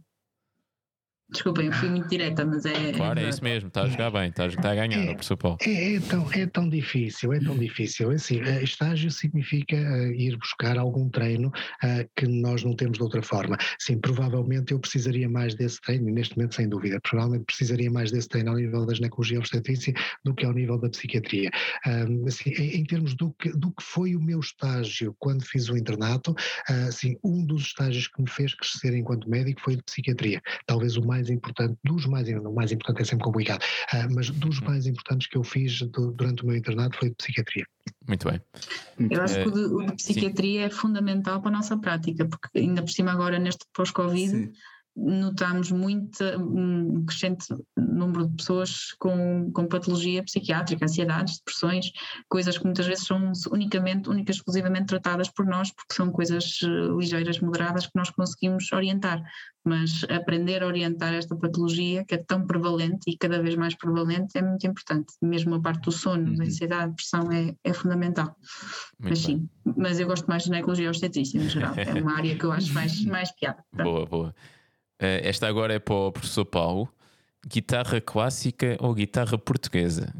Desculpem, 1.30 1.66
eu 1.66 1.74
fui 1.74 1.90
muito 1.90 2.08
direta, 2.08 2.46
mas 2.46 2.66
é. 2.66 2.92
Claro, 2.92 3.20
é, 3.20 3.28
isso 3.28 3.44
mesmo, 3.44 3.68
está 3.68 3.84
a 3.84 3.88
jogar 3.88 4.12
bem, 4.12 4.30
está 4.30 4.44
a, 4.44 4.48
está 4.48 4.72
a 4.72 4.76
ganhar, 4.76 5.04
é, 5.04 5.14
professor 5.14 5.38
Paulo. 5.38 5.58
É, 5.62 5.96
é, 5.96 6.00
tão, 6.00 6.32
é 6.32 6.46
tão 6.46 6.70
difícil, 6.70 7.34
é 7.34 7.40
tão 7.40 7.58
difícil. 7.58 8.12
É 8.12 8.16
assim, 8.16 8.40
eh, 8.42 8.64
estágio 8.64 9.10
significa 9.10 9.76
uh, 9.76 10.12
ir 10.12 10.38
buscar 10.38 10.78
algum 10.78 11.10
treino 11.10 11.48
uh, 11.48 12.10
que 12.16 12.28
nós 12.28 12.64
não 12.64 12.76
temos 12.76 12.98
de 12.98 13.04
outra 13.04 13.24
forma. 13.24 13.58
Sim, 13.80 14.00
provavelmente 14.00 14.74
eu 14.74 14.80
precisaria 14.80 15.28
mais 15.28 15.56
desse 15.56 15.82
treino, 15.82 16.12
neste 16.12 16.38
momento, 16.38 16.56
sem 16.56 16.70
dúvida, 16.70 17.00
provavelmente 17.02 17.46
precisaria 17.46 17.90
mais 17.90 18.12
desse 18.12 18.28
treino 18.28 18.52
ao 18.52 18.58
nível 18.58 18.86
da 18.86 18.94
ginecologia 18.94 19.40
obstetrícia 19.40 19.94
do 20.24 20.36
que 20.36 20.46
ao 20.46 20.54
nível 20.54 20.78
da 20.78 20.90
psiquiatria. 20.90 21.50
Assim, 22.28 22.52
em, 22.52 22.84
termos 22.84 23.16
do 23.16 23.34
que, 23.34 23.50
do 23.50 23.72
que 23.72 23.84
foi 23.84 24.16
o 24.16 24.22
meu 24.22 24.40
estágio 24.40 25.16
quando 25.20 25.44
fiz 25.44 25.70
o 25.70 25.78
internato, 25.78 26.36
assim, 26.88 27.18
um 27.24 27.44
dos 27.46 27.64
estágios 27.64 28.08
que 28.08 28.22
me 28.22 28.30
fez 28.30 28.54
crescer 28.54 28.94
enquanto 28.96 29.30
médico 29.30 29.62
foi 29.62 29.76
de 29.76 29.84
psiquiatria. 29.84 30.42
Talvez 30.66 30.98
o 30.98 31.06
mais 31.06 31.13
mais 31.14 31.30
importante, 31.30 31.78
dos 31.84 32.06
mais, 32.08 32.28
o 32.28 32.52
mais 32.52 32.72
importante 32.72 33.02
é 33.02 33.06
sempre 33.06 33.24
complicado, 33.24 33.62
uh, 33.62 34.14
mas 34.14 34.30
dos 34.32 34.60
uhum. 34.60 34.68
mais 34.68 34.88
importantes 34.88 35.28
que 35.28 35.38
eu 35.38 35.44
fiz 35.44 35.82
do, 35.82 36.12
durante 36.12 36.44
o 36.44 36.48
meu 36.48 36.56
internato 36.56 36.98
foi 36.98 37.10
de 37.10 37.16
psiquiatria. 37.16 37.66
Muito 38.08 38.28
bem. 38.28 38.42
Eu 39.10 39.22
acho 39.22 39.36
que 39.36 39.48
o 39.48 39.52
de, 39.52 39.60
o 39.60 39.86
de 39.86 39.96
psiquiatria 39.96 40.62
Sim. 40.62 40.66
é 40.66 40.70
fundamental 40.70 41.42
para 41.42 41.50
a 41.50 41.54
nossa 41.54 41.78
prática, 41.78 42.26
porque 42.26 42.60
ainda 42.60 42.82
por 42.82 42.92
cima 42.92 43.12
agora 43.12 43.38
neste 43.38 43.66
pós-Covid 43.74 44.52
notamos 44.96 45.72
muito 45.72 46.24
um 46.38 47.04
crescente 47.06 47.48
número 47.76 48.28
de 48.28 48.36
pessoas 48.36 48.94
com, 49.00 49.52
com 49.52 49.68
patologia 49.68 50.24
psiquiátrica, 50.24 50.86
ansiedades, 50.86 51.40
depressões, 51.40 51.92
coisas 52.30 52.58
que 52.58 52.66
muitas 52.66 52.86
vezes 52.86 53.06
são 53.06 53.32
unicamente, 53.52 54.10
únicas 54.10 54.36
exclusivamente 54.36 54.88
tratadas 54.88 55.30
por 55.30 55.46
nós, 55.46 55.72
porque 55.72 55.94
são 55.94 56.12
coisas 56.12 56.60
eh, 56.64 56.68
ligeiras, 56.98 57.40
moderadas, 57.40 57.88
que 57.88 57.96
nós 57.96 58.10
conseguimos 58.12 58.72
orientar. 58.72 59.24
Mas 59.66 60.04
aprender 60.10 60.62
a 60.62 60.68
orientar 60.68 61.14
esta 61.14 61.36
patologia, 61.36 62.04
que 62.04 62.16
é 62.16 62.18
tão 62.18 62.46
prevalente 62.46 63.10
e 63.10 63.18
cada 63.18 63.42
vez 63.42 63.56
mais 63.56 63.76
prevalente, 63.76 64.38
é 64.38 64.42
muito 64.42 64.68
importante. 64.68 65.14
Mesmo 65.22 65.56
a 65.56 65.62
parte 65.62 65.86
do 65.86 65.92
sono, 65.92 66.32
uhum. 66.32 66.36
da 66.36 66.44
ansiedade, 66.44 66.90
depressão 66.90 67.32
é, 67.32 67.56
é 67.64 67.74
fundamental. 67.74 68.36
Muito 69.00 69.10
mas 69.10 69.20
sim, 69.20 69.50
mas 69.78 70.00
eu 70.00 70.08
gosto 70.08 70.28
mais 70.28 70.44
de 70.44 70.50
ginecologia 70.50 70.90
obstetrícia 70.90 71.40
em 71.40 71.48
geral. 71.50 71.74
É 71.78 72.02
uma 72.02 72.18
área 72.18 72.38
que 72.38 72.44
eu 72.44 72.52
acho 72.52 72.74
mais, 72.74 73.04
mais 73.06 73.32
piada. 73.32 73.64
Boa, 73.74 74.06
boa. 74.06 74.36
Uh, 75.04 75.20
esta 75.22 75.48
agora 75.48 75.74
é 75.74 75.80
para 75.80 75.94
o 75.94 76.12
professor 76.14 76.46
Paulo. 76.46 76.88
Guitarra 77.46 78.00
clássica 78.00 78.78
ou 78.80 78.94
guitarra 78.94 79.38
portuguesa? 79.38 80.16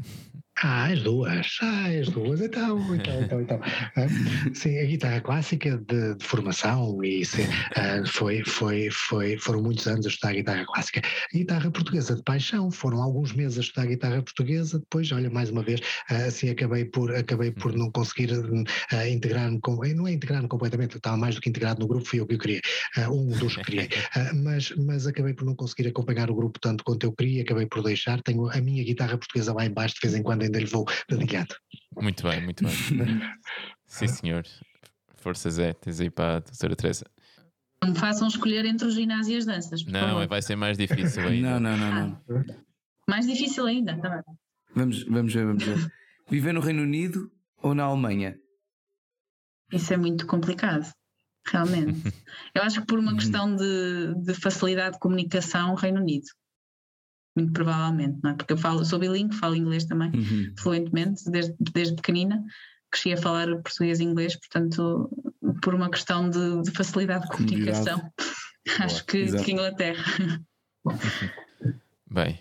Ah, 0.62 0.86
as 0.86 1.02
duas, 1.02 1.58
ah, 1.62 1.88
as 1.88 2.08
duas, 2.10 2.40
então, 2.40 2.78
então, 2.94 3.22
então, 3.22 3.40
então. 3.40 3.60
Sim, 4.54 4.78
a 4.78 4.84
guitarra 4.84 5.20
clássica 5.20 5.76
de, 5.78 6.14
de 6.14 6.24
formação 6.24 7.02
e 7.02 7.22
uh, 7.22 8.06
foi, 8.06 8.44
foi, 8.44 8.88
foi, 8.88 9.36
foram 9.36 9.60
muitos 9.60 9.84
anos 9.88 10.06
a 10.06 10.08
estudar 10.08 10.30
a 10.30 10.34
guitarra 10.34 10.64
clássica. 10.64 11.00
A 11.00 11.36
guitarra 11.36 11.70
portuguesa 11.72 12.14
de 12.14 12.22
paixão, 12.22 12.70
foram 12.70 13.02
alguns 13.02 13.32
meses 13.32 13.58
a 13.58 13.60
estudar 13.62 13.82
a 13.82 13.86
guitarra 13.86 14.22
portuguesa, 14.22 14.78
depois, 14.78 15.10
olha, 15.10 15.28
mais 15.28 15.50
uma 15.50 15.62
vez, 15.62 15.80
assim 16.08 16.48
acabei 16.48 16.84
por, 16.84 17.12
acabei 17.12 17.50
por 17.50 17.74
não 17.74 17.90
conseguir 17.90 18.30
uh, 18.32 19.08
integrar-me, 19.08 19.60
não 19.92 20.06
é 20.06 20.12
integrar-me 20.12 20.46
completamente, 20.46 20.96
estava 20.96 21.16
mais 21.16 21.34
do 21.34 21.40
que 21.40 21.48
integrado 21.48 21.80
no 21.80 21.88
grupo, 21.88 22.06
fui 22.06 22.20
eu 22.20 22.26
que 22.28 22.34
eu 22.34 22.38
queria, 22.38 22.60
um 23.10 23.26
dos 23.26 23.56
que 23.56 23.62
criei, 23.62 23.88
mas, 24.44 24.72
mas 24.76 25.04
acabei 25.04 25.34
por 25.34 25.44
não 25.44 25.56
conseguir 25.56 25.88
acompanhar 25.88 26.30
o 26.30 26.34
grupo 26.34 26.60
tanto 26.60 26.84
quanto 26.84 27.04
eu 27.04 27.12
queria, 27.12 27.42
acabei 27.42 27.66
por 27.66 27.82
deixar, 27.82 28.22
tenho 28.22 28.48
a 28.48 28.60
minha 28.60 28.84
guitarra 28.84 29.18
portuguesa 29.18 29.52
lá 29.52 29.66
embaixo, 29.66 29.96
de 29.96 30.00
vez 30.00 30.14
em 30.14 30.22
quando 30.22 30.43
ainda 30.44 30.58
lhe 30.58 30.66
vou 30.66 30.84
dedicando. 31.08 31.54
Muito 32.00 32.22
bem, 32.22 32.42
muito 32.42 32.64
bem. 32.64 32.72
Sim, 33.86 34.08
senhor. 34.08 34.44
Força 35.16 35.50
Zé, 35.50 35.72
tens 35.72 36.00
aí 36.00 36.10
para 36.10 36.36
a 36.36 36.40
doutora 36.40 36.76
Teresa. 36.76 37.06
Não 37.82 37.90
me 37.90 37.98
façam 37.98 38.28
escolher 38.28 38.64
entre 38.64 38.86
o 38.86 38.90
ginásio 38.90 39.34
e 39.34 39.36
as 39.38 39.46
danças. 39.46 39.84
Não, 39.84 40.00
favor. 40.00 40.26
vai 40.26 40.42
ser 40.42 40.56
mais 40.56 40.76
difícil 40.78 41.22
ainda. 41.22 41.60
não, 41.60 41.76
não, 41.76 41.78
não, 41.78 42.08
não. 42.08 42.20
Ah, 42.30 42.54
mais 43.08 43.26
difícil 43.26 43.66
ainda. 43.66 43.98
Tá 44.00 44.22
vamos, 44.74 45.04
vamos 45.04 45.32
ver, 45.32 45.46
vamos 45.46 45.64
ver. 45.64 45.92
Viver 46.30 46.52
no 46.52 46.60
Reino 46.60 46.82
Unido 46.82 47.30
ou 47.62 47.74
na 47.74 47.84
Alemanha? 47.84 48.38
Isso 49.72 49.92
é 49.92 49.96
muito 49.96 50.26
complicado, 50.26 50.90
realmente. 51.46 52.00
Eu 52.54 52.62
acho 52.62 52.80
que 52.80 52.86
por 52.86 52.98
uma 52.98 53.14
questão 53.14 53.54
de, 53.54 54.14
de 54.22 54.34
facilidade 54.34 54.94
de 54.94 55.00
comunicação, 55.00 55.74
Reino 55.74 56.00
Unido 56.00 56.26
muito 57.36 57.52
provavelmente, 57.52 58.18
não 58.22 58.30
é? 58.30 58.34
Porque 58.34 58.52
eu 58.52 58.56
falo, 58.56 58.84
sou 58.84 58.98
bilingue, 58.98 59.34
falo 59.34 59.56
inglês 59.56 59.84
também, 59.84 60.10
uhum. 60.10 60.52
fluentemente, 60.58 61.30
desde, 61.30 61.54
desde 61.72 61.96
pequenina, 61.96 62.42
cresci 62.90 63.12
a 63.12 63.16
falar 63.16 63.48
português 63.56 63.98
e 64.00 64.04
inglês, 64.04 64.36
portanto, 64.36 65.10
por 65.62 65.74
uma 65.74 65.90
questão 65.90 66.30
de, 66.30 66.62
de 66.62 66.70
facilidade 66.70 67.24
de 67.24 67.36
comunicação, 67.36 68.00
acho 68.80 69.04
que, 69.04 69.26
que, 69.42 69.52
Inglaterra. 69.52 70.04
Bem, 72.10 72.38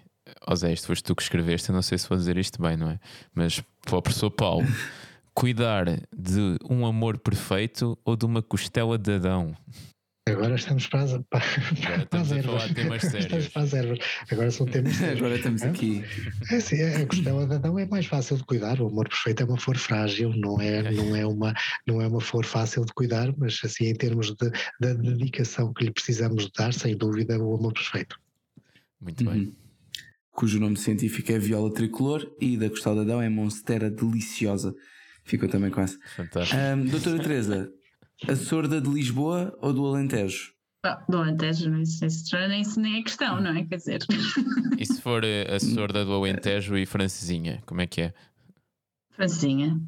José, 0.47 0.71
isto 0.73 0.87
foste 0.87 1.03
tu 1.03 1.15
que 1.15 1.23
escreveste, 1.23 1.69
eu 1.69 1.75
não 1.75 1.81
sei 1.81 1.97
se 1.97 2.07
vou 2.07 2.17
dizer 2.17 2.37
isto 2.37 2.61
bem, 2.61 2.77
não 2.77 2.89
é? 2.89 2.99
Mas 3.33 3.61
para 3.81 3.97
o 3.97 4.01
professor 4.01 4.29
Paulo, 4.29 4.65
cuidar 5.33 5.85
de 6.15 6.57
um 6.69 6.85
amor 6.85 7.17
perfeito 7.17 7.97
ou 8.05 8.15
de 8.15 8.25
uma 8.25 8.41
costela 8.41 8.97
de 8.97 9.13
Adão? 9.13 9.57
Agora 10.25 10.55
estamos 10.55 10.87
para 10.87 11.01
as, 11.01 11.11
para, 11.29 11.43
Agora 11.83 12.05
para 12.05 12.21
as 12.21 12.31
ervas. 12.31 12.63
Estamos 13.13 13.47
para 13.49 13.61
as 13.61 13.73
ervas. 13.73 13.99
Agora 14.31 14.51
são 14.51 14.65
temas 14.65 14.95
sérios. 14.95 15.17
Agora 15.17 15.35
estamos 15.35 15.63
aqui. 15.63 16.03
É 16.49 16.55
assim, 16.55 16.81
a 16.81 17.05
costela 17.05 17.45
de 17.45 17.55
Adão 17.55 17.77
é 17.77 17.85
mais 17.85 18.05
fácil 18.05 18.37
de 18.37 18.43
cuidar. 18.45 18.79
O 18.79 18.87
amor 18.87 19.09
perfeito 19.09 19.43
é 19.43 19.45
uma 19.45 19.57
flor 19.57 19.77
frágil, 19.77 20.33
não 20.37 20.61
é, 20.61 20.91
não 20.93 21.15
é, 21.15 21.25
uma, 21.25 21.53
não 21.85 22.01
é 22.01 22.07
uma 22.07 22.21
flor 22.21 22.45
fácil 22.45 22.85
de 22.85 22.93
cuidar, 22.93 23.33
mas 23.37 23.59
assim, 23.65 23.87
em 23.87 23.95
termos 23.95 24.33
de, 24.33 24.49
da 24.79 24.93
dedicação 24.93 25.73
que 25.73 25.83
lhe 25.83 25.91
precisamos 25.91 26.49
dar, 26.57 26.73
sem 26.73 26.95
dúvida, 26.95 27.33
é 27.33 27.37
o 27.37 27.55
amor 27.55 27.73
perfeito. 27.73 28.17
Muito 29.01 29.25
bem. 29.25 29.41
Uhum. 29.41 29.55
Cujo 30.31 30.59
nome 30.59 30.77
científico 30.77 31.31
é 31.33 31.37
viola 31.37 31.71
tricolor 31.71 32.25
e 32.39 32.55
da 32.55 32.69
costela 32.69 32.95
de 32.95 33.01
Adão 33.01 33.21
é 33.21 33.27
monstera 33.27 33.91
deliciosa. 33.91 34.73
Ficou 35.25 35.49
também 35.49 35.69
com 35.69 35.81
essa. 35.81 35.97
Fantástico. 36.15 36.59
Um, 36.59 36.85
doutora 36.85 37.21
Teresa, 37.21 37.71
a 38.27 38.35
sorda 38.35 38.79
de 38.79 38.89
Lisboa 38.89 39.57
ou 39.61 39.73
do 39.73 39.85
Alentejo? 39.85 40.53
Ah, 40.85 41.03
do 41.07 41.17
Alentejo, 41.17 41.69
não 41.69 41.81
isso, 41.81 42.05
isso 42.05 42.35
nem, 42.35 42.63
nem 42.77 42.99
é 42.99 43.03
questão, 43.03 43.39
não 43.39 43.55
é? 43.55 43.63
Quer 43.65 43.77
dizer. 43.77 43.99
E 44.77 44.85
se 44.85 44.99
for 45.01 45.23
eh, 45.23 45.55
a 45.55 45.59
sorda 45.59 46.03
do 46.03 46.11
Alentejo 46.11 46.75
e 46.75 46.85
Francesinha, 46.85 47.63
como 47.65 47.79
é 47.79 47.87
que 47.87 48.01
é? 48.01 48.13
Francesinha. 49.11 49.79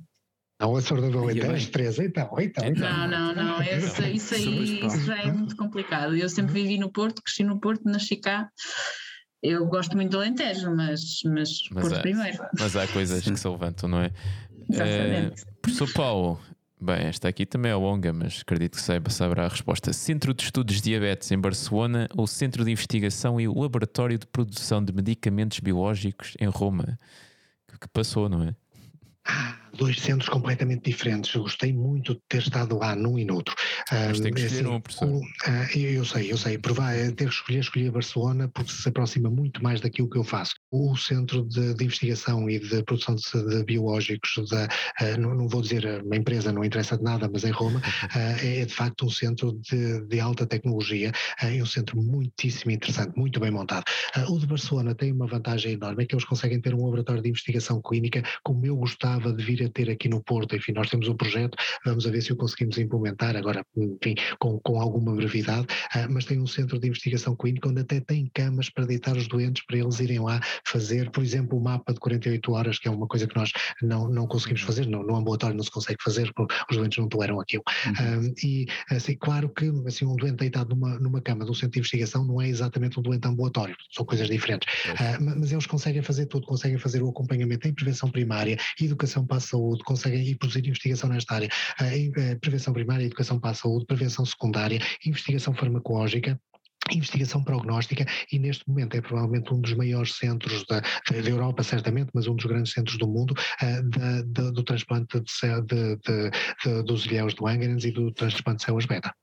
Não, 0.61 0.73
a 0.73 0.81
sorda 0.81 1.09
do 1.09 1.19
Alentejo, 1.19 1.69
três, 1.71 1.99
então, 1.99 2.29
então, 2.39 2.65
então. 2.65 3.07
Não, 3.07 3.07
não, 3.07 3.35
não, 3.35 3.61
isso, 3.61 4.01
isso 4.03 4.35
aí 4.35 4.85
isso 4.85 5.01
já 5.01 5.17
é 5.17 5.31
muito 5.31 5.57
complicado. 5.57 6.15
Eu 6.15 6.29
sempre 6.29 6.53
vivi 6.53 6.77
no 6.77 6.89
Porto, 6.89 7.21
cresci 7.21 7.43
no 7.43 7.59
Porto, 7.59 7.83
nasci 7.83 8.15
cá. 8.15 8.49
Eu 9.43 9.65
gosto 9.65 9.97
muito 9.97 10.11
do 10.11 10.17
Alentejo, 10.17 10.73
mas, 10.73 11.01
mas, 11.25 11.49
mas 11.71 11.83
Porto 11.83 11.97
há, 11.97 12.01
primeiro. 12.01 12.37
Mas 12.57 12.75
há 12.75 12.87
coisas 12.87 13.21
que 13.21 13.35
se 13.35 13.47
levantam, 13.47 13.89
não 13.89 13.99
é? 13.99 14.11
Exatamente. 14.69 15.41
Uh, 15.41 15.45
professor 15.61 15.93
Paulo, 15.93 16.41
Bem, 16.85 17.07
esta 17.07 17.27
aqui 17.27 17.47
também 17.47 17.71
é 17.71 17.75
longa, 17.75 18.13
mas 18.13 18.41
acredito 18.41 18.75
que 18.75 18.81
saiba, 18.81 19.09
saberá 19.09 19.45
a 19.45 19.47
resposta. 19.47 19.91
Centro 19.91 20.35
de 20.35 20.43
Estudos 20.43 20.75
de 20.75 20.83
Diabetes 20.83 21.31
em 21.31 21.39
Barcelona 21.39 22.07
ou 22.15 22.27
Centro 22.27 22.63
de 22.63 22.69
Investigação 22.69 23.41
e 23.41 23.47
Laboratório 23.47 24.19
de 24.19 24.27
Produção 24.27 24.85
de 24.85 24.93
Medicamentos 24.93 25.59
Biológicos 25.59 26.35
em 26.39 26.45
Roma? 26.45 26.95
Que 27.81 27.87
passou, 27.87 28.29
não 28.29 28.43
é? 28.43 28.55
Ah, 29.27 29.55
dois 29.77 29.99
centros 29.99 30.29
completamente 30.29 30.89
diferentes. 30.89 31.33
Eu 31.33 31.41
gostei 31.41 31.73
muito 31.73 32.13
de 32.13 32.21
ter 32.29 32.39
estado 32.39 32.77
lá 32.77 32.95
num 32.95 33.17
e 33.17 33.25
noutro. 33.25 33.55
Mas 33.91 34.19
tem 34.19 34.33
que 34.33 34.41
escolher 34.41 34.61
assim, 34.61 34.75
um, 34.75 34.81
professor. 34.81 35.09
Uh, 35.09 35.77
eu 35.77 36.05
sei, 36.05 36.31
eu 36.31 36.37
sei. 36.37 36.57
Provar, 36.57 36.95
é 36.95 37.11
ter 37.11 37.25
que 37.27 37.33
escolher, 37.33 37.59
escolher 37.59 37.91
Barcelona 37.91 38.47
porque 38.53 38.71
se 38.71 38.87
aproxima 38.87 39.29
muito 39.29 39.63
mais 39.63 39.81
daquilo 39.81 40.09
que 40.09 40.17
eu 40.17 40.23
faço. 40.23 40.55
O 40.71 40.95
Centro 40.95 41.43
de, 41.43 41.73
de 41.73 41.83
Investigação 41.83 42.49
e 42.49 42.59
de 42.59 42.83
Produção 42.83 43.15
de, 43.15 43.49
de 43.49 43.63
Biológicos, 43.63 44.47
da, 44.49 44.67
não, 45.17 45.35
não, 45.35 45.47
vou 45.47 45.61
dizer 45.61 46.03
uma 46.03 46.15
empresa, 46.15 46.51
não 46.51 46.63
interessa 46.63 46.97
de 46.97 47.03
nada, 47.03 47.29
mas 47.31 47.43
em 47.43 47.51
Roma, 47.51 47.79
uh, 47.79 48.17
é 48.45 48.65
de 48.65 48.73
facto 48.73 49.05
um 49.05 49.09
centro 49.09 49.53
de, 49.53 50.01
de 50.07 50.19
alta 50.19 50.45
tecnologia 50.45 51.11
é 51.41 51.61
um 51.61 51.65
centro 51.65 52.01
muitíssimo 52.01 52.71
interessante, 52.71 53.17
muito 53.17 53.39
bem 53.39 53.51
montado. 53.51 53.83
o 54.29 54.39
de 54.39 54.45
Barcelona 54.45 54.95
tem 54.95 55.11
uma 55.11 55.27
vantagem 55.27 55.73
enorme, 55.73 56.03
é 56.03 56.05
que 56.05 56.15
eles 56.15 56.25
conseguem 56.25 56.59
ter 56.59 56.73
um 56.73 56.83
laboratório 56.83 57.21
de 57.21 57.29
investigação 57.29 57.81
clínica 57.81 58.23
como 58.43 58.65
eu 58.65 58.75
gostava 58.75 59.14
de 59.19 59.43
vir 59.43 59.63
a 59.63 59.69
ter 59.69 59.89
aqui 59.89 60.09
no 60.09 60.21
Porto. 60.21 60.55
Enfim, 60.55 60.71
nós 60.73 60.89
temos 60.89 61.07
um 61.07 61.15
projeto, 61.15 61.57
vamos 61.85 62.05
a 62.07 62.11
ver 62.11 62.21
se 62.21 62.33
o 62.33 62.35
conseguimos 62.35 62.77
implementar 62.77 63.35
agora, 63.35 63.65
enfim, 63.75 64.15
com, 64.39 64.59
com 64.59 64.79
alguma 64.79 65.13
brevidade, 65.13 65.67
uh, 65.95 66.07
mas 66.09 66.25
tem 66.25 66.39
um 66.39 66.47
centro 66.47 66.79
de 66.79 66.87
investigação 66.87 67.35
clínica 67.35 67.69
onde 67.69 67.81
até 67.81 67.99
tem 67.99 68.29
camas 68.33 68.69
para 68.69 68.85
deitar 68.85 69.15
os 69.15 69.27
doentes 69.27 69.63
para 69.65 69.77
eles 69.77 69.99
irem 69.99 70.19
lá 70.19 70.39
fazer, 70.65 71.09
por 71.11 71.23
exemplo, 71.23 71.57
o 71.57 71.61
mapa 71.61 71.93
de 71.93 71.99
48 71.99 72.51
horas, 72.51 72.79
que 72.79 72.87
é 72.87 72.91
uma 72.91 73.07
coisa 73.07 73.27
que 73.27 73.35
nós 73.35 73.51
não, 73.81 74.09
não 74.09 74.27
conseguimos 74.27 74.61
uhum. 74.61 74.67
fazer, 74.67 74.87
no, 74.87 75.03
no 75.03 75.15
ambulatório 75.15 75.55
não 75.55 75.63
se 75.63 75.71
consegue 75.71 76.01
fazer, 76.03 76.31
porque 76.33 76.53
os 76.69 76.77
doentes 76.77 76.97
não 76.97 77.07
toleram 77.07 77.39
aquilo. 77.39 77.63
Uhum. 77.85 78.29
Uh, 78.29 78.33
e, 78.43 78.65
assim, 78.89 79.15
claro 79.15 79.49
que 79.49 79.71
assim, 79.87 80.05
um 80.05 80.15
doente 80.15 80.37
deitado 80.37 80.75
numa, 80.75 80.99
numa 80.99 81.21
cama 81.21 81.45
de 81.45 81.51
um 81.51 81.53
centro 81.53 81.71
de 81.71 81.79
investigação 81.79 82.25
não 82.25 82.41
é 82.41 82.47
exatamente 82.47 82.99
um 82.99 83.03
doente 83.03 83.27
ambulatório, 83.27 83.75
são 83.91 84.05
coisas 84.05 84.27
diferentes. 84.27 84.67
Uh, 84.89 85.39
mas 85.39 85.51
eles 85.51 85.65
conseguem 85.65 86.01
fazer 86.01 86.25
tudo, 86.25 86.45
conseguem 86.45 86.77
fazer 86.77 87.01
o 87.01 87.09
acompanhamento 87.09 87.67
em 87.67 87.73
prevenção 87.73 88.09
primária, 88.09 88.57
educação 88.79 89.04
para 89.25 89.37
a 89.37 89.39
saúde, 89.39 89.83
conseguem 89.83 90.35
produzir 90.37 90.65
investigação 90.65 91.09
nesta 91.09 91.35
área, 91.35 91.49
uh, 91.81 92.39
prevenção 92.39 92.73
primária, 92.73 93.05
educação 93.05 93.39
para 93.39 93.51
a 93.51 93.53
saúde, 93.53 93.85
prevenção 93.85 94.25
secundária, 94.25 94.79
investigação 95.05 95.53
farmacológica, 95.53 96.39
investigação 96.93 97.43
prognóstica 97.43 98.05
e 98.31 98.37
neste 98.37 98.67
momento 98.67 98.95
é 98.95 99.01
provavelmente 99.01 99.53
um 99.53 99.59
dos 99.59 99.73
maiores 99.73 100.15
centros 100.15 100.65
da, 100.67 100.81
da 100.81 101.29
Europa, 101.29 101.63
certamente, 101.63 102.09
mas 102.13 102.27
um 102.27 102.35
dos 102.35 102.45
grandes 102.45 102.73
centros 102.73 102.97
do 102.97 103.07
mundo 103.07 103.31
uh, 103.31 103.89
da, 103.89 104.21
da, 104.21 104.51
do 104.51 104.63
transplante 104.63 105.19
de, 105.19 105.95
de, 105.97 106.31
de, 106.63 106.83
dos 106.83 107.05
ilhéus 107.05 107.33
de 107.33 107.41
Langerhans 107.41 107.83
e 107.83 107.91
do 107.91 108.11
transplante 108.11 108.59
de 108.59 108.65
células 108.65 108.85
beta. 108.85 109.13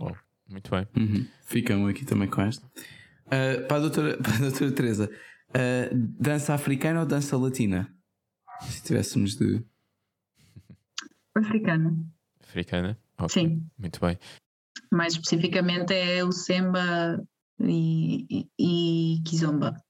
Oh, 0.00 0.12
muito 0.48 0.70
bem. 0.70 0.86
Uhum. 0.96 1.26
Ficamos 1.44 1.90
aqui 1.90 2.04
também 2.04 2.28
com 2.28 2.42
esta. 2.42 2.66
Uh, 2.66 3.66
para, 3.68 3.76
a 3.76 3.80
doutora, 3.80 4.16
para 4.22 4.34
a 4.34 4.38
doutora 4.38 4.72
Teresa, 4.72 5.10
uh, 5.50 5.96
dança 6.18 6.54
africana 6.54 7.00
ou 7.00 7.06
dança 7.06 7.36
latina? 7.36 7.92
Se 8.62 8.82
tivéssemos 8.82 9.36
de... 9.36 9.64
Africana. 11.34 11.96
Africana? 12.42 12.98
Okay. 13.18 13.28
Sim. 13.28 13.70
Muito 13.78 14.00
bem. 14.00 14.18
Mais 14.92 15.12
especificamente 15.12 15.92
é 15.92 16.24
o 16.24 16.32
Semba 16.32 17.24
e, 17.60 18.26
e, 18.58 19.16
e 19.16 19.22
Kizomba. 19.22 19.82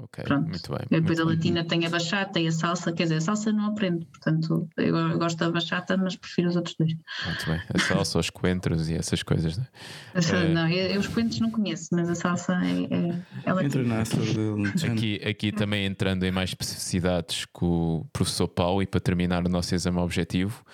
Ok, 0.00 0.22
Pronto. 0.24 0.48
muito 0.48 0.70
bem. 0.70 0.78
E 0.92 1.00
depois 1.00 1.18
muito 1.18 1.22
a 1.22 1.24
bem. 1.26 1.34
latina 1.34 1.64
tem 1.64 1.84
a 1.84 1.90
bachata 1.90 2.38
e 2.38 2.46
a 2.46 2.52
salsa, 2.52 2.92
quer 2.92 3.02
dizer, 3.02 3.16
a 3.16 3.20
salsa 3.20 3.52
não 3.52 3.66
aprendo, 3.66 4.06
portanto 4.06 4.68
eu, 4.76 5.18
gosto 5.18 5.36
da 5.38 5.50
bachata, 5.50 5.96
mas 5.96 6.14
prefiro 6.14 6.48
os 6.48 6.54
outros 6.56 6.76
dois. 6.78 6.94
Muito 7.26 7.46
bem. 7.46 7.60
A 7.74 7.78
salsa, 7.80 8.18
os 8.20 8.30
coentros 8.30 8.88
e 8.88 8.94
essas 8.94 9.24
coisas, 9.24 9.58
né? 9.58 9.66
Essa- 10.14 10.36
Eh. 10.36 10.48
Não, 10.54 10.68
eu, 10.68 10.86
eu 10.92 11.00
os 11.00 11.08
coentros 11.08 11.40
não 11.40 11.50
conheço, 11.50 11.88
mas 11.92 12.08
a 12.08 12.14
salsa 12.14 12.52
é, 12.64 12.84
é, 12.94 13.22
ela 13.44 13.64
Entra 13.64 13.82
na. 13.82 14.02
Aqui, 14.02 15.20
aqui 15.28 15.50
também 15.50 15.84
entrando 15.84 16.22
em 16.24 16.30
mais 16.30 16.50
especificidades 16.50 17.44
com 17.52 17.96
o 18.02 18.04
professor 18.12 18.46
Paulo 18.46 18.80
e 18.82 18.86
para 18.86 19.00
terminar 19.00 19.44
o 19.44 19.48
nosso 19.48 19.74
exame 19.74 19.98
objetivo, 19.98 20.64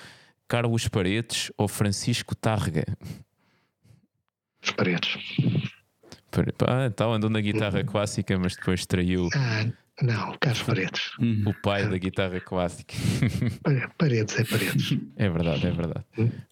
Carlos 0.47 0.87
Paredes 0.87 1.51
ou 1.57 1.66
Francisco 1.66 2.35
Tárrega? 2.37 2.85
Os 4.62 4.70
paredes. 4.72 5.16
Ah, 6.66 6.87
então 6.87 7.12
andou 7.12 7.30
na 7.30 7.41
guitarra 7.41 7.82
clássica, 7.85 8.39
mas 8.39 8.57
depois 8.57 8.85
traiu 8.87 9.28
Ah, 9.35 9.66
não, 10.03 10.37
Carlos 10.41 10.62
Paredes. 10.62 11.11
Uhum. 11.20 11.45
o 11.47 11.55
pai 11.62 11.89
da 11.89 11.97
guitarra 11.99 12.41
clássica. 12.41 12.95
Pa- 13.62 13.91
Paredes 13.99 14.39
é 14.39 14.45
paredes. 14.45 14.99
É 15.16 15.28
verdade, 15.28 15.66
é 15.66 15.70
verdade. 15.70 16.05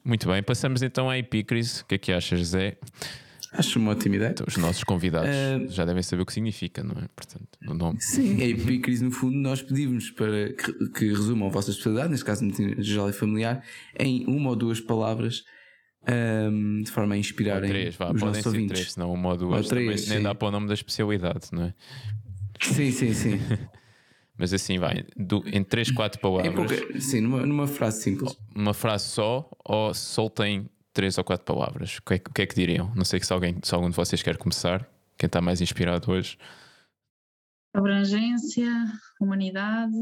Muito 0.04 0.28
bem, 0.28 0.42
passamos 0.42 0.82
então 0.82 1.10
à 1.10 1.18
epícrise. 1.18 1.82
O 1.82 1.86
que 1.86 1.94
é 1.96 1.98
que 1.98 2.12
achas, 2.12 2.40
Zé? 2.48 2.76
Acho 3.54 3.78
uma 3.78 3.90
ótima 3.90 4.16
ideia. 4.16 4.30
Então, 4.30 4.46
os 4.48 4.56
nossos 4.56 4.82
convidados 4.82 5.28
Eh, 5.28 5.66
já 5.68 5.84
devem 5.84 6.02
saber 6.02 6.22
o 6.22 6.26
que 6.26 6.32
significa, 6.32 6.82
não 6.82 6.92
é? 7.02 7.06
Portanto, 7.14 7.48
o 7.68 7.74
nome. 7.74 8.00
Sim, 8.00 8.40
a 8.40 8.46
Epicris, 8.46 9.02
no 9.02 9.10
fundo, 9.10 9.36
nós 9.36 9.60
pedimos 9.60 10.10
para 10.10 10.54
que, 10.54 10.88
que 10.90 11.08
resumam 11.08 11.48
a 11.48 11.50
vossa 11.50 11.70
especialidade, 11.70 12.10
neste 12.10 12.24
caso 12.24 12.48
geral 12.78 13.10
e 13.10 13.12
familiar, 13.12 13.62
em 13.98 14.24
uma 14.26 14.48
ou 14.50 14.56
duas 14.56 14.80
palavras, 14.80 15.44
ahm, 16.06 16.82
de 16.82 16.90
forma 16.90 17.14
a 17.14 17.18
inspirarem 17.18 17.70
Três, 17.70 17.96
vá, 17.96 18.06
os 18.06 18.12
podem 18.12 18.26
nossos 18.26 18.42
ser 18.42 18.48
ouvintes. 18.48 18.72
três, 18.72 18.92
senão 18.92 19.12
uma 19.12 19.30
ou 19.30 19.36
duas 19.36 19.64
Ou 19.64 19.68
três, 19.70 20.02
também 20.02 20.14
nem 20.16 20.22
dá 20.22 20.34
para 20.34 20.48
o 20.48 20.50
nome 20.50 20.68
da 20.68 20.74
especialidade, 20.74 21.48
não 21.52 21.64
é? 21.64 21.74
Sim, 22.60 22.90
sim, 22.90 23.12
sim. 23.12 23.38
Mas 24.38 24.52
assim, 24.52 24.78
vai, 24.78 25.04
do- 25.16 25.44
em 25.46 25.62
três, 25.62 25.90
quatro 25.90 26.18
Em 26.18 26.22
palavras, 26.22 26.80
pouca- 26.80 27.00
sim, 27.00 27.20
numa, 27.20 27.44
numa 27.46 27.66
frase 27.66 28.02
simples. 28.02 28.36
uma 28.54 28.72
frase 28.74 29.04
só 29.08 29.48
ou 29.64 29.92
soltem 29.94 30.68
três 30.92 31.16
ou 31.18 31.24
quatro 31.24 31.44
palavras. 31.44 31.98
O 31.98 32.02
que 32.02 32.14
é, 32.14 32.18
que- 32.18 32.30
o 32.30 32.34
que, 32.34 32.42
é 32.42 32.46
que 32.46 32.54
diriam? 32.54 32.92
Não 32.94 33.04
sei 33.04 33.20
se, 33.22 33.32
alguém, 33.32 33.56
se 33.62 33.74
algum 33.74 33.90
de 33.90 33.96
vocês 33.96 34.22
quer 34.22 34.36
começar. 34.36 34.88
Quem 35.18 35.26
está 35.26 35.40
mais 35.40 35.60
inspirado 35.60 36.10
hoje? 36.10 36.36
abrangência, 37.74 38.70
humanidade, 39.20 39.94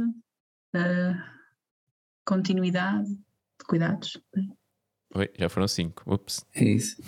eh, 0.75 1.15
continuidade, 2.25 3.09
cuidados. 3.69 4.19
Oi, 5.15 5.31
já 5.39 5.49
foram 5.49 5.67
cinco. 5.67 6.03
Ups. 6.07 6.45
É 6.55 6.65
isso. 6.65 7.03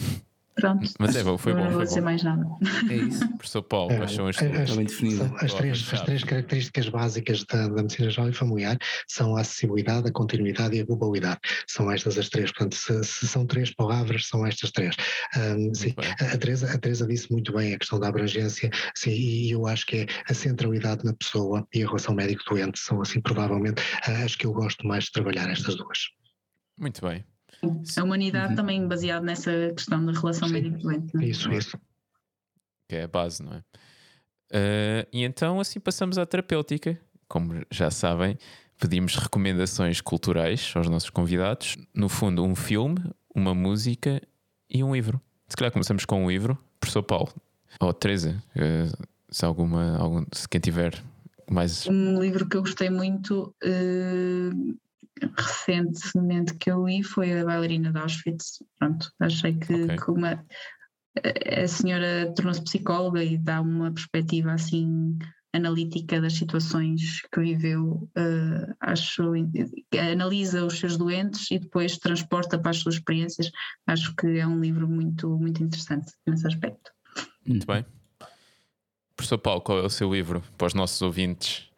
Pronto. 0.55 0.87
Mas 0.99 1.17
é 1.17 1.23
bom, 1.23 1.39
foi 1.39 1.55
bom, 1.55 1.61
não 1.61 1.67
foi 1.67 1.75
vou 1.77 1.85
dizer 1.85 2.01
bom. 2.01 2.05
mais 2.05 2.23
nada. 2.23 2.45
É 2.91 2.95
isso. 2.95 3.27
Professor 3.37 3.63
Paulo, 3.63 3.97
quais 3.97 4.13
são 4.13 4.27
as 4.27 4.37
bem 4.37 4.85
definida. 4.85 5.27
são 5.27 5.37
as, 5.37 5.55
três, 5.55 5.93
as 5.93 6.01
três 6.03 6.25
características 6.25 6.89
básicas 6.91 7.45
da, 7.45 7.69
da 7.69 7.83
medicina 7.83 8.11
geral 8.11 8.29
e 8.29 8.35
familiar 8.35 8.77
são 9.09 9.37
a 9.37 9.41
acessibilidade, 9.41 10.09
a 10.09 10.13
continuidade 10.13 10.77
e 10.77 10.81
a 10.81 10.85
globalidade. 10.85 11.41
São 11.67 11.91
estas 11.91 12.19
as 12.19 12.29
três. 12.29 12.53
Portanto, 12.53 12.75
se, 12.77 13.03
se 13.03 13.27
são 13.27 13.47
três 13.47 13.75
palavras, 13.75 14.27
são 14.27 14.47
estas 14.47 14.71
três. 14.71 14.95
Ahm, 15.37 15.73
sim, 15.73 15.95
a, 16.21 16.35
a 16.35 16.39
Teresa, 16.39 16.71
a 16.71 16.79
Teresa 16.79 17.07
disse 17.07 17.33
muito 17.33 17.53
bem 17.55 17.75
a 17.75 17.79
questão 17.79 17.99
da 17.99 18.09
abrangência, 18.09 18.71
sim, 18.95 19.11
e 19.11 19.51
eu 19.53 19.67
acho 19.67 19.87
que 19.87 19.99
é 19.99 20.07
a 20.29 20.35
centralidade 20.35 21.03
na 21.03 21.15
pessoa 21.15 21.67
e 21.73 21.83
a 21.83 21.87
relação 21.87 22.15
médico-doente 22.15 22.79
são, 22.79 23.01
assim, 23.01 23.21
provavelmente 23.23 23.83
as 24.03 24.37
que 24.37 24.47
eu 24.47 24.53
gosto 24.53 24.87
mais 24.87 25.05
de 25.05 25.13
trabalhar, 25.13 25.51
estas 25.51 25.77
duas. 25.77 25.99
Muito 26.79 27.01
bem. 27.01 27.25
A 27.97 28.03
humanidade 28.03 28.51
Uhum. 28.51 28.57
também 28.57 28.87
baseada 28.89 29.25
nessa 29.25 29.51
questão 29.77 30.05
da 30.05 30.13
relação 30.13 30.49
médico-doente. 30.49 31.17
é? 31.17 31.25
Isso, 31.27 31.53
isso. 31.53 31.79
que 32.89 32.97
é 32.97 33.05
a 33.05 33.09
base, 33.09 33.43
não 33.43 33.53
é? 33.55 33.63
Eh, 34.53 35.09
e 35.13 35.23
então 35.25 35.61
assim 35.61 35.81
passamos 35.81 36.19
à 36.19 36.27
terapêutica. 36.27 36.99
Como 37.29 37.65
já 37.71 37.91
sabem, 37.91 38.37
pedimos 38.79 39.17
recomendações 39.17 40.01
culturais 40.01 40.73
aos 40.77 40.89
nossos 40.89 41.09
convidados. 41.11 41.77
No 41.95 42.09
fundo, 42.09 42.45
um 42.45 42.55
filme, 42.55 42.99
uma 43.35 43.55
música 43.55 44.21
e 44.69 44.83
um 44.85 44.95
livro. 44.95 45.21
Se 45.49 45.57
calhar 45.57 45.73
começamos 45.73 46.05
com 46.05 46.25
um 46.25 46.29
livro. 46.31 46.59
Professor 46.81 47.03
Paulo 47.03 47.33
ou 47.81 47.93
Teresa, 47.95 48.43
eh, 48.57 48.91
se 49.31 49.45
alguma, 49.45 49.97
algum, 49.97 50.25
se 50.33 50.47
quem 50.49 50.61
tiver 50.61 51.03
mais. 51.51 51.87
Um 51.87 52.21
livro 52.21 52.47
que 52.47 52.57
eu 52.57 52.61
gostei 52.63 52.91
muito 52.91 53.55
eh, 53.63 54.51
recentemente 55.37 56.55
que 56.55 56.71
eu 56.71 56.87
li 56.87 57.03
foi 57.03 57.41
a 57.41 57.45
bailarina 57.45 57.93
de 57.93 57.99
Auschwitz. 57.99 58.63
Pronto, 58.79 59.11
achei 59.21 59.55
que, 59.55 59.73
Ok. 59.75 59.97
que 59.97 60.11
uma, 60.11 60.45
a 61.63 61.69
senhora 61.69 62.33
tornou-se 62.35 62.63
psicóloga 62.63 63.23
e 63.23 63.37
dá 63.39 63.61
uma 63.61 63.93
perspectiva 63.93 64.53
assim 64.53 65.19
analítica 65.55 66.21
das 66.21 66.33
situações 66.35 67.21
que 67.31 67.41
viveu. 67.41 68.09
eh, 68.17 68.75
acho 68.81 69.33
analisa 69.99 70.65
os 70.65 70.79
seus 70.79 70.97
doentes 70.97 71.51
e 71.51 71.59
depois 71.59 71.99
transporta 71.99 72.59
para 72.59 72.71
as 72.71 72.79
suas 72.79 72.95
experiências. 72.95 73.51
Acho 73.87 74.15
que 74.17 74.27
é 74.39 74.47
um 74.47 74.61
livro 74.61 74.89
muito 74.89 75.29
muito 75.39 75.63
interessante 75.63 76.13
nesse 76.27 76.47
aspecto. 76.47 76.91
Muito 77.47 77.67
bem. 77.67 77.85
Professor 79.15 79.39
Paulo, 79.39 79.61
qual 79.61 79.79
é 79.79 79.83
o 79.83 79.91
seu 79.91 80.13
livro 80.13 80.43
para 80.57 80.69
os 80.69 80.75
nossos 80.75 81.03
ouvintes 81.03 81.71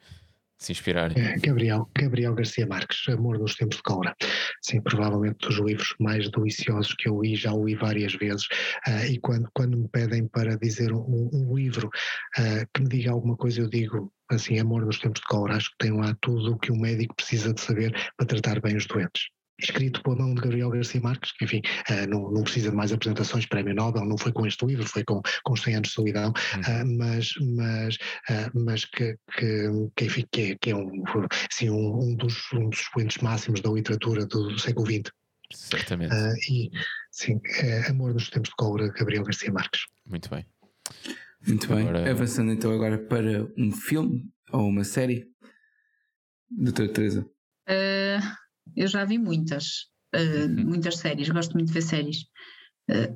se 0.66 0.72
inspirarem? 0.72 1.22
É, 1.22 1.36
Gabriel, 1.38 1.88
Gabriel 1.96 2.34
Garcia 2.34 2.66
Marques, 2.66 3.08
Amor 3.08 3.38
nos 3.38 3.54
Tempos 3.54 3.76
de 3.78 3.82
Cólera. 3.82 4.14
Sim, 4.62 4.80
provavelmente 4.80 5.46
dos 5.46 5.58
livros 5.58 5.94
mais 6.00 6.30
deliciosos 6.30 6.94
que 6.94 7.08
eu 7.08 7.20
li, 7.20 7.36
já 7.36 7.52
o 7.52 7.66
li 7.66 7.74
várias 7.74 8.14
vezes. 8.14 8.46
ah, 8.86 9.06
e 9.06 9.18
quando, 9.18 9.48
quando 9.54 9.76
me 9.76 9.88
pedem 9.88 10.26
para 10.28 10.56
dizer 10.56 10.92
um, 10.92 11.30
um 11.32 11.54
livro 11.54 11.90
ah, 12.36 12.66
que 12.72 12.82
me 12.82 12.88
diga 12.88 13.12
alguma 13.12 13.36
coisa, 13.36 13.60
eu 13.60 13.68
digo 13.68 14.12
assim: 14.30 14.58
Amor 14.58 14.84
nos 14.84 14.98
Tempos 14.98 15.20
de 15.20 15.26
Cólera. 15.26 15.56
Acho 15.56 15.70
que 15.70 15.78
tem 15.78 15.92
lá 15.92 16.16
tudo 16.20 16.52
o 16.52 16.58
que 16.58 16.72
o 16.72 16.76
médico 16.76 17.14
precisa 17.14 17.52
de 17.52 17.60
saber 17.60 17.92
para 18.16 18.26
tratar 18.26 18.60
bem 18.60 18.76
os 18.76 18.86
doentes. 18.86 19.28
Escrito 19.60 20.02
pela 20.02 20.16
mão 20.16 20.34
de 20.34 20.40
Gabriel 20.40 20.70
Garcia 20.70 21.00
Marques, 21.00 21.30
que 21.32 21.44
enfim, 21.44 21.62
ah, 21.88 22.06
não, 22.08 22.30
não 22.30 22.42
precisa 22.42 22.70
de 22.70 22.76
mais 22.76 22.92
apresentações, 22.92 23.46
prémio 23.46 23.74
Nobel, 23.74 24.04
não 24.04 24.18
foi 24.18 24.32
com 24.32 24.44
este 24.46 24.66
livro, 24.66 24.84
foi 24.86 25.04
com, 25.04 25.20
com 25.44 25.52
os 25.52 25.62
100 25.62 25.76
anos 25.76 25.88
de 25.90 25.94
solidão, 25.94 26.32
ah, 26.66 26.84
mas, 26.84 27.34
mas 27.56 27.96
ah, 28.28 28.50
mas 28.54 28.84
que, 28.84 29.16
que, 29.38 29.68
que, 29.96 30.04
enfim, 30.06 30.24
que 30.32 30.40
é, 30.42 30.56
que 30.60 30.70
é 30.70 30.76
um, 30.76 30.90
assim, 31.50 31.70
um, 31.70 31.98
um 32.00 32.14
dos, 32.16 32.52
um 32.52 32.68
dos 32.68 32.80
expoentes 32.80 33.18
máximos 33.18 33.60
da 33.60 33.70
literatura 33.70 34.26
do, 34.26 34.48
do 34.48 34.58
século 34.58 34.86
XX. 34.86 35.12
Certamente. 35.52 36.14
E, 36.50 36.70
sim, 37.12 37.40
é 37.60 37.86
Amor 37.88 38.12
nos 38.12 38.28
Tempos 38.30 38.48
de 38.50 38.56
Cólera, 38.56 38.92
Gabriel 38.92 39.22
Garcia 39.22 39.52
Marques. 39.52 39.82
Muito 40.04 40.28
bem. 40.28 40.44
Muito 41.46 41.68
bem. 41.68 41.86
Agora- 41.88 42.10
Avançando 42.10 42.50
então 42.50 42.72
agora 42.72 42.98
para 42.98 43.46
um 43.56 43.70
filme 43.70 44.28
ou 44.50 44.66
uma 44.68 44.82
série. 44.82 45.28
Doutora 46.50 46.88
Teresa. 46.88 47.28
Eh, 47.68 48.18
eu 48.76 48.86
já 48.86 49.04
vi 49.04 49.18
muitas, 49.18 49.86
eh, 50.14 50.44
Uhum. 50.46 50.64
muitas 50.66 50.96
séries, 50.98 51.28
gosto 51.28 51.52
muito 51.54 51.68
de 51.68 51.74
ver 51.74 51.82
séries. 51.82 52.18
Eh, 52.90 53.12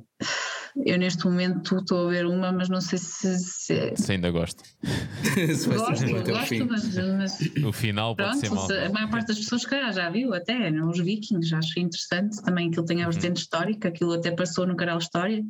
eu 0.85 0.97
neste 0.97 1.25
momento 1.25 1.77
estou 1.77 2.07
a 2.07 2.11
ver 2.11 2.25
uma, 2.25 2.51
mas 2.51 2.69
não 2.69 2.79
sei 2.81 2.97
se. 2.99 3.37
se- 3.39 3.93
Se 3.95 4.11
ainda 4.11 4.29
gosto. 4.31 4.63
Se 5.55 5.67
vai 5.67 5.77
Gosto, 5.77 6.05
gosto, 6.31 6.65
mas, 6.69 6.95
mas 6.95 7.39
O 7.65 7.71
final 7.73 8.15
pode 8.15 8.37
ser 8.39 8.47
pronto, 8.49 8.59
mal. 8.59 8.67
se- 8.67 8.77
a 8.77 8.89
maior 8.89 9.09
parte 9.09 9.27
das 9.27 9.39
pessoas 9.39 9.65
que 9.65 9.91
já 9.91 10.09
viu 10.09 10.33
até, 10.33 10.71
não? 10.71 10.89
os 10.89 10.99
vikings, 10.99 11.53
acho 11.53 11.79
interessante 11.79 12.41
também 12.43 12.69
aquilo 12.69 12.85
tem 12.85 13.01
a 13.01 13.05
Uhum. 13.05 13.11
vertente 13.11 13.37
histórica, 13.41 13.89
aquilo 13.89 14.13
até 14.13 14.31
passou 14.31 14.65
no 14.65 14.75
canal 14.75 14.97
História, 14.97 15.43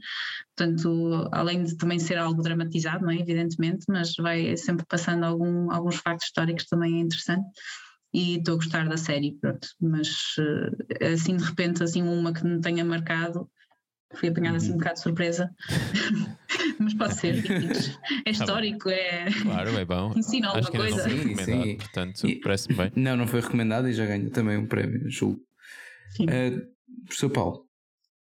portanto, 0.56 1.30
além 1.32 1.64
de 1.64 1.78
também 1.78 2.00
ser 2.00 2.18
algo 2.18 2.42
dramatizado, 2.42 3.04
não 3.06 3.12
é? 3.12 3.16
evidentemente, 3.18 3.86
mas 3.88 4.16
vai 4.18 4.56
sempre 4.58 4.86
passando 4.88 5.24
algum, 5.24 5.72
alguns 5.72 5.96
factos 5.98 6.28
históricos 6.28 6.66
também 6.66 6.98
é 6.98 7.02
interessante 7.02 7.46
e 8.14 8.38
estou 8.38 8.56
a 8.56 8.58
gostar 8.58 8.88
da 8.88 8.98
série, 8.98 9.38
pronto, 9.40 9.68
mas 9.80 10.36
eh, 11.00 11.12
assim 11.14 11.38
de 11.38 11.44
repente 11.44 11.84
assim 11.84 12.02
uma 12.02 12.34
que 12.34 12.44
me 12.44 12.60
tenha 12.60 12.84
marcado, 12.84 13.50
fui 14.16 14.30
apanhada 14.30 14.58
assim 14.58 14.72
um 14.74 14.78
bocado 14.78 14.96
de 14.96 15.02
surpresa, 15.02 15.50
mas 16.80 16.94
pode 16.96 17.16
ser, 17.16 17.44
é 18.26 18.30
histórico, 18.32 18.90
é 18.90 19.26
Claro, 19.44 19.78
é 19.78 19.86
bom. 19.86 20.14
ensina 20.16 20.48
alguma 20.48 20.62
Acho 20.62 20.72
que 20.72 20.78
ainda 20.78 20.90
não 20.90 20.98
coisa. 20.98 21.10
foi 21.10 21.18
Sim, 21.18 21.30
recomendado, 21.36 21.64
sim. 21.68 21.78
portanto, 21.78 22.28
parece-me 22.44 22.76
bem. 22.76 22.92
Não, 22.96 23.18
não 23.18 23.28
foi 23.28 23.42
recomendado 23.42 23.88
e 23.88 23.94
já 23.94 24.06
ganhou 24.06 24.32
também 24.32 24.58
um 24.58 24.66
prémio, 24.66 25.10
julgo. 25.10 25.40
Sim. 26.10 26.26
Uh, 26.26 27.06
professor 27.06 27.30
Paulo. 27.30 27.69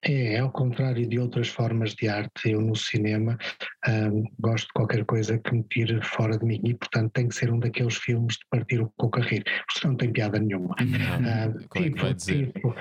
É, 0.08 0.38
ao 0.38 0.50
contrário 0.50 1.06
de 1.06 1.18
outras 1.18 1.48
formas 1.48 1.94
de 1.94 2.08
arte, 2.08 2.50
eu 2.50 2.60
no 2.60 2.76
cinema 2.76 3.36
ahm, 3.84 4.22
gosto 4.38 4.68
de 4.68 4.72
qualquer 4.72 5.04
coisa 5.04 5.36
que 5.38 5.52
me 5.52 5.64
tire 5.64 6.00
fora 6.02 6.38
de 6.38 6.44
mim 6.44 6.60
e, 6.64 6.74
portanto, 6.74 7.10
tem 7.12 7.28
que 7.28 7.34
ser 7.34 7.52
um 7.52 7.58
daqueles 7.58 7.96
filmes 7.96 8.34
de 8.34 8.46
partir 8.48 8.80
o 8.80 8.92
coco 8.96 9.18
a 9.18 9.22
rir, 9.22 9.42
porque 9.42 9.80
senão 9.80 9.92
não 9.92 9.96
tem 9.96 10.12
piada 10.12 10.38
nenhuma. 10.38 10.76
Ah, 10.78 11.52
Qual 11.68 11.84
é 11.84 11.90
que 11.90 12.00
vai 12.00 12.14
dizer? 12.14 12.52
tipo, 12.52 12.74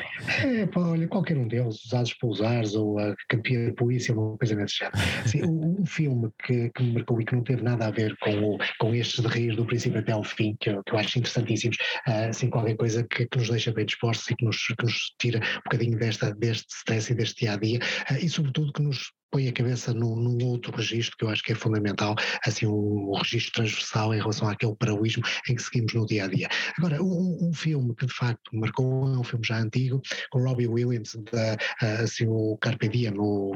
é, 0.44 0.66
pá, 0.68 0.82
olha, 0.82 1.08
qualquer 1.08 1.38
um 1.38 1.48
deles, 1.48 1.84
usados 1.86 2.14
pelos 2.14 2.42
ares 2.42 2.76
ou 2.76 3.00
a 3.00 3.16
campeã 3.28 3.66
de 3.66 3.74
polícia, 3.74 4.14
uma 4.14 4.38
coisa 4.38 4.56
nesse 4.56 4.78
género. 4.78 4.98
Assim, 5.24 5.44
um, 5.44 5.82
um 5.82 5.86
filme 5.86 6.30
que, 6.46 6.70
que 6.70 6.84
me 6.84 6.94
marcou 6.94 7.20
e 7.20 7.26
que 7.26 7.36
não 7.36 7.44
teve 7.44 7.64
nada 7.64 7.88
a 7.88 7.92
ver 7.92 8.16
com, 8.20 8.56
o, 8.56 8.58
com 8.80 8.94
estes 8.94 9.24
de 9.24 9.28
rir 9.28 9.56
do 9.56 9.66
princípio 9.66 10.00
até 10.00 10.12
ao 10.12 10.24
fim, 10.24 10.56
que 10.60 10.70
eu, 10.70 10.84
que 10.84 10.94
eu 10.94 11.00
acho 11.00 11.18
interessantíssimos, 11.18 11.78
ah, 12.06 12.28
assim, 12.28 12.50
qualquer 12.50 12.76
coisa 12.76 13.04
que, 13.04 13.26
que 13.26 13.38
nos 13.38 13.50
deixa 13.50 13.72
bem 13.72 13.86
dispostos 13.86 14.30
e 14.30 14.36
que 14.36 14.46
nos, 14.46 14.58
que 14.58 14.84
nos 14.84 15.16
tira 15.20 15.40
um 15.40 15.62
bocadinho 15.66 15.98
desta, 15.98 16.32
deste 16.36 16.68
stress 16.70 17.14
deste 17.16 17.41
dia 17.41 17.53
a 17.53 17.57
dia 17.57 17.80
e, 18.22 18.30
sobretudo, 18.30 18.74
que 18.74 18.82
nos 18.82 19.11
põe 19.32 19.49
a 19.49 19.53
cabeça 19.53 19.93
num, 19.93 20.16
num, 20.16 20.45
outro 20.45 20.74
registro 20.76 21.18
que 21.18 21.26
eu 21.26 21.30
acho 21.30 21.43
que 21.43 21.51
é 21.51 21.55
fundamental, 21.55 22.16
assim, 22.45 22.66
um, 22.66 23.11
um 23.11 23.18
registro 23.18 23.53
transversal 23.53 24.13
em 24.13 24.20
relação 24.20 24.47
àquele 24.47 24.75
paraísmo 24.75 25.24
em 25.50 25.55
que 25.55 25.62
seguimos 25.62 25.93
no 25.93 26.05
dia 26.05 26.24
a 26.24 26.28
dia. 26.28 26.47
Agora, 26.78 27.04
um, 27.04 27.50
um, 27.50 27.54
filme 27.54 27.93
que 27.96 28.05
de 28.05 28.13
facto 28.13 28.50
marcou, 28.54 29.13
é 29.13 29.17
um 29.17 29.24
filme 29.24 29.46
já 29.46 29.59
antigo, 29.59 30.01
com 30.32 30.39
Robbie 30.39 30.67
Williams, 30.67 31.17
da, 31.32 31.58
assim, 32.01 32.28
o 32.28 32.58
Carpe 32.62 32.87
Diem, 32.87 33.16
o 33.17 33.51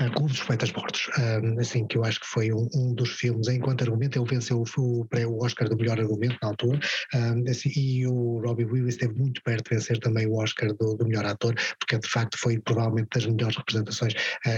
Uh, 0.00 0.10
Clube 0.10 0.32
dos 0.32 0.42
Poetas 0.42 0.72
Mortos, 0.72 1.08
uh, 1.18 1.60
assim, 1.60 1.86
que 1.86 1.98
eu 1.98 2.04
acho 2.04 2.18
que 2.18 2.26
foi 2.26 2.50
um, 2.50 2.66
um, 2.74 2.94
dos 2.94 3.10
filmes, 3.10 3.46
enquanto 3.48 3.82
argumento, 3.82 4.18
ele 4.18 4.28
venceu 4.28 4.64
o, 4.76 5.06
o 5.06 5.44
Oscar 5.44 5.68
do 5.68 5.76
melhor 5.76 6.00
argumento 6.00 6.38
na 6.40 6.48
altura, 6.48 6.80
uh, 7.14 7.50
assim, 7.50 7.70
e 7.76 8.06
o 8.06 8.40
Robbie 8.40 8.64
Williams 8.64 8.94
esteve 8.94 9.14
muito 9.14 9.42
perto 9.42 9.68
de 9.68 9.76
vencer 9.76 9.98
também 9.98 10.26
o 10.26 10.36
Oscar 10.36 10.72
do, 10.74 10.96
do 10.96 11.06
melhor 11.06 11.26
ator, 11.26 11.54
porque 11.78 11.98
de 11.98 12.08
facto 12.08 12.38
foi 12.38 12.58
provavelmente 12.58 13.08
das 13.14 13.26
melhores 13.26 13.56
representações 13.56 14.14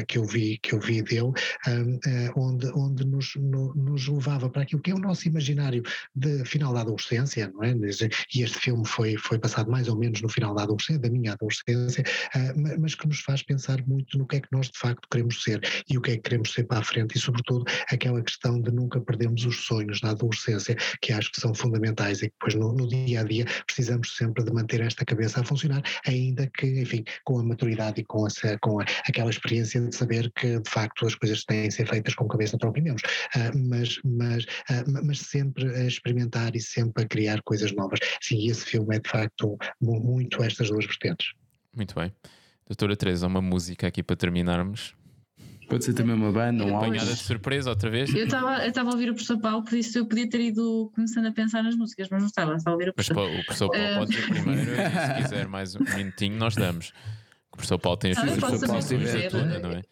que 0.09 0.19
eu 0.19 0.25
vi 0.25 0.59
que 0.59 0.75
eu 0.75 0.81
vi 0.81 1.03
dele, 1.03 1.33
onde, 2.37 2.67
onde 2.75 3.07
nos, 3.07 3.35
no, 3.37 3.75
nos 3.75 4.09
levava 4.09 4.49
para 4.49 4.63
aquilo 4.63 4.81
que 4.81 4.91
é 4.91 4.95
o 4.95 4.99
nosso 4.99 5.27
imaginário 5.29 5.83
de 6.15 6.45
final 6.45 6.73
da 6.73 6.81
adolescência, 6.81 7.51
não 7.53 7.63
é? 7.63 7.75
E 8.35 8.43
este 8.43 8.59
filme 8.59 8.87
foi, 8.87 9.17
foi 9.17 9.39
passado 9.39 9.71
mais 9.71 9.89
ou 9.89 9.97
menos 9.97 10.21
no 10.23 10.29
final 10.29 10.55
da 10.55 10.63
adolescência, 10.63 11.01
da 11.01 11.11
minha 11.11 11.33
adolescência, 11.33 12.05
mas 12.79 12.95
que 12.95 13.07
nos 13.07 13.21
faz 13.21 13.43
pensar 13.43 13.85
muito 13.87 14.19
no 14.19 14.27
que 14.27 14.37
é 14.37 14.41
que 14.41 14.49
nós 14.53 14.71
de 14.77 14.81
facto 14.81 15.09
queremos 15.11 15.43
ser 15.43 15.61
e 15.89 15.97
o 15.97 16.03
que 16.03 16.13
é 16.13 16.17
que 16.17 16.23
queremos 16.23 16.53
ser 16.53 16.65
para 16.65 16.79
a 16.79 16.83
frente 16.83 17.17
e, 17.17 17.21
sobretudo, 17.21 17.65
aquela 17.89 18.23
questão 18.23 18.61
de 18.61 18.71
nunca 18.71 19.01
perdermos 19.01 19.45
os 19.47 19.65
sonhos 19.65 20.01
na 20.03 20.11
adolescência, 20.11 20.77
que 21.01 21.13
acho 21.13 21.33
que 21.33 21.41
são 21.41 21.55
fundamentais 21.55 22.19
e 22.23 22.29
que 22.29 22.35
depois 22.39 22.55
no, 22.55 22.73
no 22.75 22.87
dia 22.89 23.21
a 23.21 23.25
dia 23.25 23.47
precisamos 23.67 24.15
sempre 24.17 24.45
de 24.45 24.53
manter 24.53 24.81
esta 24.81 25.05
cabeça 25.05 25.41
a 25.41 25.45
funcionar, 25.45 25.83
ainda 26.07 26.47
que, 26.49 26.67
enfim, 26.67 27.05
com 27.25 27.39
a 27.39 27.45
maturidade 27.45 28.01
e 28.01 28.05
com, 28.05 28.27
essa, 28.27 28.59
com 28.59 28.81
a, 28.81 28.85
aquela 29.09 29.31
experiência 29.31 29.81
de 29.81 29.95
saber 29.95 30.31
que 30.33 30.59
de 30.59 30.71
facto 30.71 31.07
as 31.07 31.15
coisas 31.15 31.45
têm 31.45 31.69
de 31.69 31.75
ser 31.75 31.89
feitas 31.89 32.15
com 32.15 32.29
cabeça 32.29 32.59
para 32.59 32.69
opiniões, 32.69 33.01
uh, 33.01 33.57
mas, 33.57 33.99
mas, 34.05 34.45
uh, 34.45 35.05
mas 35.05 35.21
sempre 35.21 35.75
a 35.75 35.87
experimentar 35.87 36.55
e 36.55 36.61
sempre 36.61 37.05
a 37.05 37.07
criar 37.07 37.41
coisas 37.43 37.73
novas. 37.73 37.99
Sim, 38.21 38.49
esse 38.49 38.65
filme 38.65 38.97
é 38.97 39.01
de 39.01 39.09
facto 39.09 39.57
muito 39.81 40.43
estas 40.43 40.69
duas 40.69 40.85
vertentes. 40.85 41.33
Muito 41.75 41.95
bem. 41.95 42.13
Doutora 42.67 42.97
Teresa, 42.97 43.27
uma 43.27 43.41
música 43.41 43.87
aqui 43.87 44.03
para 44.03 44.17
terminarmos. 44.17 44.95
Pode 45.69 45.85
ser 45.85 45.95
também 45.95 46.15
uma 46.15 46.31
banda, 46.31 46.65
um 46.65 46.75
álbum. 46.75 46.87
Apanhada 46.87 47.13
de 47.13 47.23
surpresa 47.23 47.71
outra 47.71 47.91
vez. 47.91 48.13
Eu 48.15 48.25
estava 48.25 48.91
a 48.91 48.93
ouvir 48.93 49.11
o 49.11 49.15
professor 49.15 49.39
Paulo, 49.41 49.65
por 49.65 49.75
isso 49.75 49.99
eu 49.99 50.07
podia 50.07 50.29
ter 50.29 50.41
ido 50.41 50.91
começando 50.95 51.27
a 51.27 51.33
pensar 51.33 51.63
nas 51.63 51.75
músicas, 51.75 52.09
mas 52.09 52.21
não 52.21 52.29
estava, 52.29 52.55
estava 52.55 52.75
a 52.75 52.79
ouvir 52.79 52.91
o 52.91 52.95
professor. 52.95 53.17
Mas 53.17 53.41
o 53.41 53.45
professor 53.45 53.71
Paulo 53.71 53.87
uh... 53.87 53.99
pode 53.99 54.17
ir 54.17 54.29
primeiro 54.29 54.71
e 54.71 54.75
se 54.75 55.15
quiser 55.23 55.49
mais 55.49 55.75
um 55.75 55.81
minutinho 55.81 56.37
nós 56.37 56.55
damos. 56.55 56.93
O 57.53 57.57
professor 57.57 57.79
Paulo 57.79 57.97
tem 57.99 58.13
as 58.13 58.19
suas 58.19 58.37
preocupações 58.37 59.33
da 59.33 59.59
não 59.61 59.71
é? 59.73 59.83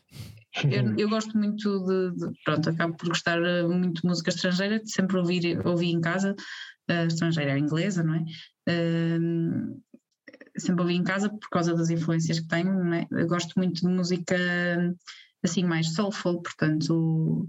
Eu, 0.70 0.96
eu, 0.96 1.08
gosto 1.08 1.36
muito 1.36 1.80
de, 1.80 2.12
de, 2.12 2.32
Pronto, 2.44 2.70
acabo 2.70 2.94
por 2.96 3.08
gostar 3.08 3.42
eh, 3.42 3.64
muito 3.64 4.02
de 4.02 4.08
música 4.08 4.30
estrangeira, 4.30 4.78
de 4.78 4.88
sempre 4.88 5.16
ouvir, 5.16 5.66
ouvi 5.66 5.90
em 5.90 6.00
casa, 6.00 6.36
uh, 6.88 7.06
estrangeira 7.08 7.58
inglesa, 7.58 8.04
não 8.04 8.14
é? 8.14 8.24
Uh, 8.68 9.82
sempre 10.56 10.82
ouvi 10.82 10.94
em 10.94 11.04
casa 11.04 11.28
por 11.28 11.48
causa 11.50 11.74
das 11.74 11.90
influências 11.90 12.40
que 12.40 12.48
tenho, 12.48 12.72
não 12.72 12.94
é? 12.94 13.06
Eu 13.10 13.26
gosto 13.26 13.52
muito 13.56 13.80
de 13.80 13.88
música 13.88 14.36
assim 15.42 15.64
mais 15.64 15.92
soulful, 15.94 16.42
portanto 16.42 17.48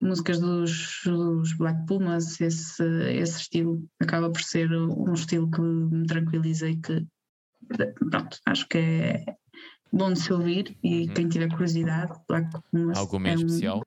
músicas 0.00 0.40
dos, 0.40 1.00
dos 1.04 1.52
Black 1.56 1.86
Pumas, 1.86 2.40
esse, 2.40 2.82
esse 3.12 3.40
estilo 3.42 3.88
acaba 4.00 4.30
por 4.30 4.42
ser 4.42 4.70
um 4.72 5.12
estilo 5.14 5.48
que 5.50 5.60
me 5.60 6.06
tranquiliza 6.06 6.68
e 6.68 6.76
que 6.76 7.06
pronto, 8.10 8.38
acho 8.46 8.68
que 8.68 8.78
é 8.78 9.24
bom 9.92 10.12
de 10.12 10.18
se 10.18 10.32
ouvir 10.32 10.76
e 10.82 11.06
uhum. 11.06 11.14
quem 11.14 11.28
tiver 11.28 11.48
curiosidade, 11.50 12.18
Black 12.28 12.50
Pumas. 12.70 12.98
Algum 12.98 13.24
é 13.26 13.32
um, 13.32 13.34
especial? 13.34 13.82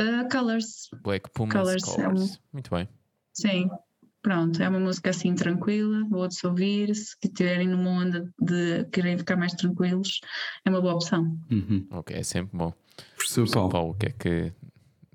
Uh, 0.00 0.28
colors. 0.30 0.88
Black 1.02 1.30
Pumas 1.30 1.54
Colors. 1.54 1.84
colors. 1.84 2.00
É 2.00 2.08
um, 2.08 2.36
Muito 2.52 2.70
bem. 2.70 2.88
Sim, 3.34 3.68
Pronto, 4.28 4.62
é 4.62 4.68
uma 4.68 4.78
música 4.78 5.08
assim 5.08 5.34
tranquila, 5.34 6.04
boa 6.04 6.28
de 6.28 6.34
se 6.34 6.46
ouvir. 6.46 6.94
Se 6.94 7.16
estiverem 7.24 7.66
numa 7.66 7.88
onda 7.88 8.30
de 8.38 8.84
querem 8.92 9.16
ficar 9.16 9.36
mais 9.36 9.54
tranquilos, 9.54 10.20
é 10.66 10.68
uma 10.68 10.82
boa 10.82 10.96
opção. 10.96 11.34
Uhum. 11.50 11.86
Ok, 11.90 12.14
é 12.14 12.22
sempre 12.22 12.54
bom. 12.54 12.70
Professor 13.16 13.50
Paulo. 13.50 13.70
Paulo, 13.70 13.90
o 13.92 13.94
que 13.94 14.04
é 14.04 14.10
que 14.10 14.52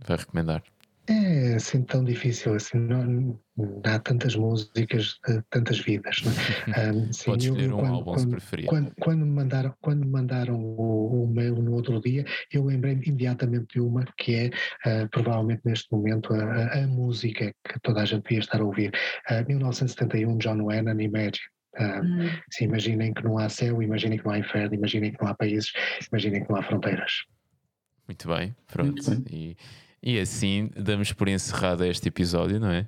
vai 0.03 0.17
recomendar? 0.17 0.63
É 1.05 1.55
assim 1.55 1.83
tão 1.83 2.01
difícil, 2.01 2.53
assim, 2.53 2.77
não, 2.77 3.37
há 3.83 3.99
tantas 3.99 4.37
músicas, 4.37 5.19
tantas 5.49 5.79
vidas. 5.79 6.21
Não 6.23 6.31
é? 6.75 6.91
um, 6.93 7.11
sim, 7.11 7.25
Podes 7.25 7.45
escolher 7.45 7.69
eu, 7.69 7.75
um 7.75 7.79
quando, 7.79 7.93
álbum 7.93 8.13
quando, 8.13 8.29
preferido. 8.31 8.69
Quando, 8.69 8.93
quando, 9.01 9.25
me 9.25 9.31
mandaram, 9.31 9.75
quando 9.81 9.99
me 10.05 10.11
mandaram 10.11 10.55
o, 10.55 11.23
o 11.23 11.27
mail 11.27 11.55
no 11.61 11.73
outro 11.73 11.99
dia, 11.99 12.23
eu 12.51 12.63
lembrei 12.63 12.93
imediatamente 12.93 13.73
de 13.73 13.81
uma 13.81 14.05
que 14.17 14.35
é 14.35 14.47
uh, 14.47 15.09
provavelmente 15.09 15.61
neste 15.65 15.91
momento 15.91 16.33
a, 16.33 16.83
a, 16.83 16.87
música 16.87 17.53
que 17.67 17.79
toda 17.81 18.01
a 18.01 18.05
gente 18.05 18.23
devia 18.23 18.39
estar 18.39 18.61
a 18.61 18.63
ouvir. 18.63 18.93
Uh, 19.29 19.45
1971, 19.45 20.37
John 20.37 20.65
Lennon, 20.65 20.99
Imagine. 21.01 21.53
Uh, 21.75 22.05
hum. 22.05 22.29
se 22.51 22.65
imaginem 22.65 23.11
que 23.11 23.23
não 23.23 23.39
há 23.39 23.49
céu, 23.49 23.81
imaginem 23.81 24.19
que 24.19 24.25
não 24.25 24.31
há 24.31 24.37
inferno, 24.37 24.75
imaginem 24.75 25.11
que 25.11 25.19
não 25.19 25.27
há 25.27 25.33
países, 25.33 25.73
imaginem 26.07 26.43
que 26.43 26.49
não 26.49 26.57
há 26.57 26.61
fronteiras. 26.61 27.23
Muito 28.07 28.27
bem, 28.27 28.55
pronto. 28.67 29.03
Muito 29.03 29.23
bem. 29.23 29.35
E, 29.35 29.57
e 30.03 30.19
assim 30.19 30.69
damos 30.75 31.13
por 31.13 31.29
encerrado 31.29 31.85
este 31.85 32.09
episódio, 32.09 32.59
não 32.59 32.69
é? 32.69 32.85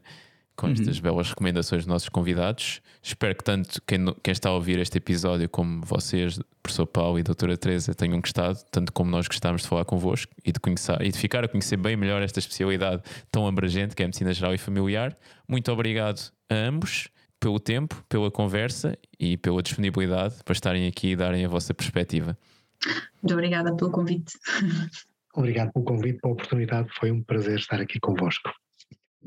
Com 0.56 0.68
estas 0.70 0.98
uhum. 0.98 1.04
belas 1.04 1.30
recomendações 1.30 1.84
dos 1.84 1.88
nossos 1.88 2.10
convidados. 2.10 2.82
Espero 3.02 3.36
que 3.36 3.44
tanto 3.44 3.82
quem, 3.86 4.06
quem, 4.24 4.32
está 4.32 4.50
a 4.50 4.54
ouvir 4.54 4.80
este 4.80 4.98
episódio 4.98 5.50
como 5.50 5.84
vocês, 5.86 6.40
professor 6.64 6.86
Paulo 6.86 7.20
e 7.20 7.24
doutora 7.24 7.58
Teresa, 7.58 7.94
tenham 7.94 8.20
gostado, 8.20 8.60
tanto 8.72 8.92
como 8.94 9.12
nós 9.12 9.28
gostámos 9.28 9.64
de 9.64 9.68
falar 9.68 9.84
convosco 9.86 10.34
e 10.46 10.52
de, 10.52 10.60
conhecer, 10.60 11.02
e 11.02 11.12
de 11.12 11.18
ficar 11.18 11.44
a 11.44 11.48
conhecer 11.48 11.78
bem 11.78 11.98
melhor 11.98 12.22
esta 12.22 12.40
especialidade 12.40 13.02
tão 13.32 13.48
abrangente 13.48 13.96
que 13.96 14.02
é 14.02 14.06
a 14.06 14.08
medicina 14.08 14.34
geral 14.34 14.54
e 14.54 14.58
familiar. 14.58 15.18
Muito 15.48 15.72
obrigado 15.72 16.32
a 16.50 16.56
ambos 16.56 17.10
pelo 17.40 17.60
tempo, 17.60 18.04
pela 18.08 18.32
conversa 18.32 18.98
e 19.20 19.38
pela 19.38 19.62
disponibilidade 19.62 20.36
para 20.44 20.54
estarem 20.54 20.88
aqui 20.88 21.12
e 21.12 21.16
darem 21.16 21.46
a 21.46 21.50
vossa 21.50 21.74
perspectiva. 21.74 22.38
Muito 23.22 23.34
obrigada 23.34 23.76
pelo 23.76 23.92
convite. 23.92 24.34
Obrigado 25.36 25.72
pelo 25.74 25.86
convite, 25.86 26.20
pela 26.20 26.34
oportunidade. 26.34 26.90
Foi 26.98 27.12
um 27.12 27.22
prazer 27.22 27.58
estar 27.60 27.82
aqui 27.82 28.00
convosco. 28.00 28.50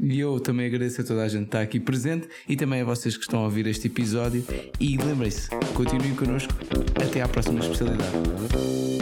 E 0.01 0.21
eu 0.21 0.39
também 0.39 0.67
agradeço 0.67 1.01
a 1.01 1.05
toda 1.05 1.25
a 1.25 1.29
gente 1.29 1.43
que 1.43 1.49
está 1.49 1.61
aqui 1.61 1.81
presente 1.81 2.29
e 2.49 2.57
também 2.57 2.81
a 2.81 2.85
vocês 2.85 3.17
que 3.17 3.23
estão 3.23 3.41
a 3.41 3.45
ouvir 3.45 3.67
este 3.67 3.89
episódio. 3.89 4.45
E 4.79 4.97
lembrem-se, 4.97 5.51
continuem 5.75 6.15
connosco. 6.15 6.53
Até 7.05 7.21
à 7.21 7.29
próxima 7.29 7.59
especialidade. 7.59 8.98